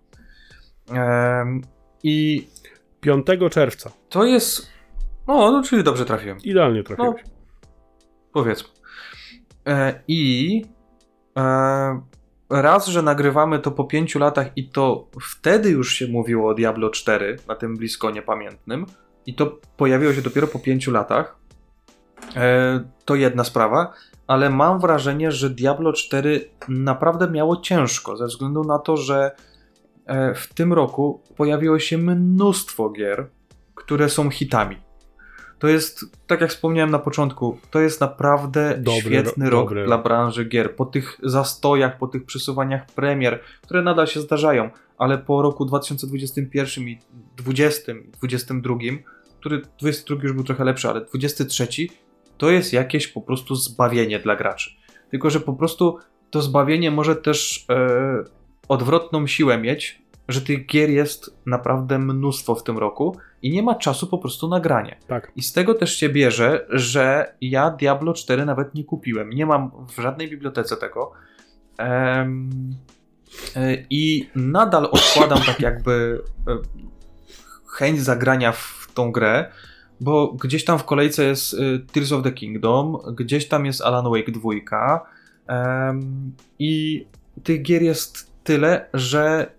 Em, 0.90 1.60
I 2.02 2.46
5 3.00 3.26
czerwca. 3.50 3.90
to 4.08 4.24
jest. 4.24 4.66
No, 5.26 5.50
no, 5.50 5.62
czyli 5.62 5.84
dobrze 5.84 6.04
trafiłem. 6.04 6.38
Idealnie 6.44 6.82
trafiłeś. 6.82 7.22
No, 7.24 7.30
Powiedzmy. 8.32 8.68
E, 9.66 10.02
I 10.08 10.62
e, 11.38 12.00
raz, 12.50 12.86
że 12.86 13.02
nagrywamy 13.02 13.58
to 13.58 13.70
po 13.70 13.84
pięciu 13.84 14.18
latach 14.18 14.46
i 14.56 14.68
to 14.68 15.08
wtedy 15.22 15.70
już 15.70 15.94
się 15.94 16.06
mówiło 16.08 16.50
o 16.50 16.54
Diablo 16.54 16.90
4 16.90 17.36
na 17.48 17.54
tym 17.54 17.76
blisko 17.76 18.10
niepamiętnym 18.10 18.86
i 19.26 19.34
to 19.34 19.58
pojawiło 19.76 20.12
się 20.12 20.22
dopiero 20.22 20.46
po 20.46 20.58
pięciu 20.58 20.90
latach. 20.90 21.36
E, 22.36 22.80
to 23.04 23.14
jedna 23.14 23.44
sprawa, 23.44 23.92
ale 24.26 24.50
mam 24.50 24.80
wrażenie, 24.80 25.32
że 25.32 25.50
Diablo 25.50 25.92
4 25.92 26.50
naprawdę 26.68 27.30
miało 27.30 27.56
ciężko 27.56 28.16
ze 28.16 28.26
względu 28.26 28.64
na 28.64 28.78
to, 28.78 28.96
że 28.96 29.30
e, 30.06 30.34
w 30.34 30.54
tym 30.54 30.72
roku 30.72 31.22
pojawiło 31.36 31.78
się 31.78 31.98
mnóstwo 31.98 32.90
gier, 32.90 33.28
które 33.74 34.08
są 34.08 34.30
hitami. 34.30 34.76
To 35.60 35.68
jest, 35.68 36.04
tak 36.26 36.40
jak 36.40 36.50
wspomniałem 36.50 36.90
na 36.90 36.98
początku, 36.98 37.58
to 37.70 37.80
jest 37.80 38.00
naprawdę 38.00 38.78
Dobry 38.78 39.00
świetny 39.00 39.50
ro- 39.50 39.58
rok 39.58 39.68
dobry 39.68 39.86
dla 39.86 39.98
branży 39.98 40.44
gier. 40.44 40.76
Po 40.76 40.86
tych 40.86 41.18
zastojach, 41.22 41.98
po 41.98 42.06
tych 42.06 42.24
przesuwaniach 42.24 42.86
premier, 42.86 43.40
które 43.62 43.82
nadal 43.82 44.06
się 44.06 44.20
zdarzają, 44.20 44.70
ale 44.98 45.18
po 45.18 45.42
roku 45.42 45.64
2021 45.64 46.88
i 46.88 46.98
2020 47.36 47.92
i 47.92 48.10
2022, 48.10 48.74
który 49.40 49.62
22 49.78 50.22
już 50.22 50.32
był 50.32 50.44
trochę 50.44 50.64
lepszy, 50.64 50.88
ale 50.88 51.00
23 51.04 51.66
to 52.38 52.50
jest 52.50 52.72
jakieś 52.72 53.08
po 53.08 53.20
prostu 53.20 53.54
zbawienie 53.54 54.18
dla 54.18 54.36
graczy. 54.36 54.70
Tylko, 55.10 55.30
że 55.30 55.40
po 55.40 55.52
prostu 55.52 55.98
to 56.30 56.42
zbawienie 56.42 56.90
może 56.90 57.16
też 57.16 57.66
e, 57.70 58.24
odwrotną 58.68 59.26
siłę 59.26 59.58
mieć, 59.58 60.02
że 60.30 60.40
tych 60.40 60.66
gier 60.66 60.90
jest 60.90 61.36
naprawdę 61.46 61.98
mnóstwo 61.98 62.54
w 62.54 62.62
tym 62.62 62.78
roku 62.78 63.16
i 63.42 63.50
nie 63.50 63.62
ma 63.62 63.74
czasu 63.74 64.06
po 64.06 64.18
prostu 64.18 64.48
na 64.48 64.60
granie. 64.60 64.96
Tak. 65.06 65.32
I 65.36 65.42
z 65.42 65.52
tego 65.52 65.74
też 65.74 65.96
się 65.96 66.08
bierze, 66.08 66.66
że 66.68 67.34
ja 67.40 67.70
Diablo 67.70 68.14
4 68.14 68.44
nawet 68.44 68.74
nie 68.74 68.84
kupiłem. 68.84 69.30
Nie 69.30 69.46
mam 69.46 69.70
w 69.96 70.00
żadnej 70.00 70.28
bibliotece 70.28 70.76
tego. 70.76 71.12
E, 71.78 72.26
I 73.90 74.30
nadal 74.34 74.84
odkładam 74.84 75.38
tak 75.46 75.60
jakby 75.60 76.22
e, 76.48 76.58
chęć 77.66 78.00
zagrania 78.00 78.52
w 78.52 78.88
tą 78.94 79.12
grę, 79.12 79.52
bo 80.00 80.32
gdzieś 80.32 80.64
tam 80.64 80.78
w 80.78 80.84
kolejce 80.84 81.24
jest 81.24 81.54
y, 81.54 81.80
Tears 81.92 82.12
of 82.12 82.22
the 82.22 82.32
Kingdom, 82.32 82.98
gdzieś 83.14 83.48
tam 83.48 83.66
jest 83.66 83.80
Alan 83.82 84.04
Wake 84.04 84.32
2 84.32 85.06
em, 85.46 86.32
i 86.58 87.06
tych 87.42 87.62
gier 87.62 87.82
jest 87.82 88.30
tyle, 88.44 88.88
że 88.94 89.52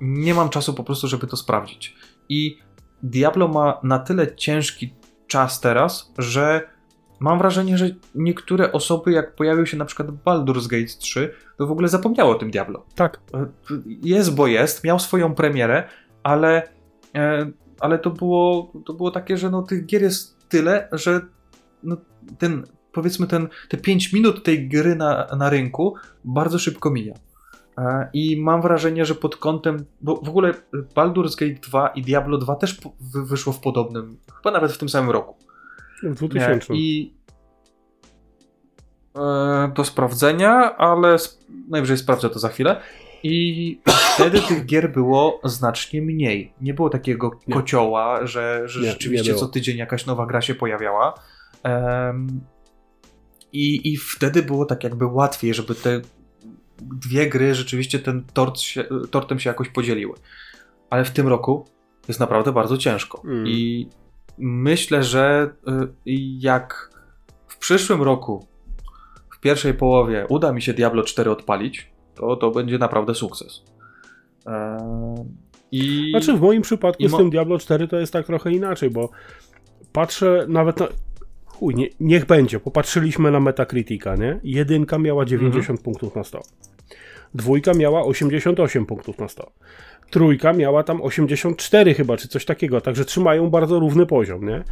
nie 0.00 0.34
mam 0.34 0.48
czasu 0.48 0.74
po 0.74 0.84
prostu, 0.84 1.08
żeby 1.08 1.26
to 1.26 1.36
sprawdzić. 1.36 1.96
I 2.28 2.58
Diablo 3.02 3.48
ma 3.48 3.80
na 3.82 3.98
tyle 3.98 4.36
ciężki 4.36 4.94
czas 5.26 5.60
teraz, 5.60 6.12
że 6.18 6.74
mam 7.20 7.38
wrażenie, 7.38 7.78
że 7.78 7.90
niektóre 8.14 8.72
osoby, 8.72 9.12
jak 9.12 9.34
pojawił 9.34 9.66
się 9.66 9.76
na 9.76 9.84
przykład 9.84 10.08
Baldur's 10.08 10.68
Gate 10.68 10.98
3, 10.98 11.34
to 11.58 11.66
w 11.66 11.70
ogóle 11.70 11.88
zapomniało 11.88 12.32
o 12.32 12.34
tym 12.34 12.50
Diablo. 12.50 12.86
Tak. 12.94 13.20
E, 13.34 13.46
Jest, 14.02 14.34
bo 14.34 14.46
jest, 14.46 14.84
miał 14.84 14.98
swoją 14.98 15.34
premierę, 15.34 15.88
ale, 16.22 16.68
e, 17.14 17.50
ale 17.80 17.98
to, 17.98 18.10
było, 18.10 18.72
to 18.86 18.92
było 18.92 19.10
takie, 19.10 19.36
że 19.36 19.50
no, 19.50 19.62
tych 19.62 19.86
gier 19.86 20.02
jest 20.02 20.48
tyle, 20.48 20.88
że 20.92 21.20
no, 21.82 21.96
ten, 22.38 22.66
powiedzmy 22.92 23.26
ten, 23.26 23.48
te 23.68 23.76
5 23.76 24.12
minut 24.12 24.44
tej 24.44 24.68
gry 24.68 24.96
na, 24.96 25.26
na 25.38 25.50
rynku 25.50 25.94
bardzo 26.24 26.58
szybko 26.58 26.90
mija. 26.90 27.14
E, 27.78 28.08
I 28.12 28.42
mam 28.42 28.62
wrażenie, 28.62 29.04
że 29.04 29.14
pod 29.14 29.36
kątem, 29.36 29.84
bo 30.00 30.16
w 30.16 30.28
ogóle 30.28 30.54
Baldur's 30.72 31.38
Gate 31.40 31.60
2 31.68 31.88
i 31.88 32.02
Diablo 32.02 32.38
2 32.38 32.56
też 32.56 32.80
wyszło 33.00 33.52
w 33.52 33.60
podobnym, 33.60 34.16
chyba 34.36 34.50
nawet 34.50 34.72
w 34.72 34.78
tym 34.78 34.88
samym 34.88 35.10
roku. 35.10 35.36
W 36.02 36.14
2000. 36.14 36.72
Nie, 36.72 36.80
I 36.80 37.14
e, 39.16 39.72
do 39.74 39.84
sprawdzenia, 39.84 40.76
ale 40.76 41.16
najwyżej 41.68 41.98
sprawdzę 41.98 42.30
to 42.30 42.38
za 42.38 42.48
chwilę. 42.48 42.80
I 43.26 43.80
wtedy 44.14 44.40
tych 44.40 44.66
gier 44.66 44.92
było 44.92 45.40
znacznie 45.44 46.02
mniej. 46.02 46.52
Nie 46.60 46.74
było 46.74 46.90
takiego 46.90 47.30
Nie. 47.46 47.54
kocioła, 47.54 48.26
że, 48.26 48.62
że 48.68 48.80
Nie, 48.80 48.90
rzeczywiście 48.90 49.32
nie 49.32 49.38
co 49.38 49.48
tydzień 49.48 49.76
jakaś 49.76 50.06
nowa 50.06 50.26
gra 50.26 50.40
się 50.40 50.54
pojawiała. 50.54 51.14
Em, 51.62 52.40
i, 53.52 53.92
I 53.92 53.96
wtedy 53.96 54.42
było 54.42 54.66
tak 54.66 54.84
jakby 54.84 55.06
łatwiej, 55.06 55.54
żeby 55.54 55.74
te 55.74 56.00
dwie 56.82 57.28
gry 57.28 57.54
rzeczywiście 57.54 57.98
ten 57.98 58.24
tort 58.32 58.60
się, 58.60 58.84
tortem 59.10 59.40
się 59.40 59.50
jakoś 59.50 59.68
podzieliły. 59.68 60.14
Ale 60.90 61.04
w 61.04 61.10
tym 61.10 61.28
roku 61.28 61.66
jest 62.08 62.20
naprawdę 62.20 62.52
bardzo 62.52 62.78
ciężko. 62.78 63.22
Mm. 63.24 63.46
I 63.46 63.88
myślę, 64.38 65.02
że 65.02 65.50
y, 65.68 66.12
jak 66.38 66.90
w 67.48 67.58
przyszłym 67.58 68.02
roku, 68.02 68.46
w 69.30 69.40
pierwszej 69.40 69.74
połowie, 69.74 70.26
uda 70.28 70.52
mi 70.52 70.62
się 70.62 70.74
Diablo 70.74 71.02
4 71.02 71.30
odpalić, 71.30 71.90
to 72.14 72.36
to 72.36 72.50
będzie 72.50 72.78
naprawdę 72.78 73.14
sukces. 73.14 73.64
Eee, 74.46 75.24
I 75.72 76.10
Znaczy 76.10 76.32
w 76.32 76.40
moim 76.40 76.62
przypadku 76.62 77.02
I 77.02 77.08
z 77.08 77.12
mo- 77.12 77.18
tym 77.18 77.30
Diablo 77.30 77.58
4 77.58 77.88
to 77.88 77.96
jest 77.96 78.12
tak 78.12 78.26
trochę 78.26 78.52
inaczej, 78.52 78.90
bo 78.90 79.10
patrzę 79.92 80.46
nawet 80.48 80.80
na... 80.80 80.88
Chuj, 81.54 81.74
nie, 81.74 81.88
niech 82.00 82.24
będzie, 82.26 82.60
popatrzyliśmy 82.60 83.30
na 83.30 83.40
Metacritica, 83.40 84.16
nie? 84.16 84.40
Jedynka 84.44 84.98
miała 84.98 85.24
90 85.24 85.70
Mhm. 85.70 85.78
punktów 85.78 86.16
na 86.16 86.24
100. 86.24 86.42
Dwójka 87.34 87.72
miała 87.74 88.04
88 88.04 88.86
punktów 88.86 89.18
na 89.18 89.28
100. 89.28 89.52
Trójka 90.10 90.52
miała 90.52 90.82
tam 90.82 91.02
84 91.02 91.94
chyba, 91.94 92.16
czy 92.16 92.28
coś 92.28 92.44
takiego, 92.44 92.80
także 92.80 93.04
trzymają 93.04 93.50
bardzo 93.50 93.78
równy 93.80 94.06
poziom, 94.06 94.46
nie? 94.48 94.62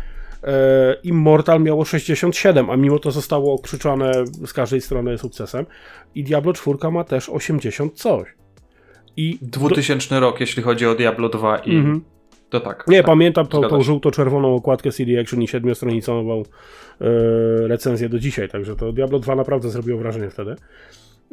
E, 0.44 0.96
Immortal 1.02 1.62
miało 1.62 1.84
67, 1.84 2.70
a 2.70 2.76
mimo 2.76 2.98
to 2.98 3.10
zostało 3.10 3.54
okrzyczane 3.54 4.12
z 4.26 4.52
każdej 4.52 4.80
strony 4.80 5.18
sukcesem. 5.18 5.66
I 6.14 6.24
Diablo 6.24 6.52
4 6.52 6.90
ma 6.92 7.04
też 7.04 7.28
80 7.28 7.92
coś. 7.94 8.28
I 9.16 9.38
2000 9.42 10.20
rok, 10.20 10.40
jeśli 10.40 10.62
chodzi 10.62 10.86
o 10.86 10.94
Diablo 10.94 11.28
2 11.28 11.58
i 11.58 11.76
Mhm. 11.76 12.02
To 12.52 12.60
tak. 12.60 12.84
Nie, 12.88 12.96
tak. 12.96 13.06
pamiętam 13.06 13.46
tą, 13.46 13.60
tą 13.62 13.82
żółto-czerwoną 13.82 14.54
okładkę 14.54 14.92
CD 14.92 15.20
Action 15.20 15.42
i 15.42 15.48
siedmiostronicową 15.48 16.42
e, 17.00 17.04
recenzję 17.68 18.08
do 18.08 18.18
dzisiaj, 18.18 18.48
także 18.48 18.76
to 18.76 18.92
Diablo 18.92 19.18
2 19.18 19.34
naprawdę 19.34 19.70
zrobiło 19.70 19.98
wrażenie 19.98 20.30
wtedy. 20.30 20.56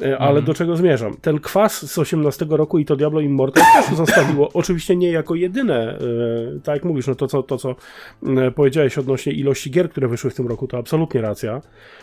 E, 0.02 0.18
ale 0.18 0.30
Mhm. 0.30 0.44
do 0.44 0.54
czego 0.54 0.76
zmierzam? 0.76 1.16
Ten 1.20 1.40
kwas 1.40 1.92
z 1.92 1.98
18 1.98 2.46
roku 2.50 2.78
i 2.78 2.84
to 2.84 2.96
Diablo 2.96 3.20
Immortal 3.20 3.64
też 3.74 3.96
zostawiło, 4.06 4.48
oczywiście 4.54 4.96
nie 4.96 5.10
jako 5.10 5.34
jedyne, 5.34 5.98
e, 5.98 6.60
tak 6.64 6.74
jak 6.74 6.84
mówisz, 6.84 7.06
no 7.06 7.14
to 7.14 7.26
co, 7.26 7.42
to, 7.42 7.58
co 7.58 7.74
powiedziałeś 8.54 8.98
odnośnie 8.98 9.32
ilości 9.32 9.70
gier, 9.70 9.90
które 9.90 10.08
wyszły 10.08 10.30
w 10.30 10.34
tym 10.34 10.46
roku, 10.46 10.66
to 10.66 10.78
absolutnie 10.78 11.20
racja, 11.20 11.62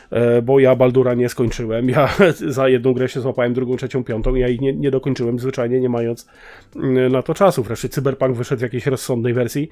e, 0.09 0.41
bo 0.41 0.59
ja 0.59 0.75
Baldura 0.75 1.13
nie 1.13 1.29
skończyłem, 1.29 1.89
ja 1.89 2.09
za 2.57 2.69
jedną 2.69 2.93
grę 2.93 3.09
się 3.09 3.21
złapałem, 3.21 3.53
drugą, 3.53 3.75
trzecią, 3.75 4.03
piątą, 4.03 4.35
ja 4.35 4.47
ich 4.47 4.61
nie, 4.61 4.73
nie 4.73 4.91
dokończyłem, 4.91 5.39
zwyczajnie 5.39 5.81
nie 5.81 5.89
mając 5.89 6.27
mm, 6.75 7.11
na 7.11 7.21
to 7.21 7.33
czasu. 7.33 7.63
Wreszcie 7.63 7.89
Cyberpunk 7.89 8.35
wyszedł 8.35 8.59
w 8.59 8.63
jakiejś 8.63 8.85
rozsądnej 8.85 9.33
wersji, 9.33 9.69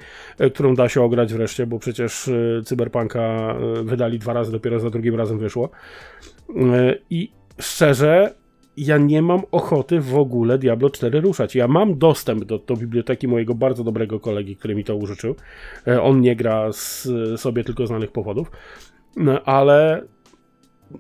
którą 0.54 0.76
da 0.76 0.90
się 0.90 1.02
ograć 1.02 1.34
wreszcie, 1.34 1.68
bo 1.68 1.80
przecież 1.80 2.30
Cyberpunka 2.66 3.56
wydali 3.84 4.20
dwa 4.20 4.34
razy, 4.34 4.52
dopiero 4.52 4.80
za 4.80 4.90
drugim 4.90 5.16
razem 5.16 5.38
wyszło. 5.38 5.70
I 7.10 7.32
szczerze, 7.60 8.34
ja 8.78 8.98
nie 8.98 9.22
mam 9.22 9.42
ochoty 9.52 10.00
w 10.02 10.16
ogóle 10.18 10.58
Diablo 10.58 10.90
4 10.90 11.22
ruszać. 11.22 11.56
Ja 11.56 11.68
mam 11.68 11.98
dostęp 11.98 12.44
do, 12.44 12.60
do 12.60 12.76
biblioteki 12.76 13.28
mojego 13.28 13.56
bardzo 13.56 13.84
dobrego 13.84 14.20
kolegi, 14.20 14.56
który 14.56 14.76
mi 14.76 14.84
to 14.84 14.96
użyczył. 14.96 15.36
E, 15.88 16.02
On 16.02 16.22
nie 16.22 16.36
gra 16.36 16.72
z 16.72 17.08
sobie 17.40 17.64
tylko 17.64 17.88
znanych 17.88 18.12
powodów, 18.12 18.52
no, 19.18 19.42
ale 19.44 20.04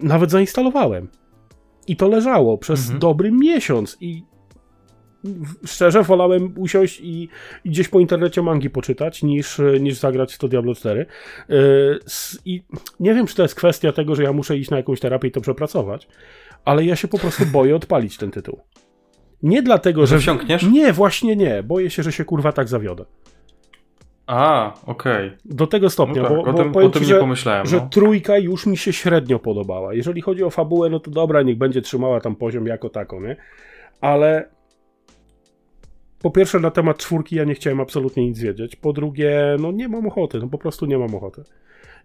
nawet 0.02 0.32
zainstalowałem. 0.32 1.07
I 1.88 1.95
to 1.95 2.07
leżało 2.07 2.57
przez 2.57 2.82
Mhm. 2.82 2.99
dobry 2.99 3.32
miesiąc 3.32 3.98
i 4.02 4.23
szczerze 5.65 6.03
wolałem 6.03 6.53
usiąść 6.57 6.99
i, 7.02 7.30
i 7.65 7.69
gdzieś 7.69 7.88
po 7.88 7.99
internecie 7.99 8.41
mangi 8.41 8.69
poczytać, 8.69 9.23
niż, 9.23 9.61
niż 9.80 9.95
zagrać 9.95 10.34
w 10.34 10.38
to 10.38 10.47
Diablo 10.47 10.76
4. 10.76 11.06
Yy, 11.49 11.56
s- 12.06 12.39
I 12.45 12.64
nie 12.99 13.14
wiem, 13.14 13.27
czy 13.27 13.35
to 13.35 13.41
jest 13.41 13.56
kwestia 13.56 13.91
tego, 13.91 14.15
że 14.15 14.23
ja 14.23 14.34
muszę 14.34 14.57
iść 14.57 14.69
na 14.69 14.77
jakąś 14.77 14.99
terapię 14.99 15.27
i 15.27 15.31
to 15.31 15.41
przepracować, 15.41 16.07
ale 16.65 16.85
ja 16.85 16.95
się 16.95 17.07
po 17.07 17.18
prostu 17.19 17.45
boję 17.53 17.76
odpalić 17.76 18.18
ten 18.18 18.31
tytuł. 18.31 18.60
Nie 19.43 19.61
dlatego, 19.64 20.06
Że 20.06 20.19
wsiąkniesz? 20.19 20.64
Nie, 20.64 20.93
właśnie 20.93 21.35
nie. 21.35 21.64
Boję 21.64 21.89
się, 21.89 22.03
że 22.03 22.11
się 22.11 22.26
kurwa 22.26 22.52
tak 22.52 22.68
zawiodę. 22.68 23.06
A, 24.27 24.73
okej. 24.85 25.31
Do 25.45 25.68
tego 25.68 25.85
No 25.85 25.89
stopnia, 25.89 26.23
tak, 26.23 26.31
bo, 26.31 26.41
o 26.41 26.45
bo 26.45 26.53
tym, 26.53 26.72
powiem 26.72 26.88
o 26.89 26.91
tym 26.91 27.02
ci, 27.02 27.07
nie 27.07 27.14
że, 27.14 27.19
pomyślałem. 27.19 27.65
że 27.65 27.77
no. 27.77 27.88
trójka 27.91 28.38
już 28.38 28.65
mi 28.65 28.77
się 28.77 28.93
średnio 28.93 29.39
podobała. 29.39 29.93
Jeżeli 29.93 30.22
chodzi 30.22 30.43
o 30.43 30.49
fabułę, 30.49 30.89
no 30.89 30.99
to 30.99 31.11
dobra, 31.11 31.41
niech 31.41 31.57
będzie 31.57 31.81
trzymała 31.81 32.19
tam 32.22 32.35
poziom 32.35 32.65
jako 32.68 32.89
taką, 32.89 33.22
nie? 33.22 33.35
Ale 34.02 34.49
po 36.21 36.31
pierwsze 36.31 36.59
na 36.59 36.71
temat 36.71 36.97
czwórki 36.97 37.35
ja 37.35 37.43
nie 37.43 37.55
chciałem 37.55 37.81
absolutnie 37.81 38.27
nic 38.27 38.39
wiedzieć. 38.39 38.75
Po 38.75 38.93
drugie, 38.93 39.57
no 39.59 39.71
nie 39.71 39.87
mam 39.87 40.07
ochoty, 40.07 40.39
no 40.39 40.47
po 40.47 40.57
prostu 40.57 40.85
nie 40.85 40.97
mam 40.97 41.15
ochoty. 41.15 41.43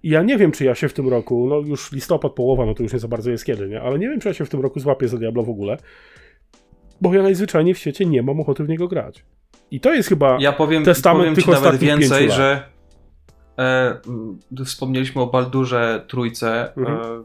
I 0.02 0.08
ja 0.08 0.22
nie 0.22 0.38
wiem, 0.38 0.52
czy 0.52 0.64
ja 0.64 0.74
się 0.74 0.88
w 0.88 0.92
tym 0.92 1.08
roku, 1.08 1.46
no 1.48 1.56
już 1.56 1.92
listopad, 1.92 2.32
połowa, 2.32 2.66
no 2.66 2.74
to 2.74 2.82
już 2.82 2.92
nie 2.92 2.98
za 2.98 3.08
bardzo 3.08 3.30
jest 3.30 3.44
kiedy, 3.44 3.68
nie? 3.68 3.82
Ale 3.82 3.98
nie 3.98 4.08
wiem, 4.08 4.20
czy 4.20 4.28
ja 4.28 4.34
się 4.34 4.44
w 4.44 4.48
tym 4.48 4.60
roku 4.60 4.80
złapię 4.80 5.08
za 5.08 5.18
Diablo 5.18 5.42
w 5.42 5.50
ogóle, 5.50 5.76
bo 7.00 7.14
ja 7.14 7.22
najzwyczajniej 7.22 7.74
w 7.74 7.78
świecie 7.78 8.06
nie 8.06 8.22
mam 8.22 8.40
ochoty 8.40 8.64
w 8.64 8.68
niego 8.68 8.88
grać. 8.88 9.24
I 9.70 9.80
to 9.80 9.94
jest 9.94 10.08
chyba... 10.08 10.36
Ja 10.40 10.52
powiem, 10.52 10.84
Testament 10.84 11.20
powiem 11.20 11.34
tych 11.34 11.44
ci 11.44 11.50
nawet 11.50 11.76
więcej, 11.80 12.30
że 12.30 12.62
e, 13.58 14.00
wspomnieliśmy 14.64 15.22
o 15.22 15.26
Baldurze 15.26 16.04
Trójce. 16.08 16.76
Mhm. 16.76 16.98
E, 16.98 17.24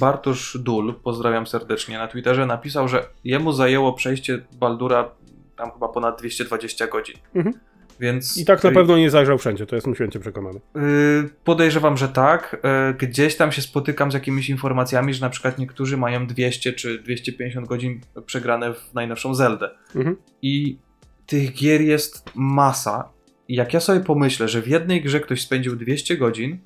Bartosz 0.00 0.58
Dul, 0.58 0.94
pozdrawiam 0.94 1.46
serdecznie, 1.46 1.98
na 1.98 2.08
Twitterze 2.08 2.46
napisał, 2.46 2.88
że 2.88 3.04
jemu 3.24 3.52
zajęło 3.52 3.92
przejście 3.92 4.40
Baldura 4.60 5.10
tam 5.56 5.70
chyba 5.70 5.88
ponad 5.88 6.18
220 6.18 6.86
godzin. 6.86 7.16
Mhm. 7.34 7.54
Więc 8.00 8.38
I 8.38 8.44
tak 8.44 8.64
na 8.64 8.70
pewno 8.70 8.98
nie 8.98 9.10
zajrzał 9.10 9.38
wszędzie, 9.38 9.66
to 9.66 9.74
jestem 9.74 9.94
święcie 9.94 10.20
przekonany. 10.20 10.60
Yy, 10.74 11.28
podejrzewam, 11.44 11.96
że 11.96 12.08
tak. 12.08 12.56
Yy, 12.88 12.94
Gdzieś 12.94 13.36
tam 13.36 13.52
się 13.52 13.62
spotykam 13.62 14.10
z 14.10 14.14
jakimiś 14.14 14.50
informacjami, 14.50 15.14
że 15.14 15.20
na 15.20 15.30
przykład 15.30 15.58
niektórzy 15.58 15.96
mają 15.96 16.26
200 16.26 16.72
czy 16.72 16.98
250 16.98 17.68
godzin 17.68 18.00
przegrane 18.26 18.74
w 18.74 18.94
najnowszą 18.94 19.34
Zeldę. 19.34 19.70
Mhm. 19.94 20.16
I 20.42 20.78
tych 21.26 21.52
gier 21.52 21.80
jest 21.80 22.30
masa. 22.34 23.08
Jak 23.48 23.74
ja 23.74 23.80
sobie 23.80 24.00
pomyślę, 24.00 24.48
że 24.48 24.62
w 24.62 24.68
jednej 24.68 25.02
grze 25.02 25.20
ktoś 25.20 25.42
spędził 25.42 25.76
200 25.76 26.16
godzin, 26.16 26.58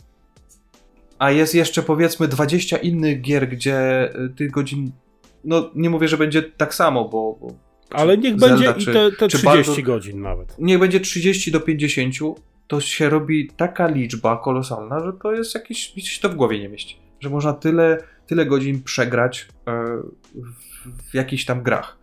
a 1.18 1.30
jest 1.30 1.54
jeszcze 1.54 1.82
powiedzmy 1.82 2.28
20 2.28 2.76
innych 2.76 3.20
gier, 3.20 3.48
gdzie 3.48 4.10
y, 4.24 4.28
tych 4.28 4.50
godzin, 4.50 4.92
no 5.44 5.70
nie 5.74 5.90
mówię, 5.90 6.08
że 6.08 6.18
będzie 6.18 6.42
tak 6.42 6.74
samo, 6.74 7.08
bo, 7.08 7.38
bo 7.40 7.69
Ale 7.90 8.18
niech 8.18 8.40
Zelda 8.40 8.56
będzie 8.72 8.84
czy- 8.84 8.90
i 8.90 8.94
te, 8.94 9.12
te 9.12 9.28
czy 9.28 9.38
30 9.38 9.46
Baldur- 9.72 9.82
godzin 9.82 10.22
nawet. 10.22 10.56
niech 10.58 10.78
będzie 10.78 11.00
30 11.00 11.50
do 11.50 11.60
50, 11.60 12.14
to 12.66 12.80
się 12.80 13.10
robi 13.10 13.50
taka 13.56 13.86
liczba 13.88 14.36
kolosalna, 14.36 15.00
że 15.04 15.12
to 15.22 15.32
jest 15.32 15.54
jakieś, 15.54 15.96
mi 15.96 16.02
się 16.02 16.20
to 16.20 16.28
w 16.28 16.34
głowie 16.34 16.58
nie 16.58 16.68
mieści. 16.68 16.96
Że 17.20 17.30
można 17.30 17.52
tyle, 17.52 17.98
tyle 18.26 18.46
godzin 18.46 18.82
przegrać 18.82 19.48
e, 19.66 19.72
w, 20.34 21.10
w 21.10 21.14
jakichś 21.14 21.44
tam 21.44 21.62
grach. 21.62 21.99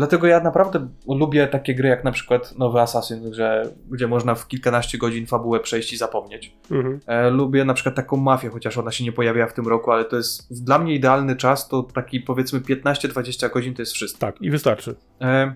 Dlatego 0.00 0.26
ja 0.26 0.40
naprawdę 0.40 0.88
lubię 1.08 1.46
takie 1.46 1.74
gry 1.74 1.88
jak 1.88 2.04
na 2.04 2.12
przykład 2.12 2.58
nowy 2.58 2.80
Assassin, 2.80 3.34
że, 3.34 3.62
gdzie 3.90 4.06
można 4.06 4.34
w 4.34 4.48
kilkanaście 4.48 4.98
godzin 4.98 5.26
fabułę 5.26 5.60
przejść 5.60 5.92
i 5.92 5.96
zapomnieć. 5.96 6.56
Mhm. 6.70 7.00
E, 7.06 7.30
lubię 7.30 7.64
na 7.64 7.74
przykład 7.74 7.94
taką 7.94 8.16
mafię, 8.16 8.48
chociaż 8.48 8.78
ona 8.78 8.90
się 8.90 9.04
nie 9.04 9.12
pojawiła 9.12 9.46
w 9.46 9.52
tym 9.54 9.68
roku, 9.68 9.90
ale 9.90 10.04
to 10.04 10.16
jest 10.16 10.64
dla 10.64 10.78
mnie 10.78 10.94
idealny 10.94 11.36
czas, 11.36 11.68
to 11.68 11.82
taki 11.82 12.20
powiedzmy 12.20 12.60
15-20 12.60 13.52
godzin 13.52 13.74
to 13.74 13.82
jest 13.82 13.92
wszystko. 13.92 14.20
Tak, 14.20 14.42
i 14.42 14.50
wystarczy. 14.50 14.94
E, 15.20 15.54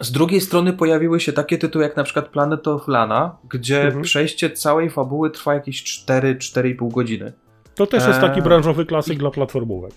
Z 0.00 0.12
drugiej 0.12 0.40
strony 0.40 0.72
pojawiły 0.72 1.20
się 1.20 1.32
takie 1.32 1.58
tytuły 1.58 1.84
jak 1.84 1.96
na 1.96 2.04
przykład 2.04 2.28
Planet 2.28 2.68
of 2.68 2.88
Lana, 2.88 3.36
gdzie 3.48 3.82
Mhm. 3.82 4.02
przejście 4.02 4.50
całej 4.50 4.90
fabuły 4.90 5.30
trwa 5.30 5.54
jakieś 5.54 5.82
4-4,5 5.84 6.92
godziny. 6.92 7.32
To 7.74 7.86
też 7.86 8.06
jest 8.06 8.20
taki 8.20 8.38
Eee, 8.38 8.44
branżowy 8.44 8.86
klasyk 8.86 9.18
dla 9.18 9.30
platformówek. 9.30 9.92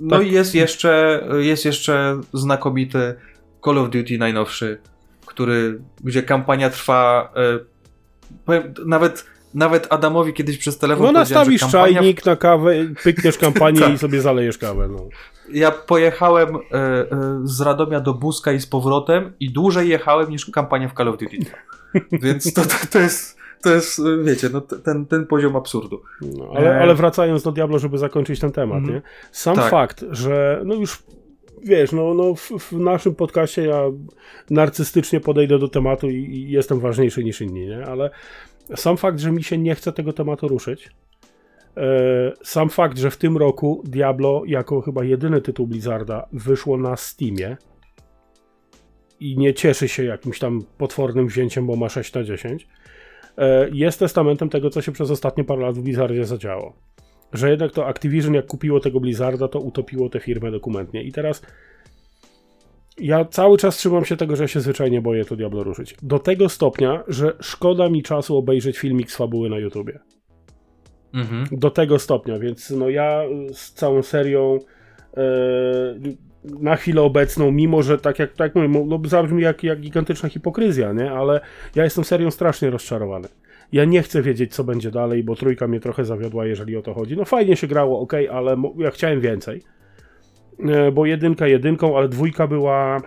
No 0.00 0.18
Tak. 0.18 0.26
i 0.26 0.32
jest 0.32 0.54
jeszcze, 0.54 1.24
jest 1.38 1.64
jeszcze 1.64 2.20
znakomity 2.32 3.14
Call 3.64 3.78
of 3.78 3.90
Duty 3.90 4.18
najnowszy, 4.18 4.80
który, 5.26 5.80
gdzie 6.04 6.22
kampania 6.22 6.70
trwa. 6.70 7.32
E, 7.36 7.58
powiem, 8.44 8.74
nawet, 8.86 9.26
nawet 9.54 9.92
Adamowi 9.92 10.32
kiedyś 10.32 10.58
przez 10.58 10.78
telefon 10.78 11.06
No 11.06 11.12
nastawisz 11.12 11.60
kampania 11.60 11.94
czajnik 11.94 12.26
na 12.26 12.36
kawę, 12.36 12.72
pykniesz 13.02 13.38
kampanię 13.38 13.80
Tak. 13.86 13.94
i 13.94 13.98
sobie 13.98 14.20
zalejesz 14.20 14.58
kawę. 14.58 14.88
No. 14.88 15.08
Ja 15.52 15.70
pojechałem 15.70 16.56
e, 16.56 16.58
e, 16.74 17.06
z 17.44 17.60
Radomia 17.60 18.00
do 18.00 18.14
Buska 18.14 18.52
i 18.52 18.60
z 18.60 18.66
powrotem 18.66 19.32
i 19.40 19.52
dłużej 19.52 19.88
jechałem 19.88 20.30
niż 20.30 20.50
kampania 20.50 20.88
w 20.88 20.94
Call 20.94 21.08
of 21.08 21.18
Duty. 21.18 21.38
Więc 22.22 22.52
to, 22.52 22.62
to, 22.62 22.74
to 22.90 22.98
jest, 22.98 23.37
to 23.62 23.70
jest, 23.74 23.98
e, 23.98 24.24
wiecie, 24.24 24.48
no, 24.52 24.60
ten, 24.60 25.06
ten 25.06 25.26
poziom 25.26 25.56
absurdu. 25.56 26.02
No, 26.38 26.50
ale, 26.54 26.70
Eee. 26.76 26.82
ale 26.82 26.94
wracając 26.94 27.42
do 27.42 27.52
Diablo, 27.52 27.78
żeby 27.78 27.98
zakończyć 27.98 28.40
ten 28.40 28.52
temat, 28.52 28.78
Mhm. 28.78 28.94
nie? 28.94 29.02
Sam 29.32 29.56
Tak. 29.56 29.70
fakt, 29.70 30.04
że 30.10 30.62
no 30.64 30.74
już 30.74 31.02
wiesz, 31.64 31.92
no, 31.92 32.14
no 32.14 32.34
w, 32.34 32.40
w 32.58 32.72
naszym 32.72 33.14
podcaście 33.14 33.62
ja 33.66 33.82
narcystycznie 34.50 35.20
podejdę 35.20 35.58
do 35.58 35.68
tematu 35.68 36.10
i, 36.10 36.14
i 36.14 36.50
jestem 36.50 36.80
ważniejszy 36.80 37.24
niż 37.24 37.40
inni, 37.40 37.66
nie? 37.66 37.86
Ale 37.86 38.10
sam 38.76 38.96
fakt, 38.96 39.20
że 39.20 39.32
mi 39.32 39.42
się 39.42 39.58
nie 39.58 39.74
chce 39.74 39.92
tego 39.92 40.12
tematu 40.12 40.48
ruszyć, 40.48 40.90
e, 41.76 41.82
sam 42.42 42.68
fakt, 42.68 42.98
że 42.98 43.10
w 43.10 43.16
tym 43.16 43.36
roku 43.36 43.82
Diablo 43.84 44.42
jako 44.46 44.80
chyba 44.80 45.04
jedyny 45.04 45.40
tytuł 45.40 45.66
Blizzarda 45.66 46.26
wyszło 46.32 46.76
na 46.76 46.96
Steamie 46.96 47.56
i 49.20 49.38
nie 49.38 49.54
cieszy 49.54 49.88
się 49.88 50.04
jakimś 50.04 50.38
tam 50.38 50.62
potwornym 50.78 51.26
wzięciem, 51.26 51.66
bo 51.66 51.76
ma 51.76 51.88
6 51.88 52.14
na 52.14 52.24
10, 52.24 52.62
e, 52.62 52.68
jest 53.72 53.98
testamentem 53.98 54.48
tego, 54.48 54.70
co 54.70 54.82
się 54.82 54.92
przez 54.92 55.10
ostatnie 55.10 55.44
parę 55.44 55.62
lat 55.62 55.78
w 55.78 55.82
Blizzardzie 55.82 56.24
zadziało. 56.24 56.72
Że 57.32 57.50
jednak 57.50 57.72
to 57.72 57.86
Activision, 57.86 58.34
jak 58.34 58.46
kupiło 58.46 58.80
tego 58.80 59.00
Blizzarda, 59.00 59.48
to 59.48 59.60
utopiło 59.60 60.08
tę 60.08 60.20
firmę 60.20 60.50
dokumentnie. 60.50 61.02
I 61.02 61.12
teraz 61.12 61.42
ja 63.00 63.24
cały 63.24 63.58
czas 63.58 63.76
trzymam 63.76 64.04
się 64.04 64.16
tego, 64.16 64.36
że 64.36 64.44
ja 64.44 64.48
się 64.48 64.60
zwyczajnie 64.60 65.00
boję 65.00 65.24
to 65.24 65.36
Diablo 65.36 65.62
ruszyć. 65.62 65.96
Do 66.02 66.18
tego 66.18 66.48
stopnia, 66.48 67.04
że 67.08 67.36
szkoda 67.40 67.88
mi 67.88 68.02
czasu 68.02 68.36
obejrzeć 68.36 68.78
filmik 68.78 69.10
z 69.10 69.16
fabuły 69.16 69.50
na 69.50 69.58
YouTubie. 69.58 69.98
Mhm. 71.14 71.44
Do 71.52 71.70
tego 71.70 71.98
stopnia, 71.98 72.38
więc 72.38 72.70
no 72.70 72.88
ja 72.88 73.22
z 73.52 73.72
całą 73.72 74.02
serią 74.02 74.58
e, 75.16 75.22
na 76.60 76.76
chwilę 76.76 77.02
obecną, 77.02 77.50
mimo 77.50 77.82
że 77.82 77.98
tak 77.98 78.18
jak 78.18 78.32
tak 78.32 78.54
mówię, 78.54 78.68
no 78.68 79.00
zabrzmi 79.04 79.42
jak, 79.42 79.62
jak 79.64 79.80
gigantyczna 79.80 80.28
hipokryzja, 80.28 80.92
nie? 80.92 81.12
Ale 81.12 81.40
ja 81.74 81.84
jestem 81.84 82.04
serią 82.04 82.30
strasznie 82.30 82.70
rozczarowany. 82.70 83.28
Ja 83.72 83.84
nie 83.84 84.02
chcę 84.02 84.22
wiedzieć, 84.22 84.54
co 84.54 84.64
będzie 84.64 84.90
dalej, 84.90 85.24
bo 85.24 85.36
trójka 85.36 85.68
mnie 85.68 85.80
trochę 85.80 86.04
zawiodła, 86.04 86.46
jeżeli 86.46 86.76
o 86.76 86.82
to 86.82 86.94
chodzi. 86.94 87.16
No 87.16 87.24
fajnie 87.24 87.56
się 87.56 87.66
grało, 87.66 88.00
ok, 88.00 88.12
ale 88.32 88.56
ja 88.78 88.90
chciałem 88.90 89.20
więcej. 89.20 89.62
E, 90.68 90.92
Bo 90.92 91.06
jedynka 91.06 91.46
jedynką, 91.46 91.96
ale 91.96 92.08
dwójka 92.08 92.46
była 92.46 93.00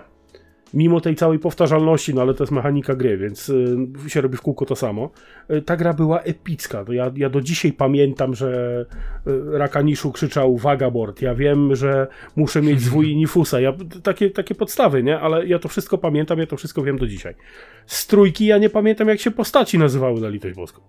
mimo 0.73 1.01
tej 1.01 1.15
całej 1.15 1.39
powtarzalności, 1.39 2.13
no 2.13 2.21
ale 2.21 2.33
to 2.33 2.43
jest 2.43 2.51
mechanika 2.51 2.95
gry, 2.95 3.17
więc 3.17 3.49
y, 3.49 3.77
się 4.07 4.21
robi 4.21 4.37
w 4.37 4.41
kółko 4.41 4.65
to 4.65 4.75
samo. 4.75 5.09
Y, 5.51 5.61
ta 5.61 5.77
gra 5.77 5.93
była 5.93 6.21
epicka. 6.21 6.85
To 6.85 6.93
ja, 6.93 7.11
ja 7.15 7.29
do 7.29 7.41
dzisiaj 7.41 7.73
pamiętam, 7.73 8.35
że 8.35 8.85
y, 9.27 9.57
Rakaniszu 9.57 10.11
krzyczał 10.11 10.57
Vagabord. 10.57 11.21
Ja 11.21 11.35
wiem, 11.35 11.75
że 11.75 12.07
muszę 12.35 12.61
mieć 12.61 12.81
zwój 12.91 13.15
Nifusa. 13.15 13.59
Ja, 13.59 13.73
takie, 14.03 14.29
takie 14.29 14.55
podstawy, 14.55 15.03
nie? 15.03 15.19
Ale 15.19 15.47
ja 15.47 15.59
to 15.59 15.69
wszystko 15.69 15.97
pamiętam, 15.97 16.39
ja 16.39 16.47
to 16.47 16.57
wszystko 16.57 16.83
wiem 16.83 16.97
do 16.97 17.07
dzisiaj. 17.07 17.35
Z 17.85 18.07
trójki 18.07 18.45
ja 18.45 18.57
nie 18.57 18.69
pamiętam, 18.69 19.07
jak 19.07 19.19
się 19.19 19.31
postaci 19.31 19.77
nazywały 19.77 20.21
na 20.21 20.29
litość 20.29 20.55
boską. 20.55 20.81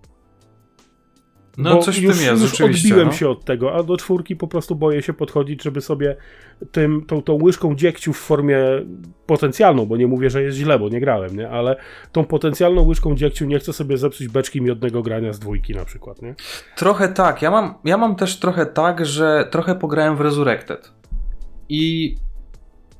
No 1.57 1.75
Bo 1.75 1.81
coś 1.81 1.97
w 1.97 2.01
tym 2.01 2.25
jest, 2.25 2.41
już 2.41 2.61
odbiłem 2.61 3.07
no. 3.07 3.13
się 3.13 3.29
od 3.29 3.45
tego, 3.45 3.75
a 3.75 3.83
do 3.83 3.97
czwórki 3.97 4.35
po 4.35 4.47
prostu 4.47 4.75
boję 4.75 5.01
się 5.01 5.13
podchodzić, 5.13 5.63
żeby 5.63 5.81
sobie 5.81 6.15
tym, 6.71 7.05
tą, 7.05 7.21
tą 7.21 7.43
łyżką 7.43 7.75
dziegciu 7.75 8.13
w 8.13 8.17
formie 8.17 8.57
potencjalną, 9.25 9.85
bo 9.85 9.97
nie 9.97 10.07
mówię, 10.07 10.29
że 10.29 10.43
jest 10.43 10.57
źle, 10.57 10.79
bo 10.79 10.89
nie 10.89 10.99
grałem, 10.99 11.37
nie? 11.37 11.49
ale 11.49 11.75
tą 12.11 12.25
potencjalną 12.25 12.87
łyżką 12.87 13.15
dziegciu 13.15 13.45
nie 13.45 13.59
chcę 13.59 13.73
sobie 13.73 13.97
zepsuć 13.97 14.27
beczki 14.27 14.61
miodnego 14.61 15.01
grania 15.01 15.33
z 15.33 15.39
dwójki 15.39 15.73
na 15.73 15.85
przykład, 15.85 16.21
nie? 16.21 16.35
Trochę 16.75 17.07
tak. 17.07 17.41
Ja 17.41 17.51
mam, 17.51 17.73
ja 17.83 17.97
mam 17.97 18.15
też 18.15 18.39
trochę 18.39 18.65
tak, 18.65 19.05
że 19.05 19.47
trochę 19.51 19.75
pograłem 19.75 20.15
w 20.15 20.21
Resurrected. 20.21 20.91
I 21.69 22.15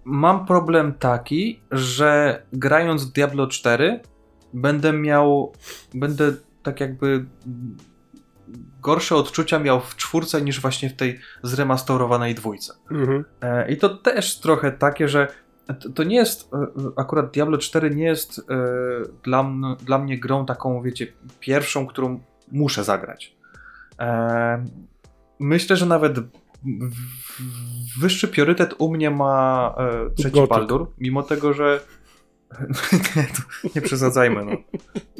mam 0.05 0.45
problem 0.45 0.93
taki, 0.93 1.61
że 1.71 2.41
grając 2.53 3.05
w 3.09 3.11
Diablo 3.11 3.47
4 3.47 3.99
będę 4.53 4.93
miał, 4.93 5.53
będę 5.93 6.33
tak 6.63 6.79
jakby 6.79 7.25
gorsze 8.83 9.15
odczucia 9.15 9.59
miał 9.59 9.79
w 9.79 9.95
czwórce 9.95 10.41
niż 10.41 10.61
właśnie 10.61 10.89
w 10.89 10.95
tej 10.95 11.19
zremastorowanej 11.43 12.35
dwójce. 12.35 12.73
Mhm. 12.91 13.25
E, 13.41 13.71
I 13.71 13.77
to 13.77 13.89
też 13.89 14.39
trochę 14.39 14.71
takie, 14.71 15.07
że 15.07 15.27
to, 15.95 16.03
nie 16.03 16.15
jest, 16.15 16.53
e, 16.53 16.67
akurat 16.95 17.31
Diablo 17.31 17.57
4 17.57 17.95
nie 17.95 18.05
jest 18.05 18.39
e, 18.39 18.43
dla, 19.23 19.45
dla 19.81 19.97
mnie 19.97 20.19
grą 20.19 20.45
taką, 20.45 20.81
wiecie, 20.81 21.07
pierwszą, 21.39 21.87
którą 21.87 22.19
muszę 22.51 22.83
zagrać. 22.83 23.35
Myślę, 25.39 25.75
że 25.75 25.85
nawet 25.85 26.19
wyższy 27.99 28.27
priorytet 28.27 28.73
u 28.77 28.91
mnie 28.91 29.11
ma 29.11 29.75
trzeci. 30.17 30.47
Baldur, 30.49 30.91
mimo 30.97 31.23
tego, 31.23 31.53
że 31.53 31.79
nie, 33.15 33.27
nie 33.75 33.81
przesadzajmy, 33.81 34.45
no. 34.45 34.51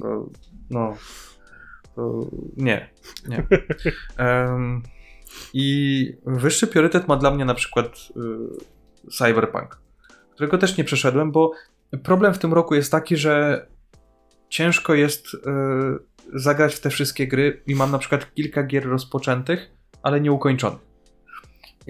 To, 0.01 0.29
no. 0.69 0.97
To 1.95 2.27
nie, 2.57 2.89
nie. 3.27 3.47
Em, 4.17 4.81
I 5.53 6.17
wyższy 6.25 6.67
priorytet 6.67 7.07
ma 7.07 7.15
dla 7.15 7.31
mnie 7.31 7.45
na 7.45 7.53
przykład 7.53 7.87
y, 9.05 9.11
Cyberpunk, 9.11 9.79
którego 10.31 10.57
też 10.57 10.77
nie 10.77 10.83
przeszedłem, 10.83 11.31
bo 11.31 11.51
problem 12.03 12.33
w 12.33 12.39
tym 12.39 12.53
roku 12.53 12.75
jest 12.75 12.91
taki, 12.91 13.17
że 13.17 13.65
ciężko 14.49 14.93
jest 14.93 15.33
y, 15.33 15.39
zagrać 16.33 16.75
w 16.75 16.79
te 16.79 16.89
wszystkie 16.89 17.27
gry 17.27 17.61
i 17.67 17.75
mam 17.75 17.91
na 17.91 17.97
przykład 17.97 18.33
kilka 18.33 18.63
gier 18.63 18.85
rozpoczętych, 18.85 19.71
ale 20.03 20.21
nieukończonych. 20.21 20.81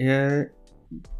Y, 0.00 0.50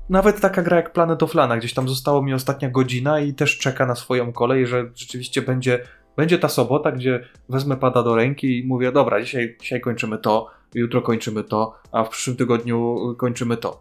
nawet 0.08 0.40
taka 0.40 0.62
gra 0.62 0.76
jak 0.76 0.92
Planet 0.92 1.22
of 1.22 1.34
Lana, 1.34 1.56
gdzieś 1.56 1.74
tam 1.74 1.88
zostało 1.88 2.22
mi 2.22 2.34
ostatnia 2.34 2.70
godzina 2.70 3.20
i 3.20 3.34
też 3.34 3.58
czeka 3.58 3.86
na 3.86 3.94
swoją 3.94 4.32
kolej, 4.32 4.66
że 4.66 4.90
rzeczywiście 4.94 5.42
będzie, 5.42 5.84
będzie 6.16 6.38
ta 6.38 6.48
sobota, 6.48 6.92
gdzie 6.92 7.28
wezmę 7.48 7.76
pada 7.76 8.02
do 8.02 8.14
ręki 8.14 8.58
i 8.58 8.66
mówię, 8.66 8.92
dobra, 8.92 9.22
dzisiaj, 9.22 9.56
dzisiaj 9.60 9.80
kończymy 9.80 10.18
to, 10.18 10.50
jutro 10.74 11.02
kończymy 11.02 11.44
to, 11.44 11.74
a 11.92 12.04
w 12.04 12.08
przyszłym 12.08 12.36
tygodniu 12.36 12.96
kończymy 13.18 13.56
to. 13.56 13.80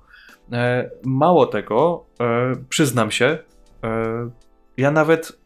E, 0.51 0.89
mało 1.05 1.45
tego, 1.45 2.05
e, 2.19 2.53
przyznam 2.69 3.11
się, 3.11 3.37
e, 3.83 4.29
ja 4.77 4.91
nawet 4.91 5.39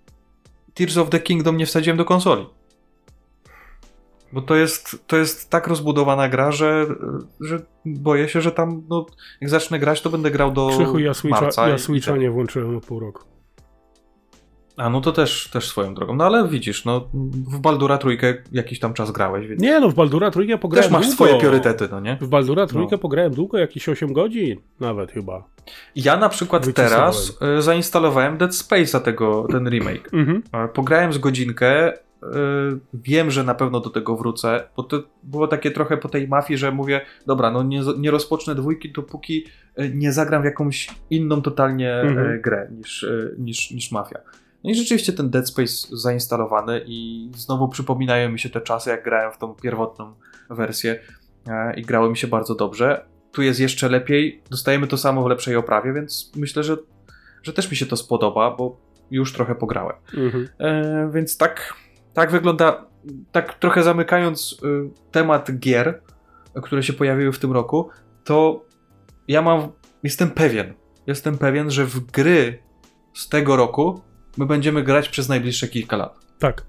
Tears 0.74 0.98
of 0.98 1.10
the 1.10 1.20
Kingdom 1.20 1.58
nie 1.58 1.66
wsadziłem 1.66 1.98
do 1.98 2.06
konsoli. 2.06 2.46
Bo 4.32 4.42
to 4.42 4.56
jest, 4.56 5.08
to 5.08 5.18
jest 5.18 5.50
tak 5.50 5.68
rozbudowana 5.68 6.30
gra, 6.30 6.52
że, 6.52 6.86
że 7.40 7.60
boję 7.86 8.30
się, 8.30 8.42
że 8.42 8.52
tam, 8.52 8.84
no, 8.90 9.06
jak 9.42 9.50
zacznę 9.50 9.80
grać, 9.80 10.02
to 10.02 10.10
będę 10.10 10.32
grał 10.32 10.52
do 10.52 10.68
Krzychu, 10.68 11.00
ja 11.00 11.14
Switcha, 11.14 11.42
marca. 11.42 11.70
ja 11.70 11.76
i- 11.76 11.80
Switcha 11.80 12.12
i 12.12 12.14
tak. 12.14 12.22
nie 12.22 12.32
włączyłem 12.32 12.78
od 12.78 12.86
pół 12.86 13.00
roku. 13.00 13.24
A 14.78 14.90
no 14.90 15.02
to 15.02 15.12
też, 15.12 15.50
też 15.54 15.68
swoją 15.68 15.94
drogą. 15.96 16.16
No 16.16 16.26
ale 16.26 16.48
widzisz, 16.48 16.86
no 16.86 17.10
w 17.34 17.60
Baldura 17.60 17.98
trójkę 17.98 18.34
jakiś 18.52 18.80
tam 18.80 18.94
czas 18.94 19.12
grałeś, 19.12 19.48
więc 19.48 19.62
Nie 19.62 19.80
no, 19.80 19.90
w 19.90 19.94
Baldura 19.96 20.32
trójkę 20.32 20.58
pograłem 20.58 20.84
też 20.84 20.92
masz 20.92 21.02
długo. 21.02 21.16
swoje 21.16 21.40
priorytety, 21.40 21.88
no 21.92 22.00
nie? 22.00 22.18
W 22.22 22.28
Baldura 22.28 22.68
trójkę 22.68 22.92
No. 22.92 22.98
pograłem 22.98 23.34
długo, 23.34 23.58
jakieś 23.58 23.90
8 23.90 24.14
godzin 24.14 24.60
nawet 24.80 25.12
chyba. 25.12 25.44
Ja 25.96 26.18
na 26.18 26.30
przykład 26.30 26.66
Wycisnąłem. 26.66 26.92
teraz 26.92 27.38
y, 27.60 27.62
zainstalowałem 27.62 28.38
Dead 28.38 28.52
Space'a 28.52 29.00
tego, 29.00 29.48
ten 29.52 29.70
remake. 29.70 30.14
Mhm. 30.14 30.44
E, 30.54 30.68
Pograłem 30.68 31.14
z 31.14 31.18
godzinkę. 31.18 31.94
y, 31.94 31.98
Wiem, 32.94 33.32
że 33.32 33.44
na 33.44 33.56
pewno 33.56 33.80
do 33.80 33.90
tego 33.90 34.16
wrócę, 34.16 34.64
bo 34.78 34.84
to 34.84 35.04
było 35.24 35.48
takie 35.48 35.72
trochę 35.72 35.98
po 35.98 36.10
tej 36.10 36.28
mafii, 36.28 36.58
że 36.58 36.72
mówię, 36.72 37.02
dobra, 37.28 37.52
no 37.52 37.64
nie, 37.64 37.82
nie 37.98 38.12
rozpocznę 38.12 38.56
dwójki, 38.56 38.92
dopóki 38.92 39.46
nie 39.94 40.12
zagram 40.14 40.42
w 40.42 40.46
jakąś 40.46 40.90
inną 41.10 41.42
totalnie 41.42 41.94
e, 41.94 42.02
Mhm. 42.02 42.42
grę 42.42 42.68
niż, 42.78 43.06
niż, 43.38 43.72
niż 43.72 43.92
mafia. 43.92 44.20
No 44.64 44.70
i 44.72 44.76
rzeczywiście 44.76 45.14
ten 45.14 45.30
Dead 45.30 45.50
Space 45.50 45.88
zainstalowany 45.92 46.82
i 46.86 47.30
znowu 47.36 47.68
przypominają 47.68 48.30
mi 48.30 48.40
się 48.40 48.50
te 48.50 48.62
czasy, 48.62 48.90
jak 48.90 49.04
grałem 49.04 49.32
w 49.32 49.38
tą 49.38 49.54
pierwotną 49.54 50.14
wersję 50.50 51.00
e, 51.48 51.80
i 51.80 51.82
grało 51.82 52.10
mi 52.10 52.18
się 52.18 52.28
bardzo 52.28 52.56
dobrze. 52.56 53.06
Tu 53.32 53.42
jest 53.42 53.60
jeszcze 53.60 53.90
lepiej, 53.90 54.42
dostajemy 54.50 54.88
to 54.88 54.98
samo 54.98 55.24
w 55.24 55.28
lepszej 55.28 55.56
oprawie, 55.56 55.94
więc 55.94 56.32
myślę, 56.36 56.64
że, 56.64 56.78
że 57.44 57.54
też 57.54 57.72
mi 57.72 57.78
się 57.78 57.86
to 57.86 57.98
spodoba, 57.98 58.52
bo 58.52 58.78
już 59.12 59.34
trochę 59.34 59.56
pograłem. 59.56 59.96
Mhm. 60.18 60.48
E, 60.60 61.10
więc 61.14 61.38
tak, 61.38 61.74
tak 62.14 62.32
wygląda, 62.32 62.86
tak 63.32 63.54
trochę 63.54 63.84
zamykając 63.84 64.58
y, 64.64 64.90
temat 65.12 65.60
gier, 65.60 66.02
które 66.64 66.84
się 66.84 66.94
pojawiły 66.94 67.32
w 67.32 67.40
tym 67.40 67.52
roku, 67.52 67.90
to 68.24 68.66
ja 69.28 69.42
mam, 69.42 69.72
jestem 70.04 70.32
pewien, 70.32 70.74
jestem 71.08 71.38
pewien, 71.38 71.72
że 71.72 71.86
w 71.86 72.00
gry 72.00 72.60
z 73.14 73.30
tego 73.30 73.56
roku 73.56 74.02
my 74.38 74.46
będziemy 74.46 74.84
grać 74.84 75.10
przez 75.10 75.30
najbliższe 75.30 75.68
kilka 75.68 75.98
lat. 75.98 76.20
Tak. 76.40 76.66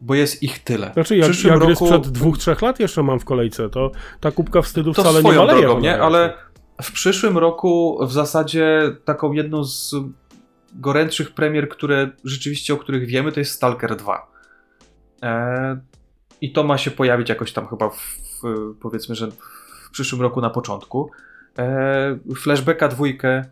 Bo 0.00 0.14
jest 0.14 0.42
ich 0.42 0.58
tyle. 0.58 0.90
Znaczy, 0.94 1.16
jak, 1.16 1.44
jak 1.44 1.60
roku- 1.60 1.86
sprzed 1.86 2.08
dwóch, 2.08 2.38
trzech 2.38 2.62
lat 2.62 2.80
jeszcze 2.80 3.02
mam 3.02 3.20
w 3.20 3.24
kolejce, 3.24 3.70
to 3.70 3.90
ta 4.20 4.30
kubka 4.30 4.62
wstydu 4.62 4.92
To 4.94 5.02
wcale 5.02 5.14
nie 5.14 5.20
swoją 5.20 5.40
maleje. 5.40 5.60
drogą, 5.62 5.80
nie? 5.80 5.88
wymagająco. 5.92 6.06
Ale 6.18 6.34
w 6.82 6.92
przyszłym 6.92 7.38
roku 7.38 7.98
w 8.06 8.12
zasadzie 8.12 8.80
taką 9.04 9.32
jedną 9.32 9.64
z 9.64 9.94
gorętszych 10.74 11.34
premier, 11.34 11.68
które 11.68 12.10
rzeczywiście 12.24 12.74
o 12.74 12.76
których 12.76 13.06
wiemy, 13.06 13.32
to 13.32 13.40
jest 13.40 13.52
Stalker 13.52 13.96
2. 13.96 14.30
E, 15.22 15.80
I 16.40 16.52
to 16.52 16.64
ma 16.64 16.78
się 16.78 16.90
pojawić 16.90 17.28
jakoś 17.28 17.52
tam 17.52 17.66
chyba 17.66 17.88
w, 17.88 17.96
w, 17.96 18.74
powiedzmy, 18.80 19.14
że 19.14 19.28
w 19.86 19.90
przyszłym 19.92 20.22
roku 20.22 20.40
na 20.40 20.50
początku. 20.50 21.10
E, 21.58 22.18
flashbacka 22.36 22.88
dwójkę 22.88 23.44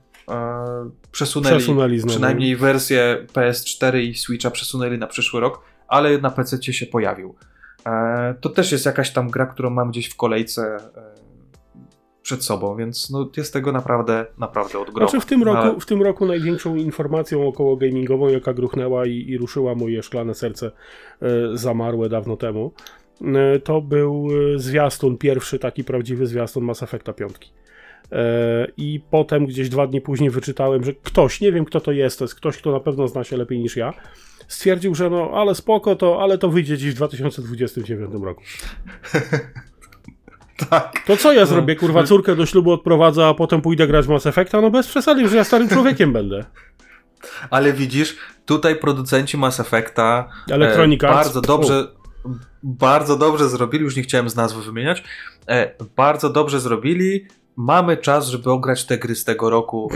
przesunęli, 1.13 1.57
Przesunęli 1.57 1.99
znowu. 1.99 2.11
przynajmniej 2.11 2.57
wersję 2.57 3.27
PS4 3.33 3.99
i 4.01 4.15
Switcha 4.15 4.51
przesunęli 4.51 4.99
na 4.99 5.07
przyszły 5.07 5.41
rok, 5.41 5.61
ale 5.89 6.19
na 6.19 6.31
PC 6.31 6.73
się 6.73 6.87
pojawił. 6.87 7.35
E, 7.87 8.35
to 8.41 8.49
też 8.49 8.73
jest 8.73 8.87
jakaś 8.87 9.11
tam 9.13 9.31
gra, 9.31 9.47
którą 9.47 9.71
mam 9.71 9.91
gdzieś 9.91 10.09
w 10.09 10.17
kolejce 10.17 10.77
e, 10.97 11.13
przed 12.23 12.45
sobą, 12.45 12.77
więc 12.77 13.11
no, 13.11 13.31
jest 13.37 13.53
tego 13.53 13.73
naprawdę, 13.73 14.27
naprawdę 14.39 14.79
od 14.79 14.91
groma. 14.91 15.11
Znaczy 15.11 15.27
w 15.27 15.29
tym, 15.29 15.43
roku, 15.43 15.59
Ale- 15.59 15.81
w 15.81 15.87
tym 15.87 16.03
roku 16.03 16.27
największą 16.27 16.77
informacją 16.77 17.49
około 17.49 17.77
gamingową, 17.77 18.29
jaka 18.29 18.53
gruchnęła 18.55 19.07
i, 19.07 19.25
i 19.29 19.39
ruszyła 19.39 19.75
moje 19.75 20.03
szklane 20.03 20.35
serce 20.35 20.67
e, 21.23 21.29
zamarłe 21.55 22.09
dawno 22.09 22.37
temu, 22.37 22.73
e, 23.23 23.59
to 23.59 23.81
był 23.81 24.29
e, 24.55 24.59
zwiastun, 24.59 25.19
pierwszy 25.19 25.59
taki 25.59 25.85
prawdziwy 25.85 26.27
zwiastun 26.27 26.65
Mass 26.65 26.83
Effecta 26.83 27.13
5. 27.13 27.33
E, 28.13 28.67
I 28.77 29.01
potem 29.11 29.47
gdzieś 29.47 29.69
dwa 29.69 29.87
dni 29.87 30.01
później 30.01 30.31
wyczytałem, 30.31 30.85
że 30.85 30.93
ktoś, 30.93 31.41
nie 31.41 31.53
wiem 31.53 31.65
kto 31.65 31.81
to 31.81 31.93
jest, 31.93 32.19
to 32.19 32.25
jest 32.25 32.35
ktoś, 32.35 32.57
kto 32.57 32.73
na 32.73 32.81
pewno 32.81 33.09
zna 33.09 33.25
się 33.25 33.37
lepiej 33.37 33.59
niż 33.59 33.77
ja, 33.77 33.93
stwierdził, 34.49 34.95
że 34.95 35.11
no 35.11 35.31
ale 35.35 35.55
spoko 35.55 35.97
to, 35.97 36.23
ale 36.23 36.39
to 36.39 36.49
wyjdzie 36.49 36.79
dziś 36.79 36.91
w 36.91 36.95
2029 36.95 38.11
roku. 38.25 38.43
tak. 40.71 40.93
To 41.07 41.17
co 41.17 41.33
ja 41.33 41.41
No. 41.41 41.47
zrobię, 41.47 41.77
kurwa, 41.77 42.05
córkę 42.05 42.37
do 42.37 42.47
ślubu 42.47 42.73
odprowadzę, 42.73 43.27
a 43.27 43.35
potem 43.35 43.63
pójdę 43.63 43.87
grać 43.87 44.07
w 44.07 44.09
Mass 44.09 44.27
Effecta? 44.27 44.61
No 44.61 44.71
bez 44.71 44.89
przesady, 44.89 45.29
że 45.29 45.37
ja 45.37 45.45
starym 45.45 45.69
człowiekiem 45.75 46.13
będę. 46.13 46.45
Ale 47.51 47.73
widzisz, 47.73 48.17
tutaj 48.47 48.77
producenci 48.77 49.37
Mass 49.37 49.61
Effecta 49.61 50.29
Electronic 50.51 51.05
e, 51.05 51.07
bardzo 51.07 51.41
dobrze 51.41 51.89
bardzo 52.63 53.17
dobrze 53.17 53.49
zrobili, 53.49 53.85
już 53.85 53.97
nie 53.97 54.03
chciałem 54.03 54.29
z 54.29 54.37
nazwy 54.37 54.63
wymieniać, 54.63 55.03
e, 55.49 55.75
bardzo 55.97 56.31
dobrze 56.31 56.61
zrobili. 56.61 57.27
Mamy 57.57 57.97
czas, 57.97 58.27
żeby 58.27 58.51
ograć 58.51 58.85
te 58.85 58.99
gry 58.99 59.15
z 59.15 59.25
tego 59.25 59.51
roku 59.51 59.91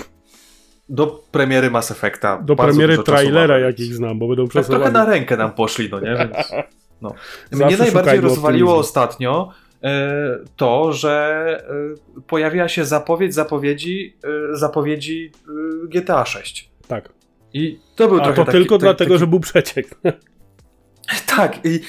do 0.88 1.06
premiery 1.06 1.70
Mass 1.70 1.90
Effecta. 1.90 2.42
Do 2.42 2.56
Bardzo 2.56 2.78
premiery 2.78 3.02
trailera, 3.02 3.58
jakich 3.58 3.94
znam, 3.94 4.18
bo 4.18 4.28
będą 4.28 4.44
Tak 4.44 4.52
trochę 4.52 4.68
przesuwani. 4.68 4.94
na 4.94 5.04
rękę 5.04 5.36
nam 5.36 5.52
poszli, 5.52 5.88
no 5.90 6.00
nie? 6.00 6.16
Więc, 6.16 6.52
no. 7.02 7.14
Mnie 7.52 7.76
najbardziej 7.76 8.20
rozwaliło 8.20 8.76
ostatnio 8.76 9.50
e, 9.82 10.38
to, 10.56 10.92
że 10.92 11.66
e, 12.16 12.20
pojawiła 12.20 12.68
się 12.68 12.84
zapowiedź 12.84 13.34
zapowiedzi, 13.34 14.16
e, 14.24 14.56
zapowiedzi 14.56 15.32
GTA 15.88 16.26
6. 16.26 16.70
Tak. 16.88 17.08
I 17.52 17.80
to 17.96 18.08
był 18.08 18.18
A 18.20 18.20
trochę 18.20 18.36
to 18.36 18.44
taki, 18.44 18.58
tylko 18.58 18.74
taki, 18.74 18.82
dlatego, 18.82 19.10
taki, 19.10 19.20
że 19.20 19.26
był 19.26 19.40
przeciek. 19.40 19.86
Tak, 21.36 21.58
i, 21.64 21.80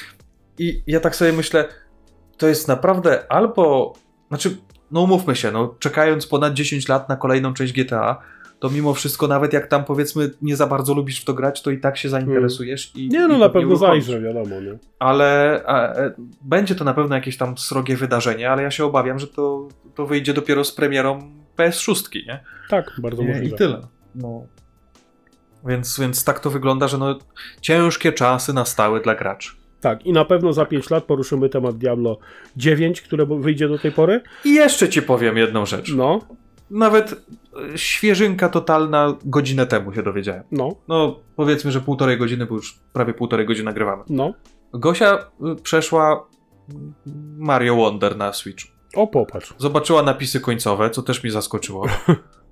i 0.57 0.81
ja 0.87 0.99
tak 0.99 1.15
sobie 1.15 1.33
myślę, 1.33 1.65
to 2.37 2.47
jest 2.47 2.67
naprawdę 2.67 3.31
albo, 3.31 3.93
znaczy, 4.27 4.57
no 4.91 5.01
umówmy 5.01 5.35
się, 5.35 5.51
no 5.51 5.75
czekając 5.79 6.27
ponad 6.27 6.53
10 6.53 6.87
lat 6.87 7.09
na 7.09 7.15
kolejną 7.15 7.53
część 7.53 7.73
GTA, 7.73 8.21
to 8.59 8.69
mimo 8.69 8.93
wszystko, 8.93 9.27
nawet 9.27 9.53
jak 9.53 9.67
tam 9.67 9.85
powiedzmy 9.85 10.31
nie 10.41 10.55
za 10.55 10.67
bardzo 10.67 10.93
lubisz 10.93 11.21
w 11.21 11.25
to 11.25 11.33
grać, 11.33 11.61
to 11.61 11.71
i 11.71 11.79
tak 11.79 11.97
się 11.97 12.09
zainteresujesz 12.09 12.91
i 12.95 13.09
Nie 13.09 13.27
no, 13.27 13.35
i 13.35 13.39
na 13.39 13.49
pewno 13.49 13.75
zajrzę, 13.75 14.21
wiadomo, 14.21 14.61
nie? 14.61 14.77
Ale 14.99 15.61
a, 15.65 15.93
e, 15.93 16.11
będzie 16.41 16.75
to 16.75 16.83
na 16.83 16.93
pewno 16.93 17.15
jakieś 17.15 17.37
tam 17.37 17.57
srogie 17.57 17.95
wydarzenie, 17.95 18.51
ale 18.51 18.63
ja 18.63 18.71
się 18.71 18.85
obawiam, 18.85 19.19
że 19.19 19.27
to, 19.27 19.67
to 19.95 20.05
wyjdzie 20.05 20.33
dopiero 20.33 20.63
z 20.63 20.71
premierą 20.71 21.31
PS6, 21.57 22.25
nie? 22.27 22.43
Tak, 22.69 22.91
bardzo 22.97 23.23
możliwe. 23.23 23.55
I 23.55 23.57
tyle. 23.57 23.81
No. 24.15 24.45
Więc, 25.65 25.99
więc 25.99 26.23
tak 26.23 26.39
to 26.39 26.49
wygląda, 26.49 26.87
że 26.87 26.97
no, 26.97 27.19
ciężkie 27.61 28.13
czasy 28.13 28.53
nastały 28.53 29.01
dla 29.01 29.15
graczy. 29.15 29.51
Tak, 29.81 30.05
i 30.05 30.13
na 30.13 30.25
pewno 30.25 30.53
za 30.53 30.65
5 30.65 30.89
lat 30.89 31.03
poruszymy 31.03 31.49
temat 31.49 31.77
Diablo 31.77 32.17
9, 32.57 33.01
które 33.01 33.25
wyjdzie 33.25 33.67
do 33.69 33.77
tej 33.79 33.91
pory. 33.91 34.21
I 34.45 34.53
jeszcze 34.53 34.89
ci 34.89 35.01
powiem 35.01 35.37
jedną 35.37 35.65
rzecz. 35.65 35.93
No, 35.93 36.19
Nawet 36.71 37.11
e, 37.73 37.77
świeżynka 37.77 38.49
totalna 38.49 39.17
godzinę 39.25 39.65
temu 39.67 39.93
się 39.93 40.03
dowiedziałem. 40.03 40.43
no, 40.51 40.75
No, 40.87 41.19
powiedzmy, 41.35 41.71
że 41.71 41.81
półtorej 41.81 42.17
godziny, 42.17 42.45
bo 42.45 42.55
już 42.55 42.79
prawie 42.93 43.13
półtorej 43.13 43.45
godziny 43.45 43.65
nagrywamy. 43.65 44.03
no. 44.09 44.33
Gosia 44.73 45.17
y, 45.51 45.61
przeszła 45.63 46.27
Mario 47.37 47.75
Wonder 47.75 48.17
na 48.17 48.33
Switchu. 48.33 48.69
O, 48.95 49.07
popatrz. 49.07 49.53
Zobaczyła 49.57 50.03
napisy 50.03 50.39
końcowe, 50.39 50.89
co 50.89 51.01
też 51.01 51.23
mnie 51.23 51.31
zaskoczyło. 51.31 51.87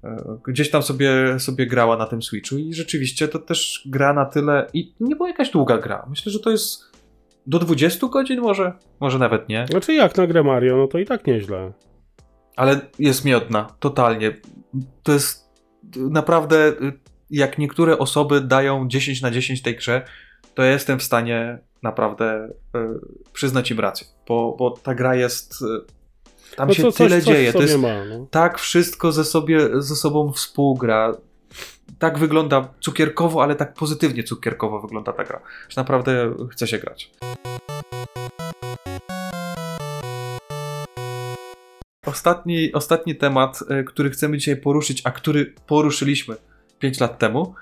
E, 0.04 0.38
Gdzieś 0.48 0.72
tam 0.72 0.84
sobie, 0.84 1.40
sobie 1.40 1.68
grała 1.68 1.98
na 1.98 2.06
tym 2.06 2.22
Switchu 2.22 2.58
i 2.58 2.74
rzeczywiście 2.74 3.28
to 3.28 3.40
też 3.40 3.84
gra 3.86 4.14
na 4.14 4.26
tyle. 4.26 4.68
I 4.74 4.94
nie 5.00 5.16
była 5.16 5.28
jakaś 5.30 5.50
długa 5.52 5.78
gra. 5.78 6.06
Myślę, 6.10 6.32
że 6.32 6.40
to 6.40 6.52
jest 6.52 6.84
do 7.48 7.60
20 7.60 8.08
godzin 8.08 8.42
może, 8.42 8.74
może 9.00 9.20
nawet 9.20 9.50
nie. 9.50 9.66
Znaczy 9.70 9.94
jak 9.94 10.18
na 10.18 10.28
grę 10.28 10.44
Mario, 10.44 10.78
no 10.78 10.88
to 10.88 10.98
i 11.00 11.06
tak 11.06 11.28
nieźle. 11.28 11.72
Ale 12.56 12.80
jest 13.00 13.26
miodna, 13.26 13.68
totalnie. 13.80 14.36
To 15.04 15.12
jest 15.12 15.50
naprawdę, 15.96 16.74
jak 17.30 17.58
niektóre 17.58 17.98
osoby 17.98 18.42
dają 18.42 18.88
10 18.88 19.22
na 19.22 19.32
10 19.32 19.62
tej 19.62 19.76
grze, 19.76 20.02
to 20.54 20.64
ja 20.64 20.72
jestem 20.72 21.00
w 21.00 21.04
stanie 21.04 21.60
naprawdę 21.84 22.48
y, 22.48 22.52
przyznać 23.34 23.72
im 23.72 23.80
rację, 23.80 24.08
bo, 24.28 24.56
bo 24.60 24.72
ta 24.72 24.96
gra 24.96 25.16
jest. 25.16 25.62
y, 25.62 25.66
Tam 26.56 26.68
No 26.68 26.74
się 26.74 26.84
co, 26.84 26.92
tyle 26.92 27.10
coś, 27.10 27.24
coś 27.26 27.36
dzieje. 27.36 27.54
To 27.54 27.62
jest, 27.62 27.78
ma, 27.78 28.06
no. 28.06 28.28
tak 28.32 28.60
wszystko 28.60 29.12
ze, 29.12 29.26
sobie, 29.26 29.82
ze 29.82 29.96
sobą 29.96 30.32
współgra. 30.32 31.14
Tak 32.00 32.18
wygląda 32.18 32.74
cukierkowo, 32.80 33.44
ale 33.44 33.56
tak 33.56 33.74
pozytywnie 33.74 34.24
cukierkowo 34.24 34.80
wygląda 34.80 35.14
ta 35.14 35.24
gra. 35.24 35.42
Że 35.70 35.82
naprawdę 35.82 36.34
chce 36.52 36.68
się 36.68 36.78
grać. 36.78 37.12
Ostatni, 42.06 42.74
ostatni 42.74 43.16
temat, 43.16 43.60
y, 43.62 43.84
który 43.84 44.10
chcemy 44.10 44.38
dzisiaj 44.38 44.58
poruszyć, 44.58 45.02
a 45.04 45.12
który 45.12 45.54
poruszyliśmy 45.68 46.36
5 46.80 47.00
lat 47.00 47.20
temu, 47.20 47.54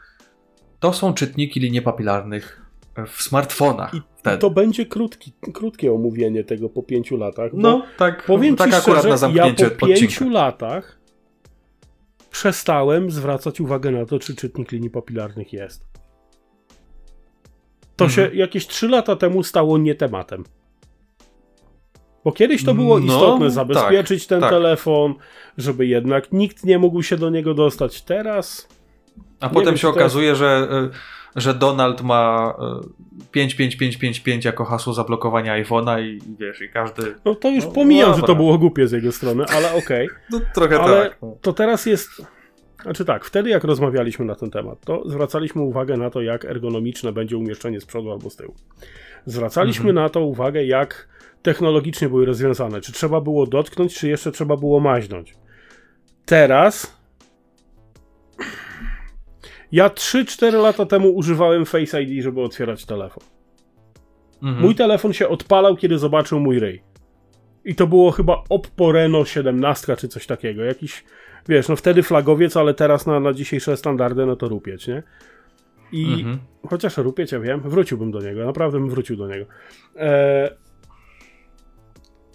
to 0.79 0.93
są 0.93 1.13
czytniki 1.13 1.59
linii 1.59 1.81
papilarnych 1.81 2.61
w 3.07 3.21
smartfonach. 3.21 3.93
I 3.93 4.01
wtedy. 4.17 4.37
To 4.37 4.49
będzie 4.49 4.85
krótki, 4.85 5.33
krótkie 5.53 5.93
omówienie 5.93 6.43
tego 6.43 6.69
po 6.69 6.83
pięciu 6.83 7.17
latach. 7.17 7.51
no, 7.53 7.85
tak, 7.97 8.25
powiem 8.25 8.55
tak 8.55 8.69
ci 8.69 8.75
akurat 8.75 8.99
szczerze, 8.99 9.09
na 9.09 9.17
zamknięcie 9.17 9.63
ja 9.63 9.69
po 9.69 9.87
pięciu 9.87 10.29
latach 10.29 11.02
przestałem 12.33 13.11
zwracać 13.11 13.61
uwagę 13.61 13.91
na 13.91 14.05
to, 14.05 14.19
czy 14.19 14.35
czytnik 14.35 14.71
linii 14.71 14.89
papilarnych 14.89 15.53
jest. 15.53 15.83
To 17.95 18.05
Mhm. 18.05 18.09
się 18.31 18.35
jakieś 18.37 18.67
trzy 18.67 18.87
lata 18.87 19.15
temu 19.15 19.43
stało 19.43 19.77
nie 19.77 19.95
tematem. 19.95 20.43
Bo 22.23 22.31
kiedyś 22.31 22.65
to 22.65 22.73
było 22.73 22.99
No, 22.99 23.05
istotne, 23.05 23.45
tak, 23.45 23.53
zabezpieczyć 23.53 24.27
ten 24.27 24.41
tak. 24.41 24.49
telefon, 24.49 25.15
żeby 25.57 25.85
jednak 25.87 26.31
nikt 26.31 26.63
nie 26.63 26.79
mógł 26.79 27.01
się 27.03 27.17
do 27.17 27.29
niego 27.29 27.53
dostać. 27.53 28.01
Teraz 28.01 28.67
A 29.39 29.49
potem 29.49 29.65
wiem, 29.65 29.77
się 29.77 29.87
to 29.87 29.89
okazuje, 29.93 30.35
że, 30.35 30.67
y, 30.93 30.97
że 31.35 31.53
Donald 31.53 32.01
ma 32.01 32.53
y, 33.23 33.27
55555 33.31 34.45
jako 34.45 34.65
hasło 34.65 34.93
zablokowania 34.93 35.63
iPhone'a 35.63 36.01
i, 36.03 36.19
wiesz, 36.39 36.61
i 36.61 36.69
każdy... 36.69 37.15
No 37.25 37.35
to 37.35 37.49
już 37.49 37.65
No, 37.65 37.71
pomijam, 37.71 38.05
że 38.09 38.11
dobra. 38.21 38.27
to 38.27 38.35
było 38.35 38.57
głupie 38.57 38.87
z 38.87 38.91
jego 38.91 39.11
strony, 39.11 39.43
ale 39.45 39.73
okej. 39.73 40.09
No 40.31 40.39
trochę 40.55 40.79
Ale 40.79 41.09
tak. 41.09 41.17
No. 41.21 41.37
to 41.41 41.53
teraz 41.53 41.85
jest. 41.85 42.09
Znaczy 42.83 43.05
tak, 43.05 43.25
wtedy 43.25 43.49
jak 43.49 43.63
rozmawialiśmy 43.63 44.25
na 44.25 44.35
ten 44.35 44.51
temat, 44.51 44.79
to 44.85 45.09
zwracaliśmy 45.09 45.61
uwagę 45.61 45.97
na 45.97 46.09
to, 46.09 46.21
jak 46.21 46.45
ergonomiczne 46.45 47.11
będzie 47.13 47.37
umieszczenie 47.37 47.81
z 47.81 47.85
przodu 47.85 48.11
albo 48.11 48.29
z 48.29 48.35
tyłu. 48.35 48.55
Zwracaliśmy 49.25 49.89
Mhm. 49.89 49.95
na 49.95 50.09
to 50.09 50.21
uwagę, 50.21 50.65
jak 50.65 51.07
technologicznie 51.41 52.09
były 52.09 52.25
rozwiązane. 52.25 52.81
Czy 52.81 52.91
trzeba 52.91 53.21
było 53.21 53.47
dotknąć, 53.47 53.95
czy 53.95 54.07
jeszcze 54.09 54.31
trzeba 54.31 54.57
było 54.57 54.79
maźnąć. 54.79 55.35
Teraz. 56.25 57.02
Ja 59.73 59.87
3-4 59.89 60.61
lata 60.61 60.85
temu 60.85 61.09
używałem 61.09 61.65
Face 61.65 62.01
ID, 62.03 62.23
żeby 62.23 62.41
otwierać 62.41 62.85
telefon. 62.85 63.23
Mhm. 64.43 64.61
Mój 64.61 64.75
telefon 64.75 65.13
się 65.13 65.27
odpalał, 65.27 65.75
kiedy 65.75 65.97
zobaczył 65.97 66.39
mój 66.39 66.59
ryj. 66.59 66.81
I 67.65 67.75
to 67.75 67.87
było 67.87 68.11
chyba 68.11 68.43
Oppo 68.49 68.91
Reno 68.91 69.25
17 69.25 69.95
czy 69.95 70.07
coś 70.07 70.25
takiego. 70.27 70.63
Jakiś, 70.63 71.03
wiesz, 71.49 71.67
no 71.69 71.75
wtedy 71.75 72.03
flagowiec, 72.03 72.57
ale 72.57 72.73
teraz 72.73 73.05
na, 73.05 73.19
na 73.19 73.33
dzisiejsze 73.33 73.77
standardy, 73.77 74.25
no 74.25 74.35
to 74.35 74.47
rupieć, 74.47 74.87
nie? 74.87 75.03
I 75.91 76.03
Mhm. 76.05 76.39
chociaż 76.69 76.97
rupieć, 76.97 77.31
ja 77.31 77.39
wiem, 77.39 77.61
wróciłbym 77.61 78.11
do 78.11 78.21
niego, 78.21 78.45
naprawdę 78.45 78.79
bym 78.79 78.89
wrócił 78.89 79.15
do 79.15 79.27
niego. 79.27 79.45
E, 79.95 80.49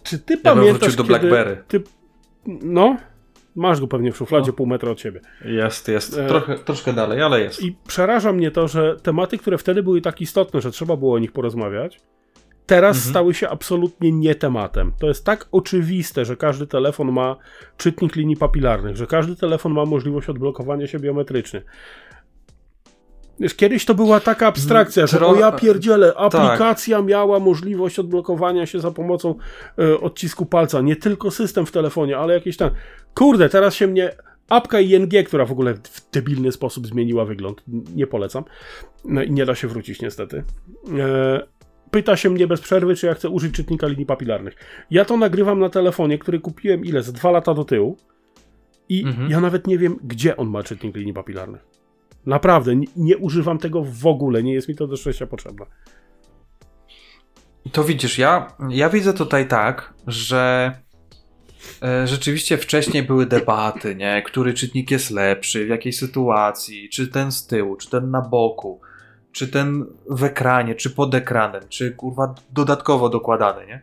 czy 0.03 0.19
ty 0.19 0.35
Ja 0.35 0.41
pamiętasz, 0.43 0.79
wrócił 0.79 0.97
do 0.97 1.03
kiedy 1.05 1.29
BlackBerry. 1.29 1.65
Ty, 1.69 1.83
no, 2.47 2.97
masz 3.59 3.81
go 3.81 3.87
pewnie 3.89 4.13
w 4.13 4.17
szufladzie 4.17 4.47
No. 4.47 4.53
pół 4.53 4.67
metra 4.67 4.91
od 4.91 4.99
ciebie. 4.99 5.21
Jest, 5.45 5.89
jest. 5.89 6.19
E, 6.19 6.27
Trochę, 6.27 6.59
troszkę 6.59 6.93
dalej, 6.93 7.23
ale 7.23 7.41
jest. 7.41 7.63
I 7.63 7.77
przeraża 7.89 8.33
mnie 8.33 8.51
to, 8.51 8.69
że 8.69 8.97
tematy, 9.03 9.39
które 9.39 9.59
wtedy 9.59 9.83
były 9.83 10.01
tak 10.01 10.21
istotne, 10.21 10.61
że 10.61 10.71
trzeba 10.71 10.97
było 10.97 11.15
o 11.15 11.19
nich 11.19 11.33
porozmawiać, 11.33 12.01
teraz 12.67 12.97
Mhm. 12.97 13.11
stały 13.11 13.35
się 13.35 13.49
absolutnie 13.49 14.13
nie 14.13 14.35
tematem. 14.35 14.93
To 15.01 15.07
jest 15.09 15.25
tak 15.25 15.49
oczywiste, 15.53 16.25
że 16.25 16.37
każdy 16.37 16.67
telefon 16.67 17.13
ma 17.13 17.37
czytnik 17.77 18.17
linii 18.17 18.37
papilarnych, 18.37 18.97
że 18.97 19.07
każdy 19.07 19.37
telefon 19.37 19.73
ma 19.73 19.85
możliwość 19.85 20.29
odblokowania 20.29 20.87
się 20.87 20.99
biometrycznie. 20.99 21.63
Wiesz, 23.41 23.55
kiedyś 23.55 23.85
to 23.85 23.95
była 23.95 24.21
taka 24.21 24.47
abstrakcja, 24.47 25.07
że 25.07 25.17
Tro- 25.19 25.27
o 25.27 25.35
ja 25.35 25.53
pierdzielę, 25.53 26.13
tak. 26.13 26.35
aplikacja 26.35 27.03
miała 27.03 27.39
możliwość 27.41 27.99
odblokowania 27.99 28.67
się 28.67 28.81
za 28.81 28.91
pomocą 28.91 29.35
e, 29.79 30.01
odcisku 30.01 30.47
palca. 30.47 30.81
Nie 30.81 30.97
tylko 30.97 31.31
system 31.31 31.67
w 31.67 31.73
telefonie, 31.73 32.19
ale 32.19 32.35
jakieś 32.35 32.57
tam... 32.57 32.71
Kurde, 33.19 33.49
teraz 33.49 33.75
się 33.75 33.87
mnie... 33.87 34.11
Apka 34.49 34.81
ING, 34.81 35.13
która 35.27 35.45
w 35.45 35.53
ogóle 35.53 35.75
w 35.75 36.11
debilny 36.13 36.53
sposób 36.53 36.87
zmieniła 36.87 37.25
wygląd, 37.25 37.63
nie 37.95 38.07
polecam. 38.07 38.45
No 39.05 39.23
i 39.23 39.31
nie 39.31 39.47
da 39.47 39.55
się 39.55 39.69
wrócić 39.69 40.03
niestety. 40.03 40.45
E, 40.99 41.47
pyta 41.91 42.17
się 42.17 42.31
mnie 42.31 42.47
bez 42.47 42.61
przerwy, 42.61 42.97
czy 42.97 43.07
ja 43.07 43.15
chcę 43.15 43.29
użyć 43.29 43.55
czytnika 43.55 43.87
linii 43.87 44.07
papilarnych. 44.07 44.55
Ja 44.91 45.05
to 45.05 45.17
nagrywam 45.17 45.59
na 45.59 45.69
telefonie, 45.69 46.19
który 46.19 46.41
kupiłem 46.41 46.85
ile? 46.85 47.03
Z 47.03 47.13
dwa 47.13 47.31
lata 47.31 47.55
do 47.55 47.65
tyłu. 47.65 47.97
I 48.89 49.05
Mhm. 49.05 49.31
ja 49.31 49.41
nawet 49.41 49.67
nie 49.67 49.79
wiem, 49.79 49.99
gdzie 50.05 50.37
on 50.37 50.49
ma 50.49 50.63
czytnik 50.63 50.97
linii 50.97 51.15
papilarnych. 51.15 51.67
Naprawdę, 52.27 52.77
nie, 52.77 52.87
nie 52.97 53.17
używam 53.17 53.59
tego 53.59 53.85
w 53.85 54.07
ogóle, 54.07 54.43
nie 54.43 54.53
jest 54.55 54.69
mi 54.69 54.75
to 54.75 54.87
do 54.87 54.97
szczęścia 54.97 55.27
potrzebne. 55.27 55.67
To 57.73 57.85
widzisz, 57.85 58.19
ja, 58.19 58.53
ja 58.69 58.89
widzę 58.91 59.15
tutaj 59.15 59.49
tak, 59.49 59.95
że 60.07 60.73
rzeczywiście 62.05 62.59
wcześniej 62.59 63.03
były 63.03 63.27
debaty, 63.27 63.95
nie? 63.95 64.23
Który 64.23 64.55
czytnik 64.55 64.91
jest 64.91 65.11
lepszy, 65.11 65.67
w 65.67 65.69
jakiej 65.69 65.93
sytuacji, 65.93 66.89
czy 66.89 67.09
ten 67.09 67.33
z 67.33 67.47
tyłu, 67.47 67.77
czy 67.77 67.91
ten 67.91 68.11
na 68.11 68.21
boku, 68.21 68.81
czy 69.33 69.49
ten 69.49 69.87
w 70.11 70.25
ekranie, 70.25 70.75
czy 70.75 70.91
pod 70.91 71.15
ekranem, 71.15 71.63
czy 71.69 71.91
kurwa 71.91 72.35
dodatkowo 72.53 73.09
dokładany, 73.09 73.67
nie? 73.67 73.83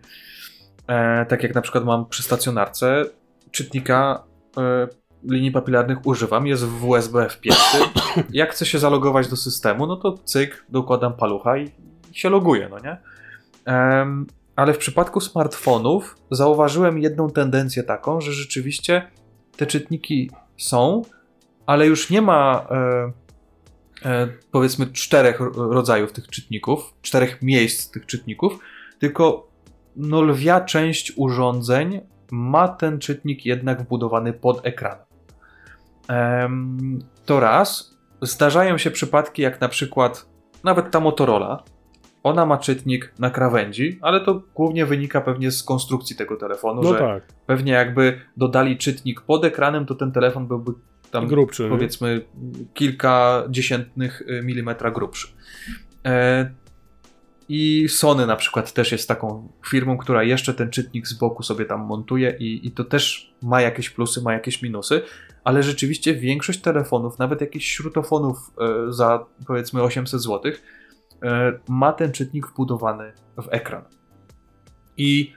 E, 0.88 1.26
tak 1.26 1.44
jak 1.44 1.56
na 1.56 1.62
przykład 1.62 1.86
mam 1.86 2.06
przy 2.06 2.24
stacjonarce 2.24 3.06
czytnika 3.52 4.24
e, 4.58 4.88
linii 5.30 5.52
papilarnych 5.52 6.06
używam, 6.06 6.48
jest 6.48 6.66
w 6.66 6.86
USB 6.90 7.30
wpięty. 7.30 7.78
Jak 8.34 8.52
chcę 8.52 8.66
się 8.66 8.80
zalogować 8.80 9.28
do 9.28 9.36
systemu, 9.36 9.88
no 9.88 9.96
to 9.96 10.18
cyk, 10.24 10.66
dokładam 10.70 11.14
palucha 11.14 11.58
i 11.58 11.72
się 12.12 12.30
loguję, 12.30 12.70
no 12.70 12.80
nie? 12.80 12.98
Em, 13.66 14.28
ale 14.56 14.74
w 14.74 14.78
przypadku 14.78 15.22
smartfonów 15.22 16.18
zauważyłem 16.32 17.00
jedną 17.00 17.30
tendencję 17.30 17.84
taką, 17.84 18.22
że 18.22 18.34
rzeczywiście 18.34 19.12
te 19.58 19.66
czytniki 19.66 20.32
są, 20.58 21.02
ale 21.66 21.88
już 21.88 22.10
nie 22.10 22.22
ma 22.22 22.68
e, 22.72 23.12
e, 24.10 24.28
powiedzmy 24.52 24.88
czterech 24.88 25.40
ro- 25.40 25.52
rodzajów 25.74 26.12
tych 26.12 26.28
czytników, 26.28 26.94
czterech 27.02 27.42
miejsc 27.42 27.92
tych 27.92 28.06
czytników, 28.06 28.60
tylko 29.00 29.48
no 29.96 30.22
lwia 30.22 30.62
część 30.62 31.14
urządzeń 31.16 32.02
ma 32.32 32.68
ten 32.68 33.00
czytnik 33.00 33.46
jednak 33.46 33.82
wbudowany 33.82 34.34
pod 34.34 34.66
ekran. 34.66 34.98
To 37.26 37.40
raz. 37.40 37.98
Zdarzają 38.22 38.78
się 38.78 38.92
przypadki, 38.92 39.42
jak 39.42 39.62
na 39.62 39.70
przykład 39.70 40.26
nawet 40.64 40.92
ta 40.92 41.00
Motorola. 41.00 41.64
Ona 42.26 42.46
ma 42.46 42.58
czytnik 42.58 43.14
na 43.20 43.30
krawędzi, 43.30 44.00
ale 44.02 44.22
to 44.22 44.42
głównie 44.56 44.86
wynika 44.86 45.22
pewnie 45.22 45.52
z 45.52 45.64
konstrukcji 45.64 46.16
tego 46.16 46.38
telefonu, 46.38 46.82
No 46.84 46.94
że 46.94 47.00
tak, 47.00 47.24
pewnie 47.46 47.72
jakby 47.74 48.22
dodali 48.38 48.78
czytnik 48.78 49.22
pod 49.22 49.46
ekranem, 49.46 49.86
to 49.86 49.96
ten 49.96 50.12
telefon 50.12 50.48
byłby 50.48 50.72
tam 51.12 51.28
grubszy. 51.28 51.70
powiedzmy 51.70 52.26
kilka 52.74 53.44
dziesiętnych 53.50 54.22
y, 54.22 54.42
milimetra 54.44 54.92
grubszy. 54.92 55.28
E, 56.06 56.52
I 57.50 57.90
Sony 57.90 58.26
na 58.28 58.36
przykład 58.36 58.74
też 58.74 58.92
jest 58.92 59.08
taką 59.08 59.48
firmą, 59.68 59.98
która 59.98 60.24
jeszcze 60.24 60.54
ten 60.54 60.70
czytnik 60.70 61.08
z 61.08 61.14
boku 61.14 61.44
sobie 61.44 61.66
tam 61.66 61.82
montuje 61.82 62.36
i, 62.40 62.68
i 62.68 62.72
to 62.72 62.84
też 62.84 63.34
ma 63.42 63.62
jakieś 63.62 63.90
plusy, 63.90 64.22
ma 64.22 64.34
jakieś 64.34 64.62
minusy, 64.62 65.02
ale 65.44 65.64
rzeczywiście 65.64 66.16
większość 66.16 66.62
telefonów, 66.62 67.20
nawet 67.20 67.42
jakichś 67.42 67.66
śrutofonów 67.66 68.38
e, 68.62 68.94
za 68.94 69.26
powiedzmy 69.48 69.84
800 69.84 70.22
zł, 70.22 70.52
ma 71.70 71.94
ten 71.94 72.12
czytnik 72.12 72.48
wbudowany 72.48 73.14
w 73.38 73.48
ekran. 73.50 73.84
I 74.98 75.34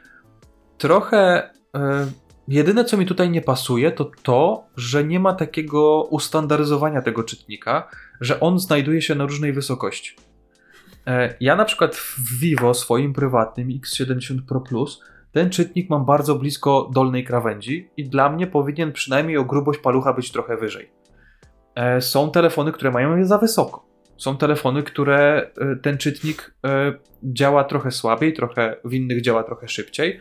trochę 0.78 1.50
e, 1.74 2.06
jedyne, 2.48 2.84
co 2.84 2.96
mi 2.96 3.06
tutaj 3.06 3.30
nie 3.30 3.42
pasuje, 3.42 3.92
to 3.92 4.10
to, 4.22 4.66
że 4.76 5.04
nie 5.04 5.20
ma 5.20 5.32
takiego 5.32 6.02
ustandaryzowania 6.02 7.02
tego 7.02 7.24
czytnika, 7.24 7.88
że 8.20 8.40
on 8.40 8.58
znajduje 8.58 9.02
się 9.02 9.14
na 9.14 9.24
różnej 9.24 9.52
wysokości. 9.52 10.16
E, 11.06 11.34
Ja 11.40 11.56
na 11.56 11.64
przykład 11.64 11.96
w 11.96 12.38
Vivo 12.40 12.74
swoim 12.74 13.12
prywatnym 13.12 13.68
X70 13.68 14.42
Pro 14.48 14.60
Plus 14.60 15.02
ten 15.32 15.50
czytnik 15.50 15.90
mam 15.90 16.04
bardzo 16.04 16.34
blisko 16.34 16.90
dolnej 16.94 17.24
krawędzi 17.24 17.90
i 17.96 18.08
dla 18.08 18.30
mnie 18.30 18.46
powinien 18.46 18.92
przynajmniej 18.92 19.36
o 19.36 19.44
grubość 19.44 19.80
palucha 19.80 20.12
być 20.12 20.32
trochę 20.32 20.56
wyżej. 20.56 20.90
E, 21.74 22.00
Są 22.00 22.30
telefony, 22.30 22.72
które 22.72 22.90
mają 22.90 23.16
je 23.16 23.26
za 23.26 23.38
wysoko. 23.38 23.87
Są 24.18 24.36
telefony, 24.36 24.82
które 24.82 25.50
e, 25.58 25.76
ten 25.76 25.98
czytnik 25.98 26.54
e, 26.66 26.92
działa 27.22 27.64
trochę 27.64 27.90
słabiej, 27.90 28.32
trochę 28.32 28.76
w 28.84 28.92
innych 28.92 29.22
działa 29.22 29.44
trochę 29.44 29.68
szybciej. 29.68 30.20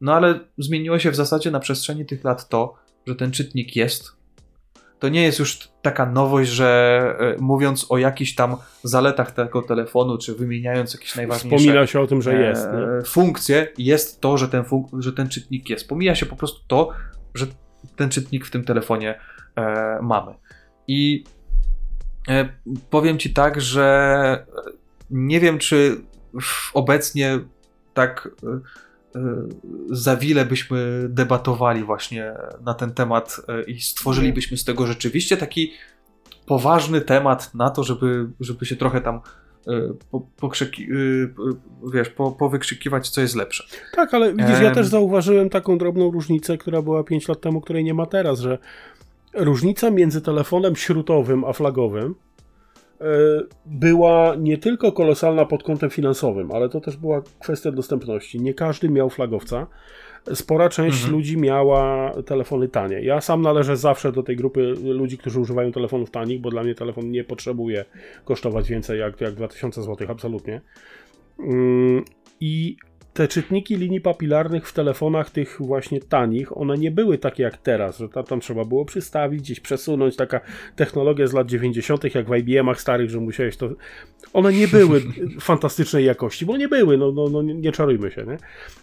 No 0.00 0.14
ale 0.14 0.40
zmieniło 0.58 0.98
się 0.98 1.10
w 1.10 1.16
zasadzie 1.16 1.50
na 1.50 1.60
przestrzeni 1.60 2.06
tych 2.06 2.24
lat 2.24 2.48
to, 2.48 2.74
że 3.06 3.14
ten 3.14 3.30
czytnik 3.30 3.76
jest. 3.76 4.20
To 4.98 5.08
nie 5.08 5.22
jest 5.22 5.38
już 5.38 5.68
taka 5.82 6.06
nowość, 6.06 6.50
że 6.50 7.00
e, 7.18 7.36
mówiąc 7.42 7.86
o 7.88 7.98
jakichś 7.98 8.34
tam 8.34 8.56
zaletach 8.82 9.30
tego 9.30 9.62
telefonu, 9.62 10.18
czy 10.18 10.34
wymieniając 10.34 10.94
jakieś 10.94 11.16
najważniejsze 11.16 11.58
Wspomina 11.58 11.86
się 11.86 12.00
o 12.00 12.06
tym, 12.06 12.22
że 12.22 12.34
jest. 12.34 12.68
Nie? 12.72 13.04
funkcje, 13.04 13.68
jest 13.78 14.20
to, 14.20 14.38
że 14.38 14.48
ten, 14.48 14.64
że 14.98 15.12
ten 15.12 15.28
czytnik 15.28 15.70
jest. 15.70 15.88
Pomija 15.88 16.14
się 16.14 16.26
po 16.26 16.36
prostu 16.36 16.60
to, 16.68 16.90
że 17.34 17.46
ten 17.96 18.10
czytnik 18.10 18.46
w 18.46 18.50
tym 18.50 18.64
telefonie 18.64 19.20
e, 19.56 19.98
mamy. 20.02 20.34
I 20.86 21.24
powiem 22.90 23.18
Ci 23.18 23.30
tak, 23.30 23.60
że 23.60 24.46
e, 24.66 24.70
nie 25.10 25.40
wiem, 25.40 25.58
czy 25.58 26.00
obecnie 26.74 27.40
tak 27.94 28.28
e, 28.42 28.48
e, 29.18 29.48
za 29.90 30.16
wiele 30.16 30.46
byśmy 30.46 31.06
debatowali 31.08 31.84
właśnie 31.84 32.32
na 32.64 32.74
ten 32.74 32.92
temat 32.92 33.40
e, 33.48 33.62
i 33.62 33.80
stworzylibyśmy 33.80 34.56
z 34.56 34.64
tego 34.64 34.86
rzeczywiście 34.86 35.36
taki 35.36 35.72
poważny 36.46 37.00
temat 37.00 37.54
na 37.54 37.70
to, 37.70 37.84
żeby, 37.84 38.26
żeby 38.40 38.66
się 38.66 38.76
trochę 38.76 39.00
tam 39.00 39.20
e, 39.66 39.92
po, 40.10 40.20
pokrzyki, 40.20 40.82
e, 40.82 40.96
wiesz, 41.92 42.08
po, 42.08 42.32
powykrzykiwać, 42.32 43.08
co 43.08 43.20
jest 43.20 43.36
lepsze. 43.36 43.64
Tak, 43.92 44.14
ale 44.14 44.34
widzisz, 44.34 44.60
ja 44.60 44.70
też 44.70 44.86
zauważyłem 44.86 45.50
taką 45.50 45.78
drobną 45.78 46.10
różnicę, 46.10 46.58
która 46.58 46.82
była 46.82 47.04
5 47.04 47.28
lat 47.28 47.40
temu, 47.40 47.60
której 47.60 47.84
nie 47.84 47.94
ma 47.94 48.06
teraz, 48.06 48.40
że 48.40 48.58
różnica 49.34 49.90
między 49.90 50.20
telefonem 50.20 50.76
śrutowym 50.76 51.44
a 51.44 51.52
flagowym 51.52 52.14
e, 53.00 53.04
była 53.66 54.34
nie 54.38 54.58
tylko 54.58 54.92
kolosalna 54.92 55.44
pod 55.44 55.62
kątem 55.62 55.90
finansowym, 55.90 56.52
ale 56.52 56.68
to 56.68 56.80
też 56.80 56.96
była 56.96 57.22
kwestia 57.40 57.72
dostępności. 57.72 58.40
Nie 58.40 58.54
każdy 58.54 58.88
miał 58.88 59.10
flagowca. 59.10 59.66
Spora 60.34 60.68
część 60.68 60.96
Mhm. 60.96 61.12
ludzi 61.12 61.36
miała 61.36 62.12
telefony 62.26 62.68
tanie. 62.68 63.00
Ja 63.00 63.20
sam 63.20 63.42
należę 63.42 63.76
zawsze 63.76 64.12
do 64.12 64.22
tej 64.22 64.36
grupy 64.36 64.74
ludzi, 64.82 65.18
którzy 65.18 65.40
używają 65.40 65.72
telefonów 65.72 66.10
tanich, 66.10 66.40
bo 66.40 66.50
dla 66.50 66.62
mnie 66.62 66.74
telefon 66.74 67.10
nie 67.10 67.24
potrzebuje 67.24 67.84
kosztować 68.24 68.68
więcej 68.68 69.00
jak, 69.00 69.20
jak 69.20 69.34
2000 69.34 69.82
zł, 69.82 70.06
absolutnie. 70.10 70.60
Mm, 71.38 72.04
I 72.40 72.76
te 73.14 73.28
czytniki 73.28 73.76
linii 73.76 74.00
papilarnych 74.00 74.68
w 74.68 74.72
telefonach 74.72 75.30
tych 75.30 75.56
właśnie 75.60 76.00
tanich, 76.00 76.56
one 76.56 76.78
nie 76.78 76.90
były 76.90 77.18
takie 77.18 77.42
jak 77.42 77.56
teraz, 77.56 77.98
że 77.98 78.08
tam, 78.08 78.24
tam 78.24 78.40
trzeba 78.40 78.64
było 78.64 78.84
przystawić, 78.84 79.40
gdzieś 79.40 79.60
przesunąć, 79.60 80.16
taka 80.16 80.40
technologia 80.76 81.26
z 81.26 81.32
lat 81.32 81.46
90., 81.46 82.14
jak 82.14 82.28
w 82.28 82.34
IBM-ach 82.36 82.80
starych, 82.80 83.10
że 83.10 83.20
musiałeś 83.20 83.56
to. 83.56 83.70
One 84.32 84.52
nie 84.52 84.68
były 84.68 85.02
fantastycznej 85.40 86.04
jakości, 86.04 86.46
bo 86.46 86.56
nie 86.56 86.68
były, 86.68 86.98
no, 86.98 87.12
no, 87.12 87.28
no 87.28 87.42
nie, 87.42 87.54
nie 87.54 87.72
czarujmy 87.72 88.10
się, 88.10 88.24
nie? 88.24 88.38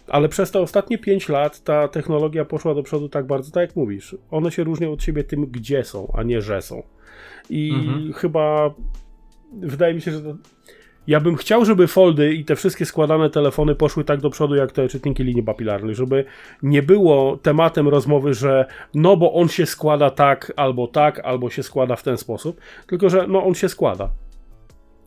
Ale 0.08 0.28
przez 0.28 0.50
te 0.50 0.60
ostatnie 0.60 0.98
5 0.98 1.28
lat 1.28 1.64
ta 1.64 1.88
technologia 1.88 2.44
poszła 2.44 2.74
do 2.74 2.82
przodu 2.82 3.08
tak 3.08 3.26
bardzo, 3.26 3.50
tak 3.50 3.68
jak 3.68 3.76
mówisz. 3.76 4.16
One 4.30 4.50
się 4.50 4.64
różnią 4.64 4.92
od 4.92 5.02
siebie 5.02 5.24
tym, 5.24 5.46
gdzie 5.46 5.84
są, 5.84 6.12
a 6.16 6.22
nie 6.22 6.42
że 6.42 6.62
są. 6.62 6.82
I 7.50 7.72
Mhm. 7.74 8.12
chyba 8.12 8.74
wydaje 9.52 9.94
mi 9.94 10.00
się, 10.00 10.10
że 10.10 10.22
to, 10.22 10.36
ja 11.08 11.20
bym 11.20 11.36
chciał, 11.36 11.64
żeby 11.64 11.86
foldy 11.86 12.34
i 12.34 12.44
te 12.44 12.56
wszystkie 12.56 12.86
składane 12.86 13.30
telefony 13.30 13.74
poszły 13.74 14.04
tak 14.04 14.20
do 14.20 14.30
przodu, 14.30 14.54
jak 14.54 14.72
te 14.72 14.88
czytniki 14.88 15.24
linii 15.24 15.42
papilarnych, 15.42 15.96
żeby 15.96 16.24
nie 16.62 16.82
było 16.82 17.36
tematem 17.36 17.88
rozmowy, 17.88 18.34
że 18.34 18.66
no 18.94 19.16
bo 19.16 19.32
on 19.32 19.48
się 19.48 19.66
składa 19.66 20.10
tak, 20.10 20.52
albo 20.56 20.86
tak, 20.86 21.20
albo 21.20 21.50
się 21.50 21.62
składa 21.62 21.96
w 21.96 22.02
ten 22.02 22.16
sposób, 22.18 22.60
tylko 22.86 23.10
że 23.10 23.26
no 23.28 23.44
on 23.44 23.54
się 23.54 23.68
składa. 23.68 24.10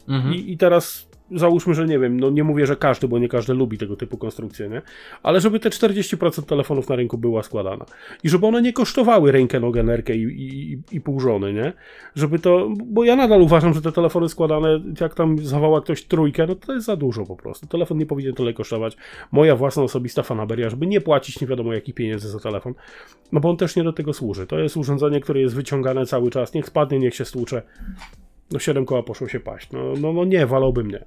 Mhm. 0.07 0.33
I, 0.33 0.51
I 0.51 0.57
teraz 0.57 1.10
załóżmy, 1.35 1.73
że 1.73 1.85
nie 1.85 1.99
wiem, 1.99 2.19
no 2.19 2.29
nie 2.29 2.43
mówię, 2.43 2.65
że 2.65 2.75
każdy, 2.75 3.07
bo 3.07 3.19
nie 3.19 3.27
każdy 3.29 3.53
lubi 3.53 3.77
tego 3.77 3.95
typu 3.95 4.17
konstrukcje, 4.17 4.69
nie? 4.69 4.81
Ale 5.23 5.41
żeby 5.41 5.59
te 5.59 5.69
40% 5.69 6.43
telefonów 6.43 6.89
na 6.89 6.95
rynku 6.95 7.17
była 7.17 7.43
składana. 7.43 7.85
I 8.23 8.29
żeby 8.29 8.47
one 8.47 8.61
nie 8.61 8.73
kosztowały 8.73 9.31
rękę, 9.31 9.59
nogę, 9.59 9.83
nerkę 9.83 10.15
i, 10.15 10.21
i, 10.21 10.79
i 10.91 11.01
pół 11.01 11.19
żony, 11.19 11.53
nie? 11.53 11.73
Żeby 12.15 12.39
to, 12.39 12.69
bo 12.85 13.03
ja 13.03 13.15
nadal 13.15 13.41
uważam, 13.41 13.73
że 13.73 13.81
te 13.81 13.91
telefony 13.91 14.29
składane, 14.29 14.81
jak 15.01 15.15
tam 15.15 15.39
zawała 15.39 15.81
ktoś 15.81 16.03
trójkę, 16.03 16.47
no 16.47 16.55
to 16.55 16.73
jest 16.73 16.85
za 16.85 16.95
dużo 16.95 17.25
po 17.25 17.35
prostu. 17.35 17.67
Telefon 17.67 17.97
nie 17.97 18.05
powinien 18.05 18.33
tyle 18.33 18.53
kosztować. 18.53 18.97
Moja 19.31 19.55
własna 19.55 19.83
osobista 19.83 20.23
fanaberia, 20.23 20.69
żeby 20.69 20.87
nie 20.87 21.01
płacić 21.01 21.41
nie 21.41 21.47
wiadomo 21.47 21.73
jakich 21.73 21.95
pieniędzy 21.95 22.29
za 22.29 22.39
telefon, 22.39 22.73
no 23.31 23.39
bo 23.39 23.49
on 23.49 23.57
też 23.57 23.75
nie 23.75 23.83
do 23.83 23.93
tego 23.93 24.13
służy. 24.13 24.47
To 24.47 24.59
jest 24.59 24.77
urządzenie, 24.77 25.19
które 25.19 25.41
jest 25.41 25.55
wyciągane 25.55 26.05
cały 26.05 26.31
czas, 26.31 26.53
niech 26.53 26.65
spadnie, 26.65 26.99
niech 26.99 27.15
się 27.15 27.25
stłucze. 27.25 27.61
No 28.51 28.59
7 28.59 28.85
koła 28.85 29.03
poszło 29.03 29.27
się 29.27 29.39
paść. 29.39 29.71
No, 29.71 29.93
no, 30.01 30.13
no 30.13 30.25
nie, 30.25 30.45
wolałbym 30.45 30.91
nie. 30.91 31.05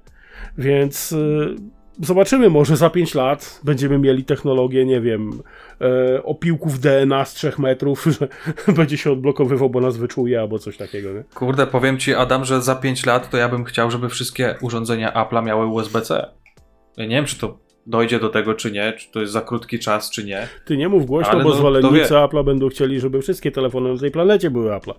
Więc 0.57 1.11
y, 1.11 1.55
zobaczymy, 2.01 2.49
może 2.49 2.77
za 2.77 2.89
5 2.89 3.15
lat 3.15 3.59
będziemy 3.63 3.97
mieli 3.99 4.23
technologię, 4.23 4.85
nie 4.85 5.01
wiem, 5.01 5.41
e, 5.81 6.23
opiłków 6.23 6.79
DNA 6.79 7.25
z 7.25 7.33
3 7.33 7.53
metrów, 7.57 8.07
że 8.19 8.27
będzie 8.73 8.97
się 8.97 9.11
odblokowywał, 9.11 9.69
bo 9.69 9.81
nas 9.81 9.97
wyczuje, 9.97 10.39
albo 10.39 10.59
coś 10.59 10.77
takiego, 10.77 11.13
nie? 11.13 11.23
Kurde, 11.33 11.67
powiem 11.67 11.97
ci, 11.97 12.13
Adam, 12.13 12.45
że 12.45 12.61
za 12.61 12.75
5 12.75 13.05
lat 13.05 13.29
to 13.29 13.37
ja 13.37 13.49
bym 13.49 13.63
chciał, 13.63 13.91
żeby 13.91 14.09
wszystkie 14.09 14.55
urządzenia 14.61 15.11
Apple'a 15.11 15.43
miały 15.43 15.65
USB-C. 15.65 16.29
Ja 16.97 17.05
nie 17.05 17.15
wiem, 17.15 17.25
czy 17.25 17.39
to 17.39 17.57
dojdzie 17.87 18.19
do 18.19 18.29
tego, 18.29 18.53
czy 18.53 18.71
nie, 18.71 18.93
czy 18.93 19.11
to 19.11 19.21
jest 19.21 19.33
za 19.33 19.41
krótki 19.41 19.79
czas, 19.79 20.11
czy 20.11 20.23
nie. 20.23 20.47
Ty 20.65 20.77
nie 20.77 20.89
mów 20.89 21.05
głośno, 21.05 21.31
Ale 21.31 21.43
bo 21.43 21.49
no, 21.49 21.55
zwolennicy 21.55 22.13
Apple'a 22.13 22.45
będą 22.45 22.69
chcieli, 22.69 22.99
żeby 22.99 23.21
wszystkie 23.21 23.51
telefony 23.51 23.93
na 23.93 23.99
tej 23.99 24.11
planecie 24.11 24.51
były 24.51 24.69
Apple'a. 24.69 24.93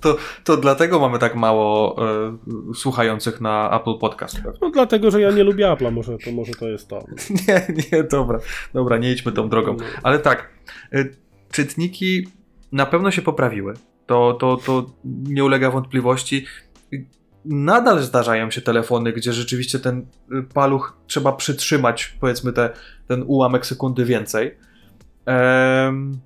To, 0.00 0.16
to 0.44 0.56
dlatego 0.56 0.98
mamy 1.00 1.18
tak 1.18 1.36
mało 1.36 1.96
e, 1.98 2.74
słuchających 2.74 3.40
na 3.40 3.80
Apple 3.80 3.98
Podcast. 3.98 4.42
No 4.60 4.70
dlatego, 4.70 5.10
że 5.10 5.20
ja 5.20 5.30
nie 5.30 5.44
lubię 5.44 5.66
Apple'a, 5.66 5.92
może 5.92 6.18
to, 6.18 6.32
może 6.32 6.52
to 6.52 6.68
jest 6.68 6.88
to. 6.88 7.04
Nie, 7.48 7.66
nie, 7.92 8.04
dobra. 8.04 8.38
Dobra, 8.74 8.98
nie 8.98 9.12
idźmy 9.12 9.32
tą 9.32 9.48
drogą. 9.48 9.76
Ale 10.02 10.18
tak, 10.18 10.48
y, 10.94 11.16
czytniki 11.50 12.28
na 12.72 12.86
pewno 12.86 13.10
się 13.10 13.22
poprawiły. 13.22 13.74
To, 14.06 14.36
to, 14.40 14.56
to 14.56 14.86
nie 15.04 15.44
ulega 15.44 15.70
wątpliwości. 15.70 16.46
Nadal 17.44 18.02
zdarzają 18.02 18.50
się 18.50 18.60
telefony, 18.60 19.12
gdzie 19.12 19.32
rzeczywiście 19.32 19.78
ten 19.78 20.06
y, 20.32 20.42
paluch 20.54 20.98
trzeba 21.06 21.32
przytrzymać, 21.32 22.16
powiedzmy, 22.20 22.52
te, 22.52 22.70
ten 23.08 23.24
ułamek 23.26 23.66
sekundy 23.66 24.04
więcej. 24.04 24.56
Em, 25.26 26.20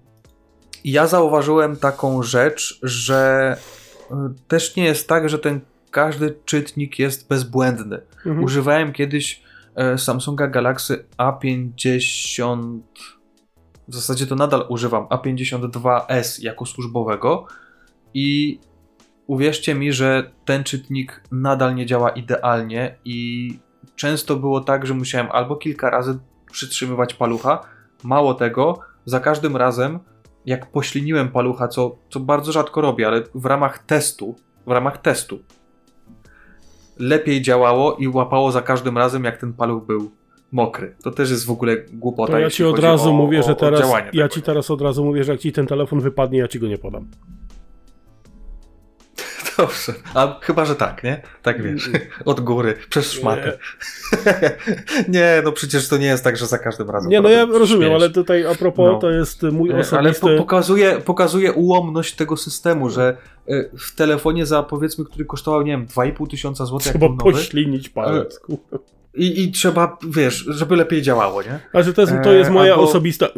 ja 0.85 1.07
zauważyłem 1.07 1.77
taką 1.77 2.23
rzecz, 2.23 2.79
że 2.83 3.57
y, 4.11 4.15
też 4.49 4.77
nie 4.77 4.85
jest 4.85 5.09
tak, 5.09 5.29
że 5.29 5.39
ten 5.39 5.61
każdy 5.93 6.35
czytnik 6.45 6.99
jest 6.99 7.29
bezbłędny. 7.29 8.01
Mhm. 8.17 8.45
Używałem 8.45 8.93
kiedyś 8.93 9.43
e, 9.75 9.99
Samsunga 9.99 10.47
Galaxy 10.47 11.05
A50. 11.19 12.81
W 13.89 13.95
zasadzie 13.95 14.27
to 14.27 14.35
nadal 14.35 14.67
używam 14.69 15.07
A52s 15.07 16.43
jako 16.43 16.67
służbowego 16.67 17.47
i 18.15 18.59
uwierzcie 19.27 19.75
mi, 19.75 19.93
że 19.93 20.31
ten 20.45 20.65
czytnik 20.65 21.23
nadal 21.33 21.75
nie 21.75 21.87
działa 21.87 22.11
idealnie 22.11 22.99
i 23.05 23.49
często 23.97 24.37
było 24.37 24.61
tak, 24.61 24.87
że 24.87 24.95
musiałem 24.95 25.29
albo 25.31 25.57
kilka 25.57 25.91
razy 25.91 26.19
przytrzymywać 26.53 27.15
palucha. 27.15 27.61
Mało 28.03 28.35
tego, 28.35 28.79
za 29.05 29.21
każdym 29.21 29.57
razem, 29.57 29.99
jak 30.47 30.70
pośliniłem 30.70 31.28
palucha, 31.28 31.69
co, 31.69 31.97
co 32.10 32.20
bardzo 32.20 32.52
rzadko 32.52 32.81
robię, 32.81 33.06
ale 33.06 33.23
w 33.35 33.47
ramach 33.47 33.78
testu, 33.78 34.35
w 34.66 34.70
ramach 34.70 34.98
testu, 34.98 35.39
lepiej 36.98 37.43
działało 37.43 37.97
i 37.97 38.09
łapało 38.09 38.52
za 38.52 38.62
każdym 38.62 38.98
razem, 38.98 39.24
jak 39.24 39.36
ten 39.36 39.52
paluch 39.52 39.86
był 39.86 40.10
mokry. 40.52 40.94
To 41.02 41.10
też 41.10 41.31
jest 41.31 41.47
w 41.47 41.51
ogóle 41.51 41.77
głupota. 41.93 42.32
To 42.32 42.39
ja 42.39 42.51
ci 42.51 42.64
od 42.64 42.78
razu 42.78 43.10
o, 43.10 43.12
mówię, 43.12 43.43
że 43.43 43.56
teraz. 43.56 43.93
Ja 44.12 44.28
ci 44.28 44.43
teraz 44.43 44.70
od 44.70 44.82
razu 44.82 45.05
mówię, 45.05 45.24
że 45.24 45.32
jak 45.32 45.40
ci 45.40 45.52
ten 45.52 45.66
telefon 45.66 46.01
wypadnie, 46.01 46.39
ja 46.39 46.48
ci 46.48 46.59
go 46.59 46.66
nie 46.66 46.78
podam. 46.78 47.06
Dobrze. 49.59 49.93
A 50.15 50.39
chyba, 50.43 50.65
że 50.65 50.77
tak, 50.77 51.05
nie? 51.05 51.23
Tak 51.43 51.62
wiesz. 51.62 51.91
Od 52.24 52.41
góry, 52.41 52.74
przez 52.91 53.12
szmatę. 53.12 53.59
nie, 55.09 55.43
no 55.45 55.53
przecież 55.53 55.89
to 55.89 55.97
nie 55.97 56.07
jest 56.07 56.24
tak, 56.24 56.37
że 56.37 56.47
za 56.47 56.59
każdym 56.59 56.91
razem. 56.91 57.11
Nie, 57.11 57.20
no 57.20 57.29
ja 57.29 57.45
rozumiem, 57.45 57.83
śmiesz. 57.89 58.03
ale 58.03 58.11
tutaj 58.11 58.47
a 58.47 58.55
propos, 58.55 58.93
No. 58.93 58.99
to 58.99 59.11
jest 59.11 59.43
mój 59.43 59.70
E, 59.70 59.73
Ale 59.73 59.81
osobisty. 59.83 60.20
po, 60.20 60.37
pokazuje, 60.43 61.01
pokazuje 61.01 61.53
ułomność 61.53 62.15
tego 62.15 62.37
systemu, 62.37 62.91
że 62.91 63.16
e, 63.49 63.65
w 63.79 63.95
telefonie 63.95 64.47
za 64.47 64.62
powiedzmy, 64.62 65.05
który 65.05 65.24
kosztował, 65.24 65.62
nie 65.62 65.73
wiem, 65.73 65.87
2,5 65.87 66.31
tysiąca 66.31 66.66
złotych, 66.66 66.93
Trzeba 66.93 67.09
poślinić 67.20 67.89
palec. 67.89 68.39
kurwa. 68.39 68.79
I, 69.14 69.43
i 69.44 69.52
trzeba, 69.52 69.98
wiesz, 70.09 70.44
żeby 70.48 70.76
lepiej 70.76 71.02
działało, 71.02 71.43
nie? 71.43 71.59
Znaczy, 71.70 71.93
to 71.93 72.01
jest, 72.01 72.12
to 72.24 72.32
jest 72.32 72.51
E, 72.51 72.52
moja 72.52 72.72
albo- 72.72 72.84
osobista. 72.84 73.28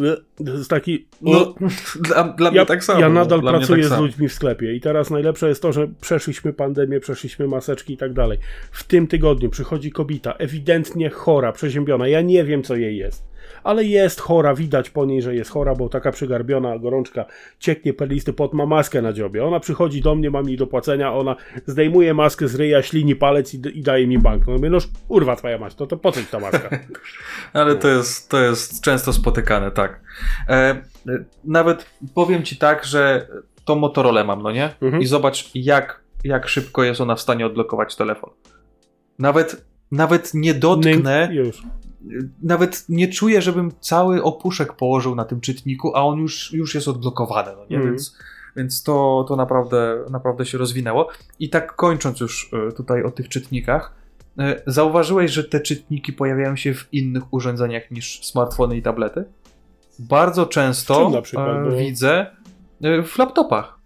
Jest 0.40 0.70
taki. 0.70 1.06
No, 1.22 1.54
dla, 2.00 2.24
dla 2.24 2.50
mnie 2.50 2.58
ja, 2.58 2.66
tak 2.66 2.84
samo. 2.84 3.00
ja 3.00 3.08
no, 3.08 3.14
nadal 3.14 3.40
mnie 3.40 3.48
pracuję 3.50 3.88
tak 3.88 3.98
z 3.98 4.00
ludźmi 4.00 4.28
w 4.28 4.32
sklepie 4.32 4.74
i 4.74 4.80
teraz 4.80 5.10
najlepsze 5.10 5.48
jest 5.48 5.62
to, 5.62 5.72
że 5.72 5.88
przeszliśmy 6.00 6.52
pandemię, 6.52 7.00
przeszliśmy 7.00 7.48
maseczki 7.48 7.92
i 7.94 7.96
tak 7.96 8.12
dalej. 8.12 8.38
W 8.72 8.84
tym 8.84 9.06
tygodniu 9.06 9.50
przychodzi 9.50 9.90
kobieta, 9.90 10.32
ewidentnie 10.32 11.10
chora, 11.10 11.52
przeziębiona. 11.52 12.08
Ja 12.08 12.20
nie 12.20 12.44
wiem, 12.44 12.62
co 12.62 12.76
jej 12.76 12.96
jest. 12.96 13.33
Ale 13.64 13.84
jest 13.84 14.20
chora, 14.20 14.54
widać 14.54 14.90
po 14.90 15.06
niej, 15.06 15.22
że 15.22 15.34
jest 15.34 15.50
chora, 15.50 15.74
bo 15.74 15.88
taka 15.88 16.12
przygarbiona 16.12 16.78
gorączka, 16.78 17.24
cieknie 17.58 17.92
perlisty 17.92 18.32
pot, 18.32 18.52
ma 18.52 18.66
maskę 18.66 19.02
na 19.02 19.12
dziobie. 19.12 19.44
Ona 19.44 19.60
przychodzi 19.60 20.02
do 20.02 20.14
mnie, 20.14 20.30
mam 20.30 20.48
jej 20.48 20.56
do 20.56 20.66
płacenia, 20.66 21.14
ona 21.14 21.36
zdejmuje 21.66 22.14
maskę 22.14 22.48
z 22.48 22.54
ryja, 22.54 22.82
ślini 22.82 23.16
palec 23.16 23.54
i, 23.54 23.78
i 23.78 23.82
daje 23.82 24.06
mi 24.06 24.18
bank. 24.18 24.46
No 24.46 24.52
mówię, 24.52 24.70
no 24.70 24.78
urwa 25.08 25.36
twoja 25.36 25.58
mać, 25.58 25.74
to, 25.74 25.86
to 25.86 25.96
po 25.96 26.12
co 26.12 26.20
ta 26.30 26.38
maska? 26.38 26.70
Ale 27.52 27.76
to 27.76 27.88
jest, 27.88 28.30
to 28.30 28.40
jest 28.40 28.80
często 28.80 29.12
spotykane, 29.12 29.70
tak. 29.70 30.00
E, 30.48 30.82
nawet 31.44 31.86
powiem 32.14 32.42
ci 32.42 32.56
tak, 32.56 32.84
że 32.84 33.28
to 33.64 33.76
Motorola 33.76 34.24
mam, 34.24 34.42
no 34.42 34.52
nie? 34.52 34.74
Mhm. 34.80 35.02
I 35.02 35.06
zobacz, 35.06 35.50
jak, 35.54 36.00
jak 36.24 36.48
szybko 36.48 36.84
jest 36.84 37.00
ona 37.00 37.14
w 37.14 37.20
stanie 37.20 37.46
odblokować 37.46 37.96
telefon. 37.96 38.30
Nawet, 39.18 39.64
nawet 39.90 40.34
nie 40.34 40.54
dotknę, 40.54 41.26
Nynk, 41.26 41.32
już. 41.32 41.62
Nawet 42.42 42.84
nie 42.88 43.08
czuję, 43.08 43.42
żebym 43.42 43.72
cały 43.80 44.22
opuszek 44.22 44.72
położył 44.72 45.14
na 45.14 45.24
tym 45.24 45.40
czytniku, 45.40 45.96
a 45.96 46.02
on 46.04 46.18
już, 46.18 46.52
już 46.52 46.74
jest 46.74 46.88
odblokowany, 46.88 47.50
no 47.56 47.66
nie? 47.70 47.76
Mhm. 47.76 47.84
Więc, 47.94 48.18
więc 48.56 48.82
to, 48.82 49.24
to 49.28 49.36
naprawdę, 49.36 50.04
naprawdę 50.10 50.46
się 50.46 50.58
rozwinęło. 50.58 51.08
I 51.38 51.50
tak 51.50 51.76
kończąc 51.76 52.20
już 52.20 52.50
e, 52.68 52.72
tutaj 52.72 53.02
o 53.02 53.10
tych 53.10 53.28
czytnikach, 53.28 53.94
e, 54.38 54.62
zauważyłeś, 54.66 55.30
że 55.30 55.44
te 55.44 55.60
czytniki 55.60 56.12
pojawiają 56.12 56.56
się 56.56 56.74
w 56.74 56.88
innych 56.92 57.32
urządzeniach 57.34 57.90
niż 57.90 58.26
smartfony 58.26 58.76
i 58.76 58.82
tablety? 58.82 59.24
Bardzo 59.98 60.46
często 60.46 61.22
przykład, 61.22 61.48
e, 61.66 61.70
bo- 61.70 61.76
widzę 61.76 62.26
w 63.06 63.18
laptopach. 63.18 63.78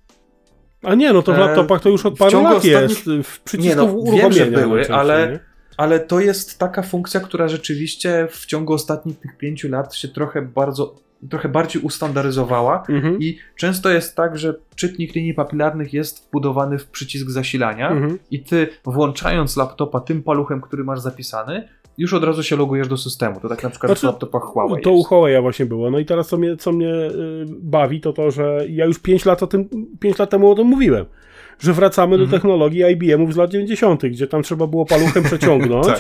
A 0.83 0.95
nie, 0.95 1.13
no 1.13 1.23
to 1.23 1.33
w 1.35 1.39
laptopach 1.39 1.81
to 1.81 1.89
już 1.89 2.07
od 2.07 2.19
paru 2.19 2.43
lat 2.43 2.57
ostatnich- 2.57 3.07
jest. 3.07 3.29
W 3.29 3.41
przycisku 3.41 3.69
Nie, 3.69 3.77
no, 3.77 3.85
uruchomienia. 3.85 4.29
wiem, 4.29 4.33
że 4.33 4.47
były, 4.47 4.89
ale- 4.91 5.29
nie? 5.33 5.49
Ale 5.79 6.01
to 6.01 6.21
jest 6.21 6.59
taka 6.59 6.83
funkcja, 6.83 7.21
która 7.21 7.49
rzeczywiście 7.49 8.29
w 8.31 8.47
ciągu 8.47 8.73
ostatnich 8.73 9.19
tych 9.19 9.37
pięciu 9.37 9.69
lat 9.69 9.95
się 9.95 10.09
trochę 10.09 10.43
bardzo 10.43 10.95
trochę 11.31 11.49
bardziej 11.49 11.83
ustandaryzowała 11.83 12.85
Mhm. 12.89 13.19
i 13.21 13.39
często 13.57 13.91
jest 13.91 14.17
tak, 14.17 14.39
że 14.39 14.55
czytnik 14.75 15.15
linii 15.15 15.35
papilarnych 15.35 15.93
jest 15.93 16.29
wbudowany 16.29 16.79
w 16.79 16.87
przycisk 16.87 17.31
zasilania 17.31 17.91
Mhm. 17.91 18.19
i 18.31 18.43
ty 18.43 18.69
włączając 18.85 19.57
laptopa 19.57 20.01
tym 20.01 20.23
paluchem, 20.23 20.61
który 20.61 20.85
masz 20.85 21.01
zapisany, 21.01 21.69
już 21.99 22.15
od 22.15 22.25
razu 22.25 22.43
się 22.43 22.57
logujesz 22.57 22.89
do 22.89 22.97
systemu. 22.97 23.41
To 23.41 23.49
tak 23.49 23.63
na 23.63 23.71
przykład 23.71 23.91
Znaczy, 23.91 24.01
w 24.01 24.05
laptopach 24.05 24.43
Huawei 24.43 24.83
To 24.83 24.93
u 24.93 24.97
jest. 24.97 25.09
Huawei 25.09 25.41
właśnie 25.43 25.67
było. 25.67 25.91
No 25.91 25.99
i 25.99 26.05
teraz 26.05 26.29
co 26.29 26.37
mnie, 26.37 26.57
co 26.57 26.73
mnie 26.73 26.95
y, 26.95 27.11
bawi, 27.49 28.01
to 28.01 28.13
to, 28.13 28.31
że 28.31 28.59
ja 28.69 28.85
już 28.87 28.99
5 28.99 29.25
lat, 29.25 29.43
o 29.43 29.47
tym, 29.47 29.69
5 30.01 30.19
lat 30.19 30.31
temu 30.31 30.51
o 30.51 30.55
tym 30.55 30.67
mówiłem. 30.67 31.07
Że 31.61 31.73
wracamy 31.73 32.15
Mhm. 32.15 32.31
do 32.31 32.37
technologii 32.37 32.83
IBM-ów 32.93 33.35
z 33.35 33.37
lat 33.37 33.51
90., 33.51 34.03
gdzie 34.07 34.27
tam 34.27 34.43
trzeba 34.43 34.67
było 34.67 34.87
paluchem 34.87 35.25
przeciągnąć. 35.25 35.87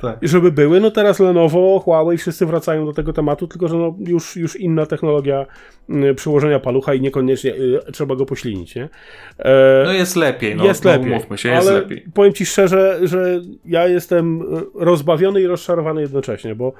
Tak, 0.00 0.18
tak. 0.20 0.28
Żeby 0.28 0.52
były, 0.52 0.80
no 0.80 0.90
teraz 0.90 1.20
Lenovo, 1.20 1.78
Huawei, 1.80 2.18
wszyscy 2.18 2.46
wracają 2.46 2.86
do 2.86 2.92
tego 2.92 3.12
tematu, 3.12 3.46
tylko 3.48 3.68
że 3.68 3.76
no 3.76 3.94
już, 4.06 4.36
już 4.36 4.56
inna 4.56 4.86
technologia 4.86 5.46
y, 6.10 6.14
przyłożenia 6.14 6.60
palucha 6.60 6.94
i 6.94 7.00
niekoniecznie 7.00 7.54
y, 7.54 7.80
trzeba 7.92 8.16
go 8.16 8.26
poślinić, 8.26 8.74
nie? 8.74 8.88
E, 9.38 9.82
No 9.84 9.92
jest 9.92 10.16
lepiej, 10.16 10.56
no, 10.56 10.64
jest 10.64 10.84
no, 10.84 10.90
lepiej. 10.90 11.10
umówmy 11.12 11.38
się, 11.38 11.48
jest 11.48 11.68
ale 11.68 11.80
lepiej. 11.80 12.04
powiem 12.14 12.32
ci 12.32 12.46
szczerze, 12.46 12.98
że 13.02 13.40
ja 13.66 13.88
jestem 13.88 14.42
y, 14.42 14.44
rozbawiony 14.74 15.40
i 15.42 15.46
rozczarowany 15.46 16.00
jednocześnie, 16.00 16.54
bo 16.54 16.72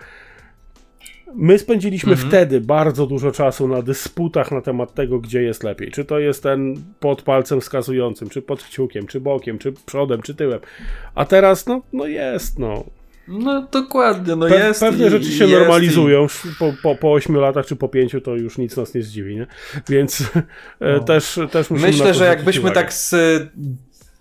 my 1.35 1.59
spędziliśmy 1.59 2.13
Mhm. 2.13 2.29
wtedy 2.29 2.61
bardzo 2.61 3.07
dużo 3.07 3.33
czasu 3.33 3.69
na 3.69 3.83
dysputach 3.83 4.51
na 4.53 4.61
temat 4.61 4.95
tego, 4.95 5.19
gdzie 5.19 5.43
jest 5.43 5.63
lepiej. 5.65 5.91
Czy 5.91 6.05
to 6.05 6.19
jest 6.19 6.43
ten 6.43 6.75
pod 7.01 7.23
palcem 7.23 7.61
wskazującym, 7.61 8.29
czy 8.29 8.43
pod 8.43 8.63
kciukiem, 8.63 9.07
czy 9.07 9.21
bokiem, 9.21 9.59
czy 9.59 9.73
przodem, 9.87 10.23
czy 10.23 10.35
tyłem. 10.35 10.61
A 11.15 11.25
teraz, 11.25 11.67
no, 11.67 11.83
no 11.93 12.07
jest, 12.07 12.59
no. 12.59 12.85
No 13.29 13.67
dokładnie, 13.73 14.37
no 14.37 14.47
Pe- 14.47 14.59
jest. 14.67 14.81
pewne 14.81 15.07
i- 15.07 15.11
rzeczy 15.11 15.31
się 15.33 15.47
normalizują. 15.47 16.27
Po, 16.59 16.73
po, 16.83 16.95
po 16.95 17.13
8 17.13 17.37
latach 17.37 17.67
czy 17.67 17.77
po 17.77 17.89
5 17.89 18.17
to 18.25 18.37
już 18.37 18.59
nic 18.59 18.77
nas 18.77 18.95
nie 18.95 19.03
zdziwi, 19.03 19.37
nie? 19.37 19.47
Więc 19.89 20.21
e, 20.81 20.93
No. 20.93 21.01
też, 21.01 21.39
też 21.51 21.71
I 21.71 21.73
musimy 21.73 21.91
na 21.91 21.97
myślę, 21.99 22.15
że 22.15 22.25
jakbyśmy 22.25 22.61
uwagę. 22.63 22.75
tak 22.75 22.93
z, 22.93 23.11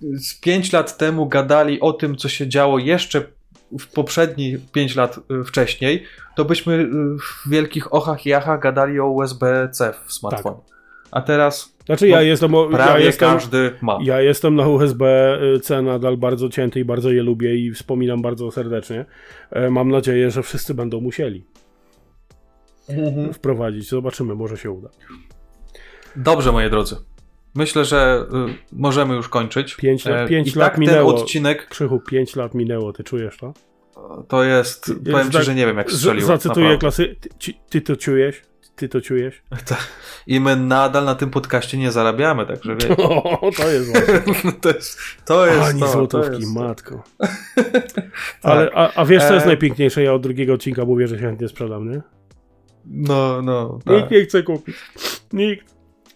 z 0.01 0.39
5 0.39 0.73
lat 0.73 0.97
temu 0.97 1.25
gadali 1.27 1.79
o 1.79 1.93
tym, 1.93 2.15
co 2.15 2.29
się 2.29 2.47
działo 2.47 2.79
jeszcze 2.79 3.23
w 3.79 3.87
poprzednie 3.93 4.57
5 4.71 4.95
lat 4.95 5.17
y, 5.17 5.43
wcześniej, 5.43 6.03
to 6.35 6.45
byśmy 6.45 6.73
y, 6.73 6.87
w 7.17 7.49
wielkich 7.49 7.93
ochach 7.93 8.25
i 8.25 8.33
achach 8.33 8.59
gadali 8.59 8.99
o 8.99 9.07
USB-C 9.07 9.93
w 10.05 10.13
smartfonie. 10.13 10.57
A 11.11 11.21
teraz 11.21 11.73
Znaczy 11.85 12.07
ja 12.07 12.15
no, 12.15 12.21
jestem, 12.21 12.51
ja 12.77 12.99
jestem, 12.99 13.29
każdy 13.29 13.71
ma. 13.81 13.99
Ja 14.03 14.21
jestem 14.21 14.55
na 14.55 14.67
USB-C 14.67 15.81
nadal 15.81 16.17
bardzo 16.17 16.49
cięty 16.49 16.79
i 16.79 16.85
bardzo 16.85 17.11
je 17.11 17.23
lubię 17.23 17.55
i 17.55 17.71
wspominam 17.71 18.21
bardzo 18.21 18.51
serdecznie. 18.51 19.05
E, 19.51 19.69
Mam 19.69 19.89
nadzieję, 19.91 20.31
że 20.31 20.43
wszyscy 20.43 20.73
będą 20.73 21.01
musieli 21.01 21.45
Mhm. 22.89 23.33
wprowadzić. 23.33 23.89
Zobaczymy, 23.89 24.35
może 24.35 24.57
się 24.57 24.71
uda. 24.71 24.89
Dobrze, 26.15 26.51
moi 26.51 26.69
drodzy. 26.69 26.95
Myślę, 27.55 27.85
że 27.85 28.25
y, 28.49 28.53
możemy 28.71 29.15
już 29.15 29.29
kończyć. 29.29 29.75
Pięć 29.75 30.05
lat- 30.05 30.19
E, 30.25 30.27
pięć 30.27 30.55
I 30.55 30.59
lat 30.59 30.71
tak 30.71 30.77
minęło. 30.79 31.13
ten 31.13 31.21
odcinek 31.21 31.67
Krzychu, 31.67 31.99
5 31.99 32.35
lat 32.35 32.53
minęło, 32.53 32.93
ty 32.93 33.03
czujesz 33.03 33.37
to? 33.37 33.53
to 34.27 34.43
jest. 34.43 34.87
Jest 34.89 35.03
Powiem 35.11 35.27
ci, 35.27 35.33
tak- 35.33 35.43
że 35.43 35.55
nie 35.55 35.65
wiem, 35.65 35.77
jak 35.77 35.91
strzeliło. 35.91 36.27
Zacytuję 36.27 36.77
klasy. 36.77 37.15
Ty, 37.39 37.53
ty 37.69 37.81
to 37.81 37.95
czujesz? 37.95 38.41
Ty 38.75 38.89
to 38.89 39.01
czujesz? 39.01 39.41
I 40.27 40.39
my 40.39 40.55
nadal 40.55 41.05
na 41.05 41.15
tym 41.15 41.29
podcaście 41.29 41.77
nie 41.77 41.91
zarabiamy, 41.91 42.45
także. 42.45 42.77
O, 42.97 43.51
to 43.57 43.69
jest 43.71 43.91
właśnie. 43.91 44.51
to 44.61 44.69
jest 44.69 44.99
to. 45.25 45.45
Jest 45.47 45.61
Ani 45.61 45.79
to, 45.79 45.87
złotówki, 45.87 46.27
to 46.31 46.39
jest 46.39 46.53
matko. 46.55 47.03
Ale, 48.43 48.69
a, 48.73 48.93
a 48.95 49.05
wiesz, 49.05 49.23
co 49.23 49.33
jest 49.33 49.45
E, 49.45 49.49
najpiękniejsze? 49.49 50.03
Ja 50.03 50.13
od 50.13 50.21
drugiego 50.21 50.53
odcinka 50.53 50.85
mówię, 50.85 51.07
że 51.07 51.15
się 51.15 51.21
chętnie 51.21 51.47
sprzedam, 51.47 51.91
nie? 51.91 52.01
No, 52.85 53.41
no. 53.41 53.79
Nikt 53.87 54.01
Tak. 54.01 54.11
nie 54.11 54.23
chce 54.23 54.43
kupić. 54.43 54.75
Nikt. 55.33 55.72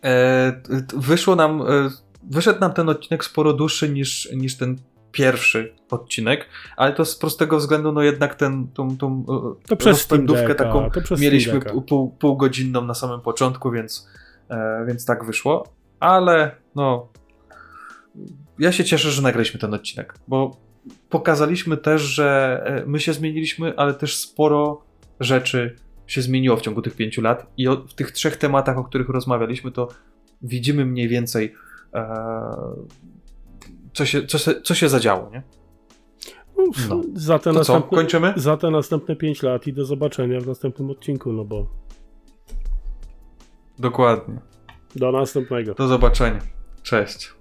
E, 0.08 0.62
wyszło 0.98 1.36
nam. 1.36 1.62
E, 1.62 1.90
wyszedł 2.24 2.60
nam 2.60 2.74
ten 2.74 2.90
odcinek 2.90 3.26
sporo 3.26 3.54
dłuższy 3.54 3.90
niż, 3.90 4.30
niż 4.36 4.58
ten 4.58 4.76
pierwszy 5.12 5.76
odcinek, 5.92 6.50
ale 6.78 6.94
to 6.94 7.06
z 7.06 7.16
prostego 7.16 7.58
względu, 7.58 7.92
no 7.92 8.02
jednak 8.02 8.36
ten, 8.36 8.68
tą, 8.68 8.98
tą 8.98 9.26
e, 9.70 9.76
To 9.76 9.90
rozpędówkę 9.90 10.56
taką 10.56 10.90
mieliśmy 11.20 11.62
pół, 11.62 11.82
pół, 11.82 12.10
półgodzinną 12.10 12.82
na 12.82 12.94
samym 12.94 13.22
początku, 13.22 13.72
więc, 13.72 14.10
więc 14.88 15.06
tak 15.06 15.26
wyszło. 15.26 15.68
Ale 16.00 16.56
no. 16.76 17.08
Ja 18.60 18.72
się 18.72 18.84
cieszę, 18.84 19.12
że 19.12 19.22
nagraliśmy 19.22 19.60
ten 19.60 19.74
odcinek, 19.74 20.14
bo 20.28 20.58
pokazaliśmy 21.10 21.78
też, 21.78 22.02
że 22.02 22.84
my 22.88 23.00
się 23.00 23.14
zmieniliśmy, 23.14 23.74
ale 23.78 23.94
też 23.94 24.18
sporo 24.18 24.82
rzeczy 25.20 25.76
się 26.08 26.22
zmieniło 26.22 26.58
w 26.58 26.62
ciągu 26.62 26.82
tych 26.82 26.96
pięciu 26.96 27.22
lat 27.22 27.52
i 27.58 27.68
o, 27.68 27.76
w 27.76 27.94
tych 27.94 28.12
trzech 28.12 28.38
tematach, 28.38 28.78
o 28.78 28.84
których 28.84 29.10
rozmawialiśmy, 29.10 29.72
to 29.72 29.88
widzimy 30.42 30.86
mniej 30.86 31.08
więcej 31.08 31.54
e, 31.94 32.08
co, 33.94 34.06
się, 34.06 34.26
co, 34.28 34.40
se, 34.40 34.62
co 34.62 34.76
się 34.76 34.90
zadziało, 34.90 35.30
nie? 35.32 35.44
No. 36.90 37.02
Za 37.14 37.40
te 37.40 37.44
To 37.44 37.54
co, 37.54 37.74
następne, 37.74 37.98
kończymy? 37.98 38.34
Za 38.36 38.58
te 38.58 38.72
następne 38.72 39.16
5 39.16 39.44
lat 39.44 39.68
i 39.68 39.74
do 39.74 39.86
zobaczenia 39.86 40.40
w 40.40 40.48
następnym 40.48 40.90
odcinku, 40.90 41.34
no 41.34 41.46
bo 41.46 41.68
Dokładnie. 43.80 44.40
do 44.96 45.12
następnego. 45.12 45.74
Do 45.74 45.88
zobaczenia. 45.88 46.40
Cześć. 46.84 47.37